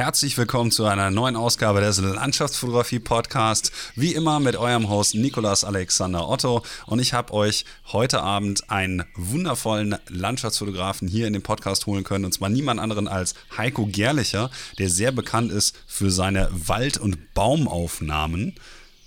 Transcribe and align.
Herzlich 0.00 0.38
willkommen 0.38 0.70
zu 0.70 0.86
einer 0.86 1.10
neuen 1.10 1.36
Ausgabe 1.36 1.82
des 1.82 1.98
Landschaftsfotografie 1.98 3.00
Podcasts. 3.00 3.70
Wie 3.94 4.14
immer 4.14 4.40
mit 4.40 4.56
eurem 4.56 4.88
Host 4.88 5.14
Nikolas 5.14 5.62
Alexander 5.62 6.26
Otto. 6.26 6.62
Und 6.86 7.00
ich 7.00 7.12
habe 7.12 7.34
euch 7.34 7.66
heute 7.92 8.22
Abend 8.22 8.70
einen 8.70 9.04
wundervollen 9.14 9.96
Landschaftsfotografen 10.08 11.06
hier 11.06 11.26
in 11.26 11.34
den 11.34 11.42
Podcast 11.42 11.84
holen 11.84 12.02
können. 12.02 12.24
Und 12.24 12.32
zwar 12.32 12.48
niemand 12.48 12.80
anderen 12.80 13.08
als 13.08 13.34
Heiko 13.58 13.84
Gerlicher, 13.84 14.50
der 14.78 14.88
sehr 14.88 15.12
bekannt 15.12 15.52
ist 15.52 15.76
für 15.86 16.10
seine 16.10 16.48
Wald- 16.50 16.96
und 16.96 17.34
Baumaufnahmen. 17.34 18.54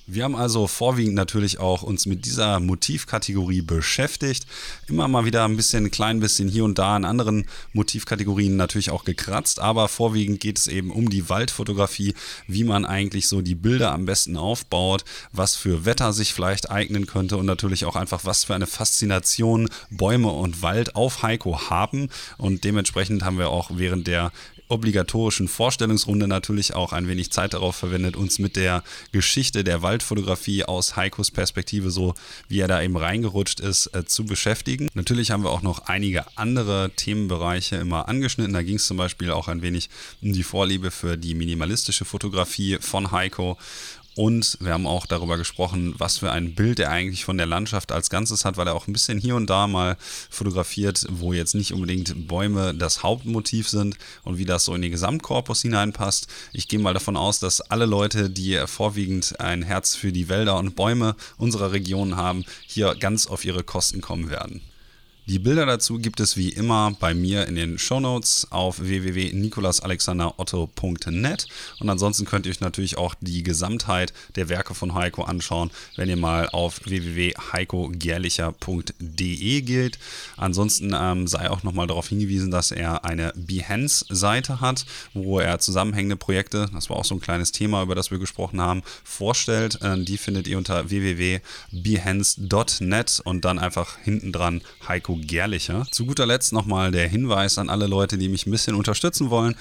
Wir 0.06 0.26
haben 0.26 0.36
also 0.36 0.68
vorwiegend 0.68 1.16
natürlich 1.16 1.60
auch 1.60 1.82
uns 1.82 2.06
mit 2.06 2.26
dieser 2.26 2.60
Motivkategorie 2.60 3.62
beschäftigt. 3.62 4.46
Immer 4.90 5.08
mal 5.08 5.24
wieder 5.24 5.46
ein 5.46 5.56
bisschen, 5.56 5.86
ein 5.86 5.92
klein 5.92 6.20
bisschen 6.20 6.50
hier 6.50 6.66
und 6.66 6.78
da 6.78 6.98
in 6.98 7.06
anderen 7.06 7.46
Motivkategorien 7.72 8.58
natürlich 8.58 8.91
auch 8.91 9.05
gekratzt, 9.05 9.62
aber 9.62 9.88
vorwiegend 9.88 10.41
geht 10.41 10.58
es 10.60 10.68
eben 10.68 10.91
um 10.91 11.10
die 11.10 11.30
Waldfotografie, 11.30 12.16
wie 12.48 12.66
man 12.66 12.86
eigentlich 12.86 13.30
so 13.30 13.41
die 13.41 13.55
Bilder 13.55 13.94
am 13.94 14.05
besten 14.05 14.36
aufbaut, 14.36 15.05
was 15.32 15.55
für 15.55 15.86
Wetter 15.86 16.12
sich 16.12 16.34
vielleicht 16.34 16.70
eignen 16.70 17.08
könnte 17.08 17.38
und 17.38 17.46
natürlich 17.46 17.85
auch 17.85 17.96
einfach, 17.96 18.26
was 18.26 18.44
für 18.44 18.55
eine 18.55 18.68
Faszination 18.68 19.70
Bäume 19.90 20.32
und 20.32 20.62
Wald 20.62 20.98
auf 20.98 21.24
Heiko 21.24 21.70
haben. 21.70 22.10
Und 22.38 22.66
dementsprechend 22.66 23.24
haben 23.24 23.38
wir 23.38 23.49
auch 23.49 23.72
während 23.74 24.08
der 24.08 24.34
obligatorischen 24.73 25.48
Vorstellungsrunde 25.48 26.27
natürlich 26.27 26.73
auch 26.73 26.91
ein 26.94 27.08
wenig 27.08 27.32
Zeit 27.32 27.54
darauf 27.54 27.76
verwendet, 27.76 28.16
uns 28.16 28.40
mit 28.40 28.55
der 28.55 28.84
Geschichte 29.12 29.63
der 29.63 29.82
Waldfotografie 29.82 30.66
aus 30.66 30.96
Heikos 30.96 31.32
Perspektive, 31.32 31.91
so 31.91 32.16
wie 32.48 32.59
er 32.59 32.68
da 32.68 32.82
eben 32.82 32.98
reingerutscht 32.98 33.59
ist, 33.59 33.88
äh, 33.88 34.05
zu 34.05 34.26
beschäftigen. 34.26 34.90
Natürlich 34.94 35.32
haben 35.32 35.44
wir 35.44 35.52
auch 35.52 35.62
noch 35.62 35.88
einige 35.88 36.26
andere 36.36 36.91
Themenbereiche 36.96 37.77
immer 37.77 38.08
angeschnitten. 38.09 38.54
Da 38.54 38.63
ging 38.63 38.76
es 38.76 38.88
zum 38.88 38.98
Beispiel 38.98 39.32
auch 39.32 39.48
ein 39.48 39.62
wenig 39.62 39.90
um 40.21 40.34
die 40.34 40.44
Vorliebe 40.44 40.91
für 40.91 41.18
die 41.18 41.35
minimalistische 41.35 42.05
Fotografie 42.05 42.77
von 42.82 43.12
Heiko 43.12 43.57
und 44.16 44.58
wir 44.60 44.74
haben 44.74 44.88
auch 44.88 45.06
darüber 45.06 45.38
gesprochen, 45.38 45.96
was 45.98 46.20
für 46.20 46.32
ein 46.32 46.56
Bild 46.56 46.80
er 46.80 46.92
eigentlich 46.92 47.26
von 47.26 47.38
der 47.38 47.46
Landschaft 47.46 47.92
als 47.92 48.10
Ganzes 48.10 48.46
hat, 48.46 48.58
weil 48.58 48.68
er 48.68 48.76
auch 48.76 48.88
ein 48.88 48.94
bisschen 48.94 49.20
hier 49.20 49.36
und 49.36 49.50
da 49.50 49.68
mal 49.68 49.98
fotografiert, 50.30 51.06
wo 51.10 51.34
jetzt 51.34 51.56
nicht 51.56 51.74
unbedingt 51.74 52.28
Bäume 52.28 52.74
das 52.76 53.04
Hauptmotiv 53.04 53.70
sind 53.70 53.98
und 54.24 54.38
wie 54.38 54.46
das 54.46 54.66
so 54.66 54.76
in 54.76 54.82
den 54.82 54.91
Gesamtkorpus 54.91 55.62
hineinpasst. 55.62 56.28
Ich 56.52 56.68
gehe 56.68 56.80
mal 56.80 56.94
davon 56.94 57.18
aus, 57.18 57.40
dass 57.40 57.62
alle 57.62 57.86
Leute, 57.86 58.30
die 58.30 58.62
vorwiegend 58.66 59.40
ein 59.40 59.64
Herz 59.64 59.96
für 59.96 60.12
die 60.12 60.30
Wälder 60.30 60.58
und 60.58 60.76
Bäume 60.76 61.16
unserer 61.38 61.72
Region 61.72 62.16
haben, 62.16 62.46
hier 62.68 62.96
ganz 62.96 63.28
auf 63.28 63.46
ihre 63.46 63.64
Kosten 63.64 64.02
kommen 64.02 64.30
werden. 64.30 64.62
Die 65.25 65.40
Bilder 65.40 65.66
dazu 65.66 66.00
gibt 66.00 66.19
es 66.19 66.35
wie 66.35 66.50
immer 66.50 66.91
bei 67.00 67.13
mir 67.13 67.47
in 67.47 67.56
den 67.56 67.79
Shownotes 67.79 68.52
auf 68.52 68.81
www.nikolasalexanderotto.net 68.81 71.47
und 71.79 71.90
ansonsten 71.90 72.25
könnt 72.25 72.46
ihr 72.46 72.52
euch 72.52 72.59
natürlich 72.59 72.97
auch 72.97 73.16
die 73.22 73.41
Gesamtheit 73.41 74.12
der 74.35 74.50
Werke 74.50 74.74
von 74.74 74.96
Heiko 74.96 75.24
anschauen, 75.24 75.72
wenn 75.96 76.09
ihr 76.09 76.18
mal 76.18 76.50
auf 76.50 76.81
www.heikogerlicher.de 76.84 79.62
geht. 79.62 79.97
Ansonsten 80.35 80.94
ähm, 80.94 81.25
sei 81.28 81.50
auch 81.50 81.63
nochmal 81.63 81.88
darauf 81.88 82.09
hingewiesen, 82.09 82.51
dass 82.51 82.72
er 82.72 83.06
eine 83.06 83.31
Behance-Seite 83.38 84.59
hat, 84.59 84.85
wo 85.13 85.40
er 85.40 85.59
zusammenhängende 85.59 86.18
Projekte, 86.18 86.69
das 86.74 86.90
war 86.90 86.97
auch 86.97 87.06
so 87.06 87.16
ein 87.16 87.22
kleines 87.22 87.53
Thema, 87.53 87.84
über 87.84 87.96
das 87.96 88.12
wir 88.12 88.19
gesprochen 88.19 88.59
haben, 88.59 88.84
vorstellt. 89.06 89.81
Äh, 89.81 90.03
die 90.03 90.18
findet 90.18 90.50
ihr 90.50 90.57
unter 90.57 90.90
www.behance.net 90.90 93.22
und 93.24 93.46
dann 93.46 93.57
einfach 93.57 93.97
hinten 94.00 94.34
dran 94.34 94.62
Heiko 94.85 95.12
Marco 95.14 95.19
Gerlicher. 95.28 95.86
Zu 95.92 96.06
guter 96.06 96.25
Letzt 96.25 96.53
nochmal 96.53 96.92
der 96.92 97.08
Hinweis 97.08 97.58
an 97.58 97.69
alle 97.69 97.88
Leute, 97.88 98.18
die 98.18 98.30
mich 98.30 98.46
ein 98.46 98.52
bisschen 98.52 98.75
unterstützen 98.75 99.30
wollen. 99.30 99.56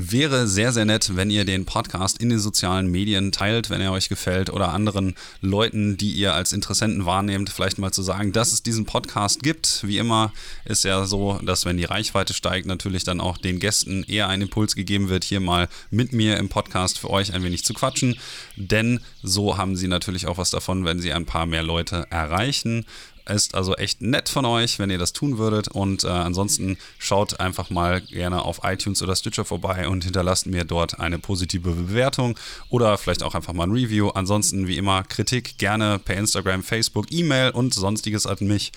Wäre 0.00 0.46
sehr, 0.46 0.72
sehr 0.72 0.84
nett, 0.84 1.16
wenn 1.16 1.28
ihr 1.28 1.44
den 1.44 1.64
Podcast 1.64 2.22
in 2.22 2.28
den 2.28 2.38
sozialen 2.38 2.88
Medien 2.88 3.32
teilt, 3.32 3.68
wenn 3.68 3.80
er 3.80 3.90
euch 3.90 4.08
gefällt 4.08 4.48
oder 4.48 4.72
anderen 4.72 5.16
Leuten, 5.40 5.96
die 5.96 6.12
ihr 6.12 6.34
als 6.34 6.52
Interessenten 6.52 7.04
wahrnehmt, 7.04 7.50
vielleicht 7.50 7.78
mal 7.78 7.90
zu 7.90 8.02
sagen, 8.02 8.30
dass 8.30 8.52
es 8.52 8.62
diesen 8.62 8.86
Podcast 8.86 9.42
gibt. 9.42 9.80
Wie 9.84 9.98
immer 9.98 10.32
ist 10.64 10.84
ja 10.84 11.04
so, 11.04 11.40
dass 11.42 11.64
wenn 11.64 11.78
die 11.78 11.84
Reichweite 11.84 12.32
steigt, 12.32 12.66
natürlich 12.66 13.02
dann 13.02 13.20
auch 13.20 13.38
den 13.38 13.58
Gästen 13.58 14.04
eher 14.04 14.28
ein 14.28 14.40
Impuls 14.40 14.76
gegeben 14.76 15.08
wird, 15.08 15.24
hier 15.24 15.40
mal 15.40 15.68
mit 15.90 16.12
mir 16.12 16.36
im 16.36 16.48
Podcast 16.48 17.00
für 17.00 17.10
euch 17.10 17.34
ein 17.34 17.42
wenig 17.42 17.64
zu 17.64 17.74
quatschen. 17.74 18.16
Denn 18.54 19.00
so 19.24 19.58
haben 19.58 19.74
sie 19.74 19.88
natürlich 19.88 20.28
auch 20.28 20.38
was 20.38 20.50
davon, 20.50 20.84
wenn 20.84 21.00
sie 21.00 21.12
ein 21.12 21.26
paar 21.26 21.46
mehr 21.46 21.64
Leute 21.64 22.06
erreichen. 22.10 22.86
Ist 23.28 23.54
also 23.54 23.74
echt 23.74 24.00
nett 24.00 24.28
von 24.28 24.44
euch, 24.44 24.78
wenn 24.78 24.90
ihr 24.90 24.98
das 24.98 25.12
tun 25.12 25.38
würdet. 25.38 25.68
Und 25.68 26.04
äh, 26.04 26.08
ansonsten 26.08 26.78
schaut 26.98 27.40
einfach 27.40 27.70
mal 27.70 28.00
gerne 28.00 28.42
auf 28.42 28.60
iTunes 28.64 29.02
oder 29.02 29.14
Stitcher 29.14 29.44
vorbei 29.44 29.88
und 29.88 30.04
hinterlasst 30.04 30.46
mir 30.46 30.64
dort 30.64 30.98
eine 30.98 31.18
positive 31.18 31.70
Bewertung 31.70 32.38
oder 32.70 32.96
vielleicht 32.98 33.22
auch 33.22 33.34
einfach 33.34 33.52
mal 33.52 33.66
ein 33.66 33.72
Review. 33.72 34.08
Ansonsten 34.10 34.66
wie 34.66 34.76
immer 34.76 35.02
Kritik 35.04 35.58
gerne 35.58 35.98
per 35.98 36.16
Instagram, 36.16 36.62
Facebook, 36.62 37.06
E-Mail 37.10 37.50
und 37.50 37.74
sonstiges 37.74 38.26
an 38.26 38.38
mich. 38.40 38.72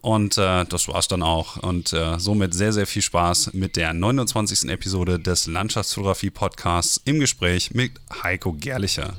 Und 0.00 0.38
äh, 0.38 0.64
das 0.64 0.88
war's 0.88 1.08
dann 1.08 1.22
auch. 1.22 1.56
Und 1.58 1.92
äh, 1.92 2.18
somit 2.18 2.54
sehr, 2.54 2.72
sehr 2.72 2.86
viel 2.86 3.02
Spaß 3.02 3.52
mit 3.52 3.76
der 3.76 3.92
29. 3.92 4.70
Episode 4.70 5.18
des 5.18 5.46
Landschaftsfotografie 5.46 6.30
Podcasts 6.30 7.00
im 7.04 7.20
Gespräch 7.20 7.72
mit 7.72 7.92
Heiko 8.22 8.52
Gerlicher. 8.52 9.14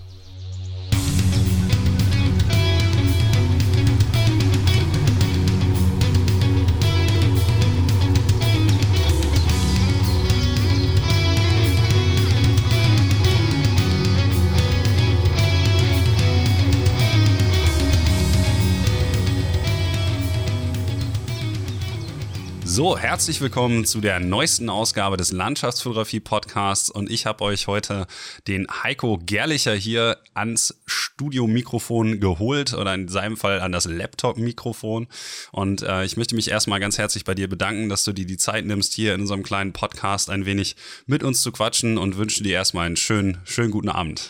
So, 22.73 22.97
herzlich 22.97 23.41
willkommen 23.41 23.83
zu 23.83 23.99
der 23.99 24.21
neuesten 24.21 24.69
Ausgabe 24.69 25.17
des 25.17 25.33
Landschaftsfotografie 25.33 26.21
Podcasts 26.21 26.89
und 26.89 27.11
ich 27.11 27.25
habe 27.25 27.43
euch 27.43 27.67
heute 27.67 28.07
den 28.47 28.65
Heiko 28.81 29.19
Gerlicher 29.21 29.73
hier 29.73 30.17
ans 30.33 30.79
Studiomikrofon 30.85 32.21
geholt 32.21 32.73
oder 32.73 32.93
in 32.93 33.09
seinem 33.09 33.35
Fall 33.35 33.59
an 33.59 33.73
das 33.73 33.83
Laptop-Mikrofon 33.83 35.07
und 35.51 35.81
äh, 35.81 36.05
ich 36.05 36.15
möchte 36.15 36.33
mich 36.33 36.49
erstmal 36.49 36.79
ganz 36.79 36.97
herzlich 36.97 37.25
bei 37.25 37.35
dir 37.35 37.49
bedanken, 37.49 37.89
dass 37.89 38.05
du 38.05 38.13
dir 38.13 38.25
die 38.25 38.37
Zeit 38.37 38.65
nimmst, 38.65 38.93
hier 38.93 39.15
in 39.15 39.19
unserem 39.19 39.43
kleinen 39.43 39.73
Podcast 39.73 40.29
ein 40.29 40.45
wenig 40.45 40.77
mit 41.07 41.23
uns 41.23 41.41
zu 41.41 41.51
quatschen 41.51 41.97
und 41.97 42.15
wünsche 42.15 42.41
dir 42.41 42.53
erstmal 42.53 42.85
einen 42.85 42.95
schönen, 42.95 43.39
schönen 43.43 43.71
guten 43.71 43.89
Abend. 43.89 44.29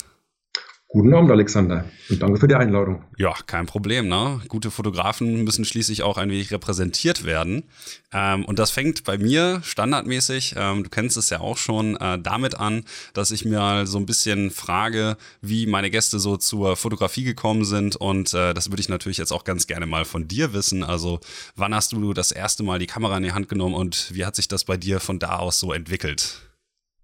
Guten 0.93 1.13
Abend, 1.13 1.31
Alexander. 1.31 1.85
Und 2.09 2.21
danke 2.21 2.37
für 2.37 2.49
die 2.49 2.55
Einladung. 2.55 3.05
Ja, 3.17 3.33
kein 3.45 3.65
Problem. 3.65 4.09
Ne? 4.09 4.41
Gute 4.49 4.71
Fotografen 4.71 5.45
müssen 5.45 5.63
schließlich 5.63 6.03
auch 6.03 6.17
ein 6.17 6.29
wenig 6.29 6.51
repräsentiert 6.51 7.23
werden. 7.23 7.63
Ähm, 8.11 8.43
und 8.43 8.59
das 8.59 8.71
fängt 8.71 9.05
bei 9.05 9.17
mir 9.17 9.61
standardmäßig, 9.63 10.55
ähm, 10.57 10.83
du 10.83 10.89
kennst 10.89 11.15
es 11.15 11.29
ja 11.29 11.39
auch 11.39 11.55
schon, 11.55 11.95
äh, 11.95 12.19
damit 12.19 12.59
an, 12.59 12.83
dass 13.13 13.31
ich 13.31 13.45
mir 13.45 13.87
so 13.87 13.99
ein 13.99 14.05
bisschen 14.05 14.51
frage, 14.51 15.15
wie 15.41 15.65
meine 15.65 15.89
Gäste 15.89 16.19
so 16.19 16.35
zur 16.35 16.75
Fotografie 16.75 17.23
gekommen 17.23 17.63
sind. 17.63 17.95
Und 17.95 18.33
äh, 18.33 18.53
das 18.53 18.69
würde 18.69 18.81
ich 18.81 18.89
natürlich 18.89 19.17
jetzt 19.17 19.31
auch 19.31 19.45
ganz 19.45 19.67
gerne 19.67 19.85
mal 19.85 20.03
von 20.03 20.27
dir 20.27 20.51
wissen. 20.51 20.83
Also, 20.83 21.21
wann 21.55 21.73
hast 21.73 21.93
du 21.93 22.13
das 22.13 22.33
erste 22.33 22.63
Mal 22.63 22.79
die 22.79 22.87
Kamera 22.87 23.15
in 23.15 23.23
die 23.23 23.31
Hand 23.31 23.47
genommen 23.47 23.75
und 23.75 24.13
wie 24.13 24.25
hat 24.25 24.35
sich 24.35 24.49
das 24.49 24.65
bei 24.65 24.75
dir 24.75 24.99
von 24.99 25.19
da 25.19 25.37
aus 25.37 25.57
so 25.57 25.71
entwickelt? 25.71 26.51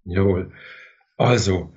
Jawohl. 0.04 0.52
Also, 1.16 1.72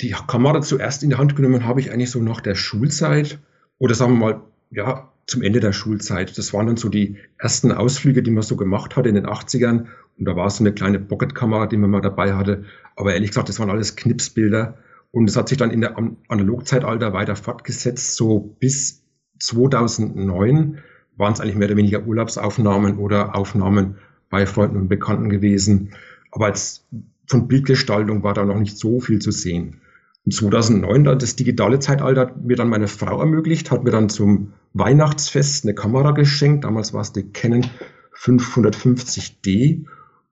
die 0.00 0.10
Kamera 0.10 0.60
zuerst 0.60 1.02
in 1.02 1.10
die 1.10 1.16
Hand 1.16 1.36
genommen 1.36 1.64
habe 1.64 1.80
ich 1.80 1.90
eigentlich 1.90 2.10
so 2.10 2.20
nach 2.20 2.40
der 2.40 2.54
Schulzeit 2.54 3.38
oder 3.78 3.94
sagen 3.94 4.12
wir 4.14 4.18
mal, 4.18 4.40
ja, 4.70 5.10
zum 5.26 5.42
Ende 5.42 5.60
der 5.60 5.72
Schulzeit. 5.72 6.38
Das 6.38 6.52
waren 6.52 6.66
dann 6.66 6.76
so 6.76 6.88
die 6.88 7.16
ersten 7.38 7.72
Ausflüge, 7.72 8.22
die 8.22 8.30
man 8.30 8.42
so 8.42 8.56
gemacht 8.56 8.96
hat 8.96 9.06
in 9.06 9.16
den 9.16 9.26
80ern. 9.26 9.86
Und 10.18 10.24
da 10.24 10.36
war 10.36 10.48
so 10.50 10.62
eine 10.62 10.72
kleine 10.72 11.00
Pocketkamera, 11.00 11.66
die 11.66 11.76
man 11.76 11.90
mal 11.90 12.00
dabei 12.00 12.34
hatte. 12.34 12.64
Aber 12.94 13.12
ehrlich 13.12 13.30
gesagt, 13.30 13.48
das 13.48 13.58
waren 13.58 13.70
alles 13.70 13.96
Knipsbilder. 13.96 14.78
Und 15.10 15.28
es 15.28 15.36
hat 15.36 15.48
sich 15.48 15.58
dann 15.58 15.70
in 15.70 15.80
der 15.80 15.96
Analogzeitalter 16.28 17.12
weiter 17.12 17.36
fortgesetzt. 17.36 18.14
So 18.14 18.38
bis 18.60 19.02
2009 19.40 20.78
waren 21.16 21.32
es 21.32 21.40
eigentlich 21.40 21.56
mehr 21.56 21.68
oder 21.68 21.76
weniger 21.76 22.06
Urlaubsaufnahmen 22.06 22.98
oder 22.98 23.34
Aufnahmen 23.34 23.96
bei 24.30 24.46
Freunden 24.46 24.76
und 24.76 24.88
Bekannten 24.88 25.28
gewesen. 25.28 25.90
Aber 26.30 26.46
als 26.46 26.86
von 27.26 27.48
Bildgestaltung 27.48 28.22
war 28.22 28.34
da 28.34 28.44
noch 28.44 28.58
nicht 28.58 28.78
so 28.78 29.00
viel 29.00 29.18
zu 29.18 29.32
sehen. 29.32 29.80
2009, 30.28 31.04
das 31.04 31.36
digitale 31.36 31.78
Zeitalter, 31.78 32.22
hat 32.22 32.44
mir 32.44 32.56
dann 32.56 32.68
meine 32.68 32.88
Frau 32.88 33.20
ermöglicht, 33.20 33.70
hat 33.70 33.84
mir 33.84 33.90
dann 33.90 34.08
zum 34.08 34.52
Weihnachtsfest 34.72 35.64
eine 35.64 35.74
Kamera 35.74 36.10
geschenkt. 36.10 36.64
Damals 36.64 36.92
war 36.92 37.02
es 37.02 37.12
die 37.12 37.30
Canon 37.30 37.66
550D. 38.14 39.84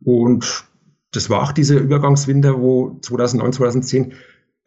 Und 0.02 0.64
das 1.12 1.30
war 1.30 1.42
auch 1.42 1.52
dieser 1.52 1.76
Übergangswinter, 1.76 2.60
wo 2.60 2.98
2009, 3.00 3.52
2010 3.52 4.12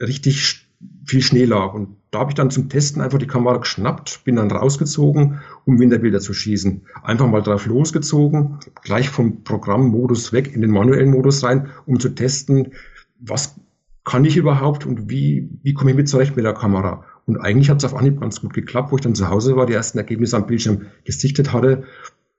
richtig 0.01 0.67
viel 1.05 1.21
Schnee 1.21 1.45
lag. 1.45 1.73
Und 1.73 1.97
da 2.11 2.19
habe 2.19 2.31
ich 2.31 2.35
dann 2.35 2.51
zum 2.51 2.69
Testen 2.69 3.01
einfach 3.01 3.17
die 3.17 3.27
Kamera 3.27 3.57
geschnappt, 3.57 4.23
bin 4.23 4.37
dann 4.37 4.49
rausgezogen, 4.49 5.39
um 5.65 5.79
Winterbilder 5.79 6.19
zu 6.19 6.33
schießen. 6.33 6.83
Einfach 7.03 7.27
mal 7.27 7.41
drauf 7.41 7.65
losgezogen, 7.65 8.59
gleich 8.81 9.09
vom 9.09 9.43
Programmmodus 9.43 10.31
weg 10.31 10.53
in 10.53 10.61
den 10.61 10.71
manuellen 10.71 11.11
Modus 11.11 11.43
rein, 11.43 11.69
um 11.85 11.99
zu 11.99 12.09
testen, 12.09 12.73
was 13.19 13.59
kann 14.07 14.23
ich 14.23 14.37
überhaupt 14.37 14.85
und 14.85 15.09
wie, 15.09 15.49
wie 15.63 15.73
komme 15.73 15.91
ich 15.91 15.97
mit 15.97 16.07
zurecht 16.07 16.37
mit 16.37 16.45
der 16.45 16.53
Kamera? 16.53 17.03
Und 17.25 17.41
eigentlich 17.41 17.69
hat 17.69 17.79
es 17.79 17.83
auf 17.83 17.93
Anhieb 17.93 18.21
ganz 18.21 18.39
gut 18.39 18.53
geklappt, 18.53 18.89
wo 18.89 18.95
ich 18.95 19.01
dann 19.01 19.15
zu 19.15 19.27
Hause 19.27 19.57
war, 19.57 19.65
die 19.65 19.73
ersten 19.73 19.97
Ergebnisse 19.97 20.37
am 20.37 20.47
Bildschirm 20.47 20.85
gesichtet 21.03 21.51
hatte, 21.51 21.83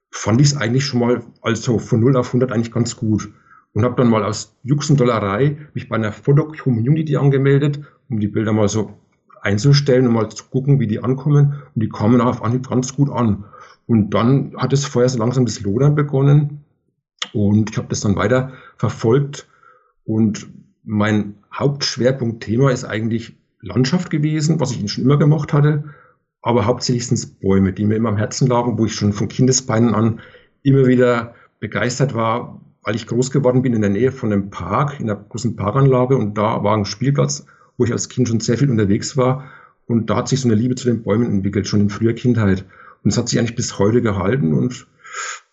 fand 0.09 0.41
ich 0.41 0.47
es 0.47 0.57
eigentlich 0.57 0.83
schon 0.83 0.99
mal 0.99 1.21
also 1.43 1.77
von 1.77 1.99
0 1.99 2.17
auf 2.17 2.29
100 2.29 2.51
eigentlich 2.51 2.71
ganz 2.71 2.95
gut. 2.95 3.29
Und 3.73 3.83
habe 3.83 3.95
dann 3.97 4.09
mal 4.09 4.23
aus 4.23 4.57
Jux 4.63 4.89
und 4.89 4.99
Dollerei 4.99 5.57
mich 5.75 5.89
bei 5.89 5.95
einer 5.95 6.11
Foto-Community 6.11 7.17
angemeldet, 7.17 7.81
um 8.09 8.19
die 8.19 8.29
Bilder 8.29 8.51
mal 8.51 8.67
so 8.67 8.97
einzustellen 9.41 10.07
und 10.07 10.13
mal 10.13 10.27
zu 10.29 10.45
gucken, 10.45 10.79
wie 10.79 10.87
die 10.87 11.03
ankommen. 11.03 11.61
Und 11.75 11.83
die 11.83 11.89
kamen 11.89 12.19
auf 12.19 12.41
Anhieb 12.41 12.67
ganz 12.67 12.95
gut 12.95 13.11
an. 13.11 13.43
Und 13.85 14.15
dann 14.15 14.55
hat 14.57 14.73
es 14.73 14.85
vorher 14.85 15.09
so 15.09 15.19
langsam 15.19 15.45
das 15.45 15.61
Lodern 15.61 15.93
begonnen. 15.93 16.65
Und 17.31 17.69
ich 17.69 17.77
habe 17.77 17.89
das 17.89 17.99
dann 17.99 18.15
weiter 18.15 18.53
verfolgt. 18.77 19.47
Und 20.03 20.47
mein 20.83 21.35
Hauptschwerpunktthema 21.53 22.71
ist 22.71 22.85
eigentlich 22.85 23.35
Landschaft 23.61 24.09
gewesen, 24.09 24.59
was 24.59 24.71
ich 24.71 24.91
schon 24.91 25.03
immer 25.03 25.17
gemacht 25.17 25.53
hatte, 25.53 25.85
aber 26.41 26.65
hauptsächlich 26.65 27.07
sind 27.07 27.17
es 27.17 27.25
Bäume, 27.25 27.73
die 27.73 27.85
mir 27.85 27.95
immer 27.95 28.09
am 28.09 28.17
Herzen 28.17 28.47
lagen, 28.47 28.77
wo 28.77 28.85
ich 28.85 28.95
schon 28.95 29.13
von 29.13 29.27
Kindesbeinen 29.27 29.93
an 29.93 30.21
immer 30.63 30.87
wieder 30.87 31.35
begeistert 31.59 32.13
war, 32.13 32.61
weil 32.83 32.95
ich 32.95 33.07
groß 33.07 33.31
geworden 33.31 33.61
bin 33.61 33.73
in 33.73 33.81
der 33.81 33.89
Nähe 33.89 34.11
von 34.11 34.31
einem 34.31 34.49
Park, 34.49 34.99
in 34.99 35.09
einer 35.09 35.19
großen 35.19 35.55
Parkanlage 35.55 36.15
und 36.15 36.37
da 36.37 36.63
war 36.63 36.77
ein 36.77 36.85
Spielplatz, 36.85 37.45
wo 37.77 37.83
ich 37.83 37.91
als 37.91 38.07
Kind 38.07 38.29
schon 38.29 38.39
sehr 38.39 38.57
viel 38.57 38.69
unterwegs 38.69 39.17
war 39.17 39.49
und 39.89 40.09
da 40.09 40.17
hat 40.17 40.27
sich 40.27 40.39
so 40.39 40.47
eine 40.47 40.55
Liebe 40.55 40.75
zu 40.75 40.87
den 40.87 41.01
Bäumen 41.01 41.25
entwickelt, 41.25 41.67
schon 41.67 41.81
in 41.81 41.89
früher 41.89 42.13
Kindheit. 42.13 42.63
Und 43.03 43.11
es 43.11 43.17
hat 43.17 43.27
sich 43.27 43.39
eigentlich 43.39 43.55
bis 43.55 43.79
heute 43.79 44.03
gehalten 44.03 44.53
und 44.53 44.85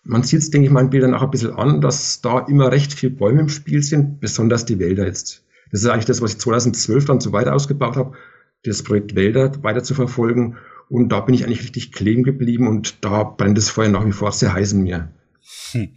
man 0.03 0.23
sieht 0.23 0.39
es, 0.39 0.49
denke 0.49 0.67
ich, 0.67 0.73
meinen 0.73 0.89
Bildern 0.89 1.13
auch 1.13 1.21
ein 1.21 1.31
bisschen 1.31 1.53
an, 1.53 1.81
dass 1.81 2.21
da 2.21 2.39
immer 2.39 2.71
recht 2.71 2.93
viel 2.93 3.09
Bäume 3.09 3.41
im 3.41 3.49
Spiel 3.49 3.83
sind, 3.83 4.19
besonders 4.19 4.65
die 4.65 4.79
Wälder 4.79 5.05
jetzt. 5.05 5.43
Das 5.71 5.81
ist 5.81 5.87
eigentlich 5.87 6.05
das, 6.05 6.21
was 6.21 6.33
ich 6.33 6.39
2012 6.39 7.05
dann 7.05 7.19
so 7.19 7.33
weiter 7.33 7.53
ausgebaut 7.53 7.97
habe, 7.97 8.15
das 8.63 8.83
Projekt 8.83 9.15
Wälder 9.15 9.51
weiter 9.63 9.83
zu 9.83 9.93
verfolgen. 9.93 10.57
Und 10.89 11.09
da 11.09 11.19
bin 11.19 11.35
ich 11.35 11.43
eigentlich 11.43 11.61
richtig 11.61 11.91
kleben 11.91 12.23
geblieben 12.23 12.67
und 12.67 13.03
da 13.03 13.23
brennt 13.23 13.57
das 13.57 13.69
Feuer 13.69 13.89
nach 13.89 14.05
wie 14.05 14.13
vor 14.13 14.31
sehr 14.31 14.53
heiß 14.53 14.71
in 14.71 14.83
mir. 14.83 15.11
Hm. 15.71 15.89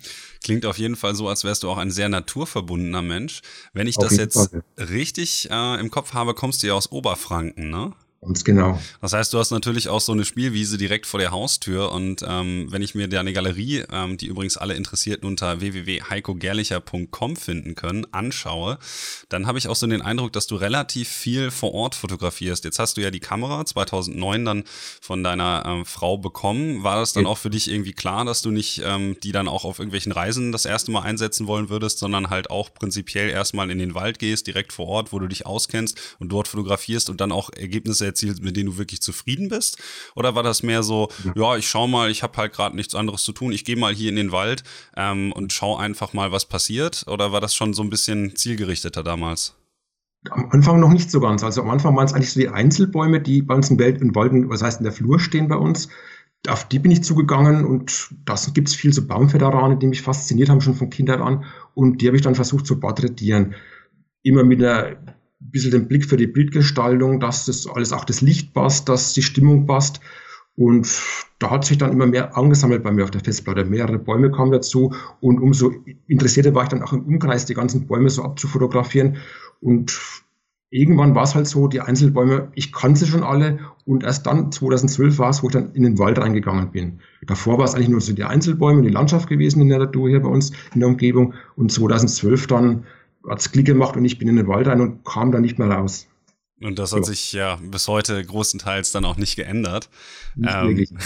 Klingt 0.43 0.65
auf 0.67 0.79
jeden 0.79 0.97
Fall 0.97 1.15
so, 1.15 1.29
als 1.29 1.45
wärst 1.45 1.63
du 1.63 1.71
auch 1.71 1.77
ein 1.77 1.91
sehr 1.91 2.09
naturverbundener 2.09 3.03
Mensch. 3.03 3.43
Wenn 3.73 3.87
ich 3.87 3.99
auf 3.99 4.05
das 4.05 4.17
jetzt 4.17 4.51
Fall. 4.51 4.65
richtig 4.79 5.49
äh, 5.51 5.79
im 5.79 5.91
Kopf 5.91 6.15
habe, 6.15 6.35
kommst 6.35 6.63
du 6.63 6.67
ja 6.67 6.75
aus 6.75 6.91
Oberfranken, 6.91 7.71
ne? 7.71 7.93
Ganz 8.23 8.45
genau. 8.45 8.79
Das 9.01 9.15
heißt, 9.15 9.33
du 9.33 9.39
hast 9.39 9.51
natürlich 9.51 9.89
auch 9.89 10.03
so 10.03 10.13
eine 10.13 10.27
Spielwiese 10.27 10.77
direkt 10.77 11.07
vor 11.07 11.19
der 11.19 11.31
Haustür 11.31 11.91
und 11.91 12.23
ähm, 12.29 12.67
wenn 12.69 12.83
ich 12.83 12.95
mir 12.95 13.09
deine 13.09 13.33
Galerie, 13.33 13.85
ähm, 13.91 14.19
die 14.19 14.27
übrigens 14.27 14.59
alle 14.59 14.75
Interessierten 14.75 15.27
unter 15.27 15.61
www.heikogerlicher.com 15.61 17.37
finden 17.37 17.75
können, 17.77 18.07
anschaue, 18.13 18.79
dann 19.31 19.47
habe 19.47 19.57
ich 19.57 19.69
auch 19.69 19.75
so 19.75 19.87
den 19.87 20.03
Eindruck, 20.03 20.35
dass 20.35 20.47
du 20.47 20.57
relativ 20.57 21.09
viel 21.09 21.51
vor 21.51 21.73
Ort 21.73 21.95
fotografierst. 21.95 22.67
Jetzt 22.67 22.79
hast 22.79 22.99
du 22.99 23.01
ja 23.01 23.11
die 23.11 23.21
Kamera 23.21 23.65
2009 23.65 24.45
dann 24.45 24.65
von 25.01 25.25
deiner 25.25 25.65
ähm, 25.65 25.87
Frau 25.87 26.19
bekommen. 26.19 26.83
War 26.83 27.01
das 27.01 27.15
dann 27.15 27.25
auch 27.25 27.39
für 27.39 27.49
dich 27.49 27.71
irgendwie 27.71 27.95
klar, 27.95 28.27
dass 28.27 28.43
du 28.43 28.51
nicht 28.51 28.83
ähm, 28.85 29.17
die 29.23 29.33
dann 29.33 29.49
auch 29.49 29.65
auf 29.65 29.79
irgendwelchen 29.79 30.13
Reisen 30.13 30.53
das 30.53 30.67
erste 30.67 30.91
Mal 30.91 31.05
einsetzen 31.05 31.47
wollen 31.47 31.71
würdest, 31.71 31.99
sondern 31.99 32.29
halt 32.29 32.51
auch 32.51 32.75
prinzipiell 32.75 33.31
erstmal 33.31 33.71
in 33.71 33.79
den 33.79 33.95
Wald 33.95 34.19
gehst, 34.19 34.47
direkt 34.47 34.75
vor 34.75 34.89
Ort, 34.89 35.11
wo 35.15 35.19
du 35.19 35.27
dich 35.27 35.47
auskennst 35.47 36.17
und 36.19 36.29
dort 36.31 36.49
fotografierst 36.49 37.09
und 37.09 37.23
dann 37.23 37.33
auch 37.33 37.49
Ergebnisse 37.57 38.10
erzielt, 38.11 38.43
mit 38.43 38.57
denen 38.57 38.71
du 38.71 38.79
wirklich 38.79 39.01
zufrieden 39.01 39.49
bist? 39.49 39.79
Oder 40.15 40.35
war 40.35 40.43
das 40.43 40.63
mehr 40.63 40.83
so, 40.83 41.09
ja, 41.35 41.57
ich 41.57 41.69
schau 41.69 41.87
mal, 41.87 42.11
ich 42.11 42.23
habe 42.23 42.37
halt 42.37 42.53
gerade 42.53 42.77
nichts 42.77 42.95
anderes 42.95 43.23
zu 43.23 43.33
tun, 43.33 43.53
ich 43.53 43.65
gehe 43.65 43.77
mal 43.77 43.95
hier 43.95 44.11
in 44.11 44.17
den 44.17 44.33
Wald 44.33 44.63
ähm, 44.97 45.33
und 45.33 45.53
schau 45.53 45.77
einfach 45.77 46.13
mal, 46.13 46.33
was 46.33 46.47
passiert? 46.47 47.05
Oder 47.07 47.33
war 47.33 47.41
das 47.41 47.55
schon 47.55 47.75
so 47.75 47.83
ein 47.83 47.91
bisschen 47.91 48.37
zielgerichteter 48.37 49.03
damals? 49.03 49.55
Am 50.29 50.51
Anfang 50.51 50.81
noch 50.81 50.93
nicht 50.93 51.11
so 51.11 51.21
ganz. 51.21 51.43
Also 51.43 51.63
am 51.63 51.71
Anfang 51.71 51.97
waren 51.97 52.05
es 52.05 52.13
eigentlich 52.13 52.33
so 52.33 52.41
die 52.41 52.49
Einzelbäume, 52.49 53.21
die 53.21 53.41
bei 53.41 53.55
uns 53.55 53.71
im 53.71 53.79
Wald, 53.79 54.03
in 54.03 54.15
Walden, 54.15 54.51
was 54.51 54.63
heißt 54.63 54.81
in 54.81 54.85
der 54.85 54.93
Flur 54.93 55.19
stehen 55.19 55.49
bei 55.49 55.57
uns. 55.57 55.89
Auf 56.47 56.69
die 56.69 56.79
bin 56.79 56.91
ich 56.91 57.03
zugegangen 57.03 57.65
und 57.65 58.11
da 58.25 58.35
gibt 58.53 58.69
es 58.69 58.75
viel 58.75 58.93
so 58.93 59.07
Baumfederanen, 59.07 59.79
die 59.79 59.87
mich 59.87 60.03
fasziniert 60.03 60.49
haben, 60.49 60.61
schon 60.61 60.75
von 60.75 60.91
Kindheit 60.91 61.21
an. 61.21 61.45
Und 61.75 62.01
die 62.01 62.07
habe 62.07 62.17
ich 62.17 62.23
dann 62.23 62.35
versucht 62.35 62.67
zu 62.67 62.81
porträtieren. 62.81 63.55
Immer 64.23 64.45
mit 64.45 64.63
einer 64.63 64.97
ein 65.41 65.51
bisschen 65.51 65.71
den 65.71 65.89
Blick 65.89 66.05
für 66.05 66.17
die 66.17 66.27
Bildgestaltung, 66.27 67.21
dass 67.21 67.47
das 67.47 67.67
alles 67.67 67.93
auch 67.93 68.05
das 68.05 68.21
Licht 68.21 68.53
passt, 68.53 68.89
dass 68.89 69.15
die 69.15 69.23
Stimmung 69.23 69.67
passt. 69.67 70.01
Und 70.57 71.01
da 71.39 71.51
hat 71.51 71.65
sich 71.65 71.79
dann 71.79 71.93
immer 71.93 72.07
mehr 72.07 72.37
angesammelt 72.37 72.83
bei 72.83 72.93
mir 72.93 73.05
auf 73.05 73.11
der 73.11 73.23
Festplatte. 73.23 73.65
Mehrere 73.65 73.99
Bäume 73.99 74.31
kamen 74.31 74.53
dazu 74.53 74.93
und 75.21 75.41
umso 75.41 75.73
interessierter 76.07 76.55
war 76.55 76.65
ich 76.65 76.69
dann 76.69 76.83
auch 76.83 76.93
im 76.93 77.05
Umkreis, 77.05 77.47
die 77.47 77.55
ganzen 77.55 77.87
Bäume 77.87 78.11
so 78.11 78.23
abzufotografieren. 78.23 79.17
Und 79.61 79.99
irgendwann 80.69 81.15
war 81.15 81.23
es 81.23 81.35
halt 81.35 81.47
so, 81.47 81.67
die 81.67 81.81
Einzelbäume, 81.81 82.53
ich 82.55 82.73
kannte 82.73 83.01
sie 83.01 83.07
schon 83.07 83.23
alle 83.23 83.59
und 83.87 84.05
erst 84.05 84.27
dann, 84.27 84.53
2012 84.53 85.19
war 85.19 85.31
es, 85.31 85.43
wo 85.43 85.47
ich 85.47 85.53
dann 85.53 85.73
in 85.73 85.83
den 85.83 85.99
Wald 85.99 86.19
reingegangen 86.19 86.71
bin. 86.71 87.01
Davor 87.27 87.57
war 87.59 87.65
es 87.65 87.75
eigentlich 87.75 87.89
nur 87.89 88.01
so 88.01 88.13
die 88.13 88.25
Einzelbäume, 88.25 88.83
die 88.83 88.89
Landschaft 88.89 89.29
gewesen 89.29 89.63
in 89.63 89.69
der 89.69 89.79
Natur 89.79 90.11
hier 90.11 90.21
bei 90.21 90.29
uns 90.29 90.51
in 90.75 90.81
der 90.81 90.89
Umgebung 90.89 91.35
und 91.57 91.73
2012 91.73 92.47
dann 92.47 92.85
hat's 93.29 93.53
Klick 93.53 93.67
gemacht 93.67 93.97
und 93.97 94.05
ich 94.05 94.19
bin 94.19 94.29
in 94.29 94.37
den 94.37 94.49
Wald 94.49 94.67
rein 94.67 94.81
und 94.81 95.05
kam 95.05 95.33
da 95.33 95.41
nicht 95.41 95.59
mehr 95.59 95.71
raus. 95.71 96.10
Und 96.63 96.79
das 96.79 96.93
hat 96.93 97.07
so. 97.07 97.13
sich 97.13 97.33
ja 97.33 97.57
bis 97.57 97.89
heute 97.89 98.23
großenteils 98.23 98.93
dann 98.93 99.07
auch 99.07 99.17
nicht 99.17 99.35
geändert. 99.35 99.89
Nicht 100.37 100.55
ähm, 100.55 100.99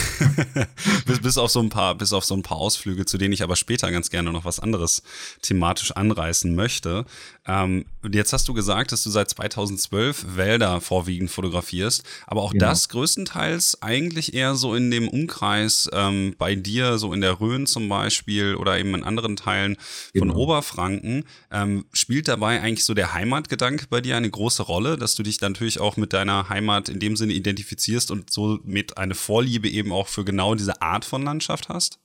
bis, 1.05 1.19
bis 1.19 1.37
auf 1.37 1.49
so 1.49 1.61
ein 1.61 1.69
paar, 1.69 1.95
bis 1.95 2.11
auf 2.11 2.25
so 2.25 2.35
ein 2.35 2.43
paar 2.43 2.57
Ausflüge, 2.57 3.05
zu 3.05 3.17
denen 3.17 3.33
ich 3.33 3.41
aber 3.41 3.55
später 3.55 3.89
ganz 3.89 4.09
gerne 4.09 4.33
noch 4.33 4.43
was 4.43 4.59
anderes 4.59 5.01
thematisch 5.41 5.91
anreißen 5.91 6.53
möchte. 6.53 7.05
Ähm, 7.47 7.85
jetzt 8.11 8.33
hast 8.33 8.47
du 8.47 8.53
gesagt, 8.53 8.91
dass 8.91 9.03
du 9.03 9.09
seit 9.09 9.29
2012 9.29 10.35
Wälder 10.35 10.81
vorwiegend 10.81 11.31
fotografierst, 11.31 12.03
aber 12.27 12.41
auch 12.41 12.51
genau. 12.51 12.65
das 12.65 12.89
größtenteils 12.89 13.81
eigentlich 13.81 14.33
eher 14.33 14.55
so 14.55 14.75
in 14.75 14.91
dem 14.91 15.07
Umkreis 15.07 15.89
ähm, 15.93 16.35
bei 16.37 16.55
dir, 16.55 16.97
so 16.97 17.13
in 17.13 17.21
der 17.21 17.39
Rhön 17.39 17.65
zum 17.65 17.87
Beispiel 17.87 18.55
oder 18.55 18.77
eben 18.77 18.93
in 18.93 19.03
anderen 19.03 19.37
Teilen 19.37 19.77
genau. 20.11 20.25
von 20.25 20.35
Oberfranken. 20.35 21.23
Ähm, 21.51 21.85
spielt 21.93 22.27
dabei 22.27 22.61
eigentlich 22.61 22.83
so 22.83 22.93
der 22.93 23.13
Heimatgedanke 23.13 23.85
bei 23.89 24.01
dir 24.01 24.17
eine 24.17 24.29
große 24.29 24.63
Rolle, 24.63 24.97
dass 24.97 25.15
du 25.15 25.23
dich 25.23 25.37
natürlich 25.49 25.79
auch 25.79 25.97
mit 25.97 26.13
deiner 26.13 26.49
Heimat 26.49 26.89
in 26.89 26.99
dem 26.99 27.15
Sinne 27.15 27.33
identifizierst 27.33 28.11
und 28.11 28.31
so 28.31 28.59
mit 28.63 28.97
eine 28.97 29.15
Vorliebe 29.15 29.69
eben 29.69 29.91
auch 29.91 30.07
für 30.07 30.25
genau 30.25 30.55
diese 30.55 30.81
Art 30.81 31.05
von 31.05 31.23
Landschaft 31.23 31.69
hast? 31.69 31.99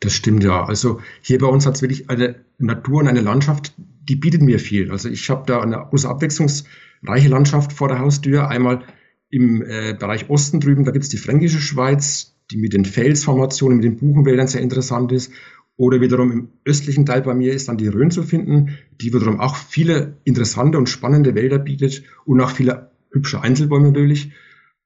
Das 0.00 0.14
stimmt 0.14 0.44
ja. 0.44 0.64
Also 0.64 1.00
hier 1.20 1.38
bei 1.38 1.46
uns 1.46 1.66
hat 1.66 1.76
es 1.76 1.82
wirklich 1.82 2.10
eine 2.10 2.36
Natur 2.58 3.00
und 3.00 3.08
eine 3.08 3.20
Landschaft, 3.20 3.74
die 3.76 4.16
bietet 4.16 4.42
mir 4.42 4.58
viel. 4.58 4.90
Also 4.90 5.08
ich 5.08 5.28
habe 5.30 5.44
da 5.46 5.60
eine 5.60 5.86
große 5.90 6.08
abwechslungsreiche 6.08 7.28
Landschaft 7.28 7.72
vor 7.72 7.88
der 7.88 7.98
Haustür. 7.98 8.48
Einmal 8.48 8.84
im 9.30 9.62
äh, 9.62 9.94
Bereich 9.98 10.30
Osten 10.30 10.60
drüben, 10.60 10.84
da 10.84 10.92
gibt 10.92 11.04
es 11.04 11.10
die 11.10 11.16
Fränkische 11.16 11.58
Schweiz, 11.58 12.36
die 12.50 12.56
mit 12.56 12.72
den 12.72 12.84
Felsformationen, 12.84 13.78
mit 13.78 13.84
den 13.84 13.96
Buchenwäldern 13.96 14.46
sehr 14.46 14.60
interessant 14.60 15.10
ist. 15.12 15.32
Oder 15.76 16.00
wiederum 16.00 16.30
im 16.30 16.48
östlichen 16.64 17.04
Teil 17.04 17.22
bei 17.22 17.34
mir 17.34 17.52
ist 17.52 17.68
dann 17.68 17.78
die 17.78 17.88
Rhön 17.88 18.10
zu 18.10 18.22
finden, 18.22 18.78
die 19.00 19.12
wiederum 19.12 19.40
auch 19.40 19.56
viele 19.56 20.18
interessante 20.24 20.78
und 20.78 20.88
spannende 20.88 21.34
Wälder 21.34 21.58
bietet 21.58 22.04
und 22.24 22.40
auch 22.40 22.50
viele 22.50 22.90
hübsche 23.10 23.40
Einzelbäume 23.40 23.88
natürlich. 23.88 24.32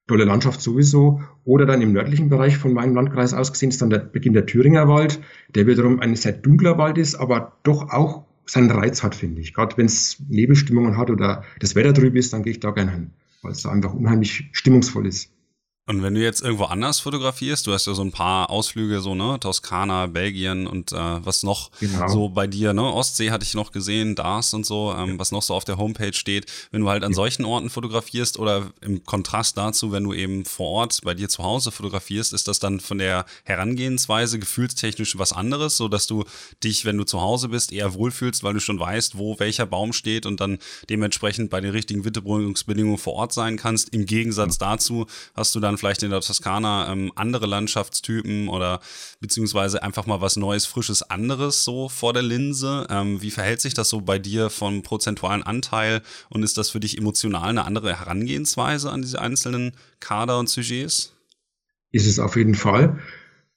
Tolle 0.07 0.25
Landschaft 0.25 0.62
sowieso. 0.62 1.21
Oder 1.45 1.66
dann 1.66 1.83
im 1.83 1.92
nördlichen 1.92 2.30
Bereich 2.30 2.57
von 2.57 2.73
meinem 2.73 2.95
Landkreis 2.95 3.35
aus 3.35 3.52
gesehen 3.52 3.68
ist 3.68 3.83
dann 3.83 3.90
der 3.90 3.99
Beginn 3.99 4.33
der 4.33 4.47
Thüringer 4.47 4.88
Wald, 4.88 5.21
der 5.54 5.66
wiederum 5.66 6.00
ein 6.00 6.16
sehr 6.16 6.33
dunkler 6.33 6.78
Wald 6.78 6.97
ist, 6.97 7.14
aber 7.14 7.59
doch 7.62 7.90
auch 7.90 8.25
seinen 8.47 8.71
Reiz 8.71 9.02
hat, 9.02 9.14
finde 9.14 9.42
ich. 9.42 9.52
Gerade 9.52 9.76
wenn 9.76 9.87
es 9.87 10.23
Nebelstimmungen 10.28 10.97
hat 10.97 11.11
oder 11.11 11.45
das 11.61 11.75
Wetter 11.75 11.92
drüben 11.92 12.16
ist, 12.16 12.33
dann 12.33 12.42
gehe 12.42 12.52
ich 12.52 12.61
da 12.61 12.71
gerne 12.71 12.92
hin, 12.92 13.11
weil 13.42 13.52
es 13.52 13.66
einfach 13.66 13.92
unheimlich 13.92 14.49
stimmungsvoll 14.52 15.07
ist. 15.07 15.30
Und 15.88 16.02
wenn 16.02 16.14
du 16.14 16.21
jetzt 16.21 16.42
irgendwo 16.42 16.64
anders 16.64 17.00
fotografierst, 17.00 17.66
du 17.66 17.73
hast 17.73 17.87
ja 17.87 17.95
so 17.95 18.02
ein 18.02 18.12
paar 18.12 18.50
Ausflüge, 18.50 19.00
so, 19.00 19.14
ne, 19.14 19.38
Toskana, 19.40 20.07
Belgien 20.07 20.66
und 20.66 20.92
äh, 20.92 20.97
was 20.97 21.42
noch 21.42 21.71
genau. 21.80 22.09
so 22.09 22.28
bei 22.28 22.47
dir, 22.47 22.75
ne, 22.75 22.83
Ostsee 22.92 23.30
hatte 23.30 23.47
ich 23.47 23.54
noch 23.54 23.73
gesehen, 23.73 24.14
Dars 24.14 24.52
und 24.52 24.66
so, 24.66 24.95
ähm, 24.95 25.12
ja. 25.12 25.18
was 25.18 25.33
noch 25.33 25.40
so 25.40 25.54
auf 25.54 25.64
der 25.64 25.78
Homepage 25.78 26.12
steht. 26.12 26.45
Wenn 26.73 26.83
du 26.83 26.90
halt 26.90 27.04
an 27.04 27.12
ja. 27.12 27.16
solchen 27.16 27.47
Orten 27.47 27.71
fotografierst 27.71 28.38
oder 28.38 28.71
im 28.83 29.02
Kontrast 29.04 29.57
dazu, 29.57 29.90
wenn 29.90 30.04
du 30.04 30.12
eben 30.12 30.45
vor 30.45 30.66
Ort 30.66 31.00
bei 31.04 31.14
dir 31.14 31.30
zu 31.30 31.42
Hause 31.42 31.71
fotografierst, 31.71 32.35
ist 32.35 32.49
das 32.49 32.59
dann 32.59 32.80
von 32.80 32.99
der 32.99 33.25
Herangehensweise 33.45 34.38
gefühlstechnisch 34.38 35.16
was 35.16 35.33
anderes, 35.33 35.78
so 35.78 35.88
dass 35.88 36.07
du 36.07 36.25
dich, 36.62 36.85
wenn 36.85 36.99
du 36.99 37.04
zu 37.04 37.23
Hause 37.23 37.49
bist, 37.49 37.73
eher 37.73 37.95
wohlfühlst, 37.95 38.42
weil 38.42 38.52
du 38.52 38.61
schon 38.61 38.78
weißt, 38.78 39.16
wo 39.16 39.38
welcher 39.38 39.64
Baum 39.64 39.95
steht 39.95 40.26
und 40.26 40.38
dann 40.38 40.59
dementsprechend 40.90 41.49
bei 41.49 41.62
den 41.62 41.71
richtigen 41.71 42.04
Witterungsbedingungen 42.04 42.99
vor 42.99 43.14
Ort 43.14 43.33
sein 43.33 43.57
kannst. 43.57 43.88
Im 43.95 44.04
Gegensatz 44.04 44.59
ja. 44.61 44.73
dazu 44.73 45.07
hast 45.35 45.54
du 45.54 45.61
dann 45.61 45.77
vielleicht 45.78 46.02
in 46.02 46.11
der 46.11 46.20
Toskana 46.20 46.92
ähm, 46.92 47.12
andere 47.14 47.47
Landschaftstypen 47.47 48.49
oder 48.49 48.80
beziehungsweise 49.20 49.82
einfach 49.82 50.06
mal 50.06 50.20
was 50.20 50.37
Neues, 50.37 50.66
Frisches, 50.66 51.02
anderes 51.02 51.64
so 51.64 51.88
vor 51.88 52.12
der 52.12 52.23
Linse. 52.23 52.87
Ähm, 52.90 53.23
wie 53.23 53.30
verhält 53.30 53.61
sich 53.61 53.75
das 53.75 53.88
so 53.88 54.00
bei 54.00 54.18
dir 54.18 54.50
vom 54.50 54.82
prozentualen 54.82 55.42
Anteil 55.42 56.02
und 56.28 56.42
ist 56.42 56.58
das 56.58 56.70
für 56.70 56.80
dich 56.80 56.99
emotional 56.99 57.49
eine 57.49 57.64
andere 57.64 57.99
Herangehensweise 57.99 58.90
an 58.90 59.02
diese 59.02 59.20
einzelnen 59.20 59.73
Kader 60.00 60.38
und 60.38 60.49
Sujets? 60.49 61.14
Ist 61.90 62.06
es 62.06 62.18
auf 62.18 62.37
jeden 62.37 62.54
Fall. 62.54 62.99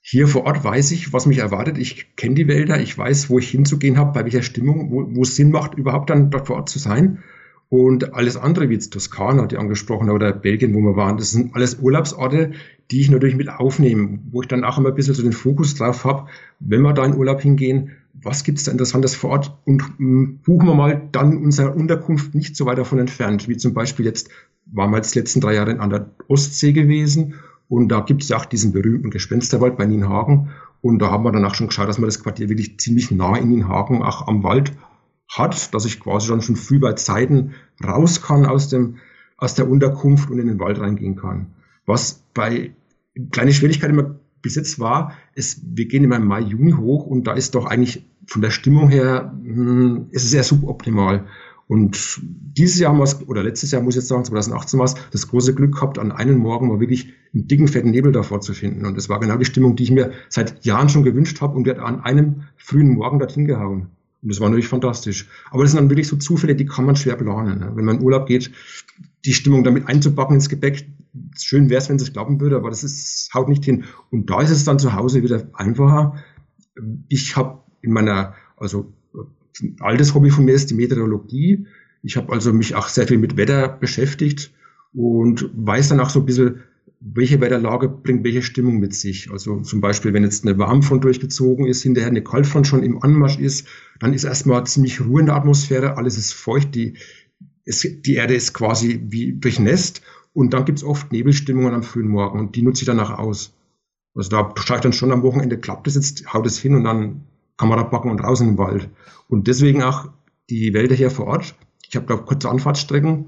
Hier 0.01 0.27
vor 0.27 0.45
Ort 0.45 0.63
weiß 0.63 0.91
ich, 0.91 1.13
was 1.13 1.25
mich 1.25 1.39
erwartet. 1.39 1.77
Ich 1.77 2.15
kenne 2.15 2.35
die 2.35 2.47
Wälder, 2.47 2.79
ich 2.79 2.97
weiß, 2.97 3.29
wo 3.29 3.37
ich 3.37 3.49
hinzugehen 3.49 3.97
habe, 3.97 4.13
bei 4.13 4.23
welcher 4.23 4.41
Stimmung, 4.41 4.89
wo 4.91 5.21
es 5.21 5.35
Sinn 5.35 5.51
macht, 5.51 5.75
überhaupt 5.75 6.09
dann 6.09 6.31
dort 6.31 6.47
vor 6.47 6.55
Ort 6.55 6.69
zu 6.69 6.79
sein. 6.79 7.23
Und 7.71 8.13
alles 8.13 8.35
andere, 8.35 8.67
wie 8.67 8.73
jetzt 8.73 8.91
Toskana, 8.91 9.45
die 9.45 9.57
angesprochen, 9.57 10.09
oder 10.09 10.33
Belgien, 10.33 10.73
wo 10.73 10.81
wir 10.81 10.97
waren, 10.97 11.15
das 11.15 11.31
sind 11.31 11.55
alles 11.55 11.79
Urlaubsorte, 11.79 12.51
die 12.91 12.99
ich 12.99 13.09
natürlich 13.09 13.37
mit 13.37 13.47
aufnehme, 13.47 14.19
wo 14.29 14.41
ich 14.41 14.49
dann 14.49 14.65
auch 14.65 14.77
immer 14.77 14.89
ein 14.89 14.95
bisschen 14.95 15.13
so 15.13 15.23
den 15.23 15.31
Fokus 15.31 15.75
drauf 15.75 16.03
habe, 16.03 16.27
wenn 16.59 16.81
wir 16.81 16.91
da 16.91 17.05
in 17.05 17.15
Urlaub 17.15 17.39
hingehen, 17.39 17.91
was 18.21 18.43
gibt's 18.43 18.65
da 18.65 18.73
Interessantes 18.73 19.15
vor 19.15 19.29
Ort? 19.29 19.57
Und 19.63 19.83
ähm, 20.01 20.39
buchen 20.43 20.67
wir 20.67 20.75
mal 20.75 21.07
dann 21.13 21.37
unsere 21.37 21.71
Unterkunft 21.71 22.35
nicht 22.35 22.57
so 22.57 22.65
weit 22.65 22.77
davon 22.77 22.99
entfernt, 22.99 23.47
wie 23.47 23.55
zum 23.55 23.73
Beispiel 23.73 24.05
jetzt 24.05 24.29
waren 24.65 24.91
wir 24.91 24.97
jetzt 24.97 25.15
die 25.15 25.19
letzten 25.19 25.39
drei 25.39 25.53
Jahre 25.53 25.79
an 25.79 25.89
der 25.91 26.09
Ostsee 26.27 26.73
gewesen. 26.73 27.35
Und 27.69 27.87
da 27.87 28.01
gibt's 28.01 28.27
ja 28.27 28.35
auch 28.35 28.43
diesen 28.43 28.73
berühmten 28.73 29.11
Gespensterwald 29.11 29.77
bei 29.77 29.85
Nienhagen. 29.85 30.49
Und 30.81 30.99
da 30.99 31.09
haben 31.09 31.23
wir 31.23 31.31
danach 31.31 31.55
schon 31.55 31.67
geschaut, 31.67 31.87
dass 31.87 31.99
man 31.99 32.09
das 32.09 32.21
Quartier 32.21 32.49
wirklich 32.49 32.81
ziemlich 32.81 33.11
nah 33.11 33.37
in 33.37 33.47
Nienhagen 33.47 34.03
auch 34.03 34.27
am 34.27 34.43
Wald 34.43 34.73
hat, 35.31 35.73
dass 35.73 35.85
ich 35.85 35.99
quasi 35.99 36.27
schon 36.27 36.41
schon 36.41 36.55
früh 36.55 36.79
bei 36.79 36.93
Zeiten 36.93 37.53
raus 37.83 38.21
kann 38.21 38.45
aus 38.45 38.67
dem, 38.69 38.97
aus 39.37 39.55
der 39.55 39.69
Unterkunft 39.69 40.29
und 40.29 40.39
in 40.39 40.47
den 40.47 40.59
Wald 40.59 40.79
reingehen 40.79 41.15
kann. 41.15 41.47
Was 41.85 42.23
bei 42.33 42.71
kleine 43.31 43.53
Schwierigkeit 43.53 43.89
immer 43.89 44.15
bis 44.41 44.55
jetzt 44.55 44.79
war, 44.79 45.13
ist, 45.35 45.61
wir 45.63 45.87
gehen 45.87 46.03
immer 46.03 46.17
im 46.17 46.25
Mai, 46.25 46.41
Juni 46.41 46.71
hoch 46.71 47.05
und 47.05 47.25
da 47.25 47.33
ist 47.33 47.55
doch 47.55 47.65
eigentlich 47.65 48.05
von 48.25 48.41
der 48.41 48.51
Stimmung 48.51 48.89
her, 48.89 49.33
hm, 49.43 50.07
ist 50.11 50.23
es 50.23 50.31
sehr 50.31 50.43
suboptimal. 50.43 51.25
Und 51.67 52.19
dieses 52.57 52.79
Jahr 52.79 52.91
haben 52.91 53.01
es, 53.01 53.25
oder 53.27 53.43
letztes 53.43 53.71
Jahr 53.71 53.81
muss 53.81 53.95
ich 53.95 54.01
jetzt 54.01 54.09
sagen, 54.09 54.25
2018 54.25 54.77
war 54.77 54.85
es, 54.85 54.95
das 55.11 55.29
große 55.29 55.55
Glück 55.55 55.75
gehabt, 55.75 55.99
an 55.99 56.11
einem 56.11 56.37
Morgen 56.37 56.67
mal 56.67 56.81
wirklich 56.81 57.13
einen 57.33 57.47
dicken, 57.47 57.69
fetten 57.69 57.91
Nebel 57.91 58.11
davor 58.11 58.41
zu 58.41 58.53
finden. 58.53 58.85
Und 58.85 58.97
das 58.97 59.07
war 59.07 59.21
genau 59.21 59.37
die 59.37 59.45
Stimmung, 59.45 59.77
die 59.77 59.83
ich 59.83 59.91
mir 59.91 60.11
seit 60.27 60.65
Jahren 60.65 60.89
schon 60.89 61.03
gewünscht 61.03 61.39
habe 61.39 61.55
und 61.55 61.65
wird 61.65 61.79
an 61.79 62.01
einem 62.01 62.43
frühen 62.57 62.89
Morgen 62.89 63.19
dorthin 63.19 63.45
gehauen. 63.45 63.87
Und 64.21 64.29
das 64.31 64.39
war 64.39 64.49
natürlich 64.49 64.67
fantastisch. 64.67 65.27
Aber 65.49 65.63
das 65.63 65.71
sind 65.71 65.81
dann 65.81 65.89
wirklich 65.89 66.07
so 66.07 66.15
Zufälle, 66.15 66.55
die 66.55 66.65
kann 66.65 66.85
man 66.85 66.95
schwer 66.95 67.15
planen. 67.15 67.59
Ne? 67.59 67.71
Wenn 67.75 67.85
man 67.85 67.97
in 67.97 68.03
Urlaub 68.03 68.27
geht, 68.27 68.51
die 69.25 69.33
Stimmung 69.33 69.63
damit 69.63 69.87
einzupacken 69.87 70.35
ins 70.35 70.49
Gepäck, 70.49 70.87
schön 71.39 71.69
wäre 71.69 71.81
es, 71.81 71.89
wenn 71.89 71.95
es 71.95 72.13
klappen 72.13 72.39
würde, 72.39 72.55
aber 72.55 72.69
das 72.69 72.83
ist, 72.83 73.33
haut 73.33 73.49
nicht 73.49 73.65
hin. 73.65 73.85
Und 74.11 74.29
da 74.29 74.41
ist 74.41 74.51
es 74.51 74.63
dann 74.63 74.79
zu 74.79 74.93
Hause 74.93 75.23
wieder 75.23 75.49
einfacher. 75.53 76.23
Ich 77.09 77.35
habe 77.35 77.59
in 77.81 77.91
meiner, 77.91 78.35
also 78.57 78.93
ein 79.61 79.75
altes 79.79 80.13
Hobby 80.13 80.29
von 80.29 80.45
mir 80.45 80.53
ist 80.53 80.69
die 80.69 80.75
Meteorologie. 80.75 81.65
Ich 82.03 82.17
habe 82.17 82.31
also 82.31 82.53
mich 82.53 82.75
auch 82.75 82.87
sehr 82.87 83.07
viel 83.07 83.17
mit 83.17 83.37
Wetter 83.37 83.67
beschäftigt 83.67 84.51
und 84.93 85.49
weiß 85.55 85.89
dann 85.89 85.99
auch 85.99 86.09
so 86.09 86.19
ein 86.19 86.25
bisschen, 86.25 86.63
welche 87.01 87.41
Wetterlage 87.41 87.89
bringt 87.89 88.23
welche 88.23 88.43
Stimmung 88.43 88.79
mit 88.79 88.93
sich. 88.93 89.31
Also 89.31 89.61
zum 89.61 89.81
Beispiel, 89.81 90.13
wenn 90.13 90.23
jetzt 90.23 90.45
eine 90.45 90.57
Warmfront 90.57 91.03
durchgezogen 91.03 91.65
ist, 91.65 91.81
hinterher 91.81 92.09
eine 92.09 92.23
Kaltfront 92.23 92.67
schon 92.67 92.83
im 92.83 93.01
Anmarsch 93.01 93.39
ist, 93.39 93.67
dann 93.99 94.13
ist 94.13 94.23
erstmal 94.23 94.65
ziemlich 94.67 95.01
Ruhe 95.01 95.21
in 95.21 95.25
der 95.25 95.35
Atmosphäre, 95.35 95.97
alles 95.97 96.17
ist 96.17 96.33
feucht, 96.33 96.75
die, 96.75 96.93
ist, 97.65 98.05
die 98.05 98.13
Erde 98.13 98.35
ist 98.35 98.53
quasi 98.53 99.01
wie 99.07 99.33
durchnässt 99.33 100.03
und 100.33 100.53
dann 100.53 100.63
gibt's 100.63 100.83
oft 100.83 101.11
Nebelstimmungen 101.11 101.73
am 101.73 101.83
frühen 101.83 102.07
Morgen 102.07 102.39
und 102.39 102.55
die 102.55 102.61
nutze 102.61 102.83
ich 102.83 102.85
danach 102.85 103.17
aus. 103.17 103.53
Also 104.13 104.29
da 104.29 104.53
schaue 104.57 104.77
ich 104.77 104.83
dann 104.83 104.93
schon 104.93 105.11
am 105.11 105.23
Wochenende, 105.23 105.57
klappt 105.57 105.87
das 105.87 105.95
jetzt, 105.95 106.31
haut 106.31 106.45
es 106.45 106.59
hin 106.59 106.75
und 106.75 106.83
dann 106.83 107.23
Kamera 107.57 107.83
packen 107.83 108.11
und 108.11 108.23
raus 108.23 108.41
in 108.41 108.47
den 108.47 108.57
Wald. 108.57 108.89
Und 109.27 109.47
deswegen 109.47 109.81
auch 109.81 110.09
die 110.49 110.73
Wälder 110.73 110.95
hier 110.95 111.09
vor 111.09 111.27
Ort. 111.27 111.55
Ich 111.87 111.95
habe 111.95 112.05
da 112.05 112.15
kurze 112.15 112.49
Anfahrtsstrecken 112.49 113.25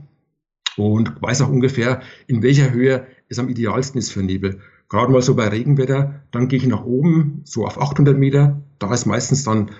und 0.77 1.22
weiß 1.22 1.42
auch 1.42 1.50
ungefähr, 1.50 2.01
in 2.27 2.42
welcher 2.42 2.72
Höhe 2.72 3.08
es 3.30 3.39
am 3.39 3.50
idealsten 3.50 4.00
ist 4.00 4.12
für 4.12 4.24
Nebel. 4.24 4.60
Gerade 4.89 5.12
mal 5.12 5.22
so 5.22 5.36
bei 5.36 5.48
Regenwetter, 5.48 6.22
dann 6.32 6.48
gehe 6.48 6.60
ich 6.60 6.68
nach 6.68 6.84
oben, 6.84 7.42
so 7.46 7.65
auf 7.65 7.82
800 7.82 8.18
Meter. 8.18 8.62
Da 8.80 8.94
ist 8.94 9.06
meistens 9.06 9.44
dann, 9.44 9.72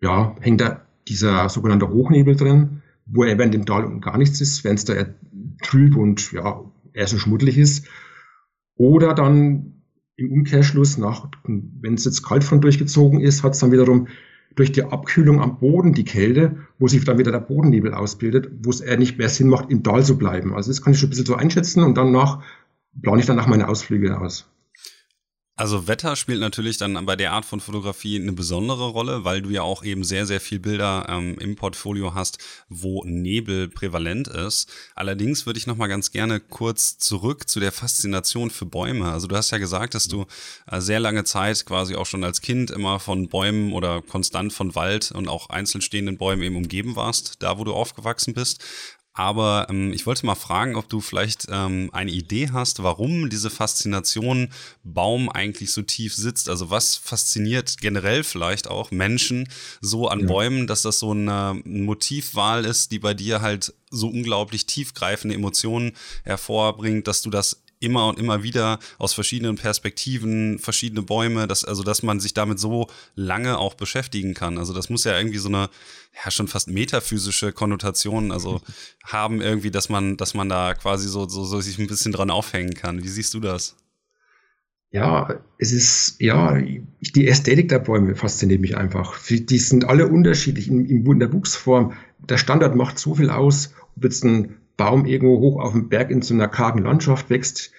ja, 0.00 0.36
hängt 0.40 0.60
da 0.60 0.86
dieser 1.06 1.48
sogenannte 1.48 1.88
Hochnebel 1.88 2.36
drin, 2.36 2.82
wo 3.06 3.24
er 3.24 3.38
während 3.38 3.54
dem 3.54 3.66
Tal 3.66 4.00
gar 4.00 4.18
nichts 4.18 4.40
ist, 4.40 4.64
wenn 4.64 4.74
es 4.74 4.84
da 4.84 4.94
eher 4.94 5.14
trüb 5.62 5.96
und 5.96 6.32
ja, 6.32 6.62
eher 6.92 7.06
so 7.06 7.18
schmuddelig 7.18 7.58
ist. 7.58 7.88
Oder 8.76 9.14
dann 9.14 9.82
im 10.16 10.32
Umkehrschluss 10.32 10.98
nach, 10.98 11.28
wenn 11.44 11.94
es 11.94 12.04
jetzt 12.04 12.22
kalt 12.22 12.44
von 12.44 12.60
durchgezogen 12.60 13.20
ist, 13.20 13.42
hat 13.42 13.54
es 13.54 13.60
dann 13.60 13.72
wiederum 13.72 14.08
durch 14.58 14.72
die 14.72 14.82
Abkühlung 14.82 15.40
am 15.40 15.58
Boden 15.58 15.92
die 15.92 16.04
Kälte, 16.04 16.56
wo 16.78 16.88
sich 16.88 17.04
dann 17.04 17.18
wieder 17.18 17.30
der 17.30 17.38
Bodennebel 17.38 17.94
ausbildet, 17.94 18.50
wo 18.62 18.70
es 18.70 18.80
eher 18.80 18.98
nicht 18.98 19.16
mehr 19.16 19.28
Sinn 19.28 19.48
macht, 19.48 19.70
im 19.70 19.84
Tal 19.84 20.02
zu 20.02 20.18
bleiben. 20.18 20.54
Also 20.54 20.70
das 20.70 20.82
kann 20.82 20.92
ich 20.92 20.98
schon 20.98 21.08
ein 21.08 21.10
bisschen 21.10 21.26
so 21.26 21.36
einschätzen 21.36 21.84
und 21.84 21.96
dann 21.96 22.10
nach, 22.10 22.42
plane 23.00 23.20
ich 23.20 23.26
dann 23.26 23.36
nach 23.36 23.46
meine 23.46 23.68
Ausflüge 23.68 24.20
aus. 24.20 24.50
Also 25.58 25.88
Wetter 25.88 26.14
spielt 26.14 26.38
natürlich 26.38 26.76
dann 26.76 27.04
bei 27.04 27.16
der 27.16 27.32
Art 27.32 27.44
von 27.44 27.58
Fotografie 27.58 28.14
eine 28.14 28.30
besondere 28.30 28.90
Rolle, 28.90 29.24
weil 29.24 29.42
du 29.42 29.50
ja 29.50 29.62
auch 29.62 29.82
eben 29.82 30.04
sehr, 30.04 30.24
sehr 30.24 30.40
viel 30.40 30.60
Bilder 30.60 31.06
ähm, 31.08 31.36
im 31.40 31.56
Portfolio 31.56 32.14
hast, 32.14 32.38
wo 32.68 33.02
Nebel 33.04 33.68
prävalent 33.68 34.28
ist. 34.28 34.70
Allerdings 34.94 35.46
würde 35.46 35.58
ich 35.58 35.66
noch 35.66 35.76
mal 35.76 35.88
ganz 35.88 36.12
gerne 36.12 36.38
kurz 36.38 36.98
zurück 36.98 37.48
zu 37.48 37.58
der 37.58 37.72
Faszination 37.72 38.50
für 38.50 38.66
Bäume. 38.66 39.10
Also 39.10 39.26
du 39.26 39.34
hast 39.34 39.50
ja 39.50 39.58
gesagt, 39.58 39.96
dass 39.96 40.06
du 40.06 40.26
äh, 40.70 40.80
sehr 40.80 41.00
lange 41.00 41.24
Zeit 41.24 41.66
quasi 41.66 41.96
auch 41.96 42.06
schon 42.06 42.22
als 42.22 42.40
Kind 42.40 42.70
immer 42.70 43.00
von 43.00 43.28
Bäumen 43.28 43.72
oder 43.72 44.00
konstant 44.00 44.52
von 44.52 44.76
Wald 44.76 45.10
und 45.10 45.26
auch 45.26 45.50
einzeln 45.50 45.82
stehenden 45.82 46.18
Bäumen 46.18 46.44
eben 46.44 46.54
umgeben 46.54 46.94
warst, 46.94 47.42
da 47.42 47.58
wo 47.58 47.64
du 47.64 47.74
aufgewachsen 47.74 48.32
bist. 48.32 48.64
Aber 49.18 49.66
ähm, 49.68 49.92
ich 49.92 50.06
wollte 50.06 50.24
mal 50.24 50.36
fragen, 50.36 50.76
ob 50.76 50.88
du 50.88 51.00
vielleicht 51.00 51.48
ähm, 51.50 51.90
eine 51.92 52.12
Idee 52.12 52.50
hast, 52.52 52.84
warum 52.84 53.28
diese 53.28 53.50
Faszination 53.50 54.50
Baum 54.84 55.28
eigentlich 55.28 55.72
so 55.72 55.82
tief 55.82 56.14
sitzt. 56.14 56.48
Also 56.48 56.70
was 56.70 56.94
fasziniert 56.94 57.78
generell 57.80 58.22
vielleicht 58.22 58.68
auch 58.68 58.92
Menschen 58.92 59.48
so 59.80 60.06
an 60.06 60.20
ja. 60.20 60.26
Bäumen, 60.26 60.68
dass 60.68 60.82
das 60.82 61.00
so 61.00 61.10
eine 61.10 61.60
Motivwahl 61.64 62.64
ist, 62.64 62.92
die 62.92 63.00
bei 63.00 63.12
dir 63.12 63.40
halt 63.40 63.74
so 63.90 64.06
unglaublich 64.06 64.66
tiefgreifende 64.66 65.34
Emotionen 65.34 65.96
hervorbringt, 66.22 67.08
dass 67.08 67.20
du 67.20 67.30
das 67.30 67.60
immer 67.80 68.08
und 68.08 68.18
immer 68.18 68.42
wieder 68.42 68.78
aus 68.98 69.14
verschiedenen 69.14 69.56
Perspektiven, 69.56 70.58
verschiedene 70.58 71.02
Bäume, 71.02 71.46
dass, 71.46 71.64
also 71.64 71.82
dass 71.82 72.02
man 72.02 72.20
sich 72.20 72.34
damit 72.34 72.58
so 72.58 72.88
lange 73.14 73.58
auch 73.58 73.74
beschäftigen 73.74 74.34
kann. 74.34 74.58
Also 74.58 74.72
das 74.74 74.90
muss 74.90 75.04
ja 75.04 75.16
irgendwie 75.16 75.38
so 75.38 75.48
eine, 75.48 75.70
ja, 76.24 76.30
schon 76.30 76.48
fast 76.48 76.68
metaphysische 76.68 77.52
Konnotation, 77.52 78.32
also 78.32 78.60
haben 79.04 79.40
irgendwie, 79.40 79.70
dass 79.70 79.88
man, 79.88 80.16
dass 80.16 80.34
man 80.34 80.48
da 80.48 80.74
quasi 80.74 81.08
so, 81.08 81.28
so, 81.28 81.44
so 81.44 81.60
sich 81.60 81.78
ein 81.78 81.86
bisschen 81.86 82.12
dran 82.12 82.30
aufhängen 82.30 82.74
kann. 82.74 83.02
Wie 83.02 83.08
siehst 83.08 83.34
du 83.34 83.40
das? 83.40 83.76
Ja, 84.90 85.40
es 85.58 85.72
ist, 85.72 86.16
ja, 86.18 86.58
die 86.58 87.28
Ästhetik 87.28 87.68
der 87.68 87.78
Bäume 87.78 88.14
fasziniert 88.14 88.62
mich 88.62 88.76
einfach. 88.76 89.18
Die 89.28 89.58
sind 89.58 89.84
alle 89.84 90.08
unterschiedlich 90.08 90.68
in, 90.68 90.86
in 90.86 91.18
der 91.18 91.32
Wuchsform. 91.32 91.92
Der 92.26 92.38
Standard 92.38 92.74
macht 92.74 92.98
so 92.98 93.14
viel 93.14 93.28
aus, 93.28 93.74
ob 93.96 94.04
jetzt 94.04 94.24
ein 94.24 94.56
Baum 94.78 95.04
irgendwo 95.04 95.40
hoch 95.40 95.60
auf 95.60 95.72
dem 95.72 95.90
Berg 95.90 96.10
in 96.10 96.22
so 96.22 96.32
einer 96.32 96.48
kargen 96.48 96.82
Landschaft 96.82 97.28
wächst 97.28 97.72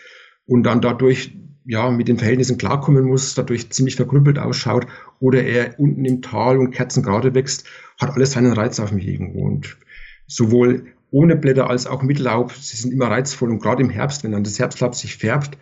und 0.45 0.61
dann 0.63 0.81
dadurch 0.81 1.35
ja 1.65 1.89
mit 1.89 2.07
den 2.07 2.17
Verhältnissen 2.17 2.57
klarkommen 2.59 3.05
muss, 3.05 3.33
dadurch 3.33 3.71
ziemlich 3.71 3.95
verkrüppelt 3.95 4.37
ausschaut 4.37 4.85
oder 5.19 5.43
er 5.43 5.79
unten 5.79 6.05
im 6.05 6.21
Tal 6.21 6.57
und 6.57 6.71
kerzengerade 6.71 7.33
wächst, 7.33 7.65
hat 7.99 8.11
alles 8.11 8.33
seinen 8.33 8.53
Reiz 8.53 8.79
auf 8.79 8.91
mich 8.91 9.07
irgendwo. 9.07 9.41
Und 9.41 9.77
sowohl 10.27 10.85
ohne 11.09 11.35
Blätter 11.35 11.69
als 11.69 11.87
auch 11.87 12.03
mit 12.03 12.19
Laub, 12.19 12.51
sie 12.51 12.77
sind 12.77 12.93
immer 12.93 13.07
reizvoll 13.07 13.49
und 13.49 13.61
gerade 13.61 13.81
im 13.81 13.89
Herbst, 13.89 14.23
wenn 14.23 14.33
dann 14.33 14.43
das 14.43 14.59
Herbstlaub 14.59 14.93
sich 14.93 15.15
färbt, 15.15 15.57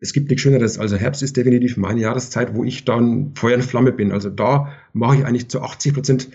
es 0.00 0.12
gibt 0.12 0.30
nichts 0.30 0.42
Schöneres. 0.42 0.78
Also 0.78 0.96
Herbst 0.96 1.22
ist 1.22 1.36
definitiv 1.36 1.76
meine 1.76 2.00
Jahreszeit, 2.00 2.54
wo 2.54 2.64
ich 2.64 2.84
dann 2.84 3.34
Feuer 3.34 3.56
in 3.56 3.62
Flamme 3.62 3.92
bin. 3.92 4.12
Also 4.12 4.30
da 4.30 4.72
mache 4.92 5.18
ich 5.18 5.24
eigentlich 5.26 5.48
zu 5.48 5.60
80 5.62 5.94
Prozent 5.94 6.28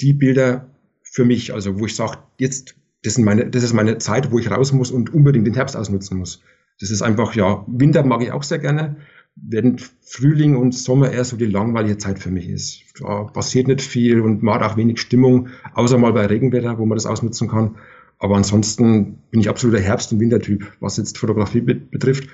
die 0.00 0.12
Bilder 0.12 0.66
für 1.02 1.24
mich. 1.24 1.54
Also 1.54 1.78
wo 1.78 1.86
ich 1.86 1.94
sage, 1.94 2.18
jetzt 2.38 2.74
das, 3.02 3.14
sind 3.14 3.24
meine, 3.24 3.48
das 3.48 3.62
ist 3.62 3.72
meine 3.72 3.98
Zeit, 3.98 4.30
wo 4.30 4.38
ich 4.38 4.50
raus 4.50 4.72
muss 4.72 4.90
und 4.90 5.12
unbedingt 5.12 5.46
den 5.46 5.54
Herbst 5.54 5.76
ausnutzen 5.76 6.18
muss. 6.18 6.42
Das 6.80 6.90
ist 6.90 7.02
einfach, 7.02 7.34
ja, 7.34 7.64
Winter 7.66 8.02
mag 8.04 8.22
ich 8.22 8.32
auch 8.32 8.42
sehr 8.42 8.58
gerne, 8.58 8.96
während 9.36 9.90
Frühling 10.02 10.56
und 10.56 10.74
Sommer 10.74 11.10
eher 11.10 11.24
so 11.24 11.36
die 11.36 11.46
langweilige 11.46 11.98
Zeit 11.98 12.18
für 12.18 12.30
mich 12.30 12.48
ist. 12.48 12.82
Da 13.00 13.24
passiert 13.24 13.68
nicht 13.68 13.82
viel 13.82 14.20
und 14.20 14.42
man 14.42 14.54
hat 14.54 14.62
auch 14.62 14.76
wenig 14.76 15.00
Stimmung, 15.00 15.48
außer 15.74 15.98
mal 15.98 16.12
bei 16.12 16.26
Regenwetter, 16.26 16.78
wo 16.78 16.86
man 16.86 16.96
das 16.96 17.06
ausnutzen 17.06 17.48
kann. 17.48 17.76
Aber 18.18 18.36
ansonsten 18.36 19.18
bin 19.30 19.40
ich 19.40 19.48
absoluter 19.48 19.80
Herbst- 19.80 20.12
und 20.12 20.20
Wintertyp, 20.20 20.72
was 20.80 20.96
jetzt 20.96 21.18
Fotografie 21.18 21.60
betrifft. 21.60 22.28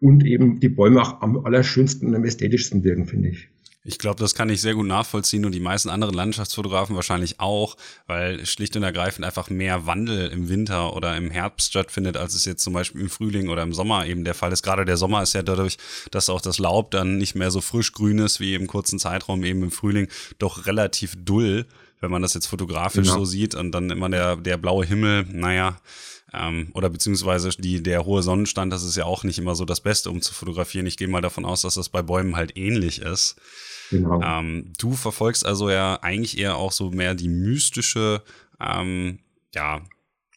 Und 0.00 0.24
eben 0.24 0.60
die 0.60 0.68
Bäume 0.68 1.02
auch 1.02 1.22
am 1.22 1.44
allerschönsten 1.44 2.08
und 2.08 2.14
am 2.14 2.24
ästhetischsten 2.24 2.84
wirken, 2.84 3.06
finde 3.06 3.30
ich. 3.30 3.48
Ich 3.86 3.98
glaube, 3.98 4.18
das 4.18 4.34
kann 4.34 4.48
ich 4.48 4.62
sehr 4.62 4.74
gut 4.74 4.86
nachvollziehen 4.86 5.44
und 5.44 5.52
die 5.52 5.60
meisten 5.60 5.90
anderen 5.90 6.14
Landschaftsfotografen 6.14 6.96
wahrscheinlich 6.96 7.38
auch, 7.38 7.76
weil 8.06 8.46
schlicht 8.46 8.74
und 8.76 8.82
ergreifend 8.82 9.26
einfach 9.26 9.50
mehr 9.50 9.86
Wandel 9.86 10.28
im 10.28 10.48
Winter 10.48 10.96
oder 10.96 11.14
im 11.18 11.30
Herbst 11.30 11.68
stattfindet, 11.68 12.16
als 12.16 12.32
es 12.32 12.46
jetzt 12.46 12.62
zum 12.62 12.72
Beispiel 12.72 13.02
im 13.02 13.10
Frühling 13.10 13.50
oder 13.50 13.62
im 13.62 13.74
Sommer 13.74 14.06
eben 14.06 14.24
der 14.24 14.34
Fall 14.34 14.52
ist. 14.52 14.62
Gerade 14.62 14.86
der 14.86 14.96
Sommer 14.96 15.22
ist 15.22 15.34
ja 15.34 15.42
dadurch, 15.42 15.76
dass 16.10 16.30
auch 16.30 16.40
das 16.40 16.58
Laub 16.58 16.92
dann 16.92 17.18
nicht 17.18 17.34
mehr 17.34 17.50
so 17.50 17.60
frisch 17.60 17.92
grün 17.92 18.20
ist 18.20 18.40
wie 18.40 18.54
im 18.54 18.66
kurzen 18.66 18.98
Zeitraum 18.98 19.44
eben 19.44 19.62
im 19.62 19.70
Frühling, 19.70 20.08
doch 20.38 20.66
relativ 20.66 21.14
dull 21.22 21.66
wenn 22.00 22.10
man 22.10 22.20
das 22.20 22.34
jetzt 22.34 22.48
fotografisch 22.48 23.06
genau. 23.06 23.20
so 23.20 23.24
sieht 23.24 23.54
und 23.54 23.72
dann 23.72 23.88
immer 23.88 24.10
der, 24.10 24.36
der 24.36 24.58
blaue 24.58 24.84
Himmel, 24.84 25.24
naja, 25.32 25.78
ähm, 26.34 26.70
oder 26.74 26.90
beziehungsweise 26.90 27.48
die, 27.50 27.82
der 27.82 28.04
hohe 28.04 28.22
Sonnenstand, 28.22 28.72
das 28.72 28.82
ist 28.82 28.96
ja 28.96 29.04
auch 29.04 29.24
nicht 29.24 29.38
immer 29.38 29.54
so 29.54 29.64
das 29.64 29.80
Beste, 29.80 30.10
um 30.10 30.20
zu 30.20 30.34
fotografieren. 30.34 30.86
Ich 30.86 30.96
gehe 30.96 31.08
mal 31.08 31.22
davon 31.22 31.44
aus, 31.44 31.62
dass 31.62 31.74
das 31.74 31.88
bei 31.88 32.02
Bäumen 32.02 32.36
halt 32.36 32.56
ähnlich 32.56 33.00
ist. 33.00 33.36
Genau. 33.90 34.20
Ähm, 34.22 34.72
du 34.78 34.94
verfolgst 34.94 35.44
also 35.44 35.70
ja 35.70 35.98
eigentlich 36.02 36.38
eher 36.38 36.56
auch 36.56 36.72
so 36.72 36.90
mehr 36.90 37.14
die 37.14 37.28
mystische, 37.28 38.22
ähm, 38.60 39.18
ja, 39.54 39.82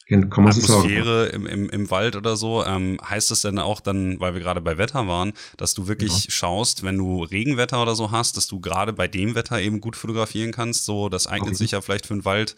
Atmosphäre 0.09 1.27
im, 1.27 1.45
im, 1.45 1.69
im 1.69 1.91
Wald 1.91 2.15
oder 2.15 2.37
so. 2.37 2.63
Ähm, 2.63 2.97
heißt 3.03 3.29
es 3.31 3.41
denn 3.41 3.59
auch 3.59 3.81
dann, 3.81 4.19
weil 4.21 4.33
wir 4.33 4.41
gerade 4.41 4.61
bei 4.61 4.77
Wetter 4.77 5.05
waren, 5.07 5.33
dass 5.57 5.73
du 5.73 5.87
wirklich 5.87 6.25
ja. 6.25 6.31
schaust, 6.31 6.83
wenn 6.83 6.97
du 6.97 7.23
Regenwetter 7.23 7.81
oder 7.81 7.93
so 7.93 8.11
hast, 8.11 8.37
dass 8.37 8.47
du 8.47 8.61
gerade 8.61 8.93
bei 8.93 9.09
dem 9.09 9.35
Wetter 9.35 9.59
eben 9.59 9.81
gut 9.81 9.97
fotografieren 9.97 10.53
kannst? 10.53 10.85
So, 10.85 11.09
das 11.09 11.27
eignet 11.27 11.49
okay. 11.49 11.57
sich 11.57 11.71
ja 11.71 11.81
vielleicht 11.81 12.05
für 12.05 12.13
den 12.13 12.23
Wald 12.23 12.55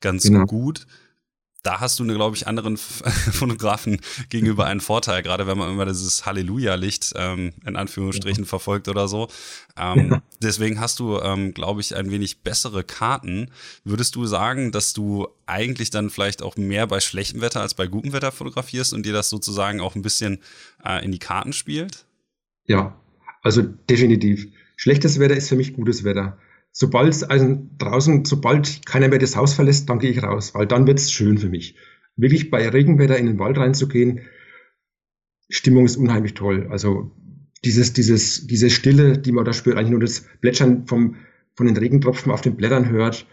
ganz 0.00 0.24
genau. 0.24 0.44
gut 0.44 0.86
da 1.62 1.80
hast 1.80 1.98
du, 1.98 2.06
glaube 2.06 2.36
ich, 2.36 2.46
anderen 2.46 2.76
Fotografen 3.32 4.00
gegenüber 4.28 4.66
einen 4.66 4.80
Vorteil, 4.80 5.22
gerade 5.22 5.46
wenn 5.46 5.58
man 5.58 5.70
immer 5.70 5.86
dieses 5.86 6.24
Halleluja-Licht 6.26 7.12
ähm, 7.16 7.52
in 7.66 7.76
Anführungsstrichen 7.76 8.44
ja. 8.44 8.48
verfolgt 8.48 8.88
oder 8.88 9.08
so. 9.08 9.28
Ähm, 9.76 10.10
ja. 10.10 10.22
Deswegen 10.42 10.80
hast 10.80 11.00
du, 11.00 11.18
ähm, 11.18 11.52
glaube 11.52 11.80
ich, 11.80 11.96
ein 11.96 12.10
wenig 12.10 12.42
bessere 12.42 12.84
Karten. 12.84 13.50
Würdest 13.84 14.16
du 14.16 14.26
sagen, 14.26 14.72
dass 14.72 14.92
du 14.92 15.28
eigentlich 15.46 15.90
dann 15.90 16.10
vielleicht 16.10 16.42
auch 16.42 16.56
mehr 16.56 16.86
bei 16.86 17.00
schlechtem 17.00 17.40
Wetter 17.40 17.60
als 17.60 17.74
bei 17.74 17.86
gutem 17.86 18.12
Wetter 18.12 18.32
fotografierst 18.32 18.94
und 18.94 19.04
dir 19.04 19.12
das 19.12 19.28
sozusagen 19.30 19.80
auch 19.80 19.94
ein 19.94 20.02
bisschen 20.02 20.38
äh, 20.84 21.04
in 21.04 21.12
die 21.12 21.18
Karten 21.18 21.52
spielt? 21.52 22.06
Ja, 22.66 22.96
also 23.42 23.62
definitiv. 23.62 24.46
Schlechtes 24.76 25.18
Wetter 25.18 25.36
ist 25.36 25.48
für 25.48 25.56
mich 25.56 25.74
gutes 25.74 26.04
Wetter 26.04 26.38
sobald 26.72 27.30
also 27.30 27.68
draußen, 27.78 28.24
sobald 28.24 28.86
keiner 28.86 29.08
mehr 29.08 29.18
das 29.18 29.36
Haus 29.36 29.54
verlässt, 29.54 29.88
dann 29.88 29.98
gehe 29.98 30.10
ich 30.10 30.22
raus, 30.22 30.54
weil 30.54 30.66
dann 30.66 30.86
wird 30.86 30.98
es 30.98 31.12
schön 31.12 31.38
für 31.38 31.48
mich. 31.48 31.76
Wirklich 32.16 32.50
bei 32.50 32.68
Regenwetter 32.68 33.16
in 33.16 33.26
den 33.26 33.38
Wald 33.38 33.58
reinzugehen, 33.58 34.20
Stimmung 35.48 35.84
ist 35.84 35.96
unheimlich 35.96 36.34
toll. 36.34 36.68
Also 36.70 37.10
dieses, 37.64 37.92
dieses, 37.92 38.46
diese 38.46 38.70
Stille, 38.70 39.18
die 39.18 39.32
man 39.32 39.44
da 39.44 39.52
spürt, 39.52 39.76
eigentlich 39.76 39.90
nur 39.90 40.00
das 40.00 40.26
Plätschern 40.40 40.86
vom, 40.86 41.16
von 41.54 41.66
den 41.66 41.76
Regentropfen 41.76 42.32
auf 42.32 42.40
den 42.40 42.56
Blättern 42.56 42.88
hört, 42.88 43.26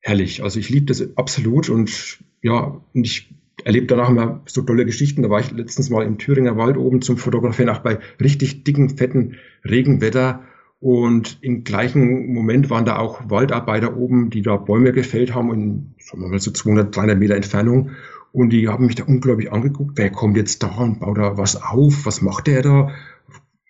herrlich. 0.00 0.42
Also 0.42 0.60
ich 0.60 0.68
liebe 0.68 0.86
das 0.86 1.16
absolut 1.16 1.68
und 1.70 2.18
ja, 2.42 2.80
und 2.92 3.04
ich 3.04 3.34
erlebe 3.64 3.86
danach 3.86 4.10
immer 4.10 4.42
so 4.46 4.62
tolle 4.62 4.84
Geschichten. 4.84 5.22
Da 5.22 5.30
war 5.30 5.40
ich 5.40 5.50
letztens 5.50 5.90
mal 5.90 6.06
im 6.06 6.18
Thüringer 6.18 6.56
Wald 6.56 6.76
oben 6.76 7.02
zum 7.02 7.16
Fotografieren, 7.16 7.70
auch 7.70 7.80
bei 7.80 7.98
richtig 8.20 8.64
dicken, 8.64 8.90
fetten 8.90 9.36
Regenwetter 9.64 10.44
und 10.80 11.38
im 11.40 11.64
gleichen 11.64 12.32
Moment 12.32 12.70
waren 12.70 12.84
da 12.84 12.98
auch 12.98 13.28
Waldarbeiter 13.28 13.96
oben, 13.96 14.30
die 14.30 14.42
da 14.42 14.56
Bäume 14.56 14.92
gefällt 14.92 15.34
haben, 15.34 15.52
in 15.52 15.94
sagen 15.98 16.22
wir 16.22 16.28
mal 16.28 16.38
so 16.38 16.52
200, 16.52 16.94
300 16.94 17.18
Meter 17.18 17.34
Entfernung. 17.34 17.90
Und 18.30 18.50
die 18.50 18.68
haben 18.68 18.86
mich 18.86 18.94
da 18.94 19.04
unglaublich 19.04 19.50
angeguckt. 19.50 19.92
Wer 19.96 20.10
kommt 20.10 20.36
jetzt 20.36 20.62
da 20.62 20.68
und 20.76 21.00
baut 21.00 21.18
da 21.18 21.36
was 21.36 21.60
auf? 21.60 22.06
Was 22.06 22.22
macht 22.22 22.46
der 22.46 22.62
da? 22.62 22.90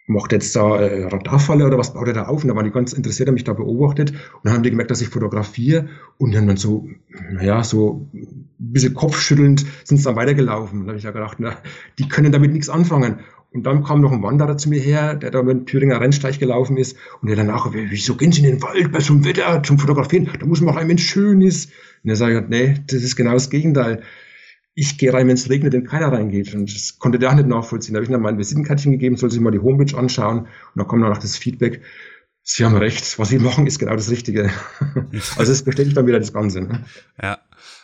Macht 0.07 0.33
jetzt 0.33 0.55
da 0.57 0.79
äh, 0.79 1.05
Radarfalle 1.05 1.67
oder 1.67 1.79
was 1.79 1.95
baut 1.95 2.09
er 2.09 2.15
da 2.15 2.27
auf? 2.27 2.43
Und 2.43 2.49
da 2.49 2.57
waren 2.57 2.65
die 2.65 2.71
ganz 2.71 2.93
interessiert, 2.93 3.29
haben 3.29 3.35
mich 3.35 3.45
da 3.45 3.53
beobachtet. 3.53 4.11
Und 4.11 4.45
dann 4.45 4.55
haben 4.55 4.62
die 4.62 4.71
gemerkt, 4.71 4.91
dass 4.91 5.00
ich 5.00 5.09
fotografiere. 5.09 5.88
Und 6.19 6.35
dann, 6.35 6.47
dann 6.47 6.57
so, 6.57 6.88
naja, 7.31 7.62
so 7.62 8.09
ein 8.12 8.49
bisschen 8.59 8.95
kopfschüttelnd 8.95 9.65
sind 9.85 9.99
sie 9.99 10.05
dann 10.05 10.17
weitergelaufen. 10.17 10.83
Da 10.83 10.88
habe 10.88 10.99
ich 10.99 11.05
ja 11.05 11.12
gedacht, 11.12 11.38
na, 11.41 11.57
die 11.99 12.09
können 12.09 12.33
damit 12.33 12.53
nichts 12.53 12.69
anfangen. 12.69 13.21
Und 13.50 13.64
dann 13.64 13.83
kam 13.83 14.02
noch 14.02 14.12
ein 14.12 14.23
Wanderer 14.23 14.59
zu 14.59 14.69
mir 14.69 14.81
her, 14.81 15.14
der 15.14 15.31
da 15.31 15.43
mit 15.43 15.57
dem 15.57 15.67
Thüringer 15.67 16.00
Rennsteig 16.00 16.38
gelaufen 16.38 16.76
ist 16.76 16.97
und 17.23 17.28
der 17.28 17.37
danach, 17.37 17.73
wieso 17.73 18.14
gehen 18.14 18.31
Sie 18.31 18.45
in 18.45 18.50
den 18.50 18.62
Wald 18.62 18.93
bei 18.93 19.00
so 19.00 19.14
einem 19.14 19.25
Wetter 19.25 19.62
zum 19.62 19.78
Fotografieren? 19.78 20.28
Da 20.38 20.45
muss 20.45 20.61
man 20.61 20.75
rein, 20.75 20.88
wenn 20.88 20.97
es 20.97 21.02
schön 21.02 21.40
ist. 21.40 21.73
Und 22.05 22.11
er 22.11 22.17
sagt, 22.17 22.50
nee, 22.50 22.75
das 22.87 23.02
ist 23.02 23.17
genau 23.17 23.33
das 23.33 23.49
Gegenteil. 23.49 24.02
Ich 24.75 24.99
gehe 24.99 25.12
rein, 25.12 25.26
wenn 25.26 25.35
es 25.35 25.49
regnet 25.49 25.75
und 25.75 25.87
keiner 25.87 26.12
reingeht. 26.12 26.55
Und 26.55 26.73
das 26.73 26.99
konnte 26.99 27.19
der 27.19 27.31
auch 27.31 27.35
nicht 27.35 27.49
nachvollziehen. 27.49 27.95
Da 27.95 27.99
habe 28.00 28.05
ich 28.05 28.17
ihm 28.17 28.23
mein 28.23 28.38
Visitenkärtchen 28.38 28.93
gegeben, 28.93 29.17
soll 29.17 29.31
sich 29.31 29.40
mal 29.40 29.50
die 29.50 29.59
Homepage 29.59 29.97
anschauen. 29.97 30.40
Und 30.40 30.49
dann 30.75 30.87
kommt 30.87 31.02
danach 31.02 31.19
das 31.19 31.37
Feedback. 31.37 31.81
Sie 32.43 32.64
haben 32.64 32.76
recht, 32.76 33.19
was 33.19 33.31
Sie 33.31 33.38
machen, 33.38 33.67
ist 33.67 33.78
genau 33.78 33.95
das 33.95 34.11
Richtige. 34.11 34.50
also 35.37 35.52
es 35.52 35.62
bestätigt 35.62 35.97
dann 35.97 36.07
wieder 36.07 36.19
das 36.19 36.33
Ganze. 36.33 36.61
Ne? 36.61 36.85
Ja, 37.21 37.38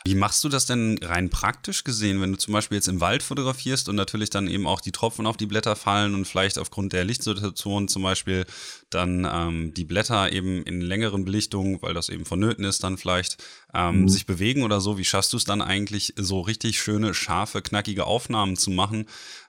wie 0.07 0.15
machst 0.15 0.45
du 0.45 0.51
das 0.51 0.67
denn 0.67 0.99
rein 1.03 1.31
praktisch 1.31 1.83
gesehen, 1.83 2.21
wenn 2.21 2.33
du 2.33 2.37
zum 2.37 2.53
Beispiel 2.53 2.77
jetzt 2.77 2.89
im 2.89 3.01
Wald 3.01 3.23
fotografierst 3.23 3.89
und 3.89 3.97
natürlich 3.97 4.29
dann 4.29 4.49
eben 4.49 4.67
auch 4.67 4.83
die 4.83 4.93
Tropfen 4.93 5.27
auf 5.27 5.39
die 5.39 5.47
Blätter 5.47 5.77
fallen 5.77 6.15
und 6.15 6.27
vielleicht 6.27 6.59
aufgrund 6.59 6.93
der 6.93 7.05
Lichtsituation 7.05 7.89
zum 7.89 8.03
Beispiel 8.03 8.45
dann 8.91 9.27
ähm, 9.31 9.73
die 9.73 9.87
Blätter 9.87 10.31
eben 10.31 10.63
in 10.65 10.83
längeren 10.83 11.25
Belichtungen, 11.25 11.81
weil 11.81 11.95
das 11.95 12.11
eben 12.11 12.27
vonnöten 12.27 12.67
ist, 12.67 12.85
dann 12.85 12.99
vielleicht 12.99 13.43
ähm, 13.73 14.03
mhm. 14.03 14.09
sich 14.11 14.27
bewegen 14.27 14.63
oder 14.63 14.83
so? 14.83 14.99
Wie 14.99 15.07
schaffst 15.07 15.33
du 15.33 15.39
es 15.39 15.45
dann 15.45 15.63
eigentlich, 15.63 16.13
so 16.17 16.43
richtig 16.43 16.79
schöne, 16.79 17.15
scharfe, 17.15 17.63
knackige 17.63 18.05
Aufnahmen 18.05 18.57
zu 18.57 18.71
machen, 18.71 19.07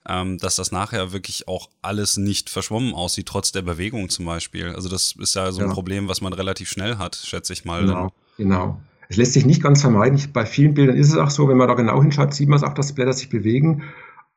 ähm, 0.08 0.38
dass 0.38 0.56
das 0.56 0.72
nachher 0.72 1.12
wirklich 1.12 1.50
auch 1.50 1.70
alles 1.82 2.16
nicht 2.16 2.50
verschwommen 2.50 2.94
aussieht, 2.94 3.28
trotz 3.28 3.52
der 3.52 3.62
Bewegung 3.62 4.08
zum 4.08 4.24
Beispiel? 4.24 4.70
Also 4.70 4.88
das 4.88 5.16
ist 5.20 5.36
ja 5.36 5.52
so 5.52 5.60
ein 5.60 5.68
ja. 5.68 5.74
Problem, 5.74 6.08
was 6.08 6.22
man 6.22 6.32
relativ 6.32 6.70
schnell 6.70 6.98
hat, 6.98 7.18
schätze 7.18 7.52
ich 7.52 7.66
mal. 7.66 7.82
Genau, 7.82 8.14
genau. 8.38 8.80
Es 9.10 9.18
lässt 9.18 9.34
sich 9.34 9.46
nicht 9.46 9.62
ganz 9.62 9.82
vermeiden. 9.82 10.20
Bei 10.34 10.46
vielen 10.46 10.74
Bildern 10.74 10.98
ist 10.98 11.10
es 11.10 11.18
auch 11.18 11.30
so, 11.30 11.48
wenn 11.48 11.58
man 11.58 11.68
da 11.68 11.74
genau 11.74 12.02
hinschaut, 12.02 12.34
sieht 12.34 12.50
man 12.50 12.58
es 12.58 12.64
auch, 12.64 12.74
dass 12.74 12.94
Blätter 12.94 13.14
sich 13.14 13.30
bewegen. 13.30 13.84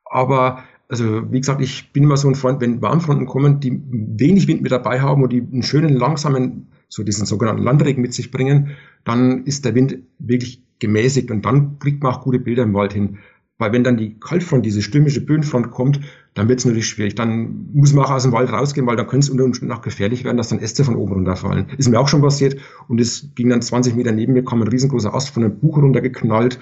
Aber 0.04 0.62
also 0.88 1.30
wie 1.30 1.40
gesagt, 1.40 1.60
ich 1.60 1.92
bin 1.92 2.04
immer 2.04 2.16
so 2.16 2.28
ein 2.28 2.34
Freund, 2.34 2.60
wenn 2.60 2.80
Warmfronten 2.80 3.26
kommen, 3.26 3.60
die 3.60 3.82
wenig 3.90 4.48
Wind 4.48 4.62
mit 4.62 4.72
dabei 4.72 5.00
haben 5.00 5.22
und 5.22 5.32
die 5.32 5.42
einen 5.42 5.62
schönen, 5.62 5.94
langsamen, 5.94 6.68
so 6.88 7.02
diesen 7.02 7.26
sogenannten 7.26 7.62
Landregen 7.62 8.00
mit 8.00 8.14
sich 8.14 8.30
bringen, 8.30 8.70
dann 9.04 9.44
ist 9.44 9.66
der 9.66 9.74
Wind 9.74 9.98
wirklich 10.18 10.62
gemäßigt 10.78 11.30
und 11.30 11.44
dann 11.44 11.78
kriegt 11.78 12.02
man 12.02 12.14
auch 12.14 12.22
gute 12.22 12.38
Bilder 12.38 12.62
im 12.62 12.72
Wald 12.72 12.94
hin. 12.94 13.18
Weil 13.58 13.72
wenn 13.72 13.82
dann 13.82 13.96
die 13.96 14.18
Kaltfront, 14.20 14.64
diese 14.64 14.82
stürmische 14.82 15.20
Böenfront 15.20 15.72
kommt, 15.72 16.00
dann 16.34 16.48
wird 16.48 16.60
es 16.60 16.64
natürlich 16.64 16.86
schwierig. 16.86 17.16
Dann 17.16 17.70
muss 17.72 17.92
man 17.92 18.04
auch 18.04 18.12
aus 18.12 18.22
dem 18.22 18.30
Wald 18.30 18.50
rausgehen, 18.50 18.86
weil 18.86 18.94
dann 18.96 19.08
könnte 19.08 19.24
es 19.24 19.30
unter 19.30 19.44
Umständen 19.44 19.74
auch 19.74 19.82
gefährlich 19.82 20.22
werden, 20.22 20.36
dass 20.36 20.48
dann 20.48 20.60
Äste 20.60 20.84
von 20.84 20.94
oben 20.94 21.14
runterfallen. 21.14 21.66
Ist 21.76 21.88
mir 21.88 21.98
auch 21.98 22.06
schon 22.06 22.22
passiert 22.22 22.56
und 22.86 23.00
es 23.00 23.34
ging 23.34 23.48
dann 23.48 23.60
20 23.60 23.96
Meter 23.96 24.12
neben 24.12 24.32
mir, 24.32 24.44
kam 24.44 24.62
ein 24.62 24.68
riesengroßer 24.68 25.12
Ast 25.12 25.30
von 25.30 25.42
einem 25.42 25.58
Buch 25.58 25.76
runtergeknallt, 25.76 26.60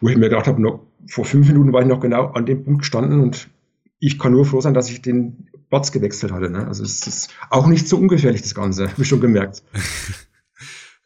wo 0.00 0.08
ich 0.08 0.16
mir 0.16 0.28
gedacht 0.28 0.48
habe, 0.48 0.60
noch, 0.60 0.80
vor 1.06 1.24
fünf 1.24 1.46
Minuten 1.46 1.72
war 1.72 1.82
ich 1.82 1.86
noch 1.86 2.00
genau 2.00 2.26
an 2.32 2.46
dem 2.46 2.64
Punkt 2.64 2.80
gestanden 2.80 3.20
und 3.20 3.48
ich 4.00 4.18
kann 4.18 4.32
nur 4.32 4.44
froh 4.44 4.60
sein, 4.60 4.74
dass 4.74 4.90
ich 4.90 5.02
den 5.02 5.48
Platz 5.70 5.92
gewechselt 5.92 6.32
hatte. 6.32 6.50
Ne? 6.50 6.66
Also 6.66 6.82
es 6.82 7.06
ist 7.06 7.34
auch 7.50 7.68
nicht 7.68 7.88
so 7.88 7.96
ungefährlich, 7.96 8.42
das 8.42 8.54
Ganze, 8.54 8.90
habe 8.90 9.02
ich 9.02 9.08
schon 9.08 9.20
gemerkt. 9.20 9.62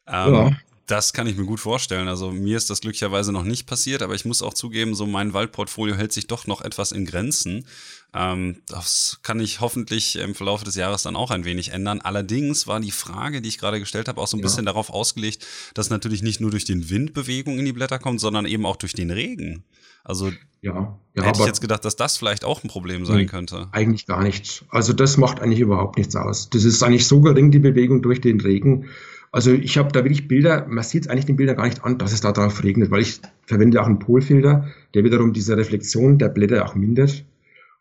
um, 0.06 0.14
ähm, 0.14 0.34
ja. 0.34 0.50
Das 0.88 1.12
kann 1.12 1.26
ich 1.26 1.36
mir 1.36 1.44
gut 1.44 1.60
vorstellen. 1.60 2.08
Also 2.08 2.32
mir 2.32 2.56
ist 2.56 2.70
das 2.70 2.80
glücklicherweise 2.80 3.30
noch 3.30 3.44
nicht 3.44 3.66
passiert, 3.66 4.00
aber 4.00 4.14
ich 4.14 4.24
muss 4.24 4.42
auch 4.42 4.54
zugeben, 4.54 4.94
so 4.94 5.06
mein 5.06 5.34
Waldportfolio 5.34 5.94
hält 5.94 6.12
sich 6.12 6.26
doch 6.26 6.46
noch 6.46 6.62
etwas 6.62 6.92
in 6.92 7.04
Grenzen. 7.04 7.66
Ähm, 8.14 8.62
das 8.66 9.20
kann 9.22 9.38
ich 9.38 9.60
hoffentlich 9.60 10.16
im 10.16 10.34
Verlauf 10.34 10.64
des 10.64 10.76
Jahres 10.76 11.02
dann 11.02 11.14
auch 11.14 11.30
ein 11.30 11.44
wenig 11.44 11.72
ändern. 11.72 12.00
Allerdings 12.00 12.66
war 12.66 12.80
die 12.80 12.90
Frage, 12.90 13.42
die 13.42 13.50
ich 13.50 13.58
gerade 13.58 13.80
gestellt 13.80 14.08
habe, 14.08 14.18
auch 14.18 14.26
so 14.26 14.38
ein 14.38 14.40
ja. 14.40 14.44
bisschen 14.44 14.64
darauf 14.64 14.88
ausgelegt, 14.88 15.46
dass 15.74 15.90
natürlich 15.90 16.22
nicht 16.22 16.40
nur 16.40 16.50
durch 16.50 16.64
den 16.64 16.88
Wind 16.88 17.12
Bewegung 17.12 17.58
in 17.58 17.66
die 17.66 17.74
Blätter 17.74 17.98
kommt, 17.98 18.20
sondern 18.20 18.46
eben 18.46 18.64
auch 18.64 18.76
durch 18.76 18.94
den 18.94 19.10
Regen. 19.10 19.64
Also 20.04 20.32
ja, 20.62 20.98
ja, 21.14 21.22
hätte 21.22 21.40
ich 21.40 21.46
jetzt 21.46 21.60
gedacht, 21.60 21.84
dass 21.84 21.96
das 21.96 22.16
vielleicht 22.16 22.46
auch 22.46 22.64
ein 22.64 22.68
Problem 22.68 23.04
sein 23.04 23.18
nee, 23.18 23.26
könnte. 23.26 23.68
Eigentlich 23.72 24.06
gar 24.06 24.22
nicht. 24.22 24.64
Also 24.70 24.94
das 24.94 25.18
macht 25.18 25.40
eigentlich 25.40 25.60
überhaupt 25.60 25.98
nichts 25.98 26.16
aus. 26.16 26.48
Das 26.48 26.64
ist 26.64 26.82
eigentlich 26.82 27.06
so 27.06 27.20
gering, 27.20 27.50
die 27.50 27.58
Bewegung 27.58 28.00
durch 28.00 28.22
den 28.22 28.40
Regen 28.40 28.86
also 29.30 29.52
ich 29.52 29.76
habe 29.78 29.92
da 29.92 30.04
wirklich 30.04 30.28
Bilder, 30.28 30.66
man 30.68 30.84
sieht 30.84 31.04
es 31.04 31.08
eigentlich 31.08 31.26
den 31.26 31.36
Bildern 31.36 31.56
gar 31.56 31.66
nicht 31.66 31.84
an, 31.84 31.98
dass 31.98 32.12
es 32.12 32.20
da 32.20 32.32
drauf 32.32 32.62
regnet, 32.64 32.90
weil 32.90 33.02
ich 33.02 33.20
verwende 33.46 33.82
auch 33.82 33.86
einen 33.86 33.98
Polfilter, 33.98 34.66
der 34.94 35.04
wiederum 35.04 35.32
diese 35.32 35.56
Reflexion 35.56 36.18
der 36.18 36.28
Blätter 36.28 36.64
auch 36.64 36.74
mindert. 36.74 37.24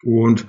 Und 0.04 0.48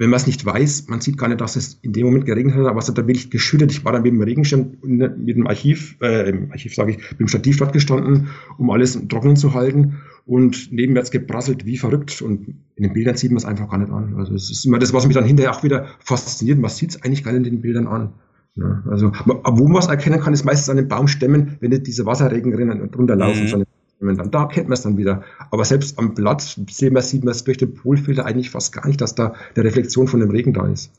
wenn 0.00 0.08
man 0.08 0.16
es 0.16 0.26
nicht 0.26 0.46
weiß, 0.46 0.88
man 0.88 1.02
sieht 1.02 1.18
gar 1.18 1.28
nicht, 1.28 1.42
dass 1.42 1.56
es 1.56 1.78
in 1.82 1.92
dem 1.92 2.06
Moment 2.06 2.24
geregnet 2.24 2.54
hat, 2.54 2.66
aber 2.66 2.78
es 2.78 2.88
hat 2.88 2.96
da 2.96 3.06
wirklich 3.06 3.28
geschüttet. 3.28 3.70
Ich 3.70 3.84
war 3.84 3.92
dann 3.92 4.02
mit 4.02 4.12
dem 4.12 4.22
Regenschirm 4.22 4.78
mit 4.82 5.36
dem 5.36 5.46
Archiv, 5.46 5.96
äh, 6.00 6.30
im 6.30 6.50
Archiv 6.50 6.74
sage 6.74 6.92
ich, 6.92 7.10
mit 7.10 7.20
dem 7.20 7.28
Stativ 7.28 7.58
dort 7.58 7.74
gestanden, 7.74 8.28
um 8.56 8.70
alles 8.70 8.98
trocknen 9.08 9.36
zu 9.36 9.52
halten 9.52 9.98
und 10.24 10.72
nebenwärts 10.72 11.10
geprasselt 11.10 11.66
wie 11.66 11.76
verrückt 11.76 12.22
und 12.22 12.48
in 12.76 12.82
den 12.82 12.94
Bildern 12.94 13.16
sieht 13.16 13.30
man 13.30 13.36
es 13.36 13.44
einfach 13.44 13.68
gar 13.68 13.76
nicht 13.76 13.92
an. 13.92 14.14
Also 14.16 14.34
es 14.34 14.50
ist 14.50 14.64
immer 14.64 14.78
das, 14.78 14.94
was 14.94 15.06
mich 15.06 15.14
dann 15.14 15.24
hinterher 15.24 15.54
auch 15.54 15.62
wieder 15.64 15.88
fasziniert. 15.98 16.58
Man 16.58 16.70
sieht 16.70 16.90
es 16.90 17.02
eigentlich 17.02 17.22
gar 17.22 17.32
nicht 17.32 17.46
in 17.46 17.56
den 17.56 17.60
Bildern 17.60 17.86
an. 17.86 18.14
Ja, 18.60 18.82
also, 18.90 19.10
wo 19.14 19.68
man 19.68 19.78
es 19.78 19.86
erkennen 19.86 20.20
kann, 20.20 20.34
ist 20.34 20.44
meistens 20.44 20.68
an 20.68 20.76
den 20.76 20.88
Baumstämmen, 20.88 21.56
wenn 21.60 21.70
nicht 21.70 21.86
diese 21.86 22.04
Wasserregenrinnen 22.04 22.90
runterlaufen. 22.94 23.66
Mhm. 24.00 24.16
Dann, 24.16 24.30
da 24.30 24.46
kennt 24.46 24.68
man 24.68 24.74
es 24.74 24.82
dann 24.82 24.96
wieder. 24.96 25.22
Aber 25.50 25.64
selbst 25.64 25.98
am 25.98 26.14
Blatt 26.14 26.40
sieht 26.40 26.92
man 26.92 27.30
es 27.30 27.44
durch 27.44 27.58
den 27.58 27.74
Polfilter 27.74 28.24
eigentlich 28.26 28.50
fast 28.50 28.72
gar 28.72 28.86
nicht, 28.86 29.00
dass 29.00 29.14
da 29.14 29.34
der 29.56 29.64
Reflexion 29.64 30.08
von 30.08 30.20
dem 30.20 30.30
Regen 30.30 30.52
da 30.52 30.66
ist. 30.66 30.90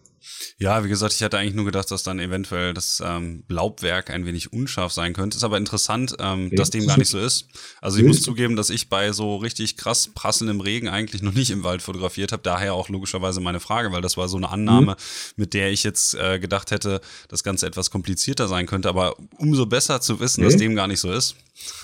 Ja, 0.57 0.84
wie 0.84 0.89
gesagt, 0.89 1.13
ich 1.13 1.23
hatte 1.23 1.38
eigentlich 1.38 1.55
nur 1.55 1.65
gedacht, 1.65 1.89
dass 1.91 2.03
dann 2.03 2.19
eventuell 2.19 2.73
das 2.73 3.01
ähm, 3.05 3.43
Laubwerk 3.47 4.10
ein 4.10 4.25
wenig 4.25 4.53
unscharf 4.53 4.91
sein 4.91 5.13
könnte. 5.13 5.38
Ist 5.38 5.43
aber 5.43 5.57
interessant, 5.57 6.15
ähm, 6.19 6.49
nee, 6.49 6.55
dass 6.55 6.69
dem 6.69 6.86
gar 6.86 6.97
nicht 6.97 7.10
so 7.10 7.19
ist. 7.19 7.47
Also 7.81 7.97
ich 7.97 8.05
muss 8.05 8.21
zugeben, 8.21 8.55
dass 8.55 8.69
ich 8.69 8.89
bei 8.89 9.12
so 9.12 9.38
richtig 9.38 9.77
krass 9.77 10.10
prasselndem 10.13 10.62
Regen 10.62 10.88
eigentlich 10.88 11.21
noch 11.21 11.34
nicht 11.34 11.51
im 11.51 11.63
Wald 11.63 11.81
fotografiert 11.81 12.31
habe. 12.31 12.43
Daher 12.43 12.73
auch 12.73 12.89
logischerweise 12.89 13.41
meine 13.41 13.60
Frage, 13.60 13.91
weil 13.91 14.01
das 14.01 14.17
war 14.17 14.27
so 14.27 14.38
eine 14.38 14.49
Annahme, 14.49 14.91
mhm. 14.91 15.34
mit 15.36 15.53
der 15.53 15.71
ich 15.71 15.84
jetzt 15.84 16.15
äh, 16.15 16.39
gedacht 16.39 16.71
hätte, 16.71 17.01
das 17.27 17.43
Ganze 17.43 17.67
etwas 17.67 17.91
komplizierter 17.91 18.47
sein 18.47 18.65
könnte. 18.65 18.89
Aber 18.89 19.15
umso 19.38 19.65
besser 19.65 20.01
zu 20.01 20.19
wissen, 20.19 20.41
nee. 20.41 20.47
dass 20.47 20.57
dem 20.57 20.75
gar 20.75 20.88
nicht 20.88 20.99
so 20.99 21.12
ist. 21.12 21.36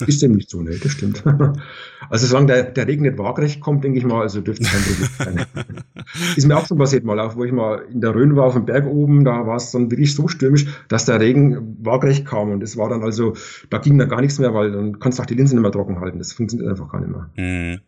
Ist 0.05 0.21
dem 0.21 0.35
nicht 0.35 0.49
so, 0.49 0.61
ne, 0.61 0.77
das 0.81 0.91
stimmt. 0.91 1.23
Also 2.09 2.27
solange 2.27 2.47
der, 2.47 2.63
der 2.63 2.87
Regen 2.87 3.01
nicht 3.01 3.17
waagerecht 3.17 3.59
kommt, 3.59 3.83
denke 3.83 3.99
ich 3.99 4.05
mal, 4.05 4.21
also 4.21 4.39
dürfte 4.39 4.63
es 4.63 4.71
kein 4.71 4.81
Problem 4.81 5.09
sein. 5.17 5.45
ist 6.37 6.47
mir 6.47 6.55
auch 6.55 6.65
schon 6.65 6.77
passiert 6.77 7.03
mal, 7.03 7.19
auch 7.19 7.35
wo 7.35 7.43
ich 7.43 7.51
mal 7.51 7.83
in 7.91 8.01
der 8.01 8.13
Rhön 8.13 8.26
war 8.35 8.45
auf 8.45 8.53
dem 8.53 8.65
Berg 8.65 8.85
oben, 8.85 9.23
da 9.23 9.45
war 9.45 9.55
es 9.55 9.71
dann 9.71 9.89
wirklich 9.91 10.13
so 10.13 10.27
stürmisch, 10.27 10.65
dass 10.87 11.05
der 11.05 11.19
Regen 11.19 11.77
waagerecht 11.81 12.25
kam 12.25 12.51
und 12.51 12.63
es 12.63 12.77
war 12.77 12.89
dann 12.89 13.03
also, 13.03 13.35
da 13.69 13.77
ging 13.77 13.97
dann 13.97 14.09
gar 14.09 14.21
nichts 14.21 14.39
mehr, 14.39 14.53
weil 14.53 14.71
dann 14.71 14.99
kannst 14.99 15.19
du 15.19 15.23
auch 15.23 15.27
die 15.27 15.35
Linsen 15.35 15.55
nicht 15.55 15.63
mehr 15.63 15.71
trocken 15.71 15.99
halten. 15.99 16.19
Das 16.19 16.33
funktioniert 16.33 16.69
einfach 16.69 16.91
gar 16.91 16.99
nicht 16.99 17.11
mehr. 17.11 17.29
Mhm. 17.35 17.79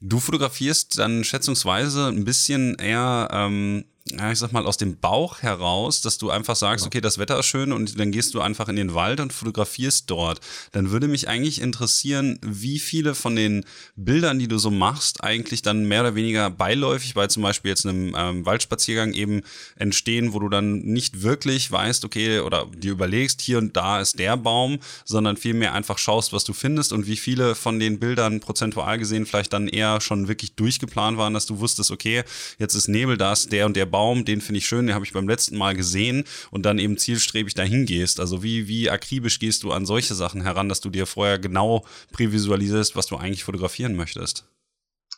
Du 0.00 0.18
fotografierst 0.18 0.98
dann 0.98 1.24
schätzungsweise 1.24 2.08
ein 2.08 2.24
bisschen 2.24 2.74
eher 2.76 3.28
ähm, 3.32 3.84
ja, 4.12 4.30
ich 4.30 4.38
sag 4.38 4.52
mal, 4.52 4.66
aus 4.66 4.76
dem 4.76 4.98
Bauch 4.98 5.42
heraus, 5.42 6.00
dass 6.00 6.16
du 6.16 6.30
einfach 6.30 6.54
sagst, 6.54 6.86
okay, 6.86 7.00
das 7.00 7.18
Wetter 7.18 7.40
ist 7.40 7.46
schön 7.46 7.72
und 7.72 7.98
dann 7.98 8.12
gehst 8.12 8.34
du 8.34 8.40
einfach 8.40 8.68
in 8.68 8.76
den 8.76 8.94
Wald 8.94 9.18
und 9.18 9.32
fotografierst 9.32 10.08
dort. 10.08 10.40
Dann 10.72 10.92
würde 10.92 11.08
mich 11.08 11.28
eigentlich 11.28 11.60
interessieren, 11.60 12.38
wie 12.40 12.78
viele 12.78 13.16
von 13.16 13.34
den 13.34 13.64
Bildern, 13.96 14.38
die 14.38 14.46
du 14.46 14.58
so 14.58 14.70
machst, 14.70 15.24
eigentlich 15.24 15.62
dann 15.62 15.88
mehr 15.88 16.02
oder 16.02 16.14
weniger 16.14 16.50
beiläufig 16.50 17.14
bei 17.14 17.26
zum 17.26 17.42
Beispiel 17.42 17.70
jetzt 17.70 17.84
einem 17.84 18.14
ähm, 18.16 18.46
Waldspaziergang 18.46 19.12
eben 19.12 19.42
entstehen, 19.74 20.32
wo 20.32 20.38
du 20.38 20.48
dann 20.48 20.78
nicht 20.82 21.22
wirklich 21.22 21.70
weißt, 21.72 22.04
okay, 22.04 22.38
oder 22.40 22.66
dir 22.76 22.92
überlegst, 22.92 23.40
hier 23.40 23.58
und 23.58 23.76
da 23.76 24.00
ist 24.00 24.20
der 24.20 24.36
Baum, 24.36 24.78
sondern 25.04 25.36
vielmehr 25.36 25.74
einfach 25.74 25.98
schaust, 25.98 26.32
was 26.32 26.44
du 26.44 26.52
findest 26.52 26.92
und 26.92 27.08
wie 27.08 27.16
viele 27.16 27.56
von 27.56 27.80
den 27.80 27.98
Bildern 27.98 28.38
prozentual 28.38 28.98
gesehen 28.98 29.26
vielleicht 29.26 29.52
dann 29.52 29.66
eher 29.66 30.00
schon 30.00 30.28
wirklich 30.28 30.54
durchgeplant 30.54 31.18
waren, 31.18 31.34
dass 31.34 31.46
du 31.46 31.58
wusstest, 31.58 31.90
okay, 31.90 32.22
jetzt 32.60 32.76
ist 32.76 32.86
Nebel, 32.86 33.16
da 33.16 33.32
ist 33.32 33.50
der 33.50 33.66
und 33.66 33.74
der 33.74 33.86
Baum 33.86 33.95
Baum, 33.96 34.26
den 34.26 34.42
finde 34.42 34.58
ich 34.58 34.66
schön, 34.66 34.88
den 34.88 34.94
habe 34.94 35.06
ich 35.06 35.14
beim 35.14 35.26
letzten 35.26 35.56
Mal 35.56 35.74
gesehen 35.74 36.24
und 36.50 36.66
dann 36.66 36.78
eben 36.78 36.98
zielstrebig 36.98 37.54
dahin 37.54 37.86
gehst. 37.86 38.20
Also 38.20 38.42
wie, 38.42 38.68
wie 38.68 38.90
akribisch 38.90 39.38
gehst 39.38 39.62
du 39.62 39.72
an 39.72 39.86
solche 39.86 40.14
Sachen 40.14 40.42
heran, 40.42 40.68
dass 40.68 40.82
du 40.82 40.90
dir 40.90 41.06
vorher 41.06 41.38
genau 41.38 41.82
prävisualisierst, 42.12 42.94
was 42.94 43.06
du 43.06 43.16
eigentlich 43.16 43.42
fotografieren 43.42 43.96
möchtest? 43.96 44.50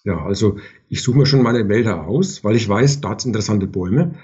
Ja, 0.05 0.25
also 0.25 0.59
ich 0.89 1.03
suche 1.03 1.19
mir 1.19 1.27
schon 1.27 1.43
meine 1.43 1.69
Wälder 1.69 2.07
aus, 2.07 2.45
weil 2.45 2.55
ich 2.55 2.69
weiß, 2.69 3.01
da 3.01 3.09
hat 3.09 3.19
es 3.19 3.25
interessante 3.27 3.67
Bäume. 3.67 4.15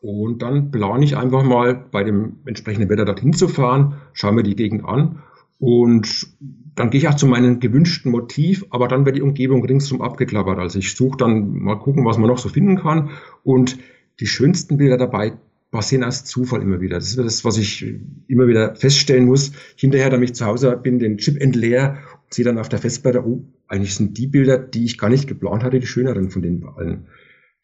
Und 0.00 0.38
dann 0.40 0.70
plane 0.70 1.04
ich 1.04 1.18
einfach 1.18 1.42
mal 1.42 1.74
bei 1.74 2.04
dem 2.04 2.36
entsprechenden 2.46 2.88
Wetter 2.88 3.04
dorthin 3.04 3.34
zu 3.34 3.48
fahren, 3.48 4.00
schaue 4.14 4.32
mir 4.32 4.44
die 4.44 4.56
Gegend 4.56 4.86
an 4.86 5.22
und 5.58 6.26
dann 6.74 6.90
gehe 6.90 6.98
ich 6.98 7.08
auch 7.08 7.14
zu 7.14 7.26
meinem 7.26 7.60
gewünschten 7.60 8.10
Motiv, 8.10 8.66
aber 8.70 8.88
dann 8.88 9.04
wird 9.06 9.16
die 9.16 9.22
Umgebung 9.22 9.64
ringsum 9.64 10.02
abgeklappert. 10.02 10.58
Also 10.58 10.78
ich 10.78 10.94
suche 10.94 11.16
dann 11.18 11.58
mal 11.58 11.76
gucken, 11.76 12.04
was 12.04 12.18
man 12.18 12.28
noch 12.28 12.38
so 12.38 12.48
finden 12.48 12.76
kann. 12.76 13.10
Und 13.44 13.78
die 14.20 14.26
schönsten 14.26 14.76
Bilder 14.76 14.96
dabei 14.96 15.34
passieren 15.70 16.04
aus 16.04 16.24
Zufall 16.24 16.62
immer 16.62 16.80
wieder. 16.80 16.96
Das 16.96 17.08
ist 17.08 17.18
das, 17.18 17.44
was 17.44 17.58
ich 17.58 17.84
immer 18.28 18.46
wieder 18.46 18.74
feststellen 18.76 19.26
muss. 19.26 19.52
Hinterher, 19.76 20.10
damit 20.10 20.30
ich 20.30 20.34
zu 20.36 20.46
Hause 20.46 20.76
bin, 20.80 20.98
den 20.98 21.18
Chip 21.18 21.40
entleer 21.40 21.98
und 22.24 22.34
sehe 22.34 22.44
dann 22.44 22.58
auf 22.58 22.68
der 22.68 22.78
Festplatte, 22.78 23.24
oh, 23.26 23.44
eigentlich 23.68 23.94
sind 23.94 24.18
die 24.18 24.26
Bilder, 24.26 24.58
die 24.58 24.84
ich 24.84 24.98
gar 24.98 25.10
nicht 25.10 25.28
geplant 25.28 25.64
hatte, 25.64 25.80
die 25.80 25.86
schöneren 25.86 26.30
von 26.30 26.42
den 26.42 26.64
allen. 26.76 27.06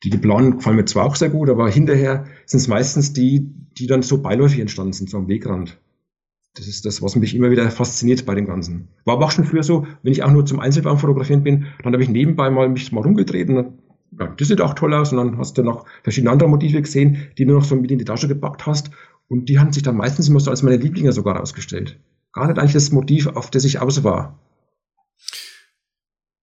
Die 0.03 0.11
geplanten 0.11 0.57
gefallen 0.57 0.77
mir 0.77 0.87
zwar 0.87 1.05
auch 1.05 1.17
sehr 1.17 1.31
gut, 1.31 1.51
aber 1.51 1.69
hinterher 1.69 2.25
sind 2.47 2.59
es 2.61 2.69
meistens 2.69 3.13
die, 3.13 3.49
die 3.79 3.87
dann 3.87 4.03
so 4.03 4.23
beiläufig 4.23 4.61
entstanden 4.61 4.93
sind, 4.93 5.11
so 5.11 5.19
am 5.19 5.29
Wegrand. 5.29 5.79
Das 6.55 6.67
ist 6.67 6.85
das, 6.85 7.01
was 7.01 7.15
mich 7.15 7.35
immer 7.35 7.51
wieder 7.51 7.71
fasziniert 7.71 8.27
bei 8.27 8.35
dem 8.35 8.47
Ganzen. 8.47 8.89
War 9.05 9.15
aber 9.15 9.27
auch 9.27 9.31
schon 9.31 9.45
früher 9.45 9.63
so, 9.63 9.87
wenn 10.03 10.13
ich 10.13 10.23
auch 10.23 10.31
nur 10.33 10.45
zum 10.45 10.59
Einzelbaum 10.59 10.99
fotografieren 10.99 11.45
bin, 11.45 11.67
dann 11.83 11.93
habe 11.93 12.03
ich 12.03 12.09
nebenbei 12.09 12.51
mal 12.51 12.69
mich 12.69 12.91
mal 12.91 13.03
dann, 13.03 13.79
ja, 14.19 14.27
das 14.37 14.49
sieht 14.49 14.61
auch 14.61 14.75
toll 14.75 14.93
aus 14.93 15.13
und 15.13 15.19
dann 15.19 15.39
hast 15.39 15.57
du 15.57 15.63
noch 15.63 15.87
verschiedene 16.03 16.33
andere 16.33 16.49
Motive 16.49 16.83
gesehen, 16.83 17.29
die 17.39 17.45
du 17.45 17.53
noch 17.53 17.65
so 17.65 17.77
mit 17.77 17.91
in 17.91 17.99
die 17.99 18.05
Tasche 18.05 18.27
gepackt 18.27 18.67
hast 18.67 18.91
und 19.29 19.49
die 19.49 19.61
haben 19.61 19.73
sich 19.73 19.85
dann 19.85 19.97
meistens 19.97 20.29
immer 20.29 20.41
so 20.41 20.51
als 20.51 20.65
meine 20.65 20.77
Lieblinge 20.77 21.13
sogar 21.13 21.37
rausgestellt. 21.37 22.01
Gar 22.33 22.49
nicht 22.49 22.59
eigentlich 22.59 22.73
das 22.73 22.91
Motiv, 22.91 23.29
auf 23.29 23.51
das 23.51 23.65
ich 23.65 23.79
aus 23.79 24.03
war. 24.03 24.39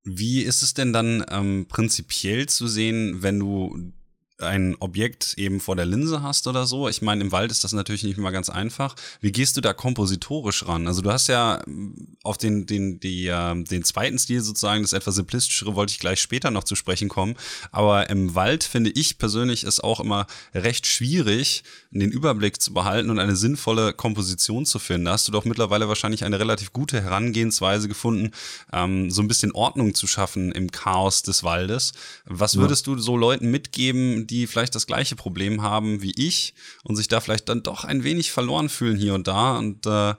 Wie 0.06 0.42
ist 0.42 0.64
es 0.64 0.74
denn 0.74 0.94
dann 0.94 1.26
ähm, 1.30 1.66
prinzipiell 1.68 2.48
zu 2.48 2.68
sehen, 2.68 3.18
wenn 3.22 3.40
du 3.40 3.92
ein 4.40 4.76
Objekt 4.80 5.34
eben 5.38 5.60
vor 5.60 5.76
der 5.76 5.86
Linse 5.86 6.22
hast 6.22 6.48
oder 6.48 6.66
so. 6.66 6.88
Ich 6.88 7.02
meine, 7.02 7.24
im 7.24 7.32
Wald 7.32 7.52
ist 7.52 7.64
das 7.64 7.74
natürlich 7.74 8.04
nicht 8.04 8.18
immer 8.18 8.32
ganz 8.32 8.50
einfach. 8.50 8.96
Wie 9.20 9.32
gehst 9.32 9.58
du 9.58 9.62
da 9.62 9.74
kompositorisch 9.74 10.68
ran? 10.68 10.88
Also 10.88 11.02
du 11.02 11.12
hast 11.12 11.28
ja 11.28 11.62
mm, 11.66 12.18
auf 12.24 12.38
den, 12.38 12.66
den, 12.68 13.00
die, 13.00 13.28
äh, 13.28 13.64
den 13.64 13.84
zweiten 13.84 14.20
Stil 14.20 14.42
sozusagen, 14.42 14.84
das 14.84 14.94
etwas 14.94 15.16
simplistischere, 15.16 15.76
wollte 15.76 15.92
ich 15.92 16.00
gleich 16.00 16.22
später 16.22 16.52
noch 16.52 16.64
zu 16.64 16.76
sprechen 16.76 17.10
kommen. 17.10 17.36
Aber 17.72 18.10
im 18.10 18.36
Wald 18.36 18.64
finde 18.64 18.92
ich 18.92 19.18
persönlich 19.18 19.64
es 19.64 19.80
auch 19.80 20.00
immer 20.00 20.28
recht 20.54 20.86
schwierig, 20.86 21.64
den 21.90 22.12
Überblick 22.12 22.62
zu 22.62 22.74
behalten 22.74 23.10
und 23.10 23.20
eine 23.20 23.36
sinnvolle 23.36 23.94
Komposition 23.94 24.66
zu 24.66 24.78
finden. 24.78 25.06
Da 25.06 25.14
hast 25.14 25.28
du 25.28 25.32
doch 25.32 25.46
mittlerweile 25.46 25.88
wahrscheinlich 25.88 26.24
eine 26.24 26.40
relativ 26.40 26.74
gute 26.74 27.02
Herangehensweise 27.02 27.88
gefunden, 27.88 28.32
ähm, 28.72 29.10
so 29.10 29.22
ein 29.22 29.28
bisschen 29.28 29.52
Ordnung 29.54 29.96
zu 29.96 30.06
schaffen 30.06 30.52
im 30.52 30.70
Chaos 30.72 31.24
des 31.24 31.44
Waldes. 31.44 31.94
Was 32.26 32.58
würdest 32.58 32.86
ja. 32.86 32.94
du 32.94 33.00
so 33.00 33.18
Leuten 33.18 33.50
mitgeben, 33.50 34.27
die 34.28 34.48
vielleicht 34.48 34.76
das 34.76 34.88
gleiche 34.88 35.16
Problem 35.16 35.62
haben 35.62 36.02
wie 36.02 36.14
ich 36.16 36.54
und 36.84 36.96
sich 36.96 37.08
da 37.08 37.20
vielleicht 37.20 37.50
dann 37.50 37.64
doch 37.64 37.84
ein 37.84 38.04
wenig 38.04 38.32
verloren 38.32 38.70
fühlen 38.70 38.98
hier 38.98 39.14
und 39.14 39.28
da 39.28 39.58
und 39.58 39.86
äh, 39.86 40.14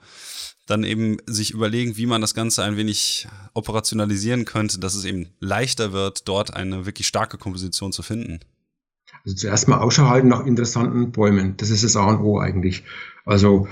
dann 0.67 0.85
eben 0.85 1.17
sich 1.27 1.53
überlegen, 1.53 1.97
wie 1.97 2.07
man 2.07 2.21
das 2.21 2.35
Ganze 2.35 2.63
ein 2.63 2.77
wenig 2.77 3.27
operationalisieren 3.55 4.45
könnte, 4.45 4.79
dass 4.79 4.95
es 4.95 5.05
eben 5.05 5.29
leichter 5.41 5.93
wird, 5.93 6.29
dort 6.29 6.55
eine 6.55 6.87
wirklich 6.87 7.07
starke 7.07 7.39
Komposition 7.39 7.93
zu 7.93 8.03
finden. 8.03 8.41
Also 9.25 9.37
zuerst 9.37 9.69
mal 9.69 9.79
Ausschau 9.79 10.09
halten 10.09 10.29
nach 10.29 10.45
interessanten 10.45 11.13
Bäumen. 11.13 11.57
Das 11.57 11.71
ist 11.71 11.85
das 11.85 11.97
A 11.97 12.05
und 12.05 12.21
O 12.21 12.39
eigentlich. 12.39 12.85
Also 13.25 13.69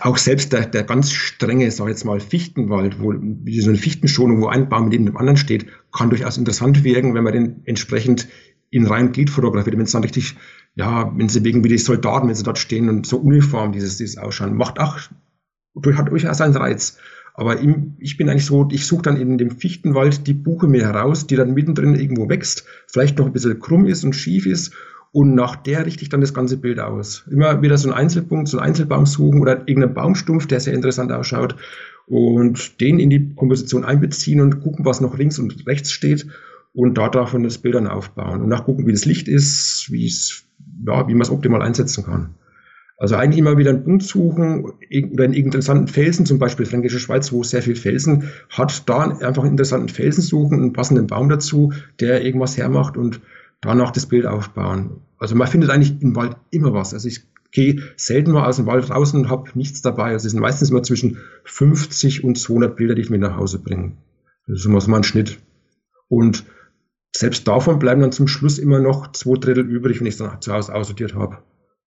auch 0.00 0.16
selbst 0.16 0.52
der, 0.52 0.66
der 0.66 0.84
ganz 0.84 1.10
strenge, 1.10 1.70
sag 1.70 1.86
ich 1.86 1.90
jetzt 1.90 2.04
mal, 2.04 2.20
Fichtenwald, 2.20 3.00
wo 3.00 3.12
so 3.12 3.68
eine 3.68 3.78
Fichtenschonung, 3.78 4.40
wo 4.40 4.46
ein 4.46 4.68
Baum 4.68 4.88
neben 4.88 5.06
dem 5.06 5.16
anderen 5.16 5.36
steht, 5.36 5.66
kann 5.92 6.10
durchaus 6.10 6.38
interessant 6.38 6.84
wirken, 6.84 7.14
wenn 7.14 7.24
man 7.24 7.32
den 7.32 7.62
entsprechend 7.64 8.28
in 8.70 8.86
rein 8.86 9.12
Glied 9.12 9.30
fotografiert, 9.30 9.76
wenn 9.76 9.84
es 9.84 9.92
dann 9.92 10.02
richtig, 10.02 10.36
ja, 10.74 11.12
wenn 11.16 11.28
sie 11.28 11.44
wegen 11.44 11.64
wie 11.64 11.68
die 11.68 11.78
Soldaten, 11.78 12.28
wenn 12.28 12.34
sie 12.34 12.42
dort 12.42 12.58
stehen 12.58 12.88
und 12.88 13.06
so 13.06 13.18
uniform 13.18 13.72
dieses, 13.72 13.96
dieses 13.96 14.18
Ausschauen, 14.18 14.56
macht 14.56 14.78
auch, 14.78 14.98
hat 14.98 16.10
durchaus 16.10 16.38
seinen 16.38 16.56
Reiz. 16.56 16.98
Aber 17.34 17.58
im, 17.60 17.94
ich 17.98 18.16
bin 18.16 18.28
eigentlich 18.28 18.46
so, 18.46 18.68
ich 18.72 18.86
suche 18.86 19.02
dann 19.02 19.16
in 19.16 19.38
dem 19.38 19.52
Fichtenwald 19.52 20.26
die 20.26 20.34
Buche 20.34 20.66
mir 20.66 20.84
heraus, 20.84 21.26
die 21.26 21.36
dann 21.36 21.54
mittendrin 21.54 21.94
irgendwo 21.94 22.28
wächst, 22.28 22.64
vielleicht 22.88 23.18
noch 23.18 23.26
ein 23.26 23.32
bisschen 23.32 23.60
krumm 23.60 23.86
ist 23.86 24.04
und 24.04 24.14
schief 24.14 24.44
ist 24.44 24.74
und 25.12 25.34
nach 25.34 25.56
der 25.56 25.86
richte 25.86 26.02
ich 26.02 26.08
dann 26.08 26.20
das 26.20 26.34
ganze 26.34 26.56
Bild 26.56 26.80
aus. 26.80 27.24
Immer 27.30 27.62
wieder 27.62 27.78
so 27.78 27.88
einen 27.88 27.98
Einzelpunkt, 27.98 28.48
so 28.48 28.58
einen 28.58 28.66
Einzelbaum 28.66 29.06
suchen 29.06 29.40
oder 29.40 29.60
irgendeinen 29.60 29.94
Baumstumpf, 29.94 30.46
der 30.46 30.60
sehr 30.60 30.74
interessant 30.74 31.12
ausschaut 31.12 31.56
und 32.06 32.80
den 32.80 32.98
in 32.98 33.10
die 33.10 33.34
Komposition 33.34 33.84
einbeziehen 33.84 34.40
und 34.40 34.60
gucken, 34.60 34.84
was 34.84 35.00
noch 35.00 35.16
links 35.16 35.38
und 35.38 35.66
rechts 35.66 35.92
steht 35.92 36.26
und 36.72 36.96
da 36.98 37.08
davon 37.08 37.42
das 37.42 37.58
Bild 37.58 37.74
dann 37.74 37.86
aufbauen 37.86 38.42
und 38.42 38.48
nachgucken, 38.48 38.86
wie 38.86 38.92
das 38.92 39.04
Licht 39.04 39.28
ist, 39.28 39.88
wie 39.90 40.06
es, 40.06 40.44
ja, 40.86 41.08
wie 41.08 41.14
man 41.14 41.22
es 41.22 41.30
optimal 41.30 41.62
einsetzen 41.62 42.04
kann. 42.04 42.34
Also 43.00 43.14
eigentlich 43.14 43.38
immer 43.38 43.56
wieder 43.56 43.70
einen 43.70 43.84
Punkt 43.84 44.02
suchen 44.02 44.64
oder 44.64 45.24
einen 45.24 45.32
interessanten 45.32 45.86
Felsen, 45.86 46.26
zum 46.26 46.40
Beispiel 46.40 46.66
Fränkische 46.66 46.98
Schweiz, 46.98 47.32
wo 47.32 47.44
sehr 47.44 47.62
viel 47.62 47.76
Felsen 47.76 48.24
hat, 48.50 48.88
da 48.88 49.02
einfach 49.02 49.42
einen 49.42 49.52
interessanten 49.52 49.88
Felsen 49.88 50.22
suchen, 50.22 50.58
einen 50.58 50.72
passenden 50.72 51.06
Baum 51.06 51.28
dazu, 51.28 51.72
der 52.00 52.24
irgendwas 52.24 52.56
hermacht 52.56 52.96
und 52.96 53.20
danach 53.60 53.92
das 53.92 54.06
Bild 54.06 54.26
aufbauen. 54.26 55.02
Also 55.16 55.36
man 55.36 55.46
findet 55.46 55.70
eigentlich 55.70 56.02
im 56.02 56.16
Wald 56.16 56.36
immer 56.50 56.72
was. 56.72 56.92
Also 56.92 57.06
ich 57.06 57.22
gehe 57.52 57.82
selten 57.96 58.32
mal 58.32 58.46
aus 58.46 58.56
dem 58.56 58.66
Wald 58.66 58.90
raus 58.90 59.14
und 59.14 59.28
habe 59.28 59.50
nichts 59.54 59.80
dabei. 59.80 60.12
Also 60.12 60.26
es 60.26 60.32
sind 60.32 60.40
meistens 60.40 60.70
immer 60.70 60.82
zwischen 60.82 61.18
50 61.44 62.24
und 62.24 62.36
200 62.36 62.76
Bilder, 62.76 62.96
die 62.96 63.02
ich 63.02 63.10
mit 63.10 63.20
nach 63.20 63.36
Hause 63.36 63.60
bringe. 63.60 63.92
Das 64.48 64.60
ist 64.60 64.66
immer 64.66 64.80
so 64.80 64.90
mein 64.90 65.04
Schnitt. 65.04 65.38
Und 66.08 66.44
selbst 67.16 67.46
davon 67.48 67.78
bleiben 67.78 68.00
dann 68.00 68.12
zum 68.12 68.28
Schluss 68.28 68.58
immer 68.58 68.80
noch 68.80 69.12
zwei 69.12 69.38
Drittel 69.38 69.68
übrig, 69.68 70.00
wenn 70.00 70.06
ich 70.06 70.14
es 70.14 70.18
dann 70.18 70.40
zu 70.40 70.52
Hause 70.52 70.74
aussortiert 70.74 71.14
habe. 71.14 71.38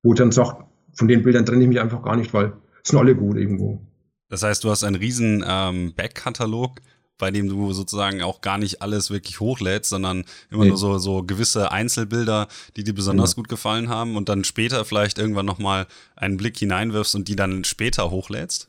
Wo 0.03 0.13
ich 0.13 0.17
dann 0.17 0.31
sage, 0.31 0.65
von 0.93 1.07
den 1.07 1.23
Bildern 1.23 1.45
trenne 1.45 1.61
ich 1.63 1.69
mich 1.69 1.79
einfach 1.79 2.03
gar 2.03 2.15
nicht, 2.15 2.33
weil 2.33 2.53
es 2.83 2.89
sind 2.89 2.99
alle 2.99 3.15
gut 3.15 3.37
irgendwo. 3.37 3.81
Das 4.29 4.43
heißt, 4.43 4.63
du 4.63 4.69
hast 4.69 4.83
einen 4.83 4.95
riesen 4.95 5.43
ähm, 5.47 5.93
Backkatalog, 5.95 6.79
bei 7.17 7.29
dem 7.31 7.47
du 7.47 7.71
sozusagen 7.71 8.23
auch 8.23 8.41
gar 8.41 8.57
nicht 8.57 8.81
alles 8.81 9.11
wirklich 9.11 9.39
hochlädst, 9.39 9.89
sondern 9.89 10.25
immer 10.49 10.63
nee. 10.63 10.69
nur 10.69 10.77
so, 10.77 10.97
so 10.97 11.21
gewisse 11.21 11.71
Einzelbilder, 11.71 12.47
die 12.75 12.83
dir 12.83 12.95
besonders 12.95 13.31
ja. 13.31 13.35
gut 13.35 13.47
gefallen 13.47 13.89
haben 13.89 14.15
und 14.15 14.27
dann 14.27 14.43
später 14.43 14.83
vielleicht 14.85 15.19
irgendwann 15.19 15.45
nochmal 15.45 15.85
einen 16.15 16.37
Blick 16.37 16.57
hineinwirfst 16.57 17.13
und 17.13 17.27
die 17.27 17.35
dann 17.35 17.63
später 17.63 18.09
hochlädst? 18.09 18.67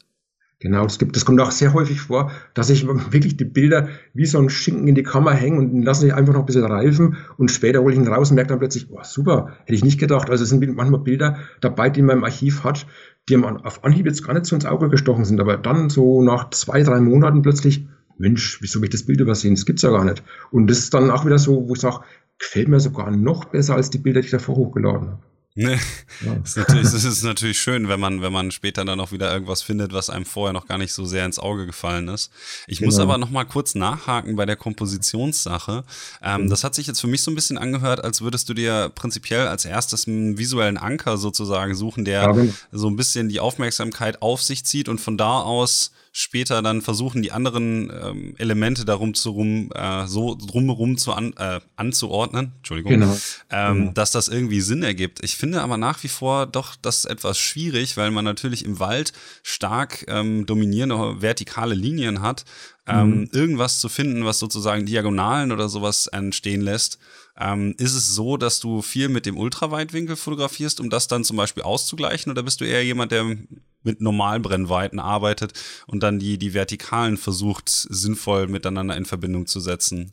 Genau, 0.62 0.84
das, 0.84 1.00
gibt, 1.00 1.16
das 1.16 1.24
kommt 1.24 1.40
auch 1.40 1.50
sehr 1.50 1.72
häufig 1.72 2.02
vor, 2.02 2.30
dass 2.54 2.70
ich 2.70 2.86
wirklich 2.86 3.36
die 3.36 3.44
Bilder 3.44 3.88
wie 4.14 4.26
so 4.26 4.38
ein 4.38 4.48
Schinken 4.48 4.86
in 4.86 4.94
die 4.94 5.02
Kammer 5.02 5.32
hängen 5.32 5.58
und 5.58 5.82
lassen 5.82 6.02
sich 6.02 6.14
einfach 6.14 6.34
noch 6.34 6.42
ein 6.42 6.46
bisschen 6.46 6.64
reifen 6.64 7.16
und 7.36 7.50
später 7.50 7.80
hole 7.80 7.92
ich 7.92 7.98
ihn 7.98 8.06
raus 8.06 8.30
und 8.30 8.36
merke 8.36 8.50
dann 8.50 8.60
plötzlich, 8.60 8.86
oh 8.92 9.00
super, 9.02 9.54
hätte 9.64 9.74
ich 9.74 9.82
nicht 9.82 9.98
gedacht. 9.98 10.30
Also 10.30 10.44
es 10.44 10.50
sind 10.50 10.64
manchmal 10.76 11.00
Bilder 11.00 11.38
dabei, 11.60 11.90
die 11.90 12.00
man 12.00 12.18
im 12.18 12.22
Archiv 12.24 12.62
hat, 12.62 12.86
die 13.28 13.36
man 13.36 13.56
auf 13.56 13.82
Anhieb 13.82 14.06
jetzt 14.06 14.24
gar 14.24 14.34
nicht 14.34 14.46
so 14.46 14.54
ins 14.54 14.64
Auge 14.64 14.88
gestochen 14.88 15.24
sind, 15.24 15.40
aber 15.40 15.56
dann 15.56 15.90
so 15.90 16.22
nach 16.22 16.50
zwei, 16.50 16.84
drei 16.84 17.00
Monaten 17.00 17.42
plötzlich, 17.42 17.84
Mensch, 18.16 18.62
wieso 18.62 18.76
habe 18.76 18.86
ich 18.86 18.92
das 18.92 19.02
Bild 19.02 19.20
übersehen? 19.20 19.56
Das 19.56 19.66
gibt's 19.66 19.82
ja 19.82 19.90
gar 19.90 20.04
nicht. 20.04 20.22
Und 20.52 20.68
das 20.68 20.78
ist 20.78 20.94
dann 20.94 21.10
auch 21.10 21.26
wieder 21.26 21.38
so, 21.38 21.68
wo 21.68 21.74
ich 21.74 21.80
sage, 21.80 22.04
gefällt 22.38 22.68
mir 22.68 22.78
sogar 22.78 23.10
noch 23.10 23.46
besser 23.46 23.74
als 23.74 23.90
die 23.90 23.98
Bilder, 23.98 24.20
die 24.20 24.26
ich 24.26 24.30
davor 24.30 24.54
hochgeladen 24.54 25.08
habe. 25.08 25.22
Ne? 25.54 25.78
Ja. 26.24 26.32
Ist 26.42 26.56
natürlich, 26.56 26.90
das 26.90 27.04
ist 27.04 27.22
natürlich 27.24 27.60
schön, 27.60 27.88
wenn 27.88 28.00
man, 28.00 28.22
wenn 28.22 28.32
man 28.32 28.50
später 28.50 28.84
dann 28.86 29.00
auch 29.00 29.12
wieder 29.12 29.30
irgendwas 29.30 29.60
findet, 29.60 29.92
was 29.92 30.08
einem 30.08 30.24
vorher 30.24 30.54
noch 30.54 30.66
gar 30.66 30.78
nicht 30.78 30.94
so 30.94 31.04
sehr 31.04 31.26
ins 31.26 31.38
Auge 31.38 31.66
gefallen 31.66 32.08
ist. 32.08 32.30
Ich 32.66 32.78
genau. 32.78 32.88
muss 32.88 32.98
aber 32.98 33.18
noch 33.18 33.28
mal 33.28 33.44
kurz 33.44 33.74
nachhaken 33.74 34.36
bei 34.36 34.46
der 34.46 34.56
Kompositionssache. 34.56 35.84
Ähm, 36.22 36.44
mhm. 36.44 36.48
Das 36.48 36.64
hat 36.64 36.74
sich 36.74 36.86
jetzt 36.86 37.00
für 37.00 37.06
mich 37.06 37.22
so 37.22 37.30
ein 37.30 37.34
bisschen 37.34 37.58
angehört, 37.58 38.02
als 38.02 38.22
würdest 38.22 38.48
du 38.48 38.54
dir 38.54 38.90
prinzipiell 38.94 39.46
als 39.46 39.66
erstes 39.66 40.08
einen 40.08 40.38
visuellen 40.38 40.78
Anker 40.78 41.18
sozusagen 41.18 41.74
suchen, 41.74 42.06
der 42.06 42.22
ja, 42.22 42.32
genau. 42.32 42.52
so 42.72 42.88
ein 42.88 42.96
bisschen 42.96 43.28
die 43.28 43.40
Aufmerksamkeit 43.40 44.22
auf 44.22 44.42
sich 44.42 44.64
zieht 44.64 44.88
und 44.88 45.00
von 45.00 45.18
da 45.18 45.40
aus 45.40 45.92
später 46.12 46.60
dann 46.60 46.82
versuchen, 46.82 47.22
die 47.22 47.32
anderen 47.32 47.90
ähm, 47.90 48.34
Elemente 48.36 48.84
darum 48.84 49.14
zu 49.14 49.30
rum, 49.30 49.70
äh, 49.74 50.06
so 50.06 50.34
drumherum 50.34 50.98
zu 50.98 51.14
an, 51.14 51.32
äh, 51.38 51.60
anzuordnen, 51.76 52.52
Entschuldigung, 52.58 52.92
genau. 52.92 53.16
Ähm, 53.50 53.78
genau. 53.78 53.92
dass 53.92 54.12
das 54.12 54.28
irgendwie 54.28 54.60
Sinn 54.60 54.82
ergibt. 54.82 55.24
Ich 55.24 55.36
finde 55.36 55.62
aber 55.62 55.78
nach 55.78 56.02
wie 56.02 56.08
vor 56.08 56.44
doch 56.46 56.76
das 56.76 57.06
etwas 57.06 57.38
schwierig, 57.38 57.96
weil 57.96 58.10
man 58.10 58.26
natürlich 58.26 58.62
im 58.64 58.78
Wald 58.78 59.14
stark 59.42 60.04
ähm, 60.06 60.44
dominierende 60.44 61.22
vertikale 61.22 61.74
Linien 61.74 62.20
hat, 62.20 62.44
ähm, 62.86 63.20
mhm. 63.20 63.28
irgendwas 63.32 63.78
zu 63.78 63.88
finden, 63.88 64.26
was 64.26 64.38
sozusagen 64.38 64.84
Diagonalen 64.84 65.50
oder 65.50 65.70
sowas 65.70 66.08
entstehen 66.08 66.60
lässt. 66.60 66.98
Ähm, 67.38 67.74
ist 67.78 67.94
es 67.94 68.14
so, 68.14 68.36
dass 68.36 68.60
du 68.60 68.82
viel 68.82 69.08
mit 69.08 69.24
dem 69.24 69.38
Ultraweitwinkel 69.38 70.16
fotografierst, 70.16 70.78
um 70.78 70.90
das 70.90 71.08
dann 71.08 71.24
zum 71.24 71.38
Beispiel 71.38 71.62
auszugleichen, 71.62 72.30
oder 72.30 72.42
bist 72.42 72.60
du 72.60 72.66
eher 72.66 72.84
jemand, 72.84 73.12
der 73.12 73.36
mit 73.84 74.00
Normalbrennweiten 74.00 74.98
arbeitet 74.98 75.52
und 75.86 76.02
dann 76.02 76.18
die, 76.18 76.38
die 76.38 76.54
Vertikalen 76.54 77.16
versucht, 77.16 77.68
sinnvoll 77.68 78.48
miteinander 78.48 78.96
in 78.96 79.04
Verbindung 79.04 79.46
zu 79.46 79.60
setzen? 79.60 80.12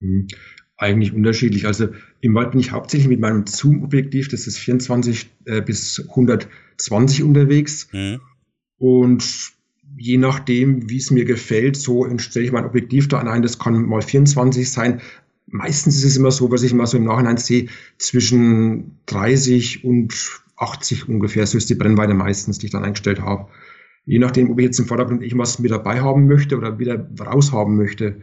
Mhm. 0.00 0.28
Eigentlich 0.78 1.14
unterschiedlich. 1.14 1.66
Also 1.66 1.88
im 2.20 2.34
Wald 2.34 2.50
bin 2.50 2.60
ich 2.60 2.72
hauptsächlich 2.72 3.08
mit 3.08 3.20
meinem 3.20 3.46
Zoom-Objektiv, 3.46 4.28
das 4.28 4.46
ist 4.46 4.58
24 4.58 5.26
äh, 5.46 5.62
bis 5.62 6.06
120 6.06 7.22
unterwegs. 7.22 7.88
Mhm. 7.92 8.20
Und 8.76 9.54
je 9.96 10.18
nachdem, 10.18 10.90
wie 10.90 10.98
es 10.98 11.10
mir 11.10 11.24
gefällt, 11.24 11.76
so 11.76 12.06
stelle 12.18 12.44
ich 12.44 12.52
mein 12.52 12.66
Objektiv 12.66 13.08
da 13.08 13.18
ein. 13.20 13.42
Das 13.42 13.58
kann 13.58 13.86
mal 13.86 14.02
24 14.02 14.70
sein. 14.70 15.00
Meistens 15.46 15.96
ist 15.96 16.04
es 16.04 16.16
immer 16.16 16.30
so, 16.30 16.50
was 16.50 16.62
ich 16.62 16.74
mal 16.74 16.86
so 16.86 16.96
im 16.96 17.04
Nachhinein 17.04 17.36
sehe, 17.36 17.68
zwischen 17.98 18.98
30 19.06 19.84
und 19.84 20.12
80 20.56 21.08
ungefähr, 21.08 21.46
so 21.46 21.58
ist 21.58 21.70
die 21.70 21.74
Brennweite 21.74 22.14
meistens, 22.14 22.58
die 22.58 22.66
ich 22.66 22.72
dann 22.72 22.84
eingestellt 22.84 23.20
habe. 23.20 23.48
Je 24.04 24.18
nachdem, 24.18 24.50
ob 24.50 24.58
ich 24.58 24.66
jetzt 24.66 24.78
im 24.78 24.86
Vordergrund 24.86 25.22
irgendwas 25.22 25.58
mit 25.58 25.70
dabei 25.70 26.00
haben 26.00 26.26
möchte 26.26 26.56
oder 26.56 26.78
wieder 26.78 27.08
raushaben 27.20 27.76
möchte. 27.76 28.22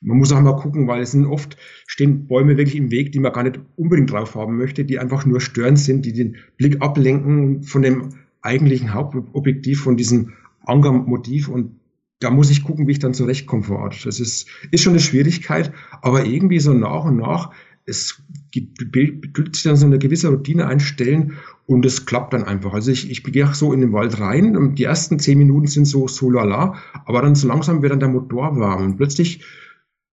Man 0.00 0.18
muss 0.18 0.32
auch 0.32 0.40
mal 0.40 0.56
gucken, 0.56 0.88
weil 0.88 1.02
es 1.02 1.12
sind 1.12 1.26
oft 1.26 1.56
stehen 1.86 2.26
Bäume 2.26 2.56
wirklich 2.56 2.76
im 2.76 2.90
Weg, 2.90 3.12
die 3.12 3.20
man 3.20 3.32
gar 3.32 3.44
nicht 3.44 3.60
unbedingt 3.76 4.10
drauf 4.10 4.34
haben 4.34 4.56
möchte, 4.56 4.84
die 4.84 4.98
einfach 4.98 5.24
nur 5.24 5.40
störend 5.40 5.78
sind, 5.78 6.04
die 6.04 6.12
den 6.12 6.36
Blick 6.56 6.82
ablenken 6.82 7.62
von 7.62 7.82
dem 7.82 8.10
eigentlichen 8.42 8.92
Hauptobjektiv, 8.92 9.82
von 9.82 9.96
diesem 9.96 10.32
Angermotiv 10.64 11.48
und 11.48 11.80
da 12.20 12.30
muss 12.30 12.50
ich 12.50 12.64
gucken, 12.64 12.86
wie 12.86 12.92
ich 12.92 12.98
dann 12.98 13.14
zurechtkomme 13.14 13.62
vor 13.62 13.78
Ort. 13.78 14.04
Das 14.04 14.20
ist, 14.20 14.46
ist 14.70 14.82
schon 14.82 14.92
eine 14.92 15.00
Schwierigkeit, 15.00 15.72
aber 16.02 16.26
irgendwie 16.26 16.60
so 16.60 16.74
nach 16.74 17.04
und 17.04 17.16
nach, 17.16 17.50
es 17.86 18.22
bildet 18.52 19.56
sich 19.56 19.64
dann 19.64 19.76
so 19.76 19.86
eine 19.86 19.98
gewisse 19.98 20.28
Routine 20.28 20.66
einstellen 20.66 21.38
und 21.70 21.86
es 21.86 22.04
klappt 22.04 22.32
dann 22.32 22.42
einfach. 22.42 22.72
Also 22.74 22.90
ich, 22.90 23.08
ich 23.12 23.22
gehe 23.22 23.46
so 23.54 23.72
in 23.72 23.80
den 23.80 23.92
Wald 23.92 24.18
rein 24.18 24.56
und 24.56 24.74
die 24.74 24.82
ersten 24.82 25.20
zehn 25.20 25.38
Minuten 25.38 25.68
sind 25.68 25.84
so, 25.84 26.08
so 26.08 26.28
lala, 26.28 26.74
aber 27.04 27.22
dann 27.22 27.36
so 27.36 27.46
langsam 27.46 27.80
wird 27.80 27.92
dann 27.92 28.00
der 28.00 28.08
Motor 28.08 28.58
warm 28.58 28.84
und 28.84 28.96
plötzlich 28.96 29.44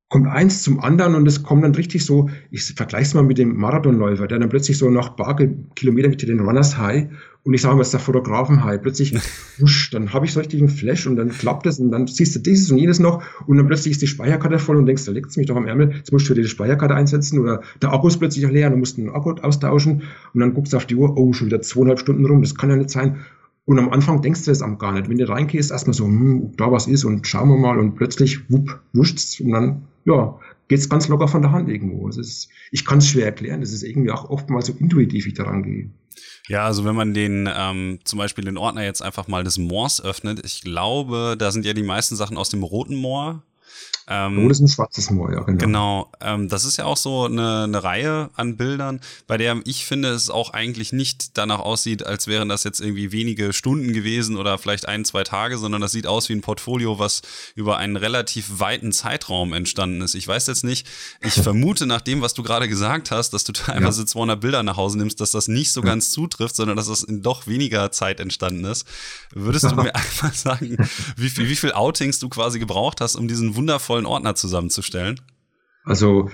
kommt 0.09 0.27
eins 0.27 0.63
zum 0.63 0.79
anderen 0.79 1.15
und 1.15 1.27
es 1.27 1.43
kommt 1.43 1.65
dann 1.65 1.75
richtig 1.75 2.05
so, 2.05 2.29
ich 2.49 2.63
vergleiche 2.63 3.03
es 3.03 3.13
mal 3.13 3.23
mit 3.23 3.37
dem 3.37 3.57
Marathonläufer, 3.57 4.27
der 4.27 4.39
dann 4.39 4.47
plötzlich 4.47 4.77
so 4.77 4.89
nach 4.89 5.17
paar 5.17 5.35
Kilometern 5.75 6.11
mit 6.11 6.21
den 6.21 6.39
Runners 6.39 6.77
High 6.77 7.07
und 7.43 7.53
ich 7.53 7.61
sage 7.61 7.75
mal, 7.75 7.81
es 7.81 7.87
ist 7.87 7.93
der 7.93 7.99
Fotografen 7.99 8.63
High, 8.63 8.81
plötzlich, 8.81 9.13
wusch, 9.59 9.89
dann 9.91 10.13
habe 10.13 10.25
ich 10.25 10.31
so 10.31 10.39
richtig 10.39 10.61
einen 10.61 10.69
Flash 10.69 11.07
und 11.07 11.17
dann 11.17 11.29
klappt 11.29 11.65
es 11.65 11.79
und 11.79 11.91
dann 11.91 12.07
siehst 12.07 12.35
du 12.35 12.39
dieses 12.39 12.71
und 12.71 12.77
jenes 12.77 12.99
noch 12.99 13.21
und 13.47 13.57
dann 13.57 13.67
plötzlich 13.67 13.91
ist 13.91 14.01
die 14.01 14.07
Speicherkarte 14.07 14.59
voll 14.59 14.77
und 14.77 14.85
denkst, 14.85 15.03
da 15.05 15.11
liegt 15.11 15.29
es 15.29 15.35
mich 15.35 15.47
doch 15.47 15.57
am 15.57 15.67
Ärmel, 15.67 15.91
jetzt 15.95 16.13
musst 16.13 16.29
du 16.29 16.33
dir 16.33 16.41
die 16.41 16.47
Speicherkarte 16.47 16.95
einsetzen 16.95 17.39
oder 17.39 17.61
der 17.81 17.91
Akku 17.91 18.07
ist 18.07 18.19
plötzlich 18.19 18.45
auch 18.45 18.51
leer 18.51 18.67
und 18.67 18.73
du 18.73 18.79
musst 18.79 18.97
den 18.97 19.09
Akku 19.09 19.31
austauschen 19.41 20.03
und 20.33 20.39
dann 20.39 20.53
guckst 20.53 20.71
du 20.71 20.77
auf 20.77 20.85
die 20.85 20.95
Uhr, 20.95 21.17
oh, 21.17 21.33
schon 21.33 21.47
wieder 21.47 21.61
zweieinhalb 21.61 21.99
Stunden 21.99 22.25
rum, 22.25 22.41
das 22.41 22.55
kann 22.55 22.69
ja 22.69 22.77
nicht 22.77 22.91
sein. 22.91 23.17
Und 23.65 23.79
am 23.79 23.89
Anfang 23.89 24.21
denkst 24.21 24.45
du 24.45 24.51
das 24.51 24.61
am 24.61 24.77
gar 24.77 24.93
nicht. 24.93 25.09
Wenn 25.09 25.17
du 25.17 25.27
reingehst, 25.27 25.71
erstmal 25.71 25.93
so, 25.93 26.05
hm, 26.05 26.53
da 26.55 26.71
was 26.71 26.87
ist 26.87 27.03
und 27.03 27.27
schauen 27.27 27.49
wir 27.49 27.57
mal 27.57 27.77
und 27.77 27.95
plötzlich, 27.95 28.49
wupp, 28.49 28.79
wuscht's 28.93 29.41
und 29.41 29.51
dann 29.51 29.81
ja, 30.07 30.39
geht's 30.69 30.89
ganz 30.89 31.07
locker 31.09 31.27
von 31.27 31.41
der 31.41 31.51
Hand 31.51 31.69
irgendwo. 31.69 32.07
Es 32.07 32.17
ist, 32.17 32.49
ich 32.71 32.85
kann 32.85 32.99
es 32.99 33.09
schwer 33.09 33.25
erklären. 33.25 33.61
Das 33.61 33.71
ist 33.71 33.83
irgendwie 33.83 34.11
auch 34.11 34.29
oftmals 34.29 34.67
so 34.67 34.73
intuitiv, 34.79 35.25
wie 35.25 35.29
ich 35.29 35.35
daran 35.35 35.63
gehe. 35.63 35.89
Ja, 36.47 36.65
also 36.65 36.85
wenn 36.85 36.95
man 36.95 37.13
den 37.13 37.49
ähm, 37.53 37.99
zum 38.05 38.17
Beispiel 38.17 38.45
den 38.45 38.57
Ordner 38.57 38.83
jetzt 38.83 39.01
einfach 39.01 39.27
mal 39.27 39.43
des 39.43 39.57
Moors 39.57 40.01
öffnet, 40.01 40.43
ich 40.45 40.61
glaube, 40.61 41.35
da 41.37 41.51
sind 41.51 41.65
ja 41.65 41.73
die 41.73 41.83
meisten 41.83 42.15
Sachen 42.15 42.37
aus 42.37 42.49
dem 42.49 42.63
roten 42.63 42.95
Moor 42.95 43.43
ähm, 44.09 44.39
Rot 44.39 44.51
ist 44.51 44.61
ein 44.61 44.67
schwarzes 44.69 45.09
Moor, 45.11 45.33
ja, 45.33 45.41
genau. 45.41 45.57
Genau. 45.57 46.11
Ähm, 46.21 46.47
das 46.47 46.63
ist 46.63 46.77
ja 46.77 46.85
auch 46.85 46.95
so 46.95 47.25
eine, 47.25 47.63
eine 47.63 47.83
Reihe 47.83 48.29
an 48.35 48.55
Bildern, 48.55 49.01
bei 49.27 49.37
der 49.37 49.59
ich 49.65 49.85
finde, 49.85 50.09
es 50.09 50.29
auch 50.29 50.51
eigentlich 50.51 50.93
nicht 50.93 51.37
danach 51.37 51.59
aussieht, 51.59 52.05
als 52.05 52.27
wären 52.27 52.47
das 52.47 52.63
jetzt 52.63 52.79
irgendwie 52.79 53.11
wenige 53.11 53.51
Stunden 53.51 53.91
gewesen 53.91 54.37
oder 54.37 54.57
vielleicht 54.57 54.87
ein, 54.87 55.03
zwei 55.03 55.23
Tage, 55.23 55.57
sondern 55.57 55.81
das 55.81 55.91
sieht 55.91 56.07
aus 56.07 56.29
wie 56.29 56.33
ein 56.33 56.41
Portfolio, 56.41 56.99
was 56.99 57.21
über 57.55 57.77
einen 57.77 57.97
relativ 57.97 58.59
weiten 58.59 58.93
Zeitraum 58.93 59.51
entstanden 59.51 60.01
ist. 60.01 60.15
Ich 60.15 60.27
weiß 60.27 60.47
jetzt 60.47 60.63
nicht, 60.63 60.87
ich 61.21 61.33
vermute 61.41 61.85
nach 61.85 62.01
dem, 62.01 62.21
was 62.21 62.33
du 62.33 62.43
gerade 62.43 62.69
gesagt 62.69 63.11
hast, 63.11 63.31
dass 63.31 63.43
du 63.43 63.51
teilweise 63.51 64.03
ja. 64.03 64.07
200 64.07 64.39
Bilder 64.39 64.63
nach 64.63 64.77
Hause 64.77 64.97
nimmst, 64.99 65.19
dass 65.19 65.31
das 65.31 65.49
nicht 65.49 65.71
so 65.73 65.81
ja. 65.81 65.87
ganz 65.87 66.11
zutrifft, 66.11 66.55
sondern 66.55 66.77
dass 66.77 66.87
das 66.87 67.03
in 67.03 67.21
doch 67.23 67.47
weniger 67.47 67.91
Zeit 67.91 68.21
entstanden 68.21 68.63
ist. 68.63 68.87
Würdest 69.33 69.65
du 69.65 69.75
mir 69.75 69.93
einfach 69.95 70.33
sagen, 70.33 70.77
wie 71.17 71.29
viel, 71.29 71.49
wie 71.49 71.55
viel 71.57 71.73
Outings 71.73 72.19
du 72.19 72.29
quasi 72.29 72.59
gebraucht 72.59 73.01
hast, 73.01 73.17
um 73.17 73.27
diesen 73.27 73.55
wundervollen 73.55 73.96
tollen 73.97 74.05
Ordner 74.05 74.35
zusammenzustellen? 74.35 75.19
Also 75.83 76.29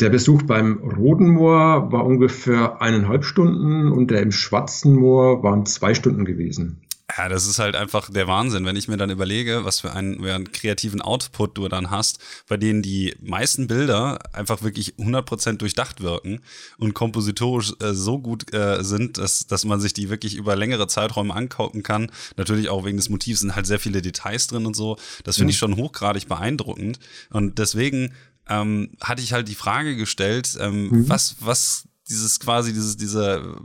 der 0.00 0.10
Besuch 0.10 0.42
beim 0.42 0.78
Roten 0.78 1.28
Moor 1.28 1.92
war 1.92 2.04
ungefähr 2.04 2.80
eineinhalb 2.82 3.24
Stunden 3.24 3.90
und 3.90 4.10
der 4.10 4.22
im 4.22 4.32
Schwarzen 4.32 4.94
Moor 4.96 5.42
waren 5.42 5.66
zwei 5.66 5.94
Stunden 5.94 6.24
gewesen. 6.24 6.82
Ja, 7.16 7.28
das 7.28 7.46
ist 7.46 7.58
halt 7.58 7.76
einfach 7.76 8.10
der 8.10 8.26
Wahnsinn, 8.26 8.64
wenn 8.64 8.76
ich 8.76 8.88
mir 8.88 8.96
dann 8.96 9.10
überlege, 9.10 9.64
was 9.64 9.80
für 9.80 9.92
einen, 9.92 10.22
für 10.22 10.34
einen 10.34 10.52
kreativen 10.52 11.00
Output 11.00 11.56
du 11.56 11.68
dann 11.68 11.90
hast, 11.90 12.18
bei 12.48 12.56
denen 12.56 12.82
die 12.82 13.14
meisten 13.20 13.66
Bilder 13.66 14.18
einfach 14.32 14.62
wirklich 14.62 14.94
100% 14.96 15.54
durchdacht 15.54 16.00
wirken 16.00 16.40
und 16.78 16.94
kompositorisch 16.94 17.72
äh, 17.80 17.94
so 17.94 18.18
gut 18.18 18.52
äh, 18.52 18.82
sind, 18.82 19.18
dass, 19.18 19.46
dass 19.46 19.64
man 19.64 19.80
sich 19.80 19.92
die 19.92 20.10
wirklich 20.10 20.34
über 20.34 20.56
längere 20.56 20.88
Zeiträume 20.88 21.34
angucken 21.34 21.82
kann. 21.82 22.10
Natürlich 22.36 22.68
auch 22.68 22.84
wegen 22.84 22.96
des 22.96 23.08
Motivs 23.08 23.40
sind 23.40 23.56
halt 23.56 23.66
sehr 23.66 23.80
viele 23.80 24.02
Details 24.02 24.46
drin 24.46 24.66
und 24.66 24.76
so. 24.76 24.96
Das 25.24 25.36
finde 25.36 25.52
ich 25.52 25.58
schon 25.58 25.76
hochgradig 25.76 26.28
beeindruckend. 26.28 26.98
Und 27.30 27.58
deswegen 27.58 28.12
ähm, 28.48 28.90
hatte 29.00 29.22
ich 29.22 29.32
halt 29.32 29.48
die 29.48 29.54
Frage 29.54 29.96
gestellt, 29.96 30.56
ähm, 30.60 30.88
mhm. 30.88 31.08
was, 31.08 31.36
was 31.40 31.84
dieses 32.08 32.40
quasi, 32.40 32.72
dieses, 32.72 32.96
diese 32.96 33.56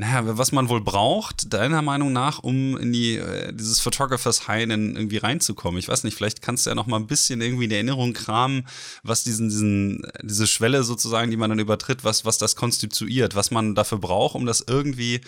naja, 0.00 0.38
was 0.38 0.50
man 0.50 0.70
wohl 0.70 0.80
braucht, 0.80 1.52
deiner 1.52 1.82
Meinung 1.82 2.10
nach, 2.10 2.38
um 2.38 2.78
in 2.78 2.90
die, 2.90 3.16
äh, 3.16 3.52
dieses 3.52 3.80
Photographers 3.80 4.48
High 4.48 4.66
irgendwie 4.66 5.18
reinzukommen. 5.18 5.78
Ich 5.78 5.88
weiß 5.88 6.04
nicht, 6.04 6.14
vielleicht 6.16 6.40
kannst 6.40 6.64
du 6.64 6.70
ja 6.70 6.74
noch 6.74 6.86
mal 6.86 6.96
ein 6.96 7.06
bisschen 7.06 7.42
irgendwie 7.42 7.66
in 7.66 7.70
Erinnerung 7.70 8.14
kramen, 8.14 8.66
was 9.02 9.24
diesen, 9.24 9.50
diesen, 9.50 10.06
diese 10.22 10.46
Schwelle 10.46 10.84
sozusagen, 10.84 11.30
die 11.30 11.36
man 11.36 11.50
dann 11.50 11.58
übertritt, 11.58 12.02
was, 12.02 12.24
was 12.24 12.38
das 12.38 12.56
konstituiert, 12.56 13.34
was 13.34 13.50
man 13.50 13.74
dafür 13.74 13.98
braucht, 13.98 14.36
um 14.36 14.46
das 14.46 14.64
irgendwie 14.66 15.20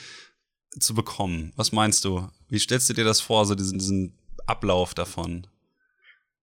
zu 0.80 0.94
bekommen. 0.94 1.52
Was 1.56 1.72
meinst 1.72 2.06
du? 2.06 2.30
Wie 2.48 2.58
stellst 2.58 2.88
du 2.88 2.94
dir 2.94 3.04
das 3.04 3.20
vor, 3.20 3.44
so 3.44 3.54
diesen, 3.54 3.78
diesen 3.78 4.14
Ablauf 4.46 4.94
davon? 4.94 5.46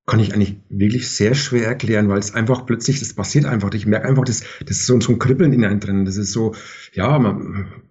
kann 0.05 0.19
ich 0.19 0.33
eigentlich 0.33 0.55
wirklich 0.69 1.07
sehr 1.07 1.35
schwer 1.35 1.67
erklären, 1.67 2.09
weil 2.09 2.17
es 2.17 2.33
einfach 2.33 2.65
plötzlich, 2.65 2.99
das 2.99 3.13
passiert 3.13 3.45
einfach. 3.45 3.71
Ich 3.75 3.85
merke 3.85 4.07
einfach, 4.07 4.23
das, 4.23 4.43
das 4.65 4.77
ist 4.77 4.87
so, 4.87 4.99
so 4.99 5.11
ein 5.11 5.19
Kribbeln 5.19 5.53
in 5.53 5.63
einem 5.63 5.79
drin. 5.79 6.03
Das 6.05 6.17
ist 6.17 6.31
so, 6.31 6.55
ja, 6.93 7.19
man, 7.19 7.83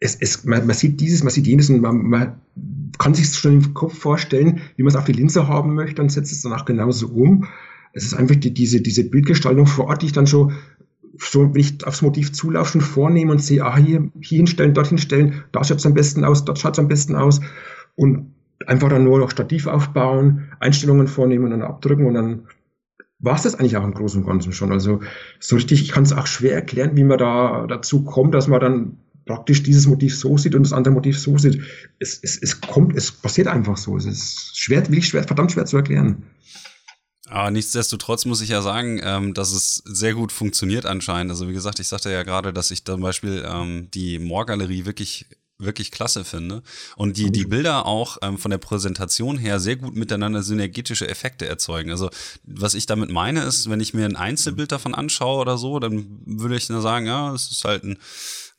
es, 0.00 0.16
es, 0.16 0.44
man, 0.44 0.66
man 0.66 0.74
sieht 0.74 1.00
dieses, 1.00 1.22
man 1.22 1.30
sieht 1.30 1.46
jenes 1.46 1.68
und 1.70 1.80
man, 1.80 2.02
man 2.02 2.40
kann 2.98 3.14
sich 3.14 3.28
schon 3.28 3.62
im 3.62 3.74
Kopf 3.74 3.96
vorstellen, 3.96 4.60
wie 4.76 4.82
man 4.82 4.90
es 4.90 4.96
auf 4.96 5.04
die 5.04 5.12
Linse 5.12 5.46
haben 5.46 5.74
möchte 5.74 6.02
und 6.02 6.10
setzt 6.10 6.32
es 6.32 6.42
danach 6.42 6.64
genauso 6.64 7.08
um. 7.08 7.46
Es 7.92 8.04
ist 8.04 8.14
einfach 8.14 8.36
die, 8.36 8.52
diese, 8.52 8.80
diese 8.80 9.08
Bildgestaltung 9.08 9.66
vor 9.66 9.86
Ort, 9.86 10.02
die 10.02 10.06
ich 10.06 10.12
dann 10.12 10.26
schon 10.26 10.52
so, 11.18 11.52
wenn 11.52 11.60
ich 11.60 11.86
aufs 11.86 12.02
Motiv 12.02 12.32
zulaufe, 12.32 12.72
schon 12.72 12.80
vornehme 12.80 13.32
und 13.32 13.42
sehe, 13.42 13.64
ah, 13.64 13.76
hier, 13.76 14.10
hier 14.20 14.38
hinstellen, 14.38 14.74
dort 14.74 14.88
hinstellen, 14.88 15.44
da 15.52 15.62
schaut 15.64 15.78
es 15.78 15.86
am 15.86 15.94
besten 15.94 16.24
aus, 16.24 16.44
dort 16.44 16.58
schaut 16.58 16.74
es 16.74 16.78
am 16.78 16.88
besten 16.88 17.14
aus. 17.14 17.40
Und 17.94 18.32
einfach 18.66 18.88
dann 18.88 19.04
nur 19.04 19.18
noch 19.18 19.30
Stativ 19.30 19.66
aufbauen, 19.66 20.48
Einstellungen 20.60 21.08
vornehmen 21.08 21.44
und 21.44 21.50
dann 21.50 21.62
abdrücken 21.62 22.06
und 22.06 22.14
dann 22.14 22.46
war 23.18 23.34
es 23.34 23.42
das 23.42 23.54
eigentlich 23.54 23.76
auch 23.76 23.84
im 23.84 23.92
Großen 23.92 24.22
und 24.22 24.26
Ganzen 24.26 24.52
schon. 24.52 24.72
Also 24.72 25.00
so 25.38 25.56
richtig, 25.56 25.82
ich 25.82 25.92
kann 25.92 26.04
es 26.04 26.12
auch 26.12 26.26
schwer 26.26 26.54
erklären, 26.54 26.96
wie 26.96 27.04
man 27.04 27.18
da 27.18 27.66
dazu 27.66 28.02
kommt, 28.04 28.34
dass 28.34 28.48
man 28.48 28.60
dann 28.60 28.96
praktisch 29.30 29.62
dieses 29.62 29.86
Motiv 29.86 30.18
so 30.18 30.36
sieht 30.36 30.56
und 30.56 30.64
das 30.64 30.72
andere 30.72 30.92
Motiv 30.92 31.16
so 31.16 31.38
sieht. 31.38 31.62
Es, 32.00 32.18
es, 32.20 32.36
es 32.42 32.60
kommt, 32.60 32.96
es 32.96 33.12
passiert 33.12 33.46
einfach 33.46 33.76
so. 33.76 33.96
Es 33.96 34.04
ist 34.04 34.58
schwer, 34.58 34.82
wirklich 34.82 35.06
schwer, 35.06 35.22
verdammt 35.22 35.52
schwer 35.52 35.66
zu 35.66 35.76
erklären. 35.76 36.24
Aber 37.28 37.52
nichtsdestotrotz 37.52 38.24
muss 38.24 38.40
ich 38.40 38.48
ja 38.48 38.60
sagen, 38.60 39.00
ähm, 39.04 39.32
dass 39.32 39.52
es 39.52 39.84
sehr 39.86 40.14
gut 40.14 40.32
funktioniert 40.32 40.84
anscheinend. 40.84 41.30
Also 41.30 41.48
wie 41.48 41.52
gesagt, 41.52 41.78
ich 41.78 41.86
sagte 41.86 42.10
ja 42.10 42.24
gerade, 42.24 42.52
dass 42.52 42.72
ich 42.72 42.84
zum 42.84 43.00
Beispiel 43.00 43.44
ähm, 43.46 43.88
die 43.92 44.18
Moor-Galerie 44.18 44.84
wirklich 44.84 45.26
wirklich 45.60 45.90
klasse 45.90 46.24
finde 46.24 46.62
und 46.96 47.18
die 47.18 47.30
die 47.30 47.44
Bilder 47.44 47.84
auch 47.84 48.16
ähm, 48.22 48.38
von 48.38 48.50
der 48.50 48.56
Präsentation 48.56 49.36
her 49.36 49.60
sehr 49.60 49.76
gut 49.76 49.94
miteinander 49.94 50.42
synergetische 50.42 51.06
Effekte 51.06 51.46
erzeugen. 51.46 51.90
Also 51.90 52.08
was 52.44 52.72
ich 52.72 52.86
damit 52.86 53.10
meine 53.10 53.42
ist, 53.42 53.68
wenn 53.68 53.80
ich 53.80 53.92
mir 53.92 54.06
ein 54.06 54.16
Einzelbild 54.16 54.72
davon 54.72 54.94
anschaue 54.94 55.38
oder 55.38 55.58
so, 55.58 55.78
dann 55.78 56.22
würde 56.24 56.56
ich 56.56 56.70
nur 56.70 56.80
sagen, 56.80 57.06
ja, 57.06 57.34
es 57.34 57.50
ist 57.50 57.64
halt 57.64 57.84
ein, 57.84 57.98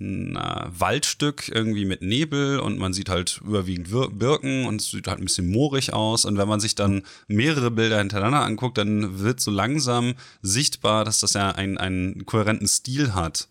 ein 0.01 0.35
äh, 0.35 0.65
Waldstück 0.77 1.49
irgendwie 1.53 1.85
mit 1.85 2.01
Nebel 2.01 2.59
und 2.59 2.77
man 2.79 2.93
sieht 2.93 3.09
halt 3.09 3.39
überwiegend 3.45 3.89
Birken 4.17 4.65
und 4.65 4.81
es 4.81 4.91
sieht 4.91 5.07
halt 5.07 5.19
ein 5.19 5.25
bisschen 5.25 5.51
moorig 5.51 5.93
aus 5.93 6.25
und 6.25 6.37
wenn 6.37 6.47
man 6.47 6.59
sich 6.59 6.75
dann 6.75 7.03
mehrere 7.27 7.71
Bilder 7.71 7.99
hintereinander 7.99 8.41
anguckt, 8.41 8.77
dann 8.77 9.19
wird 9.19 9.39
so 9.39 9.51
langsam 9.51 10.15
sichtbar, 10.41 11.05
dass 11.05 11.19
das 11.19 11.33
ja 11.33 11.51
einen, 11.51 11.77
einen 11.77 12.25
kohärenten 12.25 12.67
Stil 12.67 13.13
hat. 13.13 13.47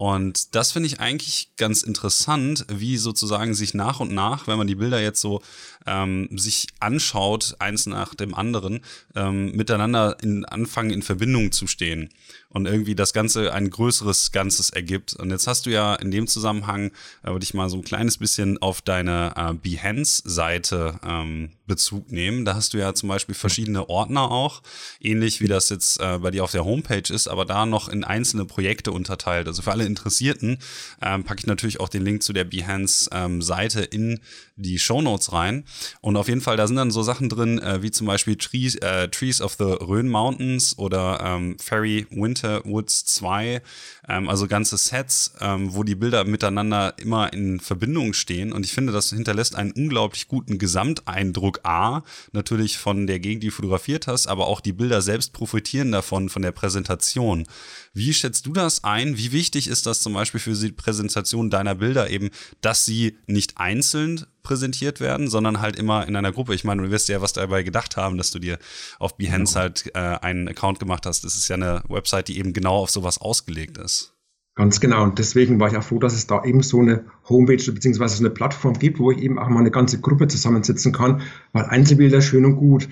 Und 0.00 0.54
das 0.54 0.72
finde 0.72 0.86
ich 0.86 0.98
eigentlich 0.98 1.50
ganz 1.58 1.82
interessant, 1.82 2.64
wie 2.72 2.96
sozusagen 2.96 3.52
sich 3.52 3.74
nach 3.74 4.00
und 4.00 4.10
nach, 4.10 4.46
wenn 4.46 4.56
man 4.56 4.66
die 4.66 4.76
Bilder 4.76 4.98
jetzt 4.98 5.20
so 5.20 5.42
ähm, 5.86 6.26
sich 6.34 6.68
anschaut, 6.78 7.56
eins 7.58 7.84
nach 7.84 8.14
dem 8.14 8.34
anderen, 8.34 8.80
ähm, 9.14 9.52
miteinander 9.52 10.16
in, 10.22 10.46
anfangen 10.46 10.88
in 10.88 11.02
Verbindung 11.02 11.52
zu 11.52 11.66
stehen 11.66 12.08
und 12.48 12.66
irgendwie 12.66 12.94
das 12.94 13.12
Ganze 13.12 13.52
ein 13.52 13.68
größeres 13.68 14.32
Ganzes 14.32 14.70
ergibt. 14.70 15.14
Und 15.14 15.30
jetzt 15.30 15.46
hast 15.46 15.66
du 15.66 15.70
ja 15.70 15.94
in 15.96 16.10
dem 16.10 16.26
Zusammenhang, 16.26 16.92
äh, 17.22 17.30
würde 17.30 17.44
ich 17.44 17.52
mal 17.52 17.68
so 17.68 17.76
ein 17.76 17.84
kleines 17.84 18.16
bisschen 18.16 18.56
auf 18.56 18.80
deine 18.80 19.34
äh, 19.36 19.52
Behance-Seite 19.52 20.98
ähm, 21.04 21.50
Bezug 21.66 22.10
nehmen. 22.10 22.44
Da 22.44 22.56
hast 22.56 22.74
du 22.74 22.78
ja 22.78 22.94
zum 22.94 23.08
Beispiel 23.08 23.36
verschiedene 23.36 23.88
Ordner 23.88 24.30
auch, 24.30 24.62
ähnlich 25.00 25.40
wie 25.40 25.46
das 25.46 25.68
jetzt 25.68 26.00
äh, 26.00 26.18
bei 26.18 26.32
dir 26.32 26.42
auf 26.42 26.50
der 26.50 26.64
Homepage 26.64 27.12
ist, 27.12 27.28
aber 27.28 27.44
da 27.44 27.64
noch 27.64 27.88
in 27.88 28.02
einzelne 28.02 28.44
Projekte 28.44 28.90
unterteilt. 28.90 29.46
Also 29.46 29.62
für 29.62 29.70
alle 29.70 29.86
Interessierten 29.90 30.58
ähm, 31.02 31.24
packe 31.24 31.40
ich 31.40 31.46
natürlich 31.46 31.80
auch 31.80 31.88
den 31.88 32.04
Link 32.04 32.22
zu 32.22 32.32
der 32.32 32.44
Behance-Seite 32.44 33.82
ähm, 33.82 33.88
in 33.90 34.20
die 34.56 34.78
Show 34.78 35.02
Notes 35.02 35.32
rein. 35.32 35.64
Und 36.00 36.16
auf 36.16 36.28
jeden 36.28 36.40
Fall, 36.40 36.56
da 36.56 36.66
sind 36.66 36.76
dann 36.76 36.90
so 36.90 37.02
Sachen 37.02 37.28
drin, 37.28 37.58
äh, 37.58 37.82
wie 37.82 37.90
zum 37.90 38.06
Beispiel 38.06 38.36
Trees, 38.36 38.76
äh, 38.76 39.08
Trees 39.08 39.40
of 39.40 39.56
the 39.58 39.64
Rhön 39.64 40.08
Mountains 40.08 40.78
oder 40.78 41.20
ähm, 41.22 41.56
Fairy 41.58 42.06
Winter 42.10 42.62
Woods 42.64 43.04
2, 43.06 43.62
ähm, 44.10 44.28
also 44.28 44.46
ganze 44.46 44.76
Sets, 44.76 45.34
ähm, 45.40 45.74
wo 45.74 45.84
die 45.84 45.94
Bilder 45.94 46.24
miteinander 46.24 46.94
immer 46.98 47.32
in 47.32 47.60
Verbindung 47.60 48.12
stehen. 48.12 48.52
Und 48.52 48.66
ich 48.66 48.72
finde, 48.72 48.92
das 48.92 49.10
hinterlässt 49.10 49.54
einen 49.54 49.72
unglaublich 49.72 50.28
guten 50.28 50.58
Gesamteindruck 50.58 51.60
A, 51.62 52.02
natürlich 52.32 52.78
von 52.78 53.06
der 53.06 53.20
Gegend, 53.20 53.42
die 53.42 53.48
du 53.48 53.54
fotografiert 53.54 54.06
hast, 54.06 54.26
aber 54.26 54.46
auch 54.46 54.60
die 54.60 54.72
Bilder 54.72 55.02
selbst 55.02 55.32
profitieren 55.32 55.92
davon, 55.92 56.28
von 56.28 56.42
der 56.42 56.52
Präsentation. 56.52 57.46
Wie 57.92 58.12
schätzt 58.12 58.46
du 58.46 58.52
das 58.52 58.84
ein? 58.84 59.16
Wie 59.16 59.32
wichtig 59.32 59.68
ist 59.68 59.86
das 59.86 60.00
zum 60.00 60.14
Beispiel 60.14 60.40
für 60.40 60.54
die 60.54 60.72
Präsentation 60.72 61.50
deiner 61.50 61.74
Bilder 61.74 62.10
eben, 62.10 62.30
dass 62.60 62.84
sie 62.84 63.16
nicht 63.26 63.58
einzeln 63.58 64.26
präsentiert 64.42 65.00
werden, 65.00 65.28
sondern 65.28 65.60
halt 65.60 65.76
immer 65.76 66.06
in 66.06 66.16
einer 66.16 66.32
Gruppe. 66.32 66.54
Ich 66.54 66.64
meine, 66.64 66.82
du 66.82 66.90
wirst 66.90 67.08
ja 67.08 67.20
was 67.20 67.32
dabei 67.32 67.62
gedacht 67.62 67.96
haben, 67.96 68.18
dass 68.18 68.30
du 68.30 68.38
dir 68.38 68.58
auf 68.98 69.16
Behance 69.16 69.54
genau. 69.54 69.62
halt 69.62 69.90
äh, 69.94 70.24
einen 70.24 70.48
Account 70.48 70.78
gemacht 70.78 71.06
hast. 71.06 71.24
Das 71.24 71.36
ist 71.36 71.48
ja 71.48 71.56
eine 71.56 71.82
Website, 71.88 72.28
die 72.28 72.38
eben 72.38 72.52
genau 72.52 72.76
auf 72.76 72.90
sowas 72.90 73.18
ausgelegt 73.18 73.78
ist. 73.78 74.14
Ganz 74.56 74.80
genau. 74.80 75.04
Und 75.04 75.18
deswegen 75.18 75.58
war 75.60 75.70
ich 75.70 75.76
auch 75.76 75.82
froh, 75.82 75.98
dass 75.98 76.14
es 76.14 76.26
da 76.26 76.44
eben 76.44 76.62
so 76.62 76.80
eine 76.80 77.06
Homepage 77.28 77.72
bzw. 77.72 78.18
eine 78.18 78.30
Plattform 78.30 78.78
gibt, 78.78 78.98
wo 78.98 79.10
ich 79.10 79.18
eben 79.18 79.38
auch 79.38 79.48
mal 79.48 79.60
eine 79.60 79.70
ganze 79.70 80.00
Gruppe 80.00 80.28
zusammensetzen 80.28 80.92
kann, 80.92 81.22
weil 81.52 81.64
Einzelbilder 81.64 82.20
schön 82.20 82.44
und 82.44 82.56
gut. 82.56 82.88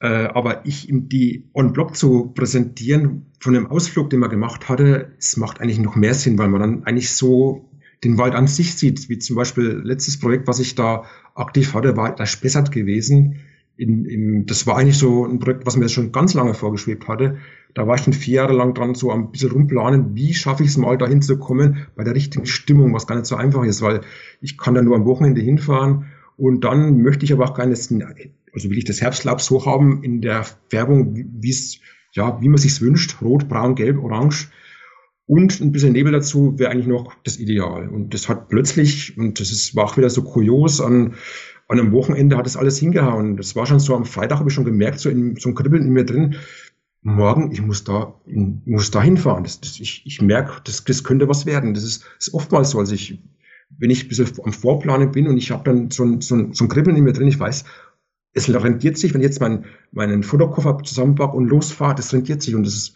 Äh, 0.00 0.26
aber 0.26 0.64
ich 0.66 0.86
die 0.90 1.50
on-Block 1.54 1.96
zu 1.96 2.32
präsentieren 2.34 3.32
von 3.40 3.54
dem 3.54 3.66
Ausflug, 3.66 4.10
den 4.10 4.20
man 4.20 4.30
gemacht 4.30 4.68
hatte, 4.68 5.12
es 5.18 5.36
macht 5.36 5.60
eigentlich 5.60 5.80
noch 5.80 5.96
mehr 5.96 6.14
Sinn, 6.14 6.38
weil 6.38 6.48
man 6.48 6.60
dann 6.60 6.84
eigentlich 6.84 7.10
so 7.10 7.67
den 8.04 8.18
Wald 8.18 8.34
an 8.34 8.46
sich 8.46 8.74
sieht, 8.76 9.08
wie 9.08 9.18
zum 9.18 9.36
Beispiel 9.36 9.80
letztes 9.84 10.18
Projekt, 10.18 10.46
was 10.46 10.60
ich 10.60 10.74
da 10.74 11.04
aktiv 11.34 11.74
hatte, 11.74 11.96
war 11.96 12.14
das 12.14 12.30
Spessart 12.30 12.70
gewesen. 12.72 13.40
In, 13.76 14.04
in, 14.04 14.46
das 14.46 14.66
war 14.66 14.76
eigentlich 14.76 14.98
so 14.98 15.24
ein 15.24 15.38
Projekt, 15.38 15.66
was 15.66 15.76
mir 15.76 15.88
schon 15.88 16.10
ganz 16.10 16.34
lange 16.34 16.54
vorgeschwebt 16.54 17.06
hatte. 17.06 17.38
Da 17.74 17.86
war 17.86 17.94
ich 17.94 18.02
dann 18.02 18.12
vier 18.12 18.34
Jahre 18.34 18.54
lang 18.54 18.74
dran, 18.74 18.94
so 18.94 19.10
ein 19.12 19.30
bisschen 19.30 19.52
rumplanen, 19.52 20.16
wie 20.16 20.34
schaffe 20.34 20.64
ich 20.64 20.70
es 20.70 20.76
mal 20.76 20.98
dahin 20.98 21.22
zu 21.22 21.38
kommen, 21.38 21.86
bei 21.94 22.02
der 22.02 22.14
richtigen 22.14 22.46
Stimmung, 22.46 22.92
was 22.92 23.06
gar 23.06 23.14
nicht 23.14 23.26
so 23.26 23.36
einfach 23.36 23.62
ist, 23.64 23.82
weil 23.82 24.00
ich 24.40 24.58
kann 24.58 24.74
da 24.74 24.82
nur 24.82 24.96
am 24.96 25.04
Wochenende 25.04 25.40
hinfahren 25.40 26.06
und 26.38 26.62
dann 26.62 27.02
möchte 27.02 27.24
ich 27.24 27.32
aber 27.32 27.50
auch 27.50 27.58
nicht, 27.66 27.92
also 28.52 28.70
will 28.70 28.78
ich 28.78 28.84
das 28.84 29.00
Herbstlaub 29.00 29.40
so 29.40 29.66
haben 29.66 30.04
in 30.04 30.20
der 30.22 30.44
Färbung, 30.68 31.14
wie 31.14 31.50
es, 31.50 31.80
ja, 32.12 32.40
wie 32.40 32.48
man 32.48 32.58
sich's 32.58 32.80
wünscht, 32.80 33.20
rot, 33.20 33.48
braun, 33.48 33.74
gelb, 33.74 34.02
orange, 34.02 34.48
und 35.28 35.60
ein 35.60 35.72
bisschen 35.72 35.92
Nebel 35.92 36.12
dazu 36.12 36.58
wäre 36.58 36.70
eigentlich 36.70 36.86
noch 36.86 37.14
das 37.22 37.38
Ideal. 37.38 37.88
Und 37.88 38.14
das 38.14 38.30
hat 38.30 38.48
plötzlich, 38.48 39.16
und 39.18 39.38
das 39.38 39.50
ist, 39.50 39.76
war 39.76 39.84
auch 39.84 39.96
wieder 39.98 40.08
so 40.08 40.22
kurios, 40.22 40.80
an, 40.80 41.14
an 41.68 41.78
einem 41.78 41.92
Wochenende 41.92 42.38
hat 42.38 42.46
das 42.46 42.56
alles 42.56 42.78
hingehauen. 42.78 43.36
Das 43.36 43.54
war 43.54 43.66
schon 43.66 43.78
so 43.78 43.94
am 43.94 44.06
Freitag, 44.06 44.38
habe 44.38 44.48
ich 44.48 44.54
schon 44.54 44.64
gemerkt, 44.64 45.00
so, 45.00 45.10
in, 45.10 45.36
so 45.36 45.50
ein 45.50 45.54
Kribbeln 45.54 45.84
in 45.84 45.92
mir 45.92 46.06
drin. 46.06 46.36
Morgen, 47.02 47.52
ich 47.52 47.60
muss 47.60 47.84
da, 47.84 48.14
ich 48.24 48.36
muss 48.64 48.90
da 48.90 49.02
hinfahren. 49.02 49.44
Das, 49.44 49.60
das, 49.60 49.78
ich, 49.78 50.02
ich 50.06 50.22
merke, 50.22 50.62
das, 50.64 50.82
das 50.84 51.04
könnte 51.04 51.28
was 51.28 51.44
werden. 51.44 51.74
Das 51.74 51.84
ist, 51.84 52.06
ist 52.18 52.32
oftmals 52.32 52.70
so. 52.70 52.78
Also 52.78 52.94
ich, 52.94 53.20
wenn 53.76 53.90
ich 53.90 54.04
ein 54.04 54.08
bisschen 54.08 54.30
am 54.42 54.54
Vorplanen 54.54 55.12
bin 55.12 55.28
und 55.28 55.36
ich 55.36 55.50
habe 55.50 55.64
dann 55.64 55.90
so 55.90 56.04
ein, 56.04 56.22
so, 56.22 56.36
ein, 56.36 56.54
so 56.54 56.64
ein 56.64 56.68
Kribbeln 56.68 56.96
in 56.96 57.04
mir 57.04 57.12
drin, 57.12 57.28
ich 57.28 57.38
weiß, 57.38 57.64
es 58.32 58.48
rentiert 58.48 58.96
sich, 58.96 59.12
wenn 59.12 59.20
ich 59.20 59.26
jetzt 59.26 59.42
mein, 59.42 59.66
meinen 59.92 60.22
Fotokoffer 60.22 60.78
zusammenpacke 60.82 61.36
und 61.36 61.48
losfahre, 61.48 61.96
das 61.96 62.14
rentiert 62.14 62.40
sich 62.40 62.54
und 62.54 62.64
das 62.64 62.74
ist, 62.74 62.94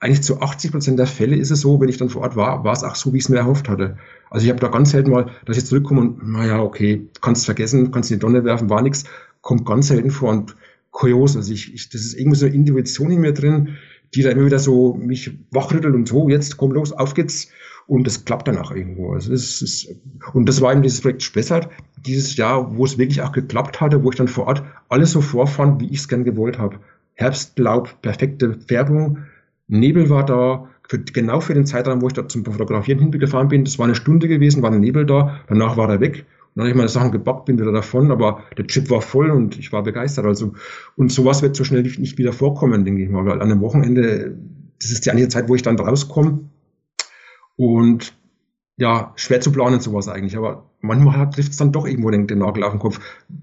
eigentlich 0.00 0.22
zu 0.22 0.40
80 0.40 0.72
Prozent 0.72 0.98
der 0.98 1.06
Fälle 1.06 1.36
ist 1.36 1.50
es 1.50 1.60
so, 1.60 1.78
wenn 1.80 1.90
ich 1.90 1.98
dann 1.98 2.08
vor 2.08 2.22
Ort 2.22 2.34
war, 2.34 2.64
war 2.64 2.72
es 2.72 2.82
auch 2.82 2.94
so, 2.94 3.12
wie 3.12 3.18
ich 3.18 3.24
es 3.24 3.28
mir 3.28 3.36
erhofft 3.36 3.68
hatte. 3.68 3.98
Also 4.30 4.44
ich 4.44 4.50
habe 4.50 4.60
da 4.60 4.68
ganz 4.68 4.90
selten 4.90 5.10
mal, 5.10 5.30
dass 5.44 5.58
ich 5.58 5.66
zurückkomme 5.66 6.00
und, 6.00 6.26
naja, 6.26 6.62
okay, 6.62 7.06
kannst 7.20 7.44
vergessen, 7.44 7.90
kannst 7.90 8.10
in 8.10 8.16
die 8.16 8.20
Donne 8.20 8.44
werfen, 8.44 8.70
war 8.70 8.80
nichts, 8.80 9.04
kommt 9.42 9.66
ganz 9.66 9.88
selten 9.88 10.10
vor 10.10 10.30
und 10.30 10.56
kurios. 10.90 11.36
Also 11.36 11.52
ich, 11.52 11.74
ich 11.74 11.90
das 11.90 12.00
ist 12.00 12.14
irgendwie 12.14 12.38
so 12.38 12.46
eine 12.46 12.54
Intuition 12.54 13.10
in 13.10 13.20
mir 13.20 13.34
drin, 13.34 13.76
die 14.14 14.22
da 14.22 14.30
immer 14.30 14.46
wieder 14.46 14.58
so 14.58 14.94
mich 14.94 15.38
wachrüttelt 15.50 15.94
und 15.94 16.08
so, 16.08 16.30
jetzt 16.30 16.56
komm 16.56 16.72
los, 16.72 16.92
auf 16.92 17.14
geht's. 17.14 17.48
Und 17.86 18.06
das 18.06 18.24
klappt 18.24 18.46
dann 18.48 18.56
auch 18.56 18.70
irgendwo. 18.70 19.12
Also 19.12 19.32
das 19.32 19.60
ist, 19.60 19.94
und 20.32 20.48
das 20.48 20.60
war 20.60 20.72
eben 20.72 20.82
dieses 20.82 21.00
Projekt 21.00 21.22
Spessart, 21.22 21.68
dieses 22.06 22.36
Jahr, 22.36 22.76
wo 22.76 22.84
es 22.84 22.98
wirklich 22.98 23.20
auch 23.20 23.32
geklappt 23.32 23.80
hatte, 23.80 24.02
wo 24.02 24.10
ich 24.10 24.16
dann 24.16 24.28
vor 24.28 24.46
Ort 24.46 24.62
alles 24.88 25.10
so 25.10 25.20
vorfand, 25.20 25.80
wie 25.80 25.88
ich 25.88 25.98
es 25.98 26.08
gern 26.08 26.24
gewollt 26.24 26.58
habe. 26.58 26.78
Herbstlaub, 27.14 28.00
perfekte 28.00 28.58
Färbung, 28.66 29.18
Nebel 29.70 30.10
war 30.10 30.24
da, 30.24 30.68
für, 30.88 30.98
genau 30.98 31.40
für 31.40 31.54
den 31.54 31.64
Zeitraum, 31.66 32.02
wo 32.02 32.08
ich 32.08 32.12
da 32.12 32.28
zum 32.28 32.44
Fotografieren 32.44 32.98
hingefahren 32.98 33.48
bin. 33.48 33.64
Das 33.64 33.78
war 33.78 33.86
eine 33.86 33.94
Stunde 33.94 34.26
gewesen, 34.26 34.62
war 34.62 34.72
ein 34.72 34.80
Nebel 34.80 35.06
da, 35.06 35.40
danach 35.48 35.76
war 35.76 35.88
er 35.88 36.00
weg. 36.00 36.26
Und 36.54 36.56
dann 36.56 36.64
habe 36.64 36.70
ich 36.70 36.76
meine 36.76 36.88
Sachen 36.88 37.12
gebackt, 37.12 37.44
bin 37.44 37.60
wieder 37.60 37.70
davon, 37.70 38.10
aber 38.10 38.42
der 38.58 38.66
Chip 38.66 38.90
war 38.90 39.00
voll 39.00 39.30
und 39.30 39.56
ich 39.56 39.72
war 39.72 39.84
begeistert. 39.84 40.26
Also, 40.26 40.54
und 40.96 41.12
sowas 41.12 41.42
wird 41.42 41.54
so 41.54 41.62
schnell 41.62 41.82
nicht 41.82 42.18
wieder 42.18 42.32
vorkommen, 42.32 42.84
denke 42.84 43.04
ich 43.04 43.08
mal, 43.08 43.24
weil 43.24 43.40
an 43.40 43.50
einem 43.50 43.60
Wochenende, 43.60 44.36
das 44.80 44.90
ist 44.90 45.06
die 45.06 45.10
einzige 45.12 45.28
Zeit, 45.28 45.48
wo 45.48 45.54
ich 45.54 45.62
dann 45.62 45.78
rauskomme. 45.78 46.40
Und 47.54 48.14
ja, 48.76 49.12
schwer 49.14 49.40
zu 49.40 49.52
planen, 49.52 49.78
sowas 49.78 50.08
eigentlich. 50.08 50.36
Aber 50.36 50.69
manchmal 50.80 51.30
trifft 51.30 51.52
es 51.52 51.56
dann 51.56 51.72
doch 51.72 51.86
irgendwo 51.86 52.10
den, 52.10 52.26
den, 52.26 52.38
Nagel 52.38 52.64
auf 52.64 52.72
den 52.72 52.78
Kopf. 52.78 53.00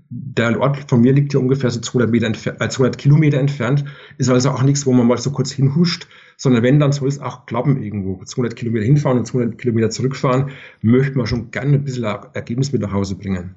Der 0.09 0.59
Ort 0.59 0.89
von 0.89 1.01
mir 1.01 1.13
liegt 1.13 1.31
hier 1.31 1.39
ungefähr 1.39 1.69
so 1.69 1.79
200, 1.79 2.09
Meter 2.09 2.27
äh, 2.27 2.69
200 2.69 2.97
Kilometer 2.97 3.39
entfernt. 3.39 3.85
Ist 4.17 4.29
also 4.29 4.51
auch 4.51 4.63
nichts, 4.63 4.85
wo 4.85 4.93
man 4.93 5.07
mal 5.07 5.17
so 5.17 5.31
kurz 5.31 5.51
hinhuscht, 5.51 6.07
sondern 6.37 6.63
wenn, 6.63 6.79
dann 6.79 6.91
soll 6.91 7.07
es 7.07 7.19
auch 7.19 7.45
klappen 7.45 7.81
irgendwo. 7.81 8.23
200 8.23 8.55
Kilometer 8.55 8.85
hinfahren 8.85 9.19
und 9.19 9.25
200 9.25 9.57
Kilometer 9.57 9.89
zurückfahren, 9.89 10.51
möchte 10.81 11.17
man 11.17 11.27
schon 11.27 11.51
gerne 11.51 11.75
ein 11.75 11.83
bisschen 11.83 12.03
Ergebnis 12.03 12.71
mit 12.71 12.81
nach 12.81 12.91
Hause 12.91 13.15
bringen. 13.15 13.55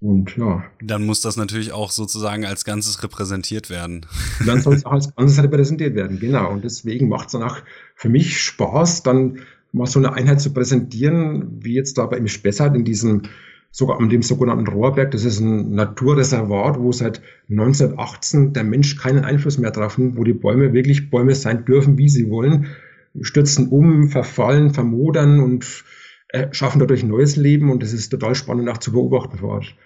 Und 0.00 0.36
ja. 0.36 0.62
Dann 0.80 1.04
muss 1.04 1.22
das 1.22 1.36
natürlich 1.36 1.72
auch 1.72 1.90
sozusagen 1.90 2.44
als 2.44 2.64
Ganzes 2.64 3.02
repräsentiert 3.02 3.68
werden. 3.68 4.06
Dann 4.46 4.60
soll 4.60 4.74
es 4.74 4.84
auch 4.84 4.92
als 4.92 5.14
Ganzes 5.14 5.42
repräsentiert 5.42 5.96
werden, 5.96 6.20
genau. 6.20 6.52
Und 6.52 6.62
deswegen 6.62 7.08
macht 7.08 7.26
es 7.26 7.32
dann 7.32 7.42
auch 7.42 7.56
für 7.96 8.08
mich 8.08 8.40
Spaß, 8.40 9.02
dann 9.02 9.40
mal 9.72 9.86
so 9.86 9.98
eine 9.98 10.12
Einheit 10.12 10.40
zu 10.40 10.52
präsentieren, 10.52 11.58
wie 11.62 11.74
jetzt 11.74 11.98
da 11.98 12.06
bei 12.06 12.16
im 12.16 12.28
Spessart 12.28 12.74
in 12.74 12.84
diesem 12.84 13.22
sogar 13.70 14.00
an 14.00 14.08
dem 14.08 14.22
sogenannten 14.22 14.66
Rohrberg. 14.66 15.10
Das 15.10 15.24
ist 15.24 15.40
ein 15.40 15.74
Naturreservat, 15.74 16.78
wo 16.78 16.92
seit 16.92 17.20
1918 17.50 18.52
der 18.52 18.64
Mensch 18.64 18.96
keinen 18.96 19.24
Einfluss 19.24 19.58
mehr 19.58 19.70
drauf 19.70 19.98
nimmt, 19.98 20.16
wo 20.16 20.24
die 20.24 20.32
Bäume 20.32 20.72
wirklich 20.72 21.10
Bäume 21.10 21.34
sein 21.34 21.64
dürfen, 21.64 21.98
wie 21.98 22.08
sie 22.08 22.30
wollen, 22.30 22.66
stürzen 23.20 23.68
um, 23.68 24.08
verfallen, 24.08 24.70
vermodern 24.70 25.40
und 25.40 25.84
äh, 26.28 26.48
schaffen 26.52 26.78
dadurch 26.78 27.04
neues 27.04 27.36
Leben 27.36 27.70
und 27.70 27.82
das 27.82 27.92
ist 27.92 28.10
total 28.10 28.34
spannend 28.34 28.68
auch 28.68 28.78
zu 28.78 28.92
beobachten 28.92 29.38
vor 29.38 29.50
Ort. 29.50 29.76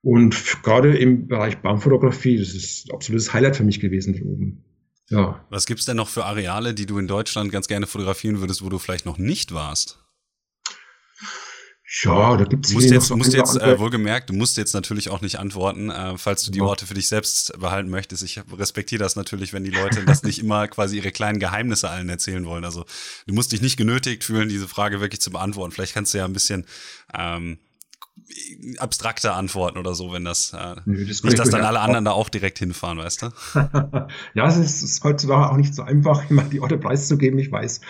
Und 0.00 0.62
gerade 0.62 0.96
im 0.96 1.26
Bereich 1.26 1.58
Baumfotografie, 1.58 2.38
das 2.38 2.54
ist 2.54 2.92
absolutes 2.92 3.32
Highlight 3.32 3.56
für 3.56 3.64
mich 3.64 3.80
gewesen 3.80 4.14
hier 4.14 4.26
oben. 4.26 4.64
Ja. 5.10 5.44
Was 5.48 5.66
gibt's 5.66 5.86
denn 5.86 5.96
noch 5.96 6.08
für 6.08 6.24
Areale, 6.24 6.74
die 6.74 6.86
du 6.86 6.98
in 6.98 7.08
Deutschland 7.08 7.50
ganz 7.50 7.68
gerne 7.68 7.86
fotografieren 7.86 8.40
würdest, 8.40 8.62
wo 8.62 8.68
du 8.68 8.78
vielleicht 8.78 9.06
noch 9.06 9.18
nicht 9.18 9.52
warst? 9.52 9.98
Ja, 12.02 12.36
da 12.36 12.44
gibt's 12.44 12.68
es 12.68 12.74
musst 12.74 12.90
jetzt, 12.90 13.10
musst 13.16 13.32
jetzt 13.32 13.56
äh, 13.56 13.78
wohlgemerkt, 13.78 14.28
du 14.28 14.34
musst 14.34 14.58
jetzt 14.58 14.74
natürlich 14.74 15.08
auch 15.08 15.22
nicht 15.22 15.38
antworten, 15.38 15.88
äh, 15.88 16.18
falls 16.18 16.42
du 16.42 16.50
die 16.50 16.58
ja. 16.58 16.64
Orte 16.64 16.86
für 16.86 16.92
dich 16.92 17.08
selbst 17.08 17.58
behalten 17.58 17.88
möchtest. 17.88 18.22
Ich 18.22 18.42
respektiere 18.52 19.02
das 19.02 19.16
natürlich, 19.16 19.54
wenn 19.54 19.64
die 19.64 19.70
Leute 19.70 20.04
das 20.04 20.22
nicht 20.22 20.38
immer 20.38 20.68
quasi 20.68 20.98
ihre 20.98 21.12
kleinen 21.12 21.38
Geheimnisse 21.38 21.88
allen 21.88 22.10
erzählen 22.10 22.44
wollen. 22.44 22.66
Also 22.66 22.84
du 23.26 23.32
musst 23.32 23.52
dich 23.52 23.62
nicht 23.62 23.78
genötigt 23.78 24.22
fühlen, 24.22 24.50
diese 24.50 24.68
Frage 24.68 25.00
wirklich 25.00 25.22
zu 25.22 25.30
beantworten. 25.30 25.72
Vielleicht 25.72 25.94
kannst 25.94 26.12
du 26.12 26.18
ja 26.18 26.26
ein 26.26 26.34
bisschen 26.34 26.66
ähm, 27.14 27.58
abstrakter 28.78 29.34
antworten 29.34 29.78
oder 29.78 29.94
so, 29.94 30.12
wenn 30.12 30.24
das, 30.24 30.52
äh, 30.52 30.76
Nö, 30.84 31.04
das 31.06 31.22
nicht, 31.22 31.38
dass 31.38 31.50
dann 31.50 31.62
alle 31.62 31.80
anderen 31.80 32.04
da 32.04 32.12
auch 32.12 32.28
direkt 32.28 32.58
hinfahren, 32.58 32.98
weißt 32.98 33.22
du? 33.22 33.26
ja, 34.34 34.46
es 34.46 34.56
ist, 34.56 34.82
ist 34.82 35.04
heutzutage 35.04 35.50
auch 35.50 35.56
nicht 35.56 35.74
so 35.74 35.82
einfach, 35.82 36.30
immer 36.30 36.42
die 36.42 36.60
Orte 36.60 36.78
preiszugeben, 36.78 37.38
ich 37.38 37.50
weiß. 37.50 37.80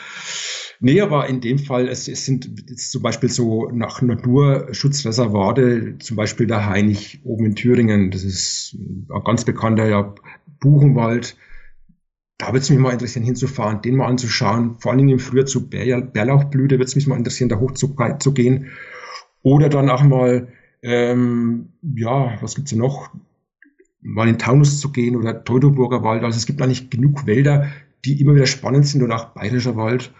Nee, 0.80 1.00
aber 1.00 1.28
in 1.28 1.40
dem 1.40 1.58
Fall, 1.58 1.88
es, 1.88 2.06
es 2.06 2.24
sind 2.24 2.48
jetzt 2.68 2.92
zum 2.92 3.02
Beispiel 3.02 3.28
so 3.28 3.68
nach 3.72 4.00
Naturschutzreservate, 4.00 5.96
zum 5.98 6.16
Beispiel 6.16 6.46
der 6.46 6.66
Hainich 6.66 7.20
oben 7.24 7.46
in 7.46 7.54
Thüringen, 7.56 8.10
das 8.12 8.22
ist 8.22 8.74
ein 8.74 9.08
ganz 9.24 9.44
bekannter 9.44 9.88
ja, 9.88 10.14
Buchenwald. 10.60 11.36
Da 12.38 12.48
würde 12.48 12.58
es 12.58 12.70
mich 12.70 12.78
mal 12.78 12.92
interessieren, 12.92 13.24
hinzufahren, 13.24 13.82
den 13.82 13.96
mal 13.96 14.06
anzuschauen. 14.06 14.78
Vor 14.78 14.92
allen 14.92 14.98
Dingen 14.98 15.10
im 15.10 15.18
Frühjahr 15.18 15.46
zu 15.46 15.68
Bär, 15.68 16.00
Bärlauchblüte 16.00 16.76
würde 16.76 16.84
es 16.84 16.94
mich 16.94 17.08
mal 17.08 17.16
interessieren, 17.16 17.48
da 17.48 17.58
hoch 17.58 17.72
zu, 17.72 17.96
zu 18.20 18.32
gehen. 18.32 18.68
Oder 19.42 19.68
dann 19.68 19.90
auch 19.90 20.02
mal, 20.02 20.48
ähm, 20.82 21.70
ja, 21.82 22.38
was 22.40 22.54
gibt's 22.54 22.70
denn 22.70 22.80
noch? 22.80 23.10
Mal 24.00 24.28
in 24.28 24.38
Taunus 24.38 24.80
zu 24.80 24.92
gehen 24.92 25.16
oder 25.16 25.44
Teutoburger 25.44 26.02
Wald. 26.02 26.22
Also 26.22 26.36
es 26.36 26.46
gibt 26.46 26.62
eigentlich 26.62 26.90
genug 26.90 27.26
Wälder, 27.26 27.68
die 28.04 28.20
immer 28.20 28.34
wieder 28.34 28.46
spannend 28.46 28.86
sind 28.86 29.02
und 29.02 29.12
auch 29.12 29.34
Bayerischer 29.34 29.76
Wald 29.76 30.12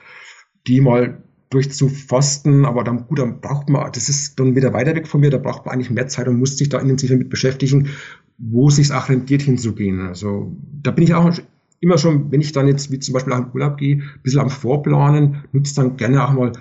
die 0.68 0.80
mal 0.80 1.22
durchzufasten, 1.50 2.66
aber 2.66 2.84
dann, 2.84 3.06
gut, 3.06 3.18
dann 3.18 3.40
braucht 3.40 3.70
man, 3.70 3.90
das 3.92 4.08
ist 4.08 4.38
dann 4.38 4.54
wieder 4.54 4.74
weiter 4.74 4.94
weg 4.94 5.08
von 5.08 5.20
mir, 5.20 5.30
da 5.30 5.38
braucht 5.38 5.64
man 5.64 5.74
eigentlich 5.74 5.90
mehr 5.90 6.06
Zeit 6.06 6.28
und 6.28 6.38
muss 6.38 6.58
sich 6.58 6.68
da 6.68 6.78
intensiv 6.78 7.10
damit 7.10 7.30
beschäftigen, 7.30 7.88
wo 8.36 8.68
es 8.68 8.76
sich 8.76 8.92
auch 8.92 9.08
rentiert 9.08 9.42
hinzugehen. 9.42 10.00
Also 10.00 10.54
da 10.82 10.90
bin 10.90 11.04
ich 11.04 11.14
auch 11.14 11.32
immer 11.80 11.96
schon, 11.96 12.30
wenn 12.30 12.42
ich 12.42 12.52
dann 12.52 12.68
jetzt 12.68 12.92
wie 12.92 12.98
zum 12.98 13.14
Beispiel 13.14 13.32
auch 13.32 13.38
in 13.38 13.52
Urlaub 13.52 13.78
gehe, 13.78 13.96
ein 13.96 14.20
bisschen 14.22 14.40
am 14.40 14.50
Vorplanen, 14.50 15.44
nutze 15.52 15.74
dann 15.74 15.96
gerne 15.96 16.28
auch 16.28 16.32
mal 16.32 16.52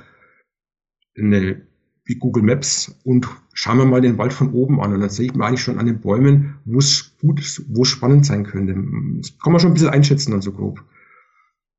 eine, 1.18 1.67
wie 2.08 2.16
Google 2.16 2.44
Maps 2.44 2.96
und 3.04 3.28
schauen 3.54 3.78
wir 3.78 3.86
mal 3.86 4.02
den 4.02 4.18
Wald 4.18 4.34
von 4.34 4.54
oben 4.54 4.82
an 4.82 4.94
und 4.94 5.02
dann 5.02 5.10
sehe 5.10 5.28
ich 5.28 5.36
mir 5.36 5.46
eigentlich 5.46 5.62
schon 5.62 5.78
an 5.78 5.86
den 5.86 6.00
Bäumen, 6.00 6.56
wo 6.66 6.80
es 6.80 7.16
gut, 7.20 7.62
wo 7.68 7.84
es 7.84 7.90
spannend 7.90 8.26
sein 8.26 8.46
könnte. 8.46 8.76
Das 9.18 9.38
kann 9.38 9.52
man 9.52 9.60
schon 9.60 9.72
ein 9.72 9.74
bisschen 9.74 9.90
einschätzen 9.90 10.32
dann 10.32 10.42
so 10.42 10.54
grob, 10.54 10.84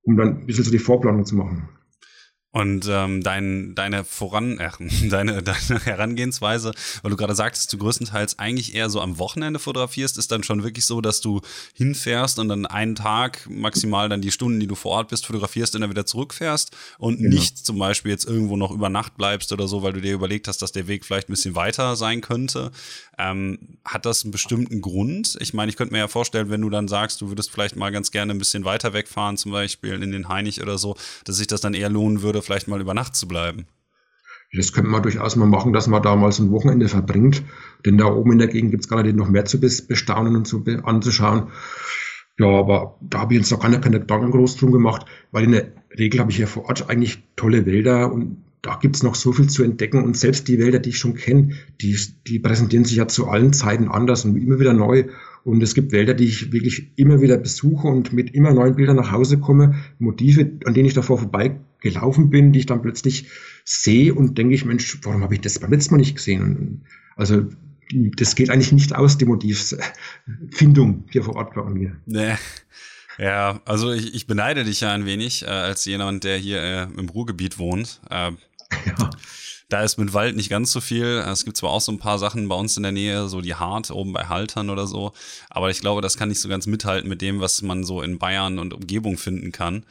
um 0.03 0.17
dann 0.17 0.41
ein 0.41 0.47
bisschen 0.47 0.65
so 0.65 0.71
die 0.71 0.79
Vorplanung 0.79 1.25
zu 1.25 1.35
machen. 1.35 1.69
Und 2.51 2.89
ähm, 2.89 3.23
dein, 3.23 3.75
deine 3.75 4.05
Voran, 4.05 4.59
äh, 4.59 4.71
deine, 5.11 5.43
deine 5.43 5.85
Herangehensweise, 5.85 6.73
weil 7.03 7.11
du 7.11 7.17
gerade 7.17 7.35
sagtest, 7.35 7.71
du 7.73 7.79
größtenteils 7.79 8.39
eigentlich 8.39 8.75
eher 8.75 8.89
so 8.89 9.03
am 9.03 9.19
Wochenende 9.19 9.59
fotografierst, 9.59 10.17
ist 10.17 10.33
dann 10.33 10.43
schon 10.43 10.63
wirklich 10.63 10.87
so, 10.87 11.03
dass 11.03 11.21
du 11.21 11.43
hinfährst 11.75 12.39
und 12.39 12.49
dann 12.49 12.65
einen 12.65 12.95
Tag, 12.95 13.47
maximal 13.51 14.09
dann 14.09 14.23
die 14.23 14.31
Stunden, 14.31 14.61
die 14.61 14.67
du 14.67 14.77
vor 14.77 14.93
Ort 14.93 15.09
bist, 15.09 15.27
fotografierst 15.27 15.75
und 15.75 15.83
dann 15.83 15.91
wieder 15.91 16.07
zurückfährst 16.07 16.75
und 16.99 17.19
genau. 17.19 17.35
nicht 17.35 17.67
zum 17.67 17.79
Beispiel 17.79 18.13
jetzt 18.13 18.25
irgendwo 18.25 18.57
noch 18.57 18.71
über 18.71 18.89
Nacht 18.89 19.19
bleibst 19.19 19.53
oder 19.53 19.69
so, 19.69 19.83
weil 19.83 19.93
du 19.93 20.01
dir 20.01 20.15
überlegt 20.15 20.49
hast, 20.49 20.63
dass 20.63 20.73
der 20.73 20.89
Weg 20.89 21.05
vielleicht 21.05 21.29
ein 21.29 21.33
bisschen 21.33 21.55
weiter 21.55 21.97
sein 21.97 22.23
könnte. 22.23 22.71
Ähm, 23.19 23.59
hat 23.85 24.07
das 24.07 24.25
einen 24.25 24.31
bestimmten 24.31 24.81
Grund? 24.81 25.37
Ich 25.41 25.53
meine, 25.53 25.71
ich 25.71 25.77
könnte 25.77 25.93
mir 25.93 25.99
ja 25.99 26.09
vorstellen, 26.09 26.51
wenn 26.51 26.61
du 26.61 26.71
dann 26.71 26.89
sagst, 26.89 27.21
du 27.21 27.29
würdest 27.29 27.51
vielleicht 27.51 27.77
mal 27.77 27.91
ganz 27.91 28.11
gerne 28.11 28.33
ein 28.33 28.39
bisschen 28.39 28.65
weiter 28.65 28.93
wegfahren, 28.93 29.37
zum 29.37 29.53
Beispiel 29.53 30.03
in 30.03 30.13
den 30.13 30.29
Heinig 30.29 30.63
oder 30.63 30.79
so, 30.79 30.97
dass 31.25 31.37
sich 31.37 31.49
das 31.49 31.61
dann 31.61 31.75
eher 31.75 31.91
lohnen 31.91 32.23
würde, 32.23 32.38
vielleicht 32.43 32.69
mal 32.69 32.81
über 32.81 32.95
Nacht 32.95 33.17
zu 33.17 33.29
bleiben. 33.29 33.67
Das 34.53 34.73
könnte 34.73 34.91
man 34.91 35.03
durchaus 35.03 35.37
mal 35.37 35.47
machen, 35.47 35.73
dass 35.73 35.89
man 35.89 36.03
da 36.03 36.17
mal 36.17 36.33
so 36.33 36.43
ein 36.43 36.51
Wochenende 36.51 36.89
verbringt. 36.89 37.43
Denn 37.85 37.99
da 37.99 38.07
oben 38.07 38.33
in 38.33 38.39
der 38.39 38.49
Gegend 38.49 38.71
gibt 38.71 38.85
es 38.85 38.89
gerade 38.89 39.13
noch 39.13 39.29
mehr 39.29 39.45
zu 39.45 39.61
bestaunen 39.61 40.37
und 40.37 40.47
zu 40.47 40.65
anzuschauen. 40.85 41.49
Ja, 42.39 42.47
aber 42.47 42.99
da 43.01 43.21
habe 43.21 43.35
ich 43.35 43.41
jetzt 43.41 43.51
noch 43.51 43.61
keine, 43.61 43.81
keine 43.81 44.01
Gedanken 44.01 44.31
groß 44.31 44.57
drum 44.57 44.73
gemacht, 44.73 45.05
weil 45.33 45.45
in 45.45 45.53
der 45.53 45.73
Regel 45.99 46.21
habe 46.21 46.31
ich 46.31 46.37
hier 46.37 46.47
vor 46.47 46.67
Ort 46.67 46.89
eigentlich 46.89 47.19
tolle 47.37 47.67
Wälder 47.67 48.13
und 48.13 48.45
da 48.63 48.77
gibt's 48.77 49.03
noch 49.03 49.15
so 49.15 49.33
viel 49.33 49.49
zu 49.49 49.63
entdecken. 49.63 50.03
Und 50.03 50.17
selbst 50.17 50.49
die 50.49 50.59
Wälder, 50.59 50.79
die 50.79 50.91
ich 50.91 50.99
schon 50.99 51.15
kenne, 51.15 51.55
die, 51.81 51.99
die 52.27 52.39
präsentieren 52.39 52.85
sich 52.85 52.97
ja 52.97 53.09
zu 53.09 53.29
allen 53.29 53.53
Zeiten 53.53 53.89
anders 53.89 54.25
und 54.25 54.37
immer 54.37 54.59
wieder 54.59 54.73
neu. 54.73 55.05
Und 55.49 55.63
es 55.63 55.75
gibt 55.75 55.93
Wälder, 55.93 56.13
die 56.13 56.27
ich 56.27 56.53
wirklich 56.53 56.93
immer 56.97 57.23
wieder 57.23 57.39
besuche 57.39 57.89
und 57.89 58.13
mit 58.13 58.35
immer 58.35 58.53
neuen 58.53 58.77
Bildern 58.77 58.97
nach 58.97 59.13
Hause 59.13 59.39
komme. 59.39 59.77
Motive, 59.99 60.53
an 60.67 60.75
denen 60.75 60.85
ich 60.85 60.93
davor 60.93 61.17
vorbeigelaufen 61.17 62.29
bin, 62.29 62.53
die 62.53 62.59
ich 62.59 62.67
dann 62.67 62.83
plötzlich 62.83 63.29
sehe 63.65 64.15
und 64.15 64.37
denke 64.37 64.55
ich, 64.55 64.67
Mensch, 64.67 64.99
warum 65.05 65.23
habe 65.23 65.33
ich 65.33 65.41
das 65.41 65.59
beim 65.59 65.71
letzten 65.71 65.95
Mal 65.95 66.01
nicht 66.01 66.17
gesehen? 66.17 66.85
Also 67.17 67.47
das 67.91 68.35
geht 68.35 68.51
eigentlich 68.51 68.73
nicht 68.73 68.95
aus, 68.95 69.17
die 69.17 69.25
Motivfindung 69.25 71.05
hier 71.11 71.23
vor 71.23 71.37
Ort 71.37 71.55
bei 71.55 71.65
mir. 71.65 71.97
Nee. 72.05 72.35
Ja, 73.17 73.63
also 73.65 73.91
ich, 73.91 74.15
ich 74.15 74.27
beneide 74.27 74.65
dich 74.65 74.83
ja 74.83 74.93
ein 74.93 75.07
wenig 75.07 75.45
äh, 75.45 75.47
als 75.47 75.87
jemand, 75.87 76.25
der 76.25 76.37
hier 76.37 76.63
äh, 76.63 76.83
im 76.99 77.09
Ruhrgebiet 77.09 77.59
wohnt. 77.59 78.03
Äh, 78.11 78.33
ja. 78.87 79.11
Da 79.69 79.83
ist 79.83 79.99
mit 79.99 80.15
Wald 80.15 80.35
nicht 80.35 80.49
ganz 80.49 80.73
so 80.73 80.81
viel. 80.81 81.23
Es 81.27 81.45
gibt 81.45 81.59
zwar 81.59 81.71
auch 81.71 81.81
so 81.81 81.93
ein 81.93 81.99
paar 81.99 82.19
Sachen 82.19 82.49
bei 82.49 82.55
uns 82.55 82.77
in 82.79 82.83
der 82.83 82.93
Nähe, 82.93 83.29
so 83.29 83.43
die 83.43 83.55
Hart 83.55 83.91
oben 83.91 84.15
bei 84.15 84.27
Haltern 84.27 84.71
oder 84.71 84.87
so, 84.87 85.13
aber 85.51 85.71
ich 85.71 85.81
glaube, 85.81 86.01
das 86.01 86.17
kann 86.17 86.31
nicht 86.31 86.41
so 86.41 86.49
ganz 86.49 86.67
mithalten 86.67 87.09
mit 87.09 87.21
dem, 87.21 87.41
was 87.41 87.61
man 87.61 87.85
so 87.85 88.01
in 88.01 88.19
Bayern 88.19 88.59
und 88.59 88.73
Umgebung 88.73 89.19
finden 89.19 89.53
kann. 89.53 89.85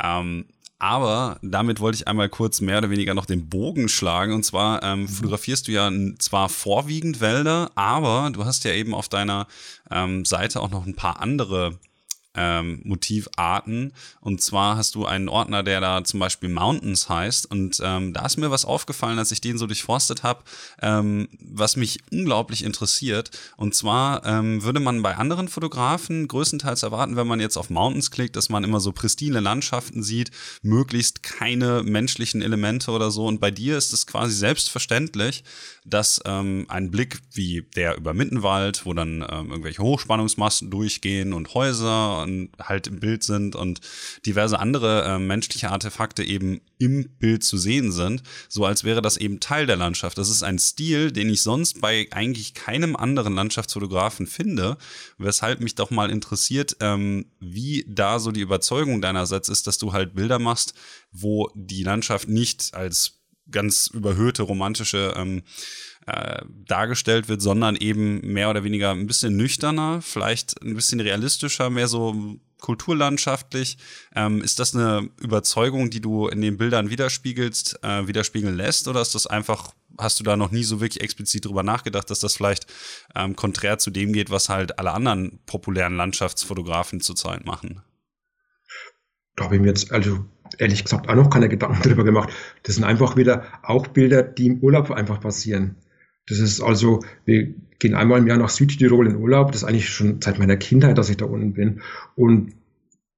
Ähm, 0.00 0.44
aber 0.78 1.40
damit 1.42 1.80
wollte 1.80 1.96
ich 1.96 2.06
einmal 2.06 2.28
kurz 2.28 2.60
mehr 2.60 2.78
oder 2.78 2.90
weniger 2.90 3.14
noch 3.14 3.26
den 3.26 3.48
Bogen 3.48 3.88
schlagen. 3.88 4.32
Und 4.32 4.44
zwar 4.44 4.82
ähm, 4.84 5.00
mhm. 5.00 5.08
fotografierst 5.08 5.66
du 5.66 5.72
ja 5.72 5.90
zwar 6.18 6.48
vorwiegend 6.48 7.20
Wälder, 7.20 7.72
aber 7.74 8.30
du 8.32 8.44
hast 8.44 8.64
ja 8.64 8.72
eben 8.72 8.94
auf 8.94 9.08
deiner 9.08 9.48
ähm, 9.90 10.24
Seite 10.24 10.60
auch 10.60 10.70
noch 10.70 10.86
ein 10.86 10.94
paar 10.94 11.20
andere 11.20 11.78
ähm, 12.38 12.80
Motivarten. 12.84 13.92
Und 14.20 14.40
zwar 14.40 14.76
hast 14.76 14.94
du 14.94 15.04
einen 15.04 15.28
Ordner, 15.28 15.62
der 15.62 15.80
da 15.80 16.04
zum 16.04 16.20
Beispiel 16.20 16.48
Mountains 16.48 17.08
heißt. 17.08 17.50
Und 17.50 17.80
ähm, 17.82 18.12
da 18.12 18.24
ist 18.24 18.36
mir 18.36 18.50
was 18.50 18.64
aufgefallen, 18.64 19.18
als 19.18 19.32
ich 19.32 19.40
den 19.40 19.58
so 19.58 19.66
durchforstet 19.66 20.22
habe, 20.22 20.44
ähm, 20.80 21.28
was 21.40 21.76
mich 21.76 21.98
unglaublich 22.12 22.64
interessiert. 22.64 23.30
Und 23.56 23.74
zwar 23.74 24.24
ähm, 24.24 24.62
würde 24.62 24.80
man 24.80 25.02
bei 25.02 25.16
anderen 25.16 25.48
Fotografen 25.48 26.28
größtenteils 26.28 26.84
erwarten, 26.84 27.16
wenn 27.16 27.26
man 27.26 27.40
jetzt 27.40 27.56
auf 27.56 27.70
Mountains 27.70 28.10
klickt, 28.10 28.36
dass 28.36 28.48
man 28.48 28.64
immer 28.64 28.80
so 28.80 28.92
pristine 28.92 29.40
Landschaften 29.40 30.02
sieht, 30.02 30.30
möglichst 30.62 31.22
keine 31.22 31.82
menschlichen 31.82 32.40
Elemente 32.40 32.92
oder 32.92 33.10
so. 33.10 33.26
Und 33.26 33.40
bei 33.40 33.50
dir 33.50 33.76
ist 33.76 33.92
es 33.92 34.06
quasi 34.06 34.34
selbstverständlich, 34.34 35.42
dass 35.84 36.20
ähm, 36.24 36.66
ein 36.68 36.90
Blick 36.90 37.18
wie 37.32 37.66
der 37.74 37.96
über 37.96 38.14
Mittenwald, 38.14 38.86
wo 38.86 38.94
dann 38.94 39.26
ähm, 39.28 39.50
irgendwelche 39.50 39.82
Hochspannungsmasten 39.82 40.70
durchgehen 40.70 41.32
und 41.32 41.54
Häuser 41.54 42.22
und 42.28 42.50
halt 42.60 42.86
im 42.86 43.00
Bild 43.00 43.22
sind 43.22 43.56
und 43.56 43.80
diverse 44.26 44.58
andere 44.58 45.04
äh, 45.04 45.18
menschliche 45.18 45.70
Artefakte 45.70 46.22
eben 46.22 46.60
im 46.78 47.08
Bild 47.18 47.42
zu 47.42 47.56
sehen 47.58 47.92
sind, 47.92 48.22
so 48.48 48.64
als 48.64 48.84
wäre 48.84 49.02
das 49.02 49.16
eben 49.16 49.40
Teil 49.40 49.66
der 49.66 49.76
Landschaft. 49.76 50.18
Das 50.18 50.28
ist 50.28 50.42
ein 50.42 50.58
Stil, 50.58 51.10
den 51.10 51.28
ich 51.30 51.42
sonst 51.42 51.80
bei 51.80 52.06
eigentlich 52.10 52.54
keinem 52.54 52.96
anderen 52.96 53.34
Landschaftsfotografen 53.34 54.26
finde, 54.26 54.76
weshalb 55.18 55.60
mich 55.60 55.74
doch 55.74 55.90
mal 55.90 56.10
interessiert, 56.10 56.76
ähm, 56.80 57.26
wie 57.40 57.84
da 57.88 58.18
so 58.18 58.30
die 58.30 58.40
Überzeugung 58.40 59.00
deinerseits 59.00 59.48
ist, 59.48 59.66
dass 59.66 59.78
du 59.78 59.92
halt 59.92 60.14
Bilder 60.14 60.38
machst, 60.38 60.74
wo 61.10 61.50
die 61.54 61.82
Landschaft 61.82 62.28
nicht 62.28 62.74
als 62.74 63.18
ganz 63.50 63.88
überhöhte 63.88 64.42
romantische 64.42 65.14
ähm, 65.16 65.42
äh, 66.08 66.42
dargestellt 66.66 67.28
wird, 67.28 67.42
sondern 67.42 67.76
eben 67.76 68.20
mehr 68.20 68.48
oder 68.48 68.64
weniger 68.64 68.92
ein 68.92 69.06
bisschen 69.06 69.36
nüchterner, 69.36 70.00
vielleicht 70.00 70.60
ein 70.62 70.74
bisschen 70.74 71.00
realistischer, 71.00 71.68
mehr 71.68 71.86
so 71.86 72.38
kulturlandschaftlich. 72.60 73.76
Ähm, 74.14 74.40
ist 74.40 74.58
das 74.58 74.74
eine 74.74 75.10
Überzeugung, 75.20 75.90
die 75.90 76.00
du 76.00 76.28
in 76.28 76.40
den 76.40 76.56
Bildern 76.56 76.88
widerspiegelst, 76.88 77.80
äh, 77.82 78.06
widerspiegeln 78.06 78.56
lässt, 78.56 78.88
oder 78.88 79.02
ist 79.02 79.14
das 79.14 79.26
einfach, 79.26 79.74
hast 79.98 80.18
du 80.18 80.24
da 80.24 80.36
noch 80.36 80.50
nie 80.50 80.64
so 80.64 80.80
wirklich 80.80 81.02
explizit 81.02 81.44
drüber 81.44 81.62
nachgedacht, 81.62 82.08
dass 82.08 82.20
das 82.20 82.36
vielleicht 82.36 82.66
ähm, 83.14 83.36
konträr 83.36 83.78
zu 83.78 83.90
dem 83.90 84.14
geht, 84.14 84.30
was 84.30 84.48
halt 84.48 84.78
alle 84.78 84.92
anderen 84.92 85.40
populären 85.44 85.96
Landschaftsfotografen 85.96 87.00
zurzeit 87.00 87.44
machen? 87.44 87.82
Da 89.36 89.44
habe 89.44 89.56
ich 89.56 89.60
mir 89.60 89.68
jetzt, 89.68 89.92
also 89.92 90.24
ehrlich 90.56 90.82
gesagt, 90.82 91.06
auch 91.06 91.14
noch 91.14 91.28
keine 91.28 91.50
Gedanken 91.50 91.82
darüber 91.84 92.04
gemacht. 92.04 92.30
Das 92.62 92.76
sind 92.76 92.84
einfach 92.84 93.16
wieder 93.16 93.44
auch 93.62 93.86
Bilder, 93.88 94.22
die 94.22 94.46
im 94.46 94.60
Urlaub 94.60 94.90
einfach 94.90 95.20
passieren. 95.20 95.76
Das 96.28 96.38
ist 96.38 96.60
also, 96.60 97.00
wir 97.24 97.54
gehen 97.78 97.94
einmal 97.94 98.18
im 98.18 98.26
Jahr 98.26 98.38
nach 98.38 98.50
Südtirol 98.50 99.06
in 99.06 99.16
Urlaub. 99.16 99.52
Das 99.52 99.62
ist 99.62 99.68
eigentlich 99.68 99.88
schon 99.88 100.20
seit 100.20 100.38
meiner 100.38 100.56
Kindheit, 100.56 100.98
dass 100.98 101.10
ich 101.10 101.16
da 101.16 101.24
unten 101.24 101.54
bin. 101.54 101.80
Und 102.16 102.52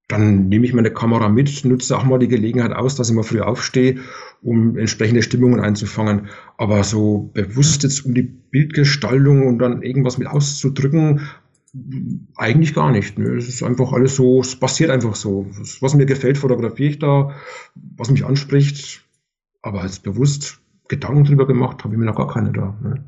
dann 0.08 0.48
nehme 0.48 0.66
ich 0.66 0.74
meine 0.74 0.90
Kamera 0.90 1.28
mit, 1.28 1.64
nutze 1.64 1.96
auch 1.96 2.04
mal 2.04 2.18
die 2.18 2.28
Gelegenheit 2.28 2.72
aus, 2.72 2.96
dass 2.96 3.08
ich 3.08 3.14
mal 3.14 3.22
früh 3.22 3.40
aufstehe, 3.40 3.98
um 4.42 4.76
entsprechende 4.76 5.22
Stimmungen 5.22 5.60
einzufangen. 5.60 6.28
Aber 6.56 6.82
so 6.82 7.30
bewusst 7.32 7.84
jetzt 7.84 8.04
um 8.04 8.14
die 8.14 8.22
Bildgestaltung 8.22 9.46
und 9.46 9.58
dann 9.58 9.82
irgendwas 9.82 10.18
mit 10.18 10.26
auszudrücken, 10.26 11.28
eigentlich 12.34 12.74
gar 12.74 12.90
nicht. 12.90 13.18
Ne? 13.18 13.36
Es 13.36 13.48
ist 13.48 13.62
einfach 13.62 13.92
alles 13.92 14.16
so, 14.16 14.40
es 14.40 14.56
passiert 14.56 14.90
einfach 14.90 15.14
so. 15.14 15.46
Was 15.80 15.94
mir 15.94 16.06
gefällt, 16.06 16.38
fotografiere 16.38 16.90
ich 16.90 16.98
da, 16.98 17.30
was 17.96 18.10
mich 18.10 18.24
anspricht, 18.24 19.04
aber 19.62 19.82
als 19.82 20.00
bewusst 20.00 20.59
Gedanken 20.90 21.24
drüber 21.24 21.46
gemacht, 21.46 21.84
habe 21.84 21.94
ich 21.94 21.98
mir 21.98 22.04
noch 22.04 22.16
gar 22.16 22.28
keine 22.28 22.52
da. 22.52 22.76
Ne? 22.82 23.04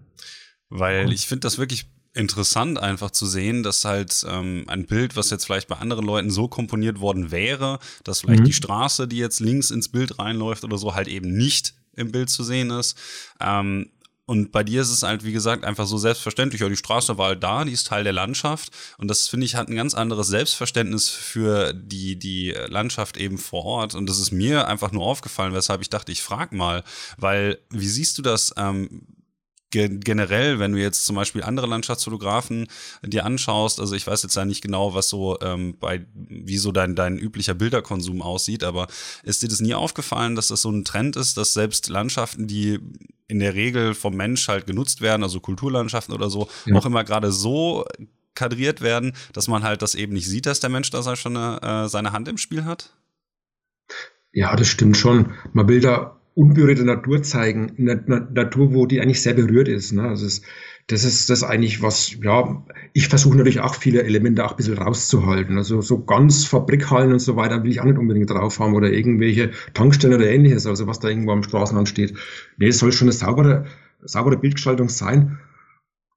Weil 0.70 1.12
ich 1.12 1.26
finde 1.26 1.40
das 1.40 1.58
wirklich 1.58 1.86
interessant, 2.14 2.78
einfach 2.78 3.10
zu 3.10 3.26
sehen, 3.26 3.62
dass 3.62 3.84
halt 3.84 4.24
ähm, 4.28 4.64
ein 4.68 4.86
Bild, 4.86 5.16
was 5.16 5.30
jetzt 5.30 5.44
vielleicht 5.44 5.68
bei 5.68 5.76
anderen 5.76 6.06
Leuten 6.06 6.30
so 6.30 6.46
komponiert 6.46 7.00
worden 7.00 7.30
wäre, 7.30 7.78
dass 8.04 8.20
vielleicht 8.20 8.42
mhm. 8.42 8.46
die 8.46 8.52
Straße, 8.52 9.08
die 9.08 9.18
jetzt 9.18 9.40
links 9.40 9.70
ins 9.70 9.88
Bild 9.88 10.18
reinläuft 10.18 10.64
oder 10.64 10.78
so, 10.78 10.94
halt 10.94 11.08
eben 11.08 11.36
nicht 11.36 11.74
im 11.94 12.12
Bild 12.12 12.30
zu 12.30 12.44
sehen 12.44 12.70
ist. 12.70 12.96
Ähm, 13.40 13.90
und 14.24 14.52
bei 14.52 14.62
dir 14.62 14.82
ist 14.82 14.90
es 14.90 15.02
halt, 15.02 15.24
wie 15.24 15.32
gesagt, 15.32 15.64
einfach 15.64 15.86
so 15.86 15.98
selbstverständlich. 15.98 16.60
Ja, 16.60 16.68
die 16.68 16.76
Straße 16.76 17.18
war 17.18 17.28
halt 17.28 17.42
da, 17.42 17.64
die 17.64 17.72
ist 17.72 17.88
Teil 17.88 18.04
der 18.04 18.12
Landschaft. 18.12 18.70
Und 18.96 19.08
das, 19.08 19.26
finde 19.26 19.46
ich, 19.46 19.56
hat 19.56 19.68
ein 19.68 19.74
ganz 19.74 19.94
anderes 19.94 20.28
Selbstverständnis 20.28 21.08
für 21.10 21.72
die, 21.72 22.16
die 22.16 22.54
Landschaft 22.68 23.16
eben 23.16 23.36
vor 23.36 23.64
Ort. 23.64 23.94
Und 23.96 24.08
das 24.08 24.20
ist 24.20 24.30
mir 24.30 24.68
einfach 24.68 24.92
nur 24.92 25.04
aufgefallen, 25.04 25.54
weshalb 25.54 25.80
ich 25.82 25.90
dachte, 25.90 26.12
ich 26.12 26.22
frage 26.22 26.54
mal. 26.54 26.84
Weil, 27.16 27.58
wie 27.70 27.88
siehst 27.88 28.16
du 28.16 28.22
das? 28.22 28.54
Ähm, 28.56 29.06
generell, 29.72 30.58
wenn 30.58 30.72
du 30.72 30.78
jetzt 30.78 31.04
zum 31.06 31.16
Beispiel 31.16 31.42
andere 31.42 31.66
Landschaftsfotografen 31.66 32.68
dir 33.02 33.24
anschaust, 33.24 33.80
also 33.80 33.94
ich 33.94 34.06
weiß 34.06 34.22
jetzt 34.22 34.36
ja 34.36 34.44
nicht 34.44 34.62
genau, 34.62 34.94
was 34.94 35.08
so 35.08 35.38
ähm, 35.40 35.76
bei, 35.80 36.04
wie 36.14 36.58
so 36.58 36.72
dein, 36.72 36.94
dein 36.94 37.18
üblicher 37.18 37.54
Bilderkonsum 37.54 38.22
aussieht, 38.22 38.64
aber 38.64 38.86
ist 39.22 39.42
dir 39.42 39.48
das 39.48 39.60
nie 39.60 39.74
aufgefallen, 39.74 40.36
dass 40.36 40.48
das 40.48 40.62
so 40.62 40.70
ein 40.70 40.84
Trend 40.84 41.16
ist, 41.16 41.36
dass 41.36 41.54
selbst 41.54 41.88
Landschaften, 41.88 42.46
die 42.46 42.78
in 43.28 43.38
der 43.38 43.54
Regel 43.54 43.94
vom 43.94 44.14
Mensch 44.14 44.46
halt 44.48 44.66
genutzt 44.66 45.00
werden, 45.00 45.22
also 45.22 45.40
Kulturlandschaften 45.40 46.14
oder 46.14 46.28
so, 46.28 46.48
ja. 46.66 46.76
auch 46.76 46.86
immer 46.86 47.02
gerade 47.02 47.32
so 47.32 47.86
kadriert 48.34 48.80
werden, 48.80 49.12
dass 49.32 49.48
man 49.48 49.62
halt 49.62 49.82
das 49.82 49.94
eben 49.94 50.12
nicht 50.12 50.28
sieht, 50.28 50.46
dass 50.46 50.60
der 50.60 50.70
Mensch 50.70 50.90
da 50.90 51.16
schon 51.16 51.36
eine, 51.36 51.84
äh, 51.84 51.88
seine 51.88 52.12
Hand 52.12 52.28
im 52.28 52.38
Spiel 52.38 52.64
hat? 52.64 52.92
Ja, 54.32 54.56
das 54.56 54.68
stimmt 54.68 54.96
schon. 54.96 55.34
Will 55.52 55.80
da 55.80 56.18
unberührte 56.34 56.84
Natur 56.84 57.22
zeigen, 57.22 57.72
eine 57.78 57.96
Natur, 58.32 58.74
wo 58.74 58.86
die 58.86 59.00
eigentlich 59.00 59.22
sehr 59.22 59.34
berührt 59.34 59.68
ist. 59.68 59.92
Ne? 59.92 60.02
Also 60.02 60.26
es, 60.26 60.42
das 60.86 61.04
ist 61.04 61.30
das 61.30 61.42
eigentlich, 61.42 61.82
was, 61.82 62.16
ja, 62.22 62.64
ich 62.92 63.08
versuche 63.08 63.36
natürlich 63.36 63.60
auch 63.60 63.74
viele 63.74 64.02
Elemente 64.02 64.44
auch 64.44 64.52
ein 64.52 64.56
bisschen 64.56 64.78
rauszuhalten. 64.78 65.56
Also 65.58 65.80
so 65.80 66.04
ganz 66.04 66.44
Fabrikhallen 66.44 67.12
und 67.12 67.20
so 67.20 67.36
weiter 67.36 67.62
will 67.62 67.70
ich 67.70 67.80
auch 67.80 67.84
nicht 67.84 67.98
unbedingt 67.98 68.30
drauf 68.30 68.58
haben 68.58 68.74
oder 68.74 68.90
irgendwelche 68.90 69.50
Tankstellen 69.74 70.16
oder 70.16 70.28
ähnliches, 70.28 70.66
also 70.66 70.86
was 70.86 71.00
da 71.00 71.08
irgendwo 71.08 71.32
am 71.32 71.42
Straßenrand 71.42 71.88
steht. 71.88 72.14
Nee, 72.58 72.68
es 72.68 72.78
soll 72.78 72.92
schon 72.92 73.06
eine 73.06 73.12
saubere, 73.12 73.66
saubere 74.02 74.36
Bildgestaltung 74.36 74.88
sein. 74.88 75.38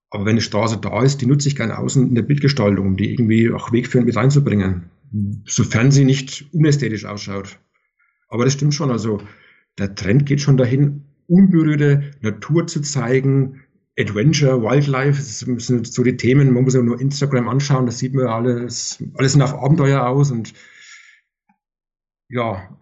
Aber 0.10 0.26
wenn 0.26 0.32
eine 0.32 0.42
Straße 0.42 0.78
da 0.78 1.04
ist, 1.04 1.22
die 1.22 1.26
nutze 1.26 1.50
ich 1.50 1.56
gerne 1.56 1.78
außen 1.78 2.08
in 2.08 2.16
der 2.16 2.22
Bildgestaltung, 2.22 2.88
um 2.88 2.98
die 2.98 3.12
irgendwie 3.12 3.52
auch 3.52 3.72
wegführend 3.72 4.08
mit 4.08 4.16
reinzubringen. 4.16 4.90
Sofern 5.46 5.92
sie 5.92 6.06
nicht 6.06 6.46
unästhetisch 6.54 7.06
ausschaut. 7.06 7.60
Aber 8.30 8.46
das 8.46 8.54
stimmt 8.54 8.74
schon, 8.74 8.92
also 8.92 9.20
der 9.78 9.96
Trend 9.96 10.26
geht 10.26 10.42
schon 10.42 10.58
dahin, 10.58 11.04
unberührte 11.28 12.12
Natur 12.22 12.68
zu 12.68 12.82
zeigen, 12.82 13.62
Adventure, 13.98 14.62
Wildlife, 14.62 15.18
das 15.18 15.40
sind 15.40 15.88
so 15.88 16.04
die 16.04 16.18
Themen, 16.18 16.54
man 16.54 16.64
muss 16.66 16.74
ja 16.74 16.82
nur 16.82 17.00
Instagram 17.00 17.48
anschauen, 17.48 17.86
das 17.86 17.98
sieht 18.00 18.14
man 18.14 18.28
alles, 18.28 19.02
alles 19.16 19.32
sind 19.32 19.42
auf 19.42 19.54
Abenteuer 19.54 20.06
aus 20.06 20.32
und 20.32 20.54
ja, 22.30 22.78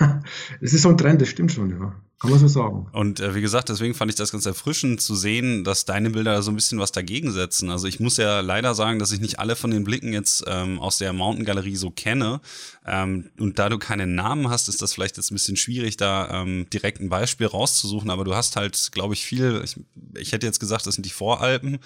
es 0.60 0.74
ist 0.74 0.82
so 0.82 0.90
ein 0.90 0.98
Trend, 0.98 1.22
das 1.22 1.28
stimmt 1.28 1.52
schon, 1.52 1.70
ja. 1.70 2.02
Kann 2.22 2.30
man 2.30 2.38
so 2.38 2.46
sagen. 2.46 2.86
Und 2.92 3.18
äh, 3.18 3.34
wie 3.34 3.40
gesagt, 3.40 3.68
deswegen 3.68 3.94
fand 3.94 4.08
ich 4.08 4.14
das 4.16 4.30
ganz 4.30 4.46
erfrischend 4.46 5.00
zu 5.00 5.16
sehen, 5.16 5.64
dass 5.64 5.86
deine 5.86 6.10
Bilder 6.10 6.40
so 6.42 6.52
ein 6.52 6.54
bisschen 6.54 6.78
was 6.78 6.92
dagegen 6.92 7.32
setzen. 7.32 7.68
Also 7.68 7.88
ich 7.88 7.98
muss 7.98 8.16
ja 8.16 8.38
leider 8.38 8.76
sagen, 8.76 9.00
dass 9.00 9.10
ich 9.10 9.20
nicht 9.20 9.40
alle 9.40 9.56
von 9.56 9.72
den 9.72 9.82
Blicken 9.82 10.12
jetzt 10.12 10.44
ähm, 10.46 10.78
aus 10.78 10.98
der 10.98 11.12
Mountain 11.12 11.44
Galerie 11.44 11.74
so 11.74 11.90
kenne. 11.90 12.40
Ähm, 12.86 13.30
und 13.40 13.58
da 13.58 13.68
du 13.68 13.76
keinen 13.76 14.14
Namen 14.14 14.50
hast, 14.50 14.68
ist 14.68 14.80
das 14.80 14.94
vielleicht 14.94 15.16
jetzt 15.16 15.32
ein 15.32 15.34
bisschen 15.34 15.56
schwierig, 15.56 15.96
da 15.96 16.42
ähm, 16.42 16.70
direkt 16.72 17.00
ein 17.00 17.08
Beispiel 17.08 17.48
rauszusuchen. 17.48 18.08
Aber 18.08 18.22
du 18.22 18.36
hast 18.36 18.54
halt, 18.54 18.90
glaube 18.92 19.14
ich, 19.14 19.24
viel, 19.24 19.60
ich, 19.64 19.80
ich, 20.16 20.30
hätte 20.30 20.46
jetzt 20.46 20.60
gesagt, 20.60 20.86
das 20.86 20.94
sind 20.94 21.04
die 21.04 21.10
Voralpen, 21.10 21.80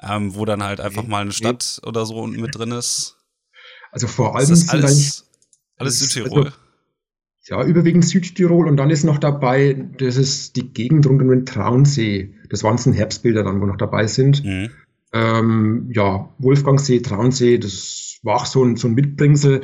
ähm, 0.00 0.36
wo 0.36 0.44
dann 0.44 0.62
halt 0.62 0.78
einfach 0.78 1.02
mal 1.02 1.22
eine 1.22 1.32
Stadt 1.32 1.80
oder 1.84 2.06
so 2.06 2.14
unten 2.14 2.40
mit 2.40 2.54
drin 2.54 2.70
ist. 2.70 3.16
Also 3.90 4.06
Voralpen 4.06 4.54
sind 4.54 4.70
alles, 4.70 5.24
alles 5.78 5.98
Südtirol. 5.98 6.44
Also 6.44 6.69
ja, 7.50 7.64
überwiegend 7.64 8.04
Südtirol 8.04 8.68
und 8.68 8.76
dann 8.76 8.90
ist 8.90 9.02
noch 9.02 9.18
dabei, 9.18 9.76
das 9.98 10.16
ist 10.16 10.54
die 10.54 10.72
Gegend 10.72 11.06
rund 11.06 11.20
um 11.20 11.28
den 11.28 11.46
Traunsee. 11.46 12.32
Das 12.48 12.62
waren 12.62 12.78
so 12.78 12.92
Herbstbilder 12.92 13.42
dann, 13.42 13.60
wo 13.60 13.66
noch 13.66 13.76
dabei 13.76 14.06
sind. 14.06 14.44
Mhm. 14.44 14.70
Ähm, 15.12 15.90
ja, 15.92 16.28
Wolfgangsee, 16.38 17.00
Traunsee, 17.00 17.58
das 17.58 18.20
war 18.22 18.36
auch 18.36 18.46
so 18.46 18.64
ein, 18.64 18.76
so 18.76 18.86
ein 18.86 18.94
Mitbringsel. 18.94 19.62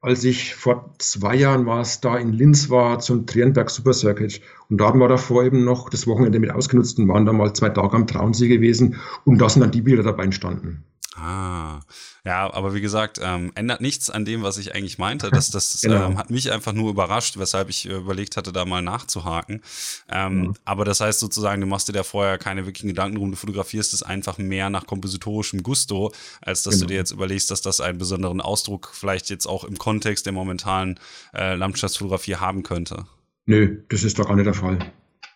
Als 0.00 0.24
ich 0.24 0.54
vor 0.54 0.94
zwei 0.98 1.36
Jahren 1.36 1.66
war 1.66 1.80
es 1.80 2.00
da 2.00 2.16
in 2.16 2.32
Linz 2.32 2.70
war 2.70 2.98
zum 2.98 3.26
Trienberg 3.26 3.70
Super 3.70 3.92
Circuit 3.92 4.40
und 4.68 4.80
da 4.80 4.88
hatten 4.88 4.98
wir 4.98 5.08
davor 5.08 5.44
eben 5.44 5.64
noch 5.64 5.90
das 5.90 6.06
Wochenende 6.06 6.40
mit 6.40 6.50
ausgenutzt 6.50 6.98
und 6.98 7.08
waren 7.08 7.26
da 7.26 7.32
mal 7.32 7.52
zwei 7.52 7.68
Tage 7.68 7.96
am 7.96 8.06
Traunsee 8.06 8.48
gewesen 8.48 8.96
und 9.24 9.38
da 9.38 9.48
sind 9.48 9.62
dann 9.62 9.72
die 9.72 9.82
Bilder 9.82 10.02
dabei 10.02 10.24
entstanden. 10.24 10.84
Ah, 11.20 11.80
ja, 12.24 12.52
aber 12.52 12.74
wie 12.74 12.80
gesagt, 12.80 13.18
ähm, 13.20 13.50
ändert 13.54 13.80
nichts 13.80 14.08
an 14.08 14.24
dem, 14.24 14.42
was 14.42 14.56
ich 14.58 14.74
eigentlich 14.74 14.98
meinte. 14.98 15.30
Das, 15.30 15.50
das 15.50 15.80
genau. 15.80 16.06
ähm, 16.06 16.18
hat 16.18 16.30
mich 16.30 16.52
einfach 16.52 16.72
nur 16.72 16.90
überrascht, 16.90 17.38
weshalb 17.38 17.70
ich 17.70 17.88
äh, 17.88 17.94
überlegt 17.94 18.36
hatte, 18.36 18.52
da 18.52 18.64
mal 18.64 18.82
nachzuhaken. 18.82 19.62
Ähm, 20.08 20.40
mhm. 20.40 20.54
Aber 20.64 20.84
das 20.84 21.00
heißt 21.00 21.18
sozusagen, 21.18 21.60
du 21.60 21.66
machst 21.66 21.88
dir 21.88 21.92
da 21.92 22.04
vorher 22.04 22.38
keine 22.38 22.66
wirklichen 22.66 22.88
Gedanken 22.88 23.16
drum, 23.16 23.30
du 23.30 23.36
fotografierst 23.36 23.94
es 23.94 24.02
einfach 24.02 24.38
mehr 24.38 24.70
nach 24.70 24.86
kompositorischem 24.86 25.62
Gusto, 25.62 26.12
als 26.40 26.62
dass 26.62 26.74
genau. 26.74 26.84
du 26.84 26.88
dir 26.88 26.96
jetzt 26.96 27.10
überlegst, 27.10 27.50
dass 27.50 27.62
das 27.62 27.80
einen 27.80 27.98
besonderen 27.98 28.40
Ausdruck 28.40 28.90
vielleicht 28.92 29.30
jetzt 29.30 29.46
auch 29.46 29.64
im 29.64 29.76
Kontext 29.78 30.26
der 30.26 30.32
momentanen 30.32 31.00
äh, 31.34 31.54
Landschaftsfotografie 31.54 32.36
haben 32.36 32.62
könnte. 32.62 33.06
Nö, 33.46 33.82
das 33.88 34.04
ist 34.04 34.18
doch 34.18 34.28
gar 34.28 34.36
nicht 34.36 34.46
der 34.46 34.54
Fall. 34.54 34.78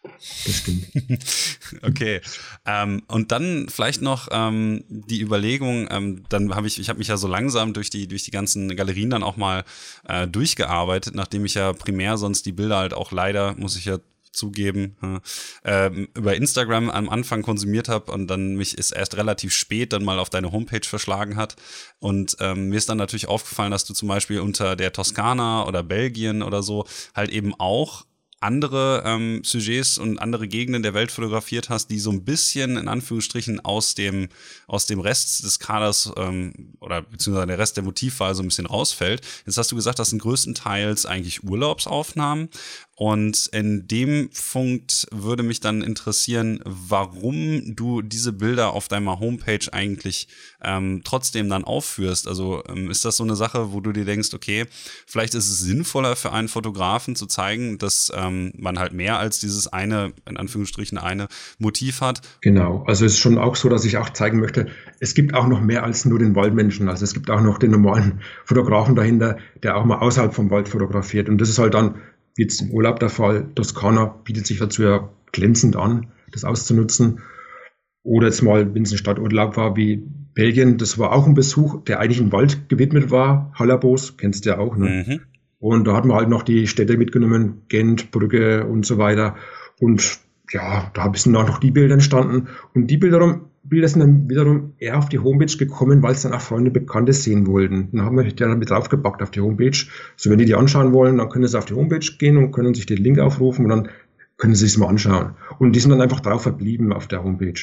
Das 0.02 0.56
stimmt. 0.56 0.88
okay. 1.82 2.20
Ähm, 2.66 3.02
und 3.06 3.32
dann 3.32 3.68
vielleicht 3.68 4.02
noch 4.02 4.28
ähm, 4.30 4.84
die 4.88 5.20
Überlegung, 5.20 5.88
ähm, 5.90 6.24
dann 6.28 6.54
habe 6.54 6.66
ich, 6.66 6.80
ich 6.80 6.88
habe 6.88 6.98
mich 6.98 7.08
ja 7.08 7.16
so 7.16 7.28
langsam 7.28 7.72
durch 7.72 7.90
die, 7.90 8.08
durch 8.08 8.24
die 8.24 8.30
ganzen 8.30 8.74
Galerien 8.76 9.10
dann 9.10 9.22
auch 9.22 9.36
mal 9.36 9.64
äh, 10.08 10.26
durchgearbeitet, 10.26 11.14
nachdem 11.14 11.44
ich 11.44 11.54
ja 11.54 11.72
primär 11.72 12.18
sonst 12.18 12.46
die 12.46 12.52
Bilder 12.52 12.78
halt 12.78 12.94
auch 12.94 13.12
leider, 13.12 13.54
muss 13.54 13.76
ich 13.76 13.84
ja 13.84 13.98
zugeben, 14.32 14.96
äh, 15.62 15.90
über 16.14 16.34
Instagram 16.34 16.90
am 16.90 17.08
Anfang 17.08 17.42
konsumiert 17.42 17.88
habe 17.88 18.10
und 18.12 18.28
dann 18.28 18.56
mich 18.56 18.78
ist 18.78 18.90
erst 18.90 19.16
relativ 19.16 19.52
spät 19.52 19.92
dann 19.92 20.04
mal 20.04 20.18
auf 20.18 20.30
deine 20.30 20.52
Homepage 20.52 20.86
verschlagen 20.86 21.36
hat. 21.36 21.56
Und 21.98 22.36
ähm, 22.40 22.70
mir 22.70 22.78
ist 22.78 22.88
dann 22.88 22.98
natürlich 22.98 23.28
aufgefallen, 23.28 23.70
dass 23.70 23.84
du 23.84 23.92
zum 23.92 24.08
Beispiel 24.08 24.40
unter 24.40 24.74
der 24.74 24.92
Toskana 24.92 25.66
oder 25.66 25.82
Belgien 25.82 26.42
oder 26.42 26.62
so 26.62 26.86
halt 27.14 27.30
eben 27.30 27.54
auch 27.58 28.06
andere 28.42 29.02
ähm, 29.06 29.42
Sujets 29.44 29.98
und 29.98 30.18
andere 30.18 30.48
Gegenden 30.48 30.82
der 30.82 30.94
Welt 30.94 31.12
fotografiert 31.12 31.68
hast, 31.68 31.88
die 31.88 31.98
so 31.98 32.10
ein 32.10 32.24
bisschen 32.24 32.76
in 32.76 32.88
Anführungsstrichen 32.88 33.60
aus 33.60 33.94
dem, 33.94 34.28
aus 34.66 34.86
dem 34.86 35.00
Rest 35.00 35.44
des 35.44 35.58
Kaders 35.58 36.12
ähm, 36.16 36.74
oder 36.80 37.02
beziehungsweise 37.02 37.46
der 37.46 37.58
Rest 37.58 37.76
der 37.76 37.84
Motivwahl 37.84 38.34
so 38.34 38.42
ein 38.42 38.48
bisschen 38.48 38.66
rausfällt. 38.66 39.22
Jetzt 39.46 39.58
hast 39.58 39.72
du 39.72 39.76
gesagt, 39.76 39.98
das 39.98 40.10
sind 40.10 40.22
größtenteils 40.22 41.06
eigentlich 41.06 41.44
Urlaubsaufnahmen. 41.44 42.48
Und 43.02 43.48
in 43.48 43.88
dem 43.88 44.30
Punkt 44.52 45.08
würde 45.10 45.42
mich 45.42 45.58
dann 45.58 45.82
interessieren, 45.82 46.60
warum 46.64 47.74
du 47.74 48.00
diese 48.00 48.32
Bilder 48.32 48.74
auf 48.74 48.86
deiner 48.86 49.18
Homepage 49.18 49.72
eigentlich 49.72 50.28
ähm, 50.62 51.00
trotzdem 51.02 51.48
dann 51.48 51.64
aufführst. 51.64 52.28
Also 52.28 52.62
ähm, 52.68 52.92
ist 52.92 53.04
das 53.04 53.16
so 53.16 53.24
eine 53.24 53.34
Sache, 53.34 53.72
wo 53.72 53.80
du 53.80 53.90
dir 53.90 54.04
denkst, 54.04 54.32
okay, 54.34 54.66
vielleicht 55.04 55.34
ist 55.34 55.50
es 55.50 55.58
sinnvoller 55.58 56.14
für 56.14 56.30
einen 56.30 56.46
Fotografen 56.46 57.16
zu 57.16 57.26
zeigen, 57.26 57.76
dass 57.76 58.12
ähm, 58.14 58.52
man 58.56 58.78
halt 58.78 58.92
mehr 58.92 59.18
als 59.18 59.40
dieses 59.40 59.66
eine, 59.66 60.12
in 60.28 60.36
Anführungsstrichen 60.36 60.96
eine 60.96 61.26
Motiv 61.58 62.02
hat? 62.02 62.22
Genau, 62.40 62.84
also 62.86 63.04
es 63.04 63.14
ist 63.14 63.18
schon 63.18 63.36
auch 63.36 63.56
so, 63.56 63.68
dass 63.68 63.84
ich 63.84 63.96
auch 63.96 64.10
zeigen 64.10 64.38
möchte, 64.38 64.68
es 65.00 65.14
gibt 65.14 65.34
auch 65.34 65.48
noch 65.48 65.60
mehr 65.60 65.82
als 65.82 66.04
nur 66.04 66.20
den 66.20 66.36
Waldmenschen. 66.36 66.88
Also 66.88 67.02
es 67.02 67.14
gibt 67.14 67.30
auch 67.30 67.40
noch 67.40 67.58
den 67.58 67.72
normalen 67.72 68.20
Fotografen 68.44 68.94
dahinter, 68.94 69.38
der 69.64 69.76
auch 69.76 69.84
mal 69.84 69.98
außerhalb 69.98 70.32
vom 70.32 70.52
Wald 70.52 70.68
fotografiert. 70.68 71.28
Und 71.28 71.38
das 71.38 71.48
ist 71.48 71.58
halt 71.58 71.74
dann 71.74 71.96
wie 72.34 72.42
jetzt 72.42 72.60
im 72.60 72.70
Urlaub 72.70 73.00
der 73.00 73.08
Fall. 73.08 73.46
Toskana 73.54 74.06
bietet 74.24 74.46
sich 74.46 74.58
dazu 74.58 74.82
ja 74.82 75.08
glänzend 75.32 75.76
an, 75.76 76.08
das 76.30 76.44
auszunutzen. 76.44 77.20
Oder 78.02 78.26
jetzt 78.26 78.42
mal, 78.42 78.74
wenn 78.74 78.82
es 78.82 78.92
ein 78.92 78.98
Stadturlaub 78.98 79.56
war 79.56 79.76
wie 79.76 80.02
Belgien, 80.34 80.78
das 80.78 80.98
war 80.98 81.12
auch 81.12 81.26
ein 81.26 81.34
Besuch, 81.34 81.84
der 81.84 82.00
eigentlich 82.00 82.20
im 82.20 82.32
Wald 82.32 82.68
gewidmet 82.68 83.10
war. 83.10 83.52
Hallabos, 83.54 84.16
kennst 84.16 84.44
du 84.44 84.50
ja 84.50 84.58
auch, 84.58 84.76
ne? 84.76 85.04
Mhm. 85.06 85.20
Und 85.58 85.86
da 85.86 85.94
hatten 85.94 86.08
wir 86.08 86.16
halt 86.16 86.28
noch 86.28 86.42
die 86.42 86.66
Städte 86.66 86.96
mitgenommen, 86.96 87.62
Gent, 87.68 88.10
Brügge 88.10 88.66
und 88.66 88.84
so 88.84 88.98
weiter. 88.98 89.36
Und 89.78 90.18
ja, 90.50 90.90
da 90.94 91.12
sind 91.14 91.36
auch 91.36 91.46
noch 91.46 91.58
die 91.60 91.70
Bilder 91.70 91.94
entstanden. 91.94 92.48
Und 92.74 92.88
die 92.88 92.96
Bilder 92.96 93.40
Bilder 93.64 93.88
sind 93.88 94.00
dann 94.00 94.28
wiederum 94.28 94.74
eher 94.78 94.98
auf 94.98 95.08
die 95.08 95.20
Homepage 95.20 95.56
gekommen, 95.56 96.02
weil 96.02 96.12
es 96.12 96.22
dann 96.22 96.32
auch 96.32 96.40
Freunde, 96.40 96.70
Bekannte 96.70 97.12
sehen 97.12 97.46
wollten. 97.46 97.90
Dann 97.92 98.04
haben 98.04 98.16
wir 98.16 98.24
die 98.24 98.34
dann 98.34 98.58
mit 98.58 98.70
draufgepackt 98.70 99.22
auf 99.22 99.30
die 99.30 99.40
Homepage. 99.40 99.76
So, 100.16 100.30
wenn 100.30 100.38
die 100.38 100.46
die 100.46 100.54
anschauen 100.54 100.92
wollen, 100.92 101.18
dann 101.18 101.28
können 101.28 101.46
sie 101.46 101.56
auf 101.56 101.66
die 101.66 101.74
Homepage 101.74 102.06
gehen 102.18 102.36
und 102.36 102.50
können 102.50 102.74
sich 102.74 102.86
den 102.86 102.98
Link 102.98 103.18
aufrufen 103.18 103.64
und 103.64 103.70
dann 103.70 103.88
können 104.36 104.54
sie 104.54 104.66
sich 104.66 104.78
mal 104.78 104.88
anschauen. 104.88 105.36
Und 105.58 105.72
die 105.72 105.80
sind 105.80 105.90
dann 105.90 106.00
einfach 106.00 106.20
drauf 106.20 106.42
verblieben 106.42 106.92
auf 106.92 107.06
der 107.06 107.22
Homepage. 107.22 107.60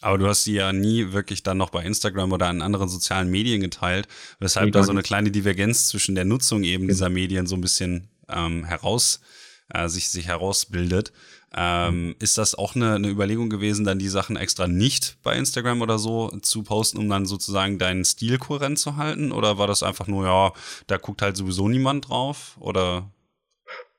Aber 0.00 0.18
du 0.18 0.26
hast 0.26 0.44
sie 0.44 0.54
ja 0.54 0.72
nie 0.72 1.12
wirklich 1.12 1.42
dann 1.42 1.58
noch 1.58 1.70
bei 1.70 1.84
Instagram 1.84 2.32
oder 2.32 2.50
in 2.50 2.60
anderen 2.60 2.88
sozialen 2.88 3.30
Medien 3.30 3.60
geteilt, 3.60 4.08
weshalb 4.40 4.66
nee, 4.66 4.70
da 4.72 4.82
so 4.82 4.90
eine 4.90 5.02
kleine 5.02 5.30
Divergenz 5.30 5.88
zwischen 5.88 6.14
der 6.14 6.24
Nutzung 6.24 6.64
eben 6.64 6.88
dieser 6.88 7.08
Medien 7.08 7.46
so 7.46 7.54
ein 7.54 7.60
bisschen 7.60 8.08
ähm, 8.28 8.64
heraus, 8.64 9.20
äh, 9.72 9.88
sich, 9.88 10.08
sich 10.08 10.26
herausbildet. 10.26 11.12
Ähm. 11.54 12.14
Ist 12.18 12.38
das 12.38 12.54
auch 12.54 12.74
eine, 12.74 12.94
eine 12.94 13.08
Überlegung 13.08 13.50
gewesen, 13.50 13.84
dann 13.84 13.98
die 13.98 14.08
Sachen 14.08 14.36
extra 14.36 14.66
nicht 14.66 15.18
bei 15.22 15.36
Instagram 15.36 15.82
oder 15.82 15.98
so 15.98 16.28
zu 16.40 16.62
posten, 16.62 16.98
um 16.98 17.08
dann 17.08 17.26
sozusagen 17.26 17.78
deinen 17.78 18.04
Stil 18.04 18.38
kohärent 18.38 18.78
zu 18.78 18.96
halten? 18.96 19.32
Oder 19.32 19.58
war 19.58 19.66
das 19.66 19.82
einfach 19.82 20.06
nur, 20.06 20.24
ja, 20.24 20.52
da 20.86 20.96
guckt 20.96 21.22
halt 21.22 21.36
sowieso 21.36 21.68
niemand 21.68 22.08
drauf? 22.08 22.56
Oder? 22.60 23.10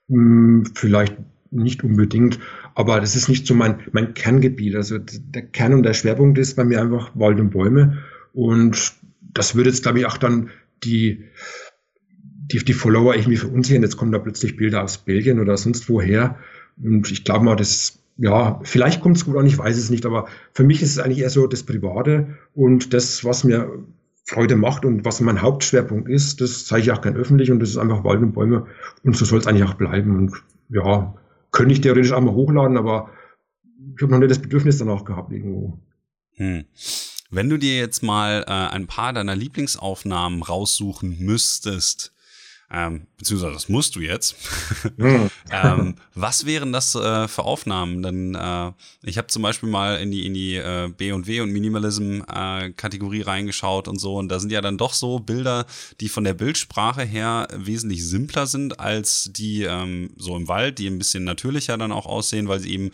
Hm, 0.09 0.71
vielleicht 0.73 1.15
nicht 1.51 1.83
unbedingt, 1.83 2.39
aber 2.75 2.99
das 2.99 3.15
ist 3.15 3.29
nicht 3.29 3.45
so 3.45 3.53
mein, 3.53 3.81
mein 3.91 4.13
Kerngebiet. 4.15 4.75
Also 4.75 4.97
der 4.97 5.43
Kern 5.43 5.73
und 5.73 5.83
der 5.83 5.93
Schwerpunkt 5.93 6.37
ist 6.39 6.55
bei 6.55 6.63
mir 6.63 6.81
einfach 6.81 7.11
Wald 7.13 7.39
und 7.39 7.51
Bäume. 7.51 7.99
Und 8.33 8.93
das 9.21 9.55
würde 9.55 9.69
jetzt, 9.69 9.83
glaube 9.83 9.99
ich, 9.99 10.05
auch 10.05 10.17
dann 10.17 10.49
die, 10.83 11.25
die, 12.51 12.65
die 12.65 12.73
Follower 12.73 13.15
irgendwie 13.15 13.37
verunsichern. 13.37 13.83
Jetzt 13.83 13.97
kommen 13.97 14.11
da 14.11 14.19
plötzlich 14.19 14.55
Bilder 14.55 14.83
aus 14.83 14.97
Belgien 14.97 15.39
oder 15.39 15.57
sonst 15.57 15.87
woher. 15.89 16.39
Und 16.81 17.11
ich 17.11 17.23
glaube 17.23 17.45
mal, 17.45 17.55
das, 17.55 17.99
ja, 18.17 18.59
vielleicht 18.63 19.01
kommt 19.01 19.17
es 19.17 19.25
gut 19.25 19.37
an, 19.37 19.45
ich 19.45 19.57
weiß 19.57 19.77
es 19.77 19.89
nicht, 19.89 20.05
aber 20.05 20.27
für 20.53 20.63
mich 20.63 20.81
ist 20.81 20.91
es 20.91 20.99
eigentlich 20.99 21.19
eher 21.19 21.29
so 21.29 21.47
das 21.47 21.63
Private 21.63 22.27
und 22.53 22.93
das, 22.93 23.23
was 23.23 23.43
mir 23.43 23.71
Freude 24.25 24.55
macht 24.55 24.85
und 24.85 25.03
was 25.03 25.19
mein 25.19 25.41
Hauptschwerpunkt 25.41 26.07
ist, 26.07 26.39
das 26.39 26.65
zeige 26.65 26.83
ich 26.83 26.91
auch 26.91 27.01
gern 27.01 27.15
öffentlich 27.15 27.51
und 27.51 27.59
das 27.59 27.69
ist 27.69 27.77
einfach 27.77 28.03
Wald 28.03 28.21
und 28.21 28.33
Bäume 28.33 28.67
und 29.03 29.17
so 29.17 29.25
soll 29.25 29.39
es 29.39 29.47
eigentlich 29.47 29.67
auch 29.67 29.73
bleiben. 29.73 30.15
Und 30.15 30.33
ja, 30.69 31.13
könnte 31.51 31.73
ich 31.73 31.81
theoretisch 31.81 32.13
auch 32.13 32.21
mal 32.21 32.33
hochladen, 32.33 32.77
aber 32.77 33.09
ich 33.95 34.01
habe 34.01 34.13
noch 34.13 34.19
nicht 34.19 34.31
das 34.31 34.39
Bedürfnis 34.39 34.77
danach 34.77 35.03
gehabt 35.03 35.31
irgendwo. 35.31 35.77
Hm. 36.35 36.63
Wenn 37.29 37.49
du 37.49 37.57
dir 37.57 37.77
jetzt 37.77 38.01
mal 38.01 38.45
äh, 38.47 38.51
ein 38.51 38.87
paar 38.87 39.11
deiner 39.11 39.35
Lieblingsaufnahmen 39.35 40.41
raussuchen 40.41 41.17
müsstest, 41.19 42.12
ähm, 42.73 43.05
beziehungsweise 43.17 43.53
das 43.53 43.69
musst 43.69 43.95
du 43.95 43.99
jetzt. 43.99 44.35
Mhm. 44.97 45.29
ähm, 45.51 45.95
was 46.15 46.45
wären 46.45 46.73
das 46.73 46.95
äh, 46.95 47.27
für 47.27 47.43
Aufnahmen? 47.43 48.01
Denn 48.01 48.33
äh, 48.33 48.71
ich 49.03 49.19
habe 49.19 49.27
zum 49.27 49.43
Beispiel 49.43 49.69
mal 49.69 49.97
in 49.97 50.09
die 50.09 50.25
in 50.25 50.33
die 50.33 50.55
äh, 50.55 50.89
B&W 50.89 51.41
und 51.41 51.51
Minimalism 51.51 52.21
äh, 52.21 52.71
Kategorie 52.71 53.21
reingeschaut 53.21 53.87
und 53.87 53.99
so 53.99 54.17
und 54.17 54.29
da 54.29 54.39
sind 54.39 54.51
ja 54.51 54.61
dann 54.61 54.79
doch 54.79 54.93
so 54.93 55.19
Bilder, 55.19 55.67
die 56.01 56.09
von 56.09 56.23
der 56.23 56.33
Bildsprache 56.33 57.03
her 57.03 57.47
wesentlich 57.55 58.07
simpler 58.07 58.47
sind 58.47 58.79
als 58.79 59.29
die 59.31 59.63
ähm, 59.63 60.09
so 60.17 60.35
im 60.35 60.47
Wald, 60.47 60.79
die 60.79 60.87
ein 60.87 60.97
bisschen 60.97 61.23
natürlicher 61.23 61.77
dann 61.77 61.91
auch 61.91 62.07
aussehen, 62.07 62.47
weil 62.47 62.59
sie 62.59 62.71
eben 62.71 62.91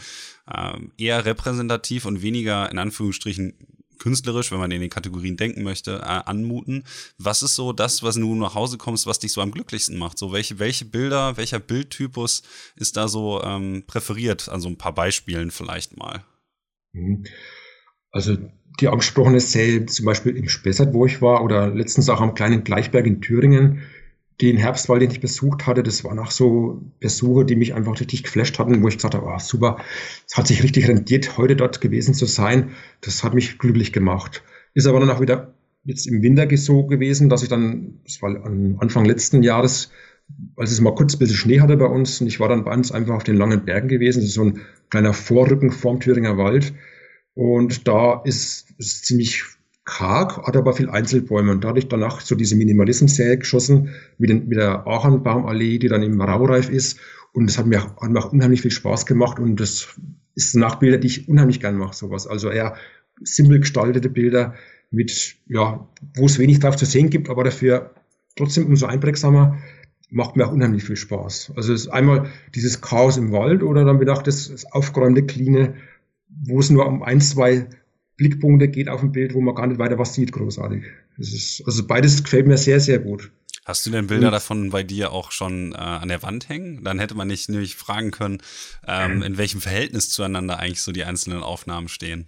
äh, 0.52 0.78
eher 0.98 1.26
repräsentativ 1.26 2.06
und 2.06 2.22
weniger 2.22 2.70
in 2.70 2.80
Anführungsstrichen 2.80 3.54
künstlerisch, 4.00 4.52
wenn 4.52 4.60
man 4.60 4.72
in 4.72 4.82
den 4.82 4.90
Kategorien 4.90 5.38
denken 5.38 5.64
möchte, 5.64 6.00
äh, 6.00 6.04
anmuten. 6.04 6.84
Was 7.18 7.42
ist 7.42 7.56
so 7.56 7.74
das, 7.74 8.02
was 8.04 8.16
du 8.16 8.36
nach 8.36 8.56
Hause 8.56 8.78
kommst, 8.78 9.06
was 9.06 9.20
dich 9.20 9.32
so 9.32 9.42
am 9.42 9.52
glücklichsten 9.52 9.98
macht? 9.98 10.18
So 10.18 10.32
welche, 10.32 10.60
welche 10.60 10.86
Bilder, 10.86 11.38
welcher 11.38 11.60
Bildtypus 11.60 12.42
ist 12.76 12.98
da 12.98 13.08
so 13.08 13.42
ähm, 13.44 13.84
präferiert? 13.86 14.50
Also 14.50 14.70
ein 14.70 14.78
paar 14.78 14.94
Beispielen 14.94 15.52
vielleicht 15.52 15.98
mal. 15.98 16.24
Mhm. 16.94 17.26
Also 18.12 18.38
die 18.80 18.88
angesprochene 18.88 19.40
Szene 19.40 19.86
zum 19.86 20.06
Beispiel 20.06 20.36
im 20.36 20.50
Spessart, 20.50 20.94
wo 20.94 21.06
ich 21.06 21.22
war, 21.22 21.44
oder 21.44 21.68
letztens 21.70 22.10
auch 22.10 22.22
am 22.22 22.34
kleinen 22.34 22.64
Gleichberg 22.64 23.06
in 23.06 23.22
Thüringen, 23.22 23.84
den 24.42 24.58
Herbstwald, 24.58 25.02
den 25.02 25.12
ich 25.12 25.20
besucht 25.20 25.68
hatte, 25.68 25.84
das 25.84 26.04
waren 26.04 26.20
auch 26.20 26.32
so 26.32 26.82
Besuche, 27.00 27.46
die 27.46 27.56
mich 27.56 27.74
einfach 27.74 28.00
richtig 28.00 28.24
geflasht 28.24 28.58
hatten, 28.58 28.82
wo 28.82 28.88
ich 28.88 28.96
gesagt 28.96 29.16
habe, 29.16 29.26
oh, 29.26 29.40
super, 29.40 29.78
es 30.28 30.38
hat 30.38 30.48
sich 30.48 30.64
richtig 30.64 30.88
rentiert, 30.88 31.38
heute 31.38 31.56
dort 31.56 31.82
gewesen 31.82 32.14
zu 32.14 32.26
sein. 32.26 32.72
Das 33.02 33.24
hat 33.24 33.34
mich 33.34 33.60
glücklich 33.60 33.92
gemacht. 33.92 34.44
Ist 34.74 34.88
aber 34.88 35.00
dann 35.00 35.10
auch 35.10 35.20
wieder 35.20 35.54
jetzt 35.84 36.08
im 36.08 36.22
Winter 36.22 36.48
so 36.56 36.86
gewesen, 36.86 37.30
dass 37.30 37.44
ich 37.44 37.50
dann, 37.50 38.00
das 38.06 38.22
war 38.22 38.34
Anfang 38.80 39.06
letzten 39.06 39.44
Jahres, 39.44 39.92
als 40.56 40.72
es 40.72 40.80
mal 40.80 40.96
kurz 40.96 41.16
ein 41.16 41.20
bisschen 41.20 41.36
Schnee 41.36 41.60
hatte 41.60 41.76
bei 41.76 41.86
uns 41.86 42.22
und 42.22 42.28
ich 42.28 42.40
war 42.40 42.48
dann 42.48 42.64
bei 42.64 42.74
uns 42.74 42.92
einfach 42.92 43.16
auf 43.16 43.24
den 43.24 43.36
langen 43.36 43.66
Bergen 43.66 43.88
gewesen, 43.88 44.20
das 44.20 44.30
ist 44.30 44.36
so 44.36 44.44
ein 44.44 44.62
kleiner 44.90 45.14
Vorrücken 45.14 45.72
vorm 45.72 46.00
Thüringer 46.00 46.38
Wald. 46.38 46.74
Und 47.34 47.88
da 47.88 48.22
ist 48.26 48.68
es 48.78 49.02
ziemlich 49.02 49.44
karg, 49.90 50.38
hat 50.46 50.56
aber 50.56 50.74
viel 50.74 50.90
Einzelbäume 50.90 51.52
und 51.52 51.64
dadurch 51.64 51.88
danach 51.88 52.22
so 52.22 52.36
diese 52.36 52.56
Minimalismus-Serie 52.56 53.40
geschossen 53.40 53.90
mit, 54.20 54.30
den, 54.30 54.48
mit 54.48 54.58
der 54.58 54.86
Ahornbaumallee, 54.86 55.80
die 55.80 55.88
dann 55.88 56.04
im 56.04 56.22
Raureif 56.22 56.70
ist 56.70 57.00
und 57.34 57.50
das 57.50 57.58
hat 57.58 57.66
mir, 57.66 57.82
hat 57.82 58.10
mir 58.10 58.20
auch 58.20 58.32
unheimlich 58.32 58.62
viel 58.62 58.72
Spaß 58.72 59.06
gemacht 59.08 59.40
und 59.40 59.60
das 59.60 60.00
ist 60.36 60.56
Nachbilder, 60.56 61.00
die 61.00 61.08
ich 61.08 61.28
unheimlich 61.28 61.60
gern 61.60 61.76
mache, 61.76 61.96
sowas. 61.96 62.28
Also 62.28 62.50
eher 62.50 62.76
simpel 63.24 63.60
gestaltete 63.60 64.10
Bilder 64.10 64.54
mit, 64.92 65.36
ja, 65.48 65.88
wo 66.16 66.26
es 66.26 66.38
wenig 66.38 66.60
drauf 66.60 66.76
zu 66.76 66.86
sehen 66.86 67.10
gibt, 67.10 67.30
aber 67.30 67.44
dafür 67.44 67.94
trotzdem 68.36 68.68
umso 68.68 68.86
einprägsamer, 68.86 69.58
macht 70.12 70.36
mir 70.36 70.48
auch 70.48 70.52
unheimlich 70.52 70.84
viel 70.84 70.96
Spaß. 70.96 71.54
Also 71.56 71.74
es 71.74 71.82
ist 71.82 71.88
einmal 71.90 72.30
dieses 72.56 72.82
Chaos 72.82 73.18
im 73.18 73.32
Wald 73.32 73.64
oder 73.64 73.86
dann 73.86 74.00
wieder 74.00 74.14
auch 74.14 74.24
das, 74.24 74.50
das 74.50 74.72
aufgeräumte, 74.72 75.26
cleane, 75.26 75.76
wo 76.30 76.60
es 76.60 76.70
nur 76.70 76.88
um 76.88 77.04
ein, 77.04 77.22
zwei 77.22 77.68
Blickpunkte 78.20 78.68
geht 78.68 78.90
auf 78.90 79.02
ein 79.02 79.14
Bild, 79.14 79.34
wo 79.34 79.42
man 79.42 79.56
gar 79.56 79.66
nicht 79.66 79.80
weiter 79.80 79.98
was 79.98 80.14
sieht, 80.14 80.34
großartig. 80.34 80.84
Ist, 81.18 81.64
also 81.66 81.88
beides 81.88 82.22
gefällt 82.22 82.48
mir 82.48 82.58
sehr, 82.58 82.82
sehr 82.82 83.00
gut. 83.00 83.32
Hast 83.66 83.86
du 83.86 83.92
denn 83.92 84.08
Bilder 84.08 84.28
und, 84.28 84.34
davon 84.34 84.70
bei 84.72 84.84
dir 84.84 85.12
auch 85.14 85.32
schon 85.32 85.72
äh, 85.72 85.78
an 85.78 86.10
der 86.10 86.22
Wand 86.22 86.50
hängen? 86.50 86.84
Dann 86.84 87.00
hätte 87.00 87.16
man 87.16 87.30
nicht 87.30 87.50
nämlich 87.50 87.76
fragen 87.76 88.12
können, 88.12 88.40
ähm, 88.86 89.24
in 89.24 89.38
welchem 89.38 89.62
Verhältnis 89.62 90.10
zueinander 90.10 90.60
eigentlich 90.60 90.82
so 90.82 90.92
die 90.92 91.06
einzelnen 91.06 91.44
Aufnahmen 91.44 91.88
stehen. 91.88 92.26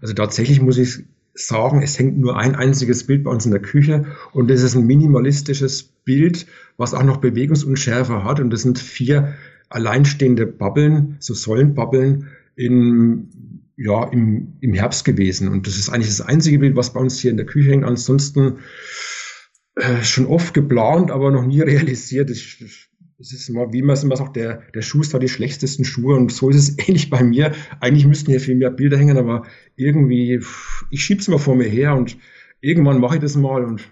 Also 0.00 0.14
tatsächlich 0.14 0.60
muss 0.60 0.78
ich 0.78 1.00
sagen, 1.34 1.82
es 1.82 1.98
hängt 1.98 2.18
nur 2.18 2.38
ein 2.38 2.54
einziges 2.54 3.06
Bild 3.06 3.24
bei 3.24 3.32
uns 3.32 3.44
in 3.44 3.50
der 3.50 3.62
Küche 3.62 4.06
und 4.32 4.48
das 4.48 4.62
ist 4.62 4.76
ein 4.76 4.86
minimalistisches 4.86 5.82
Bild, 5.82 6.46
was 6.76 6.94
auch 6.94 7.02
noch 7.02 7.16
Bewegungsunschärfe 7.16 8.22
hat 8.22 8.38
und 8.38 8.50
das 8.50 8.62
sind 8.62 8.78
vier 8.78 9.34
alleinstehende 9.70 10.46
Babbeln, 10.46 11.16
so 11.18 11.34
Säulenbabbeln 11.34 12.28
in 12.54 13.59
ja, 13.82 14.04
im, 14.04 14.58
im 14.60 14.74
Herbst 14.74 15.06
gewesen. 15.06 15.48
Und 15.48 15.66
das 15.66 15.78
ist 15.78 15.88
eigentlich 15.88 16.08
das 16.08 16.20
einzige 16.20 16.58
Bild, 16.58 16.76
was 16.76 16.92
bei 16.92 17.00
uns 17.00 17.18
hier 17.18 17.30
in 17.30 17.38
der 17.38 17.46
Küche 17.46 17.70
hängt. 17.70 17.84
Ansonsten 17.84 18.58
äh, 19.74 20.02
schon 20.02 20.26
oft 20.26 20.52
geplant, 20.52 21.10
aber 21.10 21.30
noch 21.30 21.46
nie 21.46 21.60
realisiert. 21.62 22.28
Es 22.28 22.60
ist 23.18 23.48
mal, 23.48 23.72
wie 23.72 23.80
man 23.80 23.94
es 23.94 24.04
immer 24.04 24.16
sagt, 24.16 24.36
der, 24.36 24.62
der 24.74 24.82
Schuster 24.82 25.18
die 25.18 25.28
schlechtesten 25.28 25.84
Schuhe 25.84 26.16
und 26.16 26.30
so 26.30 26.50
ist 26.50 26.56
es 26.56 26.78
ähnlich 26.88 27.08
bei 27.08 27.22
mir. 27.22 27.52
Eigentlich 27.80 28.06
müssten 28.06 28.30
hier 28.30 28.40
viel 28.40 28.56
mehr 28.56 28.70
Bilder 28.70 28.98
hängen, 28.98 29.16
aber 29.16 29.46
irgendwie, 29.76 30.40
ich 30.90 31.02
schieb's 31.02 31.28
mal 31.28 31.38
vor 31.38 31.56
mir 31.56 31.68
her 31.68 31.96
und 31.96 32.18
irgendwann 32.60 33.00
mache 33.00 33.14
ich 33.14 33.22
das 33.22 33.36
mal 33.36 33.64
und 33.64 33.90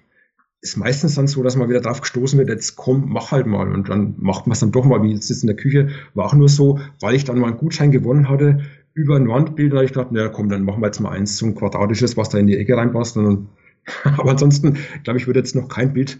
ist 0.61 0.77
meistens 0.77 1.15
dann 1.15 1.29
so, 1.29 1.43
dass 1.43 1.57
man 1.57 1.71
wieder 1.71 1.81
drauf 1.81 2.01
gestoßen 2.01 2.39
wird, 2.39 2.49
jetzt 2.49 2.77
komm, 2.77 3.05
mach 3.09 3.31
halt 3.31 3.47
mal. 3.47 3.73
Und 3.73 3.89
dann 3.89 4.17
macht 4.19 4.47
man 4.47 4.53
es 4.53 4.61
dann 4.61 4.73
doch 4.73 4.85
mal, 4.85 5.03
wie 5.03 5.13
jetzt 5.13 5.31
in 5.31 5.47
der 5.47 5.57
Küche. 5.57 5.89
War 6.15 6.27
auch 6.27 6.35
nur 6.35 6.49
so, 6.49 6.81
weil 7.01 7.15
ich 7.15 7.25
dann 7.25 7.39
mal 7.39 7.49
einen 7.49 7.59
Gutschein 7.59 7.93
gewonnen 7.93 8.29
hatte, 8.29 8.61
über 8.99 9.15
ein 9.15 9.29
Wandbild, 9.29 9.73
da 9.73 9.77
habe 9.77 9.85
ich 9.85 9.93
gedacht, 9.93 10.09
na 10.11 10.29
komm, 10.29 10.49
dann 10.49 10.65
machen 10.65 10.83
wir 10.83 10.87
jetzt 10.87 10.99
mal 10.99 11.11
eins 11.11 11.37
zum 11.37 11.55
Quadratisches, 11.55 12.17
was 12.17 12.31
da 12.31 12.39
in 12.39 12.49
die 12.49 12.57
Ecke 12.57 12.77
reinpasst. 12.77 13.17
Und, 13.17 13.49
aber 14.05 14.33
ansonsten, 14.33 14.77
glaube 15.05 15.19
ich, 15.21 15.27
würde 15.29 15.39
jetzt 15.39 15.55
noch 15.55 15.69
kein 15.69 15.93
Bild, 15.93 16.19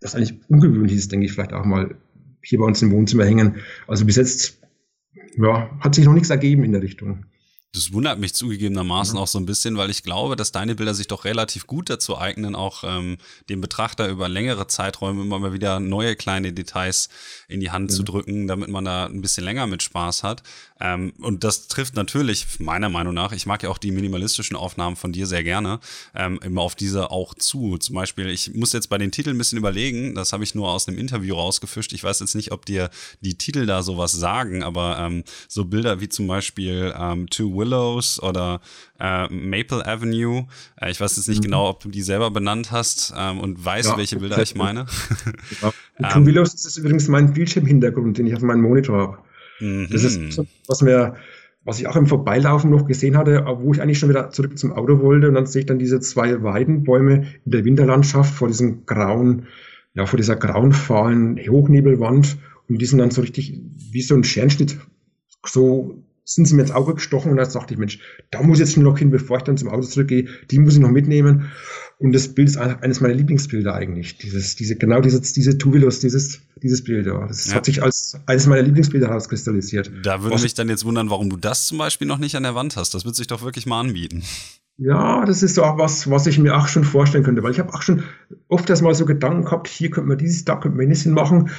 das 0.00 0.14
eigentlich 0.14 0.38
ungewöhnlich 0.48 0.96
ist, 0.96 1.10
denke 1.10 1.26
ich, 1.26 1.32
vielleicht 1.32 1.52
auch 1.52 1.64
mal 1.64 1.96
hier 2.42 2.60
bei 2.60 2.66
uns 2.66 2.80
im 2.82 2.92
Wohnzimmer 2.92 3.24
hängen. 3.24 3.56
Also 3.88 4.04
bis 4.04 4.16
jetzt, 4.16 4.60
ja, 5.36 5.70
hat 5.80 5.96
sich 5.96 6.04
noch 6.04 6.14
nichts 6.14 6.30
ergeben 6.30 6.62
in 6.62 6.72
der 6.72 6.82
Richtung. 6.82 7.24
Das 7.74 7.92
wundert 7.92 8.20
mich 8.20 8.34
zugegebenermaßen 8.34 9.16
mhm. 9.16 9.20
auch 9.20 9.26
so 9.26 9.38
ein 9.38 9.46
bisschen, 9.46 9.76
weil 9.76 9.90
ich 9.90 10.04
glaube, 10.04 10.36
dass 10.36 10.52
deine 10.52 10.76
Bilder 10.76 10.94
sich 10.94 11.08
doch 11.08 11.24
relativ 11.24 11.66
gut 11.66 11.90
dazu 11.90 12.16
eignen, 12.16 12.54
auch 12.54 12.84
ähm, 12.86 13.18
dem 13.48 13.60
Betrachter 13.60 14.08
über 14.08 14.28
längere 14.28 14.68
Zeiträume 14.68 15.22
immer 15.22 15.40
mal 15.40 15.52
wieder 15.52 15.80
neue 15.80 16.14
kleine 16.14 16.52
Details 16.52 17.08
in 17.48 17.58
die 17.58 17.72
Hand 17.72 17.90
mhm. 17.90 17.94
zu 17.94 18.02
drücken, 18.04 18.46
damit 18.46 18.68
man 18.68 18.84
da 18.84 19.06
ein 19.06 19.20
bisschen 19.20 19.42
länger 19.42 19.66
mit 19.66 19.82
Spaß 19.82 20.22
hat. 20.22 20.44
Ähm, 20.80 21.12
und 21.20 21.44
das 21.44 21.68
trifft 21.68 21.94
natürlich, 21.94 22.58
meiner 22.58 22.88
Meinung 22.88 23.14
nach, 23.14 23.32
ich 23.32 23.46
mag 23.46 23.62
ja 23.62 23.70
auch 23.70 23.78
die 23.78 23.92
minimalistischen 23.92 24.56
Aufnahmen 24.56 24.96
von 24.96 25.12
dir 25.12 25.26
sehr 25.26 25.44
gerne, 25.44 25.78
ähm, 26.14 26.40
immer 26.42 26.62
auf 26.62 26.74
diese 26.74 27.10
auch 27.10 27.34
zu. 27.34 27.78
Zum 27.78 27.94
Beispiel, 27.94 28.28
ich 28.28 28.54
muss 28.54 28.72
jetzt 28.72 28.88
bei 28.88 28.98
den 28.98 29.12
Titeln 29.12 29.36
ein 29.36 29.38
bisschen 29.38 29.58
überlegen, 29.58 30.14
das 30.14 30.32
habe 30.32 30.42
ich 30.42 30.54
nur 30.54 30.70
aus 30.70 30.88
einem 30.88 30.98
Interview 30.98 31.36
rausgefischt. 31.36 31.92
Ich 31.92 32.02
weiß 32.02 32.20
jetzt 32.20 32.34
nicht, 32.34 32.50
ob 32.50 32.66
dir 32.66 32.90
die 33.20 33.38
Titel 33.38 33.66
da 33.66 33.82
sowas 33.82 34.12
sagen, 34.12 34.62
aber 34.62 34.98
ähm, 34.98 35.24
so 35.48 35.64
Bilder 35.64 36.00
wie 36.00 36.08
zum 36.08 36.26
Beispiel 36.26 36.92
ähm, 36.98 37.30
Two 37.30 37.56
Willows 37.56 38.20
oder 38.20 38.60
äh, 38.98 39.28
Maple 39.28 39.86
Avenue, 39.86 40.46
äh, 40.80 40.90
ich 40.90 41.00
weiß 41.00 41.16
jetzt 41.16 41.28
nicht 41.28 41.38
mhm. 41.38 41.44
genau, 41.44 41.68
ob 41.68 41.80
du 41.80 41.88
die 41.88 42.02
selber 42.02 42.30
benannt 42.30 42.72
hast 42.72 43.14
ähm, 43.16 43.38
und 43.38 43.64
weißt, 43.64 43.90
ja, 43.90 43.96
welche 43.96 44.18
Bilder 44.18 44.42
ich 44.42 44.54
meine. 44.54 44.86
Ja. 46.00 46.08
Two 46.08 46.26
Willows 46.26 46.54
ist 46.54 46.76
übrigens 46.76 47.06
mein 47.06 47.32
Bildschirmhintergrund, 47.32 48.18
den 48.18 48.26
ich 48.26 48.34
auf 48.34 48.42
meinem 48.42 48.62
Monitor 48.62 48.98
habe. 48.98 49.18
Mhm. 49.60 49.88
Das 49.90 50.04
ist 50.04 50.32
so, 50.32 50.46
was 50.66 50.82
mir 50.82 51.14
was 51.64 51.80
ich 51.80 51.86
auch 51.86 51.96
im 51.96 52.06
Vorbeilaufen 52.06 52.70
noch 52.70 52.86
gesehen 52.86 53.16
hatte, 53.16 53.44
wo 53.60 53.72
ich 53.72 53.80
eigentlich 53.80 53.98
schon 53.98 54.10
wieder 54.10 54.30
zurück 54.30 54.58
zum 54.58 54.72
Auto 54.72 55.00
wollte. 55.00 55.28
Und 55.28 55.34
dann 55.34 55.46
sehe 55.46 55.60
ich 55.60 55.66
dann 55.66 55.78
diese 55.78 55.98
zwei 56.00 56.42
Weidenbäume 56.42 57.26
in 57.44 57.50
der 57.50 57.64
Winterlandschaft 57.64 58.34
vor 58.34 58.48
diesem 58.48 58.84
grauen, 58.84 59.46
ja, 59.94 60.04
vor 60.06 60.18
dieser 60.18 60.36
grauen, 60.36 60.72
fahlen 60.72 61.38
Hochnebelwand. 61.38 62.36
Und 62.68 62.80
die 62.80 62.86
sind 62.86 62.98
dann 62.98 63.10
so 63.10 63.22
richtig 63.22 63.60
wie 63.92 64.02
so 64.02 64.14
ein 64.14 64.24
Scherenschnitt, 64.24 64.78
so 65.46 66.02
sind 66.24 66.46
sie 66.46 66.54
mir 66.54 66.62
ins 66.62 66.70
Auge 66.70 66.94
gestochen 66.94 67.30
und 67.30 67.36
da 67.36 67.44
dachte 67.44 67.74
ich, 67.74 67.78
Mensch, 67.78 67.98
da 68.30 68.42
muss 68.42 68.58
ich 68.58 68.66
jetzt 68.66 68.78
noch 68.78 68.98
hin, 68.98 69.10
bevor 69.10 69.36
ich 69.36 69.42
dann 69.42 69.58
zum 69.58 69.68
Auto 69.68 69.82
zurückgehe, 69.82 70.26
die 70.50 70.58
muss 70.58 70.74
ich 70.74 70.80
noch 70.80 70.90
mitnehmen. 70.90 71.50
Und 71.98 72.14
das 72.14 72.28
Bild 72.28 72.48
ist 72.48 72.56
eines 72.56 73.02
meiner 73.02 73.14
Lieblingsbilder 73.14 73.74
eigentlich. 73.74 74.16
Dieses, 74.16 74.56
diese, 74.56 74.76
genau 74.76 75.00
dieses, 75.00 75.34
diese 75.34 75.58
Tuvilus, 75.58 76.00
dieses, 76.00 76.40
dieses 76.64 76.82
Bild, 76.82 77.06
ja. 77.06 77.26
Das 77.28 77.46
ja. 77.46 77.54
hat 77.54 77.66
sich 77.66 77.82
als 77.82 78.18
eines 78.26 78.46
meiner 78.46 78.62
Lieblingsbilder 78.62 79.08
herauskristallisiert. 79.08 79.92
Da 80.02 80.22
würde 80.22 80.42
mich 80.42 80.54
dann 80.54 80.68
jetzt 80.68 80.84
wundern, 80.84 81.10
warum 81.10 81.30
du 81.30 81.36
das 81.36 81.66
zum 81.66 81.78
Beispiel 81.78 82.08
noch 82.08 82.18
nicht 82.18 82.34
an 82.34 82.42
der 82.42 82.54
Wand 82.54 82.76
hast. 82.76 82.94
Das 82.94 83.04
wird 83.04 83.14
sich 83.14 83.26
doch 83.26 83.42
wirklich 83.42 83.66
mal 83.66 83.80
anbieten. 83.80 84.24
Ja, 84.76 85.24
das 85.24 85.44
ist 85.44 85.54
so 85.54 85.62
auch 85.62 85.78
was, 85.78 86.10
was 86.10 86.26
ich 86.26 86.38
mir 86.38 86.56
auch 86.56 86.66
schon 86.66 86.82
vorstellen 86.82 87.22
könnte, 87.22 87.44
weil 87.44 87.52
ich 87.52 87.60
habe 87.60 87.72
auch 87.72 87.82
schon 87.82 88.02
oft 88.48 88.68
erst 88.68 88.82
mal 88.82 88.94
so 88.94 89.04
Gedanken 89.04 89.44
gehabt, 89.44 89.68
hier 89.68 89.90
könnte 89.90 90.08
man 90.08 90.18
dieses, 90.18 90.44
da 90.44 90.56
könnte 90.56 90.76
man 90.76 90.86
jenes 90.86 91.06
machen. 91.06 91.50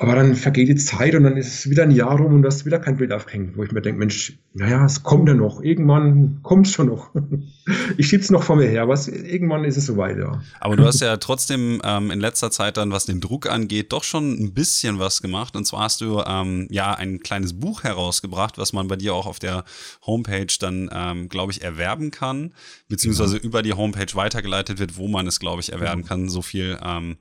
Aber 0.00 0.14
dann 0.14 0.34
vergeht 0.34 0.68
die 0.68 0.76
Zeit 0.76 1.14
und 1.14 1.24
dann 1.24 1.36
ist 1.36 1.48
es 1.48 1.68
wieder 1.68 1.82
ein 1.82 1.90
Jahr 1.90 2.16
rum 2.16 2.32
und 2.32 2.40
du 2.40 2.48
hast 2.48 2.64
wieder 2.64 2.78
kein 2.78 2.96
Bild 2.96 3.12
aufgehängt, 3.12 3.54
wo 3.58 3.64
ich 3.64 3.70
mir 3.70 3.82
denke, 3.82 3.98
Mensch, 3.98 4.32
naja, 4.54 4.82
es 4.86 5.02
kommt 5.02 5.28
ja 5.28 5.34
noch. 5.34 5.60
Irgendwann 5.60 6.40
kommt 6.42 6.66
es 6.66 6.72
schon 6.72 6.86
noch. 6.86 7.10
Ich 7.98 8.08
schieb's 8.08 8.30
noch 8.30 8.42
vor 8.42 8.56
mir 8.56 8.66
her, 8.66 8.82
aber 8.82 8.98
irgendwann 9.06 9.62
ist 9.64 9.76
es 9.76 9.86
soweit, 9.86 10.18
ja. 10.18 10.42
Aber 10.58 10.74
du 10.74 10.84
hast 10.84 11.00
ja 11.00 11.18
trotzdem 11.18 11.80
ähm, 11.84 12.10
in 12.10 12.18
letzter 12.18 12.50
Zeit 12.50 12.76
dann, 12.76 12.90
was 12.90 13.04
den 13.04 13.20
Druck 13.20 13.48
angeht, 13.48 13.92
doch 13.92 14.02
schon 14.02 14.32
ein 14.32 14.54
bisschen 14.54 14.98
was 14.98 15.22
gemacht. 15.22 15.54
Und 15.54 15.66
zwar 15.66 15.82
hast 15.82 16.00
du 16.00 16.20
ähm, 16.26 16.66
ja 16.70 16.94
ein 16.94 17.20
kleines 17.20 17.60
Buch 17.60 17.84
herausgebracht, 17.84 18.58
was 18.58 18.72
man 18.72 18.88
bei 18.88 18.96
dir 18.96 19.14
auch 19.14 19.26
auf 19.26 19.38
der 19.38 19.64
Homepage 20.04 20.52
dann, 20.58 20.90
ähm, 20.92 21.28
glaube 21.28 21.52
ich, 21.52 21.62
erwerben 21.62 22.10
kann, 22.10 22.54
beziehungsweise 22.88 23.36
ja. 23.36 23.42
über 23.42 23.62
die 23.62 23.74
Homepage 23.74 24.14
weitergeleitet 24.14 24.80
wird, 24.80 24.96
wo 24.96 25.06
man 25.06 25.28
es, 25.28 25.38
glaube 25.38 25.60
ich, 25.60 25.72
erwerben 25.72 26.02
ja. 26.02 26.08
kann. 26.08 26.28
So 26.28 26.42
viel 26.42 26.76
ähm, 26.82 27.18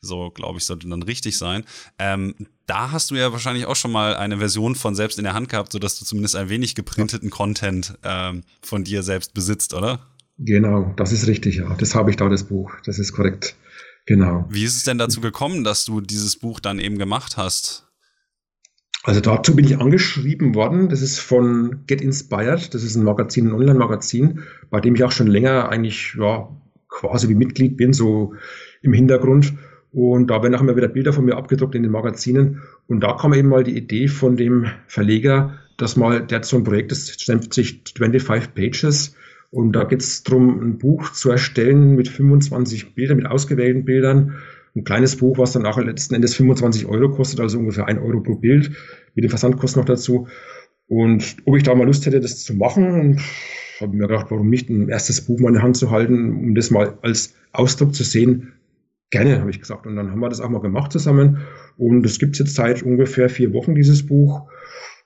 so, 0.00 0.30
glaube 0.30 0.58
ich, 0.58 0.64
sollte 0.64 0.88
dann 0.88 1.02
richtig 1.02 1.36
sein. 1.36 1.64
Ähm, 1.98 2.34
da 2.66 2.92
hast 2.92 3.10
du 3.10 3.16
ja 3.16 3.32
wahrscheinlich 3.32 3.66
auch 3.66 3.76
schon 3.76 3.92
mal 3.92 4.14
eine 4.14 4.38
Version 4.38 4.74
von 4.74 4.94
selbst 4.94 5.18
in 5.18 5.24
der 5.24 5.34
Hand 5.34 5.48
gehabt, 5.48 5.72
sodass 5.72 5.98
du 5.98 6.04
zumindest 6.04 6.36
ein 6.36 6.48
wenig 6.48 6.74
geprinteten 6.74 7.30
Content 7.30 7.98
ähm, 8.04 8.42
von 8.62 8.84
dir 8.84 9.02
selbst 9.02 9.34
besitzt, 9.34 9.74
oder? 9.74 10.06
Genau, 10.38 10.92
das 10.96 11.12
ist 11.12 11.26
richtig, 11.26 11.56
ja. 11.56 11.74
Das 11.74 11.94
habe 11.94 12.10
ich 12.10 12.16
da, 12.16 12.28
das 12.28 12.44
Buch. 12.44 12.72
Das 12.84 12.98
ist 12.98 13.12
korrekt. 13.12 13.56
Genau. 14.06 14.46
Wie 14.48 14.64
ist 14.64 14.76
es 14.76 14.84
denn 14.84 14.98
dazu 14.98 15.20
gekommen, 15.20 15.64
dass 15.64 15.84
du 15.84 16.00
dieses 16.00 16.36
Buch 16.36 16.60
dann 16.60 16.78
eben 16.78 16.98
gemacht 16.98 17.36
hast? 17.36 17.88
Also 19.02 19.20
dazu 19.20 19.56
bin 19.56 19.64
ich 19.64 19.78
angeschrieben 19.78 20.54
worden. 20.54 20.88
Das 20.88 21.02
ist 21.02 21.18
von 21.18 21.84
Get 21.86 22.00
Inspired. 22.00 22.72
Das 22.72 22.82
ist 22.82 22.94
ein 22.94 23.04
Magazin, 23.04 23.48
ein 23.48 23.54
Online-Magazin, 23.54 24.44
bei 24.70 24.80
dem 24.80 24.94
ich 24.94 25.04
auch 25.04 25.12
schon 25.12 25.26
länger 25.26 25.68
eigentlich 25.68 26.14
ja, 26.18 26.48
quasi 26.88 27.28
wie 27.28 27.34
Mitglied 27.34 27.76
bin, 27.76 27.92
so 27.92 28.34
im 28.82 28.92
Hintergrund. 28.92 29.54
Und 29.92 30.28
da 30.28 30.42
werden 30.42 30.54
auch 30.54 30.60
immer 30.60 30.76
wieder 30.76 30.88
Bilder 30.88 31.12
von 31.12 31.24
mir 31.24 31.36
abgedruckt 31.36 31.74
in 31.74 31.82
den 31.82 31.92
Magazinen. 31.92 32.62
Und 32.86 33.00
da 33.00 33.14
kam 33.14 33.32
eben 33.32 33.48
mal 33.48 33.64
die 33.64 33.76
Idee 33.76 34.08
von 34.08 34.36
dem 34.36 34.66
Verleger, 34.86 35.58
dass 35.76 35.96
mal, 35.96 36.26
der 36.26 36.36
hat 36.36 36.44
so 36.44 36.56
ein 36.56 36.64
Projekt, 36.64 36.90
das 36.90 37.16
nennt 37.28 37.52
sich 37.54 37.82
25 37.96 38.54
Pages. 38.54 39.14
Und 39.50 39.72
da 39.72 39.84
geht 39.84 40.02
es 40.02 40.22
darum, 40.24 40.60
ein 40.60 40.78
Buch 40.78 41.12
zu 41.12 41.30
erstellen 41.30 41.94
mit 41.94 42.08
25 42.08 42.94
Bildern, 42.94 43.16
mit 43.16 43.26
ausgewählten 43.26 43.84
Bildern. 43.84 44.34
Ein 44.76 44.84
kleines 44.84 45.16
Buch, 45.16 45.38
was 45.38 45.52
dann 45.52 45.62
nachher 45.62 45.84
letzten 45.84 46.14
Endes 46.14 46.34
25 46.34 46.86
Euro 46.86 47.10
kostet, 47.10 47.40
also 47.40 47.58
ungefähr 47.58 47.86
ein 47.86 47.98
Euro 47.98 48.20
pro 48.20 48.34
Bild, 48.34 48.70
mit 49.14 49.24
den 49.24 49.30
Versandkosten 49.30 49.80
noch 49.80 49.86
dazu. 49.86 50.28
Und 50.86 51.36
ob 51.46 51.56
ich 51.56 51.62
da 51.62 51.74
mal 51.74 51.86
Lust 51.86 52.04
hätte, 52.04 52.20
das 52.20 52.44
zu 52.44 52.54
machen, 52.54 53.00
und 53.00 53.20
habe 53.80 53.96
mir 53.96 54.06
gedacht, 54.08 54.26
warum 54.30 54.50
nicht 54.50 54.68
ein 54.68 54.88
erstes 54.88 55.22
Buch 55.22 55.38
mal 55.40 55.48
in 55.48 55.54
der 55.54 55.62
Hand 55.62 55.76
zu 55.76 55.90
halten, 55.90 56.32
um 56.32 56.54
das 56.54 56.70
mal 56.70 56.98
als 57.02 57.34
Ausdruck 57.52 57.94
zu 57.94 58.04
sehen, 58.04 58.52
Gerne, 59.10 59.40
habe 59.40 59.50
ich 59.50 59.60
gesagt. 59.60 59.86
Und 59.86 59.96
dann 59.96 60.10
haben 60.10 60.20
wir 60.20 60.28
das 60.28 60.40
auch 60.40 60.50
mal 60.50 60.60
gemacht 60.60 60.92
zusammen. 60.92 61.38
Und 61.76 62.04
es 62.04 62.18
gibt 62.18 62.38
jetzt 62.38 62.54
seit 62.54 62.82
ungefähr 62.82 63.28
vier 63.30 63.52
Wochen, 63.52 63.74
dieses 63.74 64.06
Buch. 64.06 64.48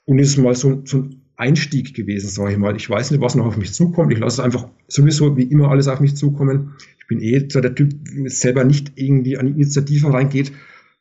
Und 0.05 0.19
ist 0.19 0.37
mal 0.39 0.55
so, 0.55 0.83
so 0.85 0.99
ein 0.99 1.23
Einstieg 1.37 1.95
gewesen, 1.95 2.29
sage 2.29 2.53
ich 2.53 2.59
mal. 2.59 2.77
Ich 2.77 2.89
weiß 2.89 3.11
nicht, 3.11 3.21
was 3.21 3.35
noch 3.35 3.47
auf 3.47 3.57
mich 3.57 3.73
zukommt. 3.73 4.13
Ich 4.13 4.19
lasse 4.19 4.41
es 4.41 4.45
einfach 4.45 4.69
sowieso 4.89 5.37
wie 5.37 5.45
immer 5.45 5.71
alles 5.71 5.89
auf 5.89 6.01
mich 6.01 6.17
zukommen. 6.17 6.75
Ich 6.99 7.07
bin 7.07 7.21
eh 7.21 7.49
so 7.49 7.61
der 7.61 7.75
Typ, 7.75 7.93
der 8.05 8.31
selber 8.31 8.65
nicht 8.65 8.93
irgendwie 8.97 9.39
an 9.39 9.47
die 9.47 9.53
Initiative 9.53 10.13
reingeht, 10.13 10.53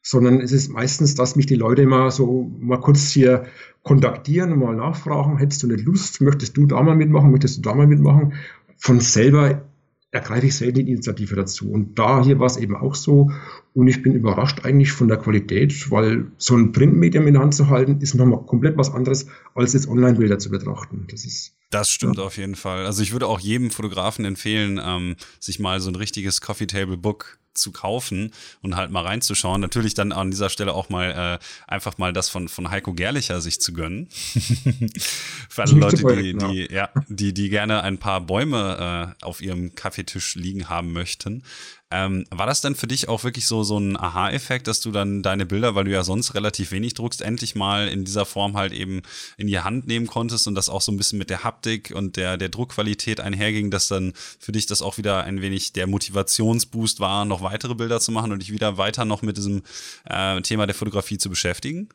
sondern 0.02 0.40
es 0.42 0.52
ist 0.52 0.70
meistens, 0.70 1.16
dass 1.16 1.36
mich 1.36 1.46
die 1.46 1.56
Leute 1.56 1.84
immer 1.84 2.12
so 2.12 2.52
mal 2.60 2.80
kurz 2.80 3.12
hier 3.12 3.46
kontaktieren 3.84 4.58
mal 4.60 4.76
nachfragen, 4.76 5.38
hättest 5.38 5.64
du 5.64 5.68
nicht 5.68 5.86
Lust, 5.86 6.22
möchtest 6.22 6.56
du 6.58 6.66
da 6.66 6.82
mal 6.82 6.96
mitmachen, 6.96 7.32
möchtest 7.32 7.58
du 7.58 7.62
da 7.62 7.76
mal 7.76 7.88
mitmachen? 7.88 8.34
Von 8.78 9.00
selber 9.00 9.64
ergreife 10.12 10.46
ich 10.48 10.56
selten 10.56 10.86
die 10.86 10.92
Initiative 10.92 11.36
dazu. 11.36 11.72
Und 11.72 11.98
da 11.98 12.24
hier 12.24 12.38
war 12.40 12.48
es 12.48 12.58
eben 12.58 12.76
auch 12.76 12.96
so. 12.96 13.32
Und 13.74 13.88
ich 13.88 14.04
bin 14.04 14.14
überrascht 14.14 14.66
eigentlich 14.66 14.92
von 14.92 15.08
der 15.08 15.18
Qualität, 15.18 15.90
weil 15.90 16.28
so 16.38 16.56
ein 16.56 16.74
Printmedium 16.74 17.28
in 17.28 17.34
der 17.34 17.42
Hand 17.42 17.56
zu 17.56 17.70
halten, 17.70 18.02
ist 18.02 18.14
nochmal 18.16 18.46
komplett 18.46 18.78
was 18.78 18.94
anderes, 18.94 19.28
als 19.56 19.74
jetzt 19.74 19.88
Online-Bilder 19.88 20.38
zu 20.40 20.50
betrachten. 20.50 21.08
Das 21.10 21.26
ist. 21.26 21.54
Das 21.70 21.90
stimmt 21.90 22.18
ja. 22.18 22.24
auf 22.24 22.38
jeden 22.38 22.56
Fall. 22.56 22.86
Also 22.86 23.02
ich 23.02 23.14
würde 23.14 23.28
auch 23.28 23.40
jedem 23.40 23.72
Fotografen 23.72 24.26
empfehlen, 24.26 24.80
ähm, 24.84 25.16
sich 25.40 25.60
mal 25.60 25.80
so 25.80 25.90
ein 25.90 25.96
richtiges 25.96 26.42
Coffee 26.42 26.68
Table 26.68 26.98
Book 26.98 27.40
zu 27.54 27.72
kaufen 27.72 28.32
und 28.62 28.76
halt 28.76 28.92
mal 28.92 29.04
reinzuschauen. 29.04 29.62
Natürlich 29.62 29.94
dann 29.94 30.12
an 30.12 30.32
dieser 30.32 30.50
Stelle 30.50 30.74
auch 30.74 30.90
mal 30.90 31.40
äh, 31.40 31.46
einfach 31.68 31.98
mal 31.98 32.14
das 32.14 32.30
von, 32.30 32.48
von 32.48 32.72
Heiko 32.72 32.94
Gerlicher 32.94 33.42
sich 33.42 33.60
zu 33.62 33.74
gönnen. 33.74 34.08
Für 35.50 35.64
alle 35.64 35.74
Leute, 35.74 36.16
die, 36.16 36.38
die, 36.38 36.74
ja, 36.74 36.90
die, 37.08 37.34
die 37.34 37.50
gerne 37.50 37.84
ein 37.84 37.98
paar 37.98 38.22
Bäume 38.22 39.16
äh, 39.22 39.26
auf 39.26 39.42
ihrem 39.42 39.76
Kaffeetisch 39.76 40.36
liegen 40.36 40.70
haben 40.70 40.92
möchten. 40.94 41.44
Ähm, 41.92 42.26
war 42.30 42.46
das 42.46 42.62
denn 42.62 42.76
für 42.76 42.88
dich 42.88 43.10
auch 43.10 43.26
wirklich 43.26 43.46
so, 43.46 43.64
so 43.64 43.78
ein 43.78 43.98
Aha-Effekt, 43.98 44.68
dass 44.68 44.80
du 44.80 44.92
dann 44.92 45.22
deine 45.22 45.46
Bilder, 45.46 45.76
weil 45.76 45.84
du 45.84 45.92
ja 45.92 46.04
sonst 46.04 46.34
relativ 46.36 46.72
wenig 46.72 46.94
druckst, 46.94 47.22
endlich 47.22 47.54
mal 47.54 47.90
in 47.90 48.06
dieser 48.06 48.26
Form 48.26 48.56
halt 48.56 48.72
eben 48.72 49.02
in 49.36 49.48
die 49.48 49.60
Hand 49.60 49.88
nehmen 49.88 50.08
konntest 50.08 50.48
und 50.48 50.56
das 50.56 50.70
auch 50.70 50.82
so 50.82 50.94
ein 50.94 50.98
bisschen 50.98 51.20
mit 51.20 51.30
der 51.30 51.44
Haptik 51.44 51.92
und 51.94 52.16
der, 52.16 52.38
der 52.38 52.48
Druckqualität 52.48 53.20
einherging, 53.20 53.72
dass 53.72 53.90
dann 53.90 54.14
für 54.40 54.54
dich 54.54 54.68
das 54.68 54.82
auch 54.82 54.98
wieder 54.98 55.26
ein 55.26 55.42
wenig 55.42 55.74
der 55.74 55.86
Motivationsboost 55.86 57.02
war, 57.02 57.26
noch 57.26 57.42
weitere 57.42 57.76
Bilder 57.76 58.00
zu 58.00 58.14
machen 58.14 58.32
und 58.32 58.42
dich 58.42 58.54
wieder 58.54 58.78
weiter 58.78 59.04
noch 59.04 59.22
mit 59.22 59.36
diesem 59.36 59.64
äh, 60.06 60.42
Thema 60.42 60.66
der 60.68 60.76
Fotografie 60.76 61.18
zu 61.18 61.30
beschäftigen? 61.30 61.90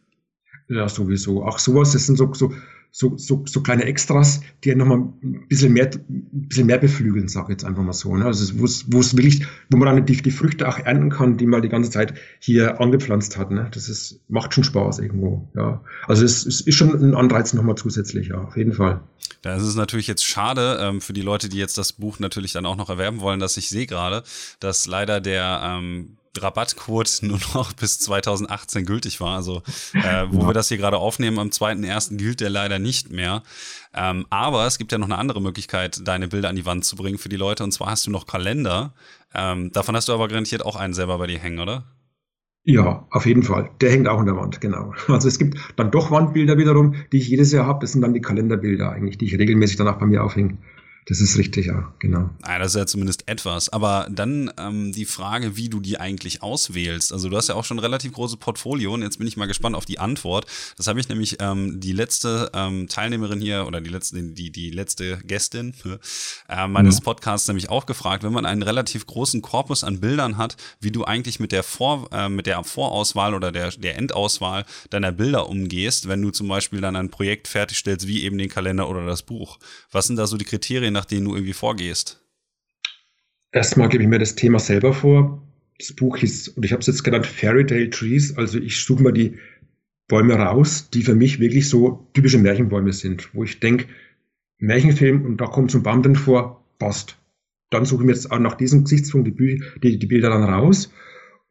Ja, 0.68 0.88
sowieso. 0.88 1.44
Auch 1.44 1.58
sowas, 1.58 1.92
das 1.92 2.06
sind 2.06 2.16
so, 2.16 2.32
so 2.34 2.52
so, 2.90 3.16
so, 3.16 3.44
so 3.46 3.62
kleine 3.62 3.84
Extras, 3.84 4.40
die 4.64 4.70
ja 4.70 4.74
nochmal 4.74 4.98
ein 4.98 5.46
bisschen 5.48 5.72
mehr, 5.72 5.90
ein 6.08 6.48
bisschen 6.48 6.66
mehr 6.66 6.78
beflügeln, 6.78 7.28
sage 7.28 7.46
ich 7.48 7.50
jetzt 7.50 7.64
einfach 7.64 7.82
mal 7.82 7.92
so. 7.92 8.16
Ne? 8.16 8.24
Also 8.24 8.58
wo 8.58 8.64
es, 8.64 8.90
wo 8.90 9.00
es 9.00 9.16
wirklich, 9.16 9.46
wo 9.70 9.76
man 9.76 9.94
dann 9.94 10.06
die, 10.06 10.16
die 10.16 10.30
Früchte 10.30 10.66
auch 10.68 10.78
ernten 10.78 11.10
kann, 11.10 11.36
die 11.36 11.46
man 11.46 11.62
die 11.62 11.68
ganze 11.68 11.90
Zeit 11.90 12.14
hier 12.38 12.80
angepflanzt 12.80 13.36
hat. 13.36 13.50
Ne? 13.50 13.68
Das 13.72 13.88
ist, 13.88 14.20
macht 14.28 14.54
schon 14.54 14.64
Spaß 14.64 14.98
irgendwo. 15.00 15.48
Ja. 15.54 15.82
Also 16.06 16.24
es, 16.24 16.46
es 16.46 16.60
ist 16.62 16.74
schon 16.74 16.94
ein 16.94 17.14
Anreiz 17.14 17.52
nochmal 17.52 17.76
zusätzlich, 17.76 18.28
ja, 18.28 18.36
auf 18.36 18.56
jeden 18.56 18.72
Fall. 18.72 19.00
Da 19.42 19.56
ist 19.56 19.62
es 19.62 19.76
natürlich 19.76 20.06
jetzt 20.06 20.24
schade 20.24 20.78
ähm, 20.80 21.00
für 21.00 21.12
die 21.12 21.22
Leute, 21.22 21.48
die 21.48 21.58
jetzt 21.58 21.78
das 21.78 21.92
Buch 21.92 22.18
natürlich 22.18 22.52
dann 22.52 22.66
auch 22.66 22.76
noch 22.76 22.90
erwerben 22.90 23.20
wollen, 23.20 23.40
dass 23.40 23.56
ich 23.56 23.68
sehe 23.68 23.86
gerade, 23.86 24.22
dass 24.60 24.86
leider 24.86 25.20
der 25.20 25.60
ähm, 25.62 26.16
Rabattcode 26.42 27.18
nur 27.22 27.38
noch 27.54 27.72
bis 27.72 27.98
2018 28.00 28.84
gültig 28.84 29.20
war. 29.20 29.36
Also, 29.36 29.62
äh, 29.94 30.26
wo 30.30 30.40
ja. 30.40 30.48
wir 30.48 30.54
das 30.54 30.68
hier 30.68 30.78
gerade 30.78 30.98
aufnehmen, 30.98 31.38
am 31.38 31.48
2.1. 31.48 32.16
gilt 32.16 32.40
der 32.40 32.50
leider 32.50 32.78
nicht 32.78 33.10
mehr. 33.10 33.42
Ähm, 33.94 34.26
aber 34.30 34.66
es 34.66 34.78
gibt 34.78 34.92
ja 34.92 34.98
noch 34.98 35.06
eine 35.06 35.18
andere 35.18 35.40
Möglichkeit, 35.40 36.06
deine 36.06 36.28
Bilder 36.28 36.48
an 36.48 36.56
die 36.56 36.66
Wand 36.66 36.84
zu 36.84 36.96
bringen 36.96 37.18
für 37.18 37.28
die 37.28 37.36
Leute. 37.36 37.64
Und 37.64 37.72
zwar 37.72 37.88
hast 37.88 38.06
du 38.06 38.10
noch 38.10 38.26
Kalender. 38.26 38.92
Ähm, 39.34 39.72
davon 39.72 39.96
hast 39.96 40.08
du 40.08 40.12
aber 40.12 40.28
garantiert 40.28 40.64
auch 40.64 40.76
einen 40.76 40.94
selber 40.94 41.18
bei 41.18 41.26
dir 41.26 41.38
hängen, 41.38 41.60
oder? 41.60 41.84
Ja, 42.68 43.06
auf 43.10 43.26
jeden 43.26 43.44
Fall. 43.44 43.70
Der 43.80 43.92
hängt 43.92 44.08
auch 44.08 44.18
an 44.18 44.26
der 44.26 44.36
Wand, 44.36 44.60
genau. 44.60 44.92
Also 45.06 45.28
es 45.28 45.38
gibt 45.38 45.56
dann 45.76 45.92
doch 45.92 46.10
Wandbilder 46.10 46.58
wiederum, 46.58 46.96
die 47.12 47.18
ich 47.18 47.28
jedes 47.28 47.52
Jahr 47.52 47.64
habe. 47.64 47.78
Das 47.80 47.92
sind 47.92 48.02
dann 48.02 48.12
die 48.12 48.20
Kalenderbilder 48.20 48.90
eigentlich, 48.90 49.18
die 49.18 49.26
ich 49.26 49.38
regelmäßig 49.38 49.76
danach 49.76 49.98
bei 49.98 50.06
mir 50.06 50.24
aufhänge. 50.24 50.58
Das 51.08 51.20
ist 51.20 51.38
richtig, 51.38 51.66
ja, 51.66 51.92
genau. 52.00 52.30
Ja, 52.44 52.58
das 52.58 52.72
ist 52.72 52.76
ja 52.76 52.84
zumindest 52.84 53.28
etwas. 53.28 53.68
Aber 53.68 54.08
dann 54.10 54.50
ähm, 54.58 54.90
die 54.90 55.04
Frage, 55.04 55.56
wie 55.56 55.68
du 55.68 55.78
die 55.78 56.00
eigentlich 56.00 56.42
auswählst. 56.42 57.12
Also 57.12 57.28
du 57.28 57.36
hast 57.36 57.48
ja 57.48 57.54
auch 57.54 57.64
schon 57.64 57.76
ein 57.76 57.80
relativ 57.80 58.12
großes 58.12 58.38
Portfolio 58.38 58.92
und 58.92 59.02
jetzt 59.02 59.18
bin 59.18 59.28
ich 59.28 59.36
mal 59.36 59.46
gespannt 59.46 59.76
auf 59.76 59.84
die 59.84 60.00
Antwort. 60.00 60.46
Das 60.76 60.88
habe 60.88 60.98
ich 60.98 61.08
nämlich 61.08 61.36
ähm, 61.38 61.78
die 61.78 61.92
letzte 61.92 62.50
ähm, 62.54 62.88
Teilnehmerin 62.88 63.40
hier 63.40 63.68
oder 63.68 63.80
die 63.80 63.88
letzte, 63.88 64.20
die, 64.20 64.50
die 64.50 64.70
letzte 64.70 65.18
Gästin 65.18 65.74
äh, 66.48 66.66
meines 66.66 66.96
ja. 66.96 67.04
Podcasts 67.04 67.46
nämlich 67.46 67.70
auch 67.70 67.86
gefragt, 67.86 68.24
wenn 68.24 68.32
man 68.32 68.44
einen 68.44 68.64
relativ 68.64 69.06
großen 69.06 69.42
Korpus 69.42 69.84
an 69.84 70.00
Bildern 70.00 70.38
hat, 70.38 70.56
wie 70.80 70.90
du 70.90 71.04
eigentlich 71.04 71.38
mit 71.38 71.52
der 71.52 71.62
Vor, 71.62 72.08
äh, 72.12 72.28
mit 72.28 72.46
der 72.46 72.64
Vorauswahl 72.64 73.34
oder 73.34 73.52
der, 73.52 73.70
der 73.70 73.96
Endauswahl 73.96 74.64
deiner 74.90 75.12
Bilder 75.12 75.48
umgehst, 75.48 76.08
wenn 76.08 76.20
du 76.20 76.30
zum 76.30 76.48
Beispiel 76.48 76.80
dann 76.80 76.96
ein 76.96 77.10
Projekt 77.10 77.46
fertigstellst, 77.46 78.08
wie 78.08 78.24
eben 78.24 78.38
den 78.38 78.48
Kalender 78.48 78.88
oder 78.88 79.06
das 79.06 79.22
Buch. 79.22 79.60
Was 79.92 80.08
sind 80.08 80.16
da 80.16 80.26
so 80.26 80.36
die 80.36 80.44
Kriterien? 80.44 80.95
Nach 80.96 81.04
denen 81.04 81.26
du 81.26 81.34
irgendwie 81.34 81.52
vorgehst? 81.52 82.22
Erstmal 83.52 83.88
gebe 83.88 84.02
ich 84.02 84.08
mir 84.08 84.18
das 84.18 84.34
Thema 84.34 84.58
selber 84.58 84.92
vor. 84.92 85.42
Das 85.78 85.92
Buch 85.92 86.18
ist, 86.18 86.48
und 86.48 86.64
ich 86.64 86.72
habe 86.72 86.80
es 86.80 86.86
jetzt 86.86 87.04
genannt, 87.04 87.26
Fairy 87.26 87.64
Tale 87.64 87.90
Trees. 87.90 88.36
Also 88.36 88.58
ich 88.58 88.82
suche 88.82 89.02
mal 89.02 89.12
die 89.12 89.38
Bäume 90.08 90.34
raus, 90.34 90.88
die 90.90 91.02
für 91.02 91.14
mich 91.14 91.38
wirklich 91.38 91.68
so 91.68 92.08
typische 92.14 92.38
Märchenbäume 92.38 92.92
sind, 92.92 93.34
wo 93.34 93.44
ich 93.44 93.60
denke, 93.60 93.86
Märchenfilm 94.58 95.24
und 95.24 95.40
da 95.40 95.46
kommt 95.46 95.70
so 95.70 95.78
ein 95.78 95.82
Baum 95.82 96.02
drin 96.02 96.16
vor, 96.16 96.64
passt. 96.78 97.18
Dann 97.70 97.84
suche 97.84 98.02
ich 98.02 98.06
mir 98.06 98.12
jetzt 98.12 98.30
auch 98.30 98.38
nach 98.38 98.54
diesem 98.54 98.84
Gesichtspunkt 98.84 99.28
die, 99.28 99.62
die, 99.82 99.98
die 99.98 100.06
Bilder 100.06 100.30
dann 100.30 100.44
raus. 100.44 100.90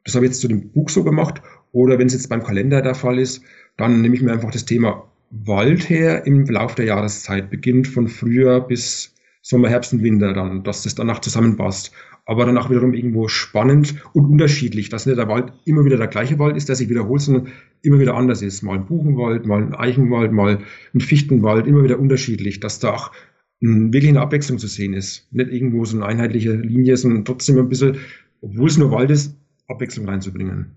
Das 0.03 0.15
habe 0.15 0.25
ich 0.25 0.31
jetzt 0.31 0.41
zu 0.41 0.47
dem 0.47 0.71
Buch 0.71 0.89
so 0.89 1.03
gemacht. 1.03 1.41
Oder 1.71 1.99
wenn 1.99 2.07
es 2.07 2.13
jetzt 2.13 2.29
beim 2.29 2.43
Kalender 2.43 2.81
der 2.81 2.95
Fall 2.95 3.19
ist, 3.19 3.41
dann 3.77 4.01
nehme 4.01 4.15
ich 4.15 4.21
mir 4.21 4.31
einfach 4.31 4.51
das 4.51 4.65
Thema 4.65 5.11
Wald 5.29 5.89
her 5.89 6.25
im 6.25 6.45
Lauf 6.45 6.75
der 6.75 6.85
Jahreszeit, 6.85 7.49
beginnt 7.49 7.87
von 7.87 8.07
Frühjahr 8.07 8.65
bis 8.65 9.14
Sommer, 9.47 9.69
Herbst 9.69 9.93
und 9.93 10.01
Winter 10.01 10.33
dann, 10.33 10.63
dass 10.63 10.81
das 10.81 10.95
danach 10.95 11.19
zusammenpasst. 11.19 11.91
Aber 12.25 12.47
dann 12.47 12.57
auch 12.57 12.71
wiederum 12.71 12.95
irgendwo 12.95 13.27
spannend 13.27 13.93
und 14.13 14.25
unterschiedlich, 14.25 14.89
dass 14.89 15.05
nicht 15.05 15.19
der 15.19 15.27
Wald 15.27 15.53
immer 15.65 15.85
wieder 15.85 15.97
der 15.97 16.07
gleiche 16.07 16.39
Wald 16.39 16.57
ist, 16.57 16.67
der 16.67 16.75
sich 16.75 16.89
wiederholt, 16.89 17.21
sondern 17.21 17.49
immer 17.83 17.99
wieder 17.99 18.15
anders 18.15 18.41
ist. 18.41 18.63
Mal 18.63 18.79
ein 18.79 18.87
Buchenwald, 18.87 19.45
mal 19.45 19.61
ein 19.61 19.75
Eichenwald, 19.75 20.31
mal 20.31 20.61
ein 20.95 20.99
Fichtenwald, 20.99 21.67
immer 21.67 21.83
wieder 21.83 21.99
unterschiedlich, 21.99 22.59
dass 22.59 22.79
da 22.79 22.93
auch 22.93 23.11
wirklich 23.59 24.09
eine 24.09 24.21
Abwechslung 24.21 24.57
zu 24.57 24.65
sehen 24.65 24.95
ist. 24.95 25.27
Nicht 25.31 25.51
irgendwo 25.51 25.85
so 25.85 25.97
eine 25.97 26.07
einheitliche 26.07 26.53
Linie, 26.53 26.97
sondern 26.97 27.23
trotzdem 27.23 27.59
ein 27.59 27.69
bisschen, 27.69 27.97
obwohl 28.41 28.67
es 28.67 28.79
nur 28.79 28.89
Wald 28.89 29.11
ist, 29.11 29.37
Abwechslung 29.67 30.09
reinzubringen. 30.09 30.71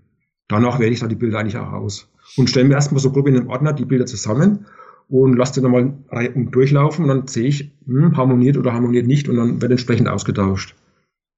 Danach 0.47 0.79
wähle 0.79 0.91
ich 0.91 0.99
da 0.99 1.07
die 1.07 1.15
Bilder 1.15 1.39
eigentlich 1.39 1.57
auch 1.57 1.71
aus. 1.71 2.07
Und 2.37 2.51
stelle 2.51 2.67
mir 2.67 2.75
erstmal 2.75 3.01
so 3.01 3.11
grob 3.11 3.27
in 3.29 3.33
den 3.33 3.47
Ordner 3.47 3.73
die 3.73 3.85
Bilder 3.85 4.05
zusammen 4.05 4.67
und 5.09 5.35
lasse 5.35 5.55
die 5.55 5.61
nochmal 5.61 5.93
durchlaufen 6.35 7.03
und 7.03 7.09
dann 7.09 7.27
sehe 7.27 7.47
ich, 7.47 7.71
hm, 7.85 8.15
harmoniert 8.15 8.57
oder 8.57 8.73
harmoniert 8.73 9.07
nicht 9.07 9.27
und 9.27 9.37
dann 9.37 9.61
wird 9.61 9.71
entsprechend 9.71 10.07
ausgetauscht. 10.07 10.75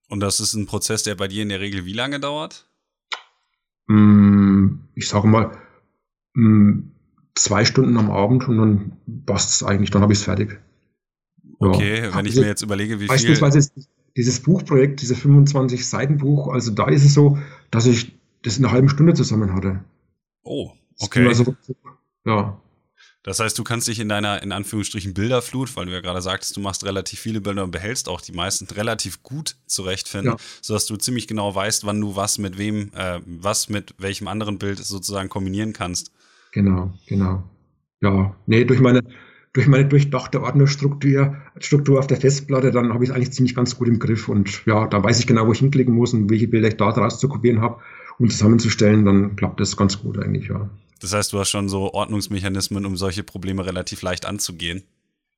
Und 0.09 0.19
das 0.19 0.41
ist 0.41 0.53
ein 0.53 0.65
Prozess, 0.65 1.03
der 1.03 1.15
bei 1.15 1.29
dir 1.29 1.41
in 1.41 1.49
der 1.49 1.61
Regel 1.61 1.85
wie 1.85 1.93
lange 1.93 2.19
dauert? 2.19 2.67
Hm, 3.87 4.81
ich 4.93 5.07
sage 5.07 5.27
mal, 5.27 5.57
hm, 6.35 6.91
zwei 7.35 7.63
Stunden 7.63 7.97
am 7.97 8.11
Abend 8.11 8.47
und 8.47 8.57
dann 8.57 8.97
passt 9.25 9.51
es 9.51 9.63
eigentlich, 9.63 9.89
dann 9.89 10.01
habe 10.01 10.11
ich 10.11 10.19
es 10.19 10.25
fertig. 10.25 10.59
Okay, 11.59 12.03
ja. 12.03 12.15
wenn 12.15 12.25
ich 12.25 12.35
mir 12.35 12.47
jetzt 12.47 12.61
überlege, 12.61 12.99
wie 12.99 13.07
Beispielsweise 13.07 13.61
viel... 13.61 13.85
dieses 14.17 14.41
Buchprojekt, 14.41 15.01
dieses 15.01 15.19
25 15.19 15.87
Seiten 15.87 16.17
Buch, 16.17 16.49
also 16.49 16.71
da 16.71 16.89
ist 16.89 17.05
es 17.05 17.13
so, 17.13 17.37
dass 17.69 17.85
ich 17.85 18.17
das 18.43 18.57
in 18.57 18.65
einer 18.65 18.73
halben 18.73 18.89
Stunde 18.89 19.13
zusammen 19.13 19.53
hatte. 19.53 19.83
Oh, 20.43 20.71
okay. 20.99 21.27
Also, 21.27 21.55
ja. 22.25 22.59
Das 23.23 23.39
heißt, 23.39 23.57
du 23.57 23.63
kannst 23.63 23.87
dich 23.87 23.99
in 23.99 24.09
deiner, 24.09 24.41
in 24.41 24.51
Anführungsstrichen, 24.51 25.13
Bilderflut, 25.13 25.75
weil 25.75 25.85
du 25.85 25.91
ja 25.91 26.01
gerade 26.01 26.21
sagtest, 26.21 26.57
du 26.57 26.61
machst 26.61 26.83
relativ 26.83 27.19
viele 27.19 27.39
Bilder 27.39 27.63
und 27.63 27.71
behältst 27.71 28.09
auch 28.09 28.19
die 28.19 28.31
meisten 28.31 28.65
relativ 28.73 29.21
gut 29.21 29.57
zurechtfinden, 29.67 30.31
ja. 30.31 30.37
sodass 30.61 30.87
du 30.87 30.95
ziemlich 30.95 31.27
genau 31.27 31.53
weißt, 31.53 31.85
wann 31.85 32.01
du 32.01 32.15
was 32.15 32.39
mit 32.39 32.57
wem, 32.57 32.91
äh, 32.95 33.19
was 33.25 33.69
mit 33.69 33.93
welchem 33.99 34.27
anderen 34.27 34.57
Bild 34.57 34.79
sozusagen 34.79 35.29
kombinieren 35.29 35.73
kannst. 35.73 36.11
Genau, 36.51 36.93
genau. 37.07 37.43
Ja, 38.01 38.35
nee, 38.47 38.65
durch 38.65 38.79
meine, 38.79 39.01
durch 39.53 39.67
meine 39.67 39.85
durchdachte 39.85 40.41
Ordnerstruktur 40.41 41.35
Struktur 41.59 41.99
auf 41.99 42.07
der 42.07 42.17
Festplatte, 42.17 42.71
dann 42.71 42.91
habe 42.91 43.03
ich 43.03 43.11
es 43.11 43.15
eigentlich 43.15 43.33
ziemlich 43.33 43.53
ganz 43.53 43.77
gut 43.77 43.87
im 43.87 43.99
Griff 43.99 44.29
und 44.29 44.65
ja, 44.65 44.87
da 44.87 45.03
weiß 45.03 45.19
ich 45.19 45.27
genau, 45.27 45.45
wo 45.45 45.51
ich 45.51 45.59
hinklicken 45.59 45.93
muss 45.93 46.13
und 46.13 46.31
welche 46.31 46.47
Bilder 46.47 46.69
ich 46.69 46.77
da 46.77 46.91
draus 46.91 47.19
zu 47.19 47.29
kopieren 47.29 47.61
habe 47.61 47.79
und 48.17 48.31
zusammenzustellen, 48.31 49.05
dann 49.05 49.35
klappt 49.35 49.59
das 49.59 49.77
ganz 49.77 49.99
gut 49.99 50.17
eigentlich, 50.17 50.47
ja. 50.47 50.71
Das 51.01 51.13
heißt, 51.13 51.33
du 51.33 51.39
hast 51.39 51.49
schon 51.49 51.67
so 51.67 51.93
Ordnungsmechanismen, 51.93 52.85
um 52.85 52.95
solche 52.95 53.23
Probleme 53.23 53.65
relativ 53.65 54.01
leicht 54.03 54.25
anzugehen. 54.25 54.83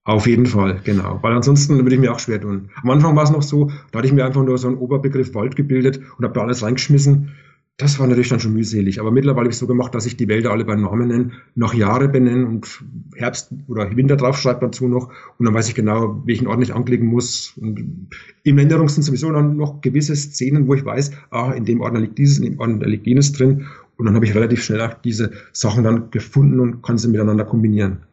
Auf 0.05 0.27
jeden 0.27 0.45
Fall, 0.45 0.81
genau. 0.83 1.19
Weil 1.21 1.31
ansonsten 1.31 1.77
würde 1.77 1.95
ich 1.95 2.01
mir 2.01 2.11
auch 2.11 2.19
schwer 2.19 2.41
tun. 2.41 2.69
Am 2.81 2.89
Anfang 2.89 3.15
war 3.15 3.23
es 3.23 3.31
noch 3.31 3.41
so, 3.41 3.71
da 3.91 3.99
hatte 3.99 4.07
ich 4.07 4.13
mir 4.13 4.25
einfach 4.25 4.43
nur 4.43 4.57
so 4.57 4.67
einen 4.67 4.77
Oberbegriff 4.77 5.33
Wald 5.33 5.55
gebildet 5.55 6.01
und 6.17 6.25
habe 6.25 6.33
da 6.33 6.41
alles 6.41 6.61
reingeschmissen. 6.61 7.31
Das 7.77 7.97
war 7.99 8.05
natürlich 8.05 8.29
dann 8.29 8.39
schon 8.39 8.53
mühselig. 8.53 8.99
Aber 8.99 9.11
mittlerweile 9.11 9.45
habe 9.45 9.49
ich 9.49 9.55
es 9.55 9.59
so 9.59 9.65
gemacht, 9.65 9.95
dass 9.95 10.05
ich 10.05 10.15
die 10.15 10.27
Wälder 10.27 10.51
alle 10.51 10.65
bei 10.65 10.75
Namen 10.75 11.07
nenne, 11.07 11.31
nach 11.55 11.73
Jahre 11.73 12.07
benenne 12.07 12.45
und 12.45 12.83
Herbst 13.15 13.51
oder 13.67 13.95
Winter 13.95 14.15
draufschreibe 14.15 14.59
dazu 14.59 14.87
noch. 14.87 15.09
Und 15.39 15.45
dann 15.45 15.55
weiß 15.55 15.69
ich 15.69 15.75
genau, 15.75 16.21
welchen 16.25 16.47
Ort 16.47 16.61
ich 16.61 16.75
anklicken 16.75 17.07
muss. 17.07 17.57
Und 17.59 18.09
im 18.43 18.57
Änderung 18.59 18.89
sind 18.89 19.03
sowieso 19.03 19.31
dann 19.31 19.55
noch 19.55 19.81
gewisse 19.81 20.15
Szenen, 20.15 20.67
wo 20.67 20.75
ich 20.75 20.85
weiß, 20.85 21.13
ah, 21.31 21.51
in 21.53 21.65
dem 21.65 21.81
Ordner 21.81 22.01
liegt 22.01 22.17
dieses, 22.19 22.37
in 22.37 22.43
dem 22.43 22.59
Ordner 22.59 22.85
liegt 22.85 23.07
jenes 23.07 23.31
drin. 23.31 23.65
Und 23.97 24.05
dann 24.05 24.15
habe 24.15 24.25
ich 24.25 24.33
relativ 24.33 24.63
schnell 24.63 24.81
auch 24.81 24.93
diese 24.93 25.31
Sachen 25.51 25.83
dann 25.83 26.11
gefunden 26.11 26.59
und 26.59 26.81
kann 26.81 26.97
sie 26.97 27.07
miteinander 27.07 27.45
kombinieren. 27.45 28.03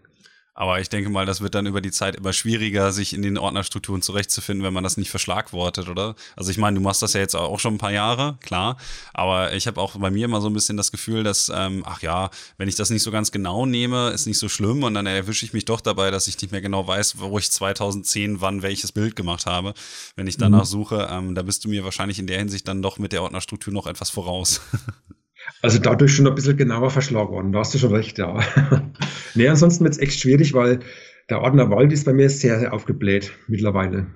Aber 0.61 0.79
ich 0.79 0.91
denke 0.91 1.09
mal, 1.09 1.25
das 1.25 1.41
wird 1.41 1.55
dann 1.55 1.65
über 1.65 1.81
die 1.81 1.91
Zeit 1.91 2.17
immer 2.17 2.35
schwieriger, 2.35 2.93
sich 2.93 3.15
in 3.15 3.23
den 3.23 3.39
Ordnerstrukturen 3.39 4.03
zurechtzufinden, 4.03 4.63
wenn 4.63 4.75
man 4.75 4.85
das 4.85 4.99
nicht 4.99 5.09
verschlagwortet, 5.09 5.89
oder? 5.89 6.17
Also 6.37 6.51
ich 6.51 6.59
meine, 6.59 6.75
du 6.75 6.83
machst 6.83 7.01
das 7.01 7.15
ja 7.15 7.21
jetzt 7.21 7.35
auch 7.35 7.59
schon 7.59 7.77
ein 7.77 7.79
paar 7.79 7.93
Jahre, 7.93 8.37
klar. 8.43 8.77
Aber 9.15 9.55
ich 9.55 9.67
habe 9.67 9.81
auch 9.81 9.97
bei 9.97 10.11
mir 10.11 10.27
immer 10.27 10.43
so 10.43 10.51
ein 10.51 10.53
bisschen 10.53 10.77
das 10.77 10.93
Gefühl, 10.93 11.23
dass, 11.23 11.51
ähm, 11.55 11.83
ach 11.87 12.03
ja, 12.03 12.29
wenn 12.59 12.69
ich 12.69 12.75
das 12.75 12.91
nicht 12.91 13.03
so 13.03 13.11
ganz 13.11 13.33
genau 13.33 13.65
nehme, 13.65 14.11
ist 14.11 14.27
nicht 14.27 14.37
so 14.37 14.51
schlimm. 14.51 14.83
Und 14.83 14.93
dann 14.93 15.07
erwische 15.07 15.47
ich 15.47 15.55
mich 15.55 15.65
doch 15.65 15.81
dabei, 15.81 16.11
dass 16.11 16.29
ich 16.29 16.39
nicht 16.43 16.53
mehr 16.53 16.61
genau 16.61 16.87
weiß, 16.87 17.21
wo 17.21 17.39
ich 17.39 17.51
2010 17.51 18.43
wann 18.43 18.61
welches 18.61 18.93
Bild 18.93 19.17
gemacht 19.17 19.47
habe. 19.47 19.73
Wenn 20.15 20.27
ich 20.27 20.37
danach 20.37 20.65
mhm. 20.65 20.69
suche, 20.69 21.09
ähm, 21.11 21.35
da 21.35 21.41
bist 21.41 21.65
du 21.65 21.71
mir 21.71 21.85
wahrscheinlich 21.85 22.19
in 22.19 22.27
der 22.27 22.39
Hinsicht 22.39 22.69
dann 22.69 22.83
doch 22.83 22.99
mit 22.99 23.13
der 23.13 23.23
Ordnerstruktur 23.23 23.73
noch 23.73 23.87
etwas 23.87 24.11
voraus. 24.11 24.61
Also 25.63 25.79
dadurch 25.79 26.15
schon 26.15 26.27
ein 26.27 26.35
bisschen 26.35 26.57
genauer 26.57 26.91
verschlagworten, 26.91 27.53
da 27.53 27.61
hast 27.61 27.75
du 27.75 27.79
schon 27.79 27.95
recht, 27.95 28.19
ja. 28.19 28.39
nee, 29.35 29.49
ansonsten 29.49 29.85
wird 29.85 29.95
es 29.95 30.01
echt 30.01 30.19
schwierig, 30.21 30.55
weil 30.55 30.81
der 31.29 31.41
Ordner 31.43 31.71
Wald 31.71 31.93
ist 31.93 32.05
bei 32.05 32.13
mir 32.13 32.29
sehr, 32.31 32.59
sehr 32.59 32.73
aufgebläht 32.73 33.33
mittlerweile. 33.47 34.07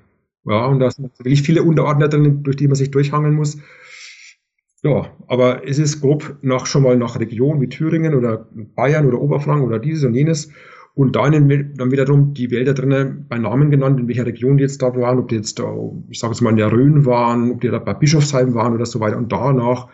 Ja, 0.46 0.66
und 0.66 0.80
da 0.80 0.90
sind 0.90 1.18
wirklich 1.18 1.42
viele 1.42 1.62
Unterordner 1.62 2.08
drin, 2.08 2.42
durch 2.42 2.56
die 2.56 2.66
man 2.66 2.76
sich 2.76 2.90
durchhangeln 2.90 3.34
muss. 3.34 3.58
Ja, 4.82 5.06
aber 5.28 5.66
es 5.66 5.78
ist 5.78 6.02
grob 6.02 6.36
nach, 6.42 6.66
schon 6.66 6.82
mal 6.82 6.96
nach 6.96 7.18
Region 7.18 7.60
wie 7.60 7.70
Thüringen 7.70 8.14
oder 8.14 8.48
Bayern 8.52 9.06
oder 9.06 9.20
Oberfranken 9.20 9.66
oder 9.66 9.78
dieses 9.78 10.04
und 10.04 10.14
jenes. 10.14 10.50
Und 10.94 11.16
da 11.16 11.28
dann 11.28 11.48
wiederum 11.48 12.34
die 12.34 12.50
Wälder 12.50 12.74
drinnen 12.74 13.26
bei 13.28 13.38
Namen 13.38 13.70
genannt, 13.70 13.98
in 13.98 14.06
welcher 14.06 14.26
Region 14.26 14.58
die 14.58 14.62
jetzt 14.62 14.80
da 14.80 14.94
waren, 14.94 15.18
ob 15.18 15.28
die 15.28 15.36
jetzt 15.36 15.58
da, 15.58 15.74
ich 16.08 16.20
sage 16.20 16.34
jetzt 16.34 16.40
mal 16.40 16.50
in 16.50 16.56
der 16.56 16.70
Rhön 16.70 17.04
waren, 17.04 17.50
ob 17.50 17.62
die 17.62 17.68
da 17.68 17.78
bei 17.78 17.94
Bischofsheim 17.94 18.54
waren 18.54 18.74
oder 18.74 18.86
so 18.86 19.00
weiter. 19.00 19.16
Und 19.16 19.32
danach 19.32 19.88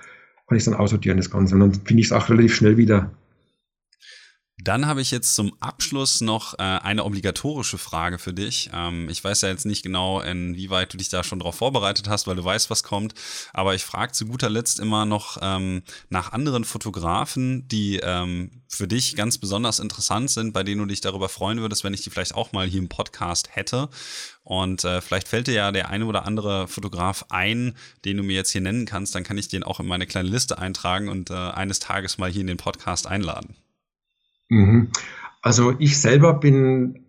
kann 0.51 0.59
ich 0.59 0.65
dann 0.65 0.75
aussortieren, 0.75 1.17
das 1.17 1.31
Ganze. 1.31 1.55
Und 1.55 1.61
dann 1.61 1.73
finde 1.73 2.01
ich 2.01 2.07
es 2.07 2.13
auch 2.13 2.29
relativ 2.29 2.57
schnell 2.57 2.77
wieder. 2.77 3.13
Dann 4.63 4.87
habe 4.87 5.01
ich 5.01 5.11
jetzt 5.11 5.35
zum 5.35 5.55
Abschluss 5.61 6.21
noch 6.21 6.55
äh, 6.55 6.63
eine 6.63 7.05
obligatorische 7.05 7.79
Frage 7.79 8.19
für 8.19 8.35
dich. 8.35 8.71
Ähm, 8.75 9.09
ich 9.09 9.23
weiß 9.25 9.41
ja 9.43 9.49
jetzt 9.49 9.65
nicht 9.65 9.83
genau, 9.83 10.21
inwieweit 10.21 10.93
du 10.93 10.99
dich 10.99 11.09
da 11.09 11.25
schon 11.25 11.39
darauf 11.39 11.55
vorbereitet 11.55 12.09
hast, 12.09 12.27
weil 12.27 12.37
du 12.37 12.45
weißt, 12.45 12.69
was 12.69 12.83
kommt. 12.83 13.15
Aber 13.55 13.75
ich 13.75 13.85
frage 13.85 14.13
zu 14.13 14.27
guter 14.27 14.51
Letzt 14.51 14.79
immer 14.79 15.07
noch 15.07 15.39
ähm, 15.41 15.83
nach 16.11 16.33
anderen 16.33 16.65
Fotografen, 16.65 17.69
die 17.69 18.01
ähm, 18.03 18.51
für 18.69 18.87
dich 18.87 19.17
ganz 19.17 19.39
besonders 19.39 19.79
interessant 19.79 20.31
sind, 20.31 20.53
bei 20.53 20.63
denen 20.63 20.81
du 20.81 20.87
dich 20.87 21.01
darüber 21.01 21.29
freuen 21.29 21.61
würdest, 21.61 21.83
wenn 21.83 21.95
ich 21.95 22.03
die 22.03 22.11
vielleicht 22.11 22.35
auch 22.35 22.53
mal 22.53 22.67
hier 22.67 22.81
im 22.81 22.89
Podcast 22.89 23.57
hätte. 23.57 23.89
Und 24.43 24.85
äh, 24.85 25.01
vielleicht 25.01 25.29
fällt 25.29 25.47
dir 25.47 25.55
ja 25.55 25.73
der 25.73 25.89
eine 25.89 26.05
oder 26.05 26.27
andere 26.27 26.69
Fotograf 26.69 27.25
ein, 27.31 27.77
den 28.05 28.19
du 28.19 28.23
mir 28.23 28.37
jetzt 28.37 28.51
hier 28.51 28.61
nennen 28.61 28.85
kannst. 28.85 29.15
Dann 29.15 29.25
kann 29.25 29.39
ich 29.39 29.49
den 29.49 29.63
auch 29.63 29.81
in 29.81 29.87
meine 29.87 30.07
kleine 30.07 30.29
Liste 30.29 30.59
eintragen 30.59 31.09
und 31.09 31.31
äh, 31.31 31.35
eines 31.35 31.79
Tages 31.79 32.19
mal 32.19 32.31
hier 32.31 32.43
in 32.43 32.47
den 32.47 32.57
Podcast 32.59 33.07
einladen. 33.07 33.57
Mhm. 34.51 34.89
Also 35.41 35.75
ich 35.79 35.99
selber 35.99 36.35
bin 36.35 37.07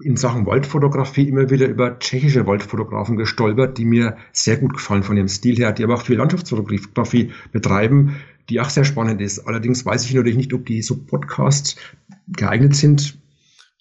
in 0.00 0.16
Sachen 0.16 0.46
Waldfotografie 0.46 1.28
immer 1.28 1.50
wieder 1.50 1.66
über 1.66 1.98
tschechische 1.98 2.46
Waldfotografen 2.46 3.16
gestolpert, 3.16 3.78
die 3.78 3.84
mir 3.84 4.16
sehr 4.32 4.56
gut 4.56 4.74
gefallen 4.74 5.02
von 5.02 5.16
ihrem 5.16 5.28
Stil 5.28 5.56
her, 5.56 5.72
die 5.72 5.84
aber 5.84 5.94
auch 5.94 6.02
viel 6.02 6.16
Landschaftsfotografie 6.16 7.32
betreiben, 7.52 8.16
die 8.48 8.60
auch 8.60 8.70
sehr 8.70 8.84
spannend 8.84 9.20
ist. 9.20 9.40
Allerdings 9.40 9.84
weiß 9.84 10.04
ich 10.04 10.14
natürlich 10.14 10.36
nicht, 10.36 10.52
ob 10.52 10.66
die 10.66 10.82
so 10.82 10.96
Podcasts 10.96 11.76
geeignet 12.28 12.74
sind. 12.74 13.18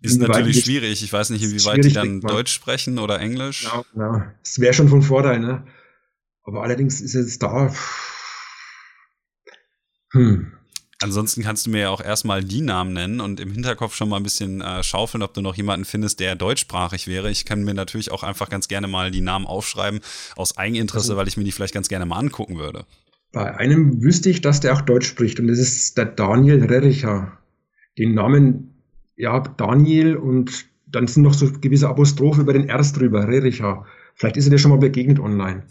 Ist 0.01 0.19
natürlich 0.19 0.63
schwierig. 0.63 1.03
Ich 1.03 1.13
weiß 1.13 1.29
nicht, 1.29 1.43
inwieweit 1.43 1.83
die 1.83 1.93
dann 1.93 2.21
Deutsch 2.21 2.53
sprechen 2.53 2.97
oder 2.97 3.19
Englisch. 3.19 3.63
Ja, 3.63 3.83
ja. 3.95 4.33
Das 4.43 4.59
wäre 4.59 4.73
schon 4.73 4.89
von 4.89 5.03
Vorteil, 5.03 5.39
ne? 5.39 5.63
Aber 6.43 6.63
allerdings 6.63 7.01
ist 7.01 7.13
es 7.13 7.37
da. 7.37 7.71
Hm. 10.11 10.53
Ansonsten 11.01 11.41
kannst 11.41 11.65
du 11.65 11.71
mir 11.71 11.81
ja 11.81 11.89
auch 11.89 12.01
erstmal 12.01 12.43
die 12.43 12.61
Namen 12.61 12.93
nennen 12.93 13.21
und 13.21 13.39
im 13.39 13.51
Hinterkopf 13.51 13.95
schon 13.95 14.09
mal 14.09 14.17
ein 14.17 14.23
bisschen 14.23 14.61
äh, 14.61 14.83
schaufeln, 14.83 15.23
ob 15.23 15.33
du 15.33 15.41
noch 15.41 15.55
jemanden 15.55 15.85
findest, 15.85 16.19
der 16.19 16.35
deutschsprachig 16.35 17.07
wäre. 17.07 17.31
Ich 17.31 17.45
kann 17.45 17.63
mir 17.63 17.73
natürlich 17.73 18.11
auch 18.11 18.23
einfach 18.23 18.49
ganz 18.49 18.67
gerne 18.67 18.87
mal 18.87 19.11
die 19.11 19.21
Namen 19.21 19.47
aufschreiben, 19.47 19.99
aus 20.35 20.57
Eigeninteresse, 20.57 21.11
also, 21.11 21.17
weil 21.17 21.27
ich 21.27 21.37
mir 21.37 21.43
die 21.43 21.51
vielleicht 21.51 21.73
ganz 21.73 21.89
gerne 21.89 22.05
mal 22.05 22.17
angucken 22.17 22.57
würde. 22.57 22.85
Bei 23.31 23.55
einem 23.55 24.03
wüsste 24.03 24.29
ich, 24.29 24.41
dass 24.41 24.59
der 24.59 24.73
auch 24.73 24.81
Deutsch 24.81 25.07
spricht 25.07 25.39
und 25.39 25.47
das 25.47 25.57
ist 25.57 25.97
der 25.97 26.05
Daniel 26.05 26.65
Rericher. 26.65 27.37
Den 27.97 28.13
Namen, 28.13 28.83
ja, 29.15 29.39
Daniel 29.39 30.15
und 30.15 30.65
dann 30.85 31.07
sind 31.07 31.23
noch 31.23 31.33
so 31.33 31.51
gewisse 31.51 31.87
Apostrophe 31.87 32.41
über 32.41 32.53
den 32.53 32.67
Erst 32.67 32.99
drüber, 32.99 33.27
Rericher. 33.27 33.85
Vielleicht 34.15 34.37
ist 34.37 34.45
er 34.45 34.51
dir 34.51 34.57
schon 34.57 34.71
mal 34.71 34.77
begegnet 34.77 35.19
online. 35.19 35.63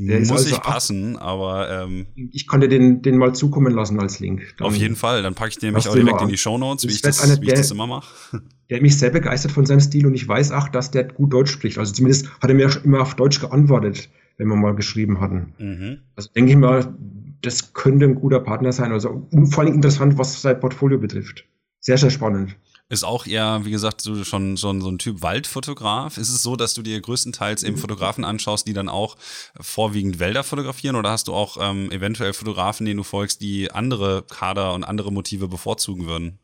Der 0.00 0.20
Muss 0.20 0.30
also 0.30 0.50
nicht 0.50 0.62
passen, 0.62 1.16
aber 1.16 1.82
ähm, 1.82 2.06
ich 2.14 2.46
dir 2.46 2.68
den, 2.68 3.02
den 3.02 3.16
mal 3.16 3.34
zukommen 3.34 3.74
lassen 3.74 3.98
als 3.98 4.20
Link. 4.20 4.54
Dann 4.56 4.68
auf 4.68 4.76
jeden 4.76 4.94
Fall, 4.94 5.24
dann 5.24 5.34
packe 5.34 5.50
ich 5.50 5.58
den 5.58 5.70
nämlich 5.70 5.88
auch 5.88 5.94
direkt 5.94 6.22
in 6.22 6.28
die 6.28 6.38
Show 6.38 6.56
Notes, 6.56 6.86
wie, 6.86 6.92
ich 6.92 7.02
das, 7.02 7.40
wie 7.40 7.46
ich 7.46 7.54
das 7.54 7.72
immer 7.72 7.88
mache. 7.88 8.40
Der 8.70 8.80
mich 8.80 8.96
sehr 8.96 9.10
begeistert 9.10 9.50
von 9.50 9.66
seinem 9.66 9.80
Stil 9.80 10.06
und 10.06 10.14
ich 10.14 10.28
weiß 10.28 10.52
auch, 10.52 10.68
dass 10.68 10.92
der 10.92 11.04
gut 11.04 11.32
Deutsch 11.32 11.50
spricht. 11.50 11.78
Also 11.78 11.92
zumindest 11.92 12.30
hat 12.40 12.48
er 12.48 12.54
mir 12.54 12.70
immer 12.84 13.00
auf 13.00 13.16
Deutsch 13.16 13.40
geantwortet, 13.40 14.08
wenn 14.36 14.46
wir 14.46 14.56
mal 14.56 14.76
geschrieben 14.76 15.20
hatten. 15.20 15.54
Mhm. 15.58 15.98
Also 16.14 16.30
denke 16.32 16.52
ich 16.52 16.56
mal, 16.58 16.94
das 17.40 17.72
könnte 17.72 18.04
ein 18.04 18.14
guter 18.14 18.40
Partner 18.40 18.70
sein. 18.72 18.92
Also 18.92 19.26
vor 19.50 19.64
allem 19.64 19.74
interessant, 19.74 20.18
was 20.18 20.40
sein 20.42 20.60
Portfolio 20.60 20.98
betrifft. 20.98 21.44
Sehr, 21.80 21.98
sehr 21.98 22.10
spannend. 22.10 22.56
Ist 22.90 23.04
auch 23.04 23.26
eher, 23.26 23.66
wie 23.66 23.70
gesagt, 23.70 24.00
so 24.00 24.24
schon, 24.24 24.56
schon 24.56 24.80
so 24.80 24.88
ein 24.88 24.98
Typ 24.98 25.20
Waldfotograf. 25.20 26.16
Ist 26.16 26.30
es 26.30 26.42
so, 26.42 26.56
dass 26.56 26.72
du 26.72 26.80
dir 26.80 26.98
größtenteils 26.98 27.62
eben 27.62 27.76
Fotografen 27.76 28.24
anschaust, 28.24 28.66
die 28.66 28.72
dann 28.72 28.88
auch 28.88 29.16
vorwiegend 29.60 30.20
Wälder 30.20 30.42
fotografieren? 30.42 30.96
Oder 30.96 31.10
hast 31.10 31.28
du 31.28 31.34
auch 31.34 31.58
ähm, 31.60 31.90
eventuell 31.90 32.32
Fotografen, 32.32 32.86
denen 32.86 32.96
du 32.96 33.02
folgst, 33.02 33.42
die 33.42 33.70
andere 33.70 34.24
Kader 34.30 34.72
und 34.72 34.84
andere 34.84 35.12
Motive 35.12 35.48
bevorzugen 35.48 36.06
würden? 36.06 36.38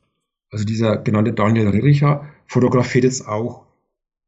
Also 0.50 0.66
dieser 0.66 0.98
genannte 0.98 1.32
Daniel 1.32 1.68
Riricher 1.68 2.28
fotografiert 2.46 3.04
jetzt 3.04 3.26
auch, 3.26 3.64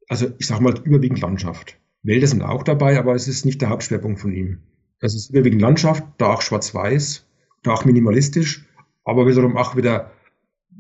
also 0.09 0.29
ich 0.39 0.47
sag 0.47 0.61
mal 0.61 0.75
überwiegend 0.85 1.21
Landschaft. 1.21 1.77
Wälder 2.03 2.29
sind 2.29 2.43
auch 2.43 2.63
dabei, 2.63 2.99
aber 2.99 3.15
es 3.15 3.29
ist 3.29 3.45
nicht 3.45 3.61
der 3.61 3.69
Hauptschwerpunkt 3.69 4.21
von 4.21 4.33
ihm. 4.33 4.63
Es 5.01 5.15
ist 5.15 5.31
überwiegend 5.31 5.61
Landschaft, 5.61 6.03
da 6.17 6.33
auch 6.33 6.41
schwarz-weiß, 6.41 7.27
da 7.63 7.73
auch 7.73 7.85
minimalistisch, 7.85 8.65
aber 9.05 9.27
wiederum 9.27 9.59
auch 9.59 9.77
wieder 9.77 10.11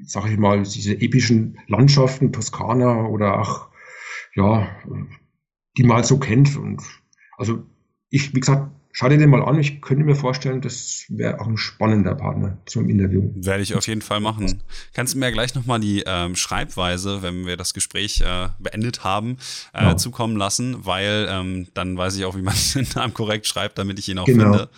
sag 0.05 0.30
ich 0.30 0.38
mal, 0.38 0.62
diese 0.62 0.94
epischen 1.01 1.59
Landschaften, 1.68 2.32
Toskana 2.32 3.07
oder 3.07 3.40
auch, 3.40 3.68
ja, 4.34 4.68
die 5.76 5.84
man 5.84 5.97
halt 5.97 6.07
so 6.07 6.18
kennt. 6.18 6.57
Und 6.57 6.82
also 7.38 7.64
ich, 8.11 8.34
wie 8.34 8.40
gesagt, 8.40 8.70
schau 8.97 9.11
dir 9.11 9.18
den 9.18 9.28
mal 9.28 9.42
an. 9.42 9.59
Ich 9.59 9.82
könnte 9.82 10.05
mir 10.05 10.14
vorstellen, 10.14 10.62
das 10.62 11.05
wäre 11.09 11.38
auch 11.40 11.47
ein 11.47 11.59
spannender 11.59 12.14
Partner 12.14 12.57
zum 12.64 12.88
Interview. 12.88 13.30
Werde 13.34 13.62
ich 13.62 13.74
auf 13.74 13.86
jeden 13.86 14.01
Fall 14.01 14.20
machen. 14.20 14.62
Kannst 14.94 15.14
du 15.14 15.18
mir 15.18 15.30
gleich 15.32 15.55
nochmal 15.55 15.80
die 15.80 16.03
ähm, 16.07 16.34
Schreibweise, 16.34 17.20
wenn 17.22 17.47
wir 17.47 17.59
das 17.59 17.74
Gespräch 17.74 18.22
äh, 18.22 18.49
beendet 18.59 19.05
haben, 19.05 19.36
äh, 19.74 19.84
ja. 19.84 19.97
zukommen 19.99 20.36
lassen, 20.36 20.86
weil 20.86 21.26
ähm, 21.28 21.68
dann 21.74 21.99
weiß 21.99 22.16
ich 22.16 22.24
auch, 22.24 22.36
wie 22.36 22.42
man 22.42 22.55
den 22.74 22.86
Namen 22.94 23.12
korrekt 23.12 23.47
schreibt, 23.47 23.76
damit 23.78 23.99
ich 23.99 24.09
ihn 24.09 24.18
auch 24.18 24.24
genau. 24.24 24.44
finde. 24.44 24.70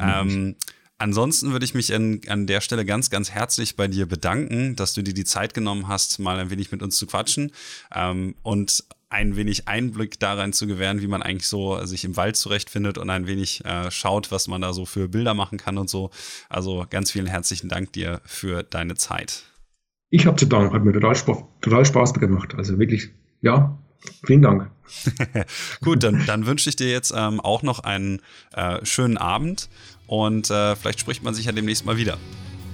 Ähm, 0.00 0.56
Ansonsten 1.02 1.50
würde 1.50 1.64
ich 1.64 1.74
mich 1.74 1.92
an, 1.92 2.20
an 2.28 2.46
der 2.46 2.60
Stelle 2.60 2.84
ganz, 2.84 3.10
ganz 3.10 3.32
herzlich 3.32 3.74
bei 3.74 3.88
dir 3.88 4.06
bedanken, 4.06 4.76
dass 4.76 4.94
du 4.94 5.02
dir 5.02 5.14
die 5.14 5.24
Zeit 5.24 5.52
genommen 5.52 5.88
hast, 5.88 6.20
mal 6.20 6.38
ein 6.38 6.50
wenig 6.50 6.70
mit 6.70 6.80
uns 6.80 6.96
zu 6.96 7.08
quatschen 7.08 7.50
ähm, 7.92 8.36
und 8.44 8.84
ein 9.08 9.34
wenig 9.34 9.66
Einblick 9.66 10.20
darin 10.20 10.52
zu 10.52 10.68
gewähren, 10.68 11.02
wie 11.02 11.08
man 11.08 11.20
eigentlich 11.20 11.48
so 11.48 11.84
sich 11.86 12.04
im 12.04 12.16
Wald 12.16 12.36
zurechtfindet 12.36 12.98
und 12.98 13.10
ein 13.10 13.26
wenig 13.26 13.64
äh, 13.64 13.90
schaut, 13.90 14.30
was 14.30 14.46
man 14.46 14.60
da 14.60 14.72
so 14.72 14.86
für 14.86 15.08
Bilder 15.08 15.34
machen 15.34 15.58
kann 15.58 15.76
und 15.76 15.90
so. 15.90 16.10
Also 16.48 16.86
ganz 16.88 17.10
vielen 17.10 17.26
herzlichen 17.26 17.68
Dank 17.68 17.92
dir 17.94 18.20
für 18.24 18.62
deine 18.62 18.94
Zeit. 18.94 19.42
Ich 20.08 20.26
habe 20.26 20.36
zu 20.36 20.46
danken, 20.46 20.72
hat 20.72 20.84
mir 20.84 20.92
total, 20.92 21.16
Spaß, 21.16 21.38
total 21.62 21.84
Spaß 21.84 22.14
gemacht. 22.14 22.54
Also 22.56 22.78
wirklich, 22.78 23.08
ja, 23.40 23.76
vielen 24.24 24.42
Dank. 24.42 24.70
Gut, 25.80 26.02
dann, 26.02 26.24
dann 26.26 26.46
wünsche 26.46 26.68
ich 26.68 26.76
dir 26.76 26.90
jetzt 26.90 27.12
ähm, 27.16 27.40
auch 27.40 27.62
noch 27.62 27.80
einen 27.80 28.20
äh, 28.52 28.84
schönen 28.84 29.16
Abend 29.16 29.68
und 30.06 30.50
äh, 30.50 30.76
vielleicht 30.76 31.00
spricht 31.00 31.22
man 31.22 31.34
sich 31.34 31.46
ja 31.46 31.52
demnächst 31.52 31.84
mal 31.84 31.96
wieder. 31.96 32.18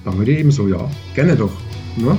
Machen 0.04 0.18
wir 0.20 0.26
dir 0.26 0.38
ebenso, 0.38 0.68
ja. 0.68 0.90
Gerne 1.14 1.36
doch. 1.36 1.52
Ne? 1.96 2.18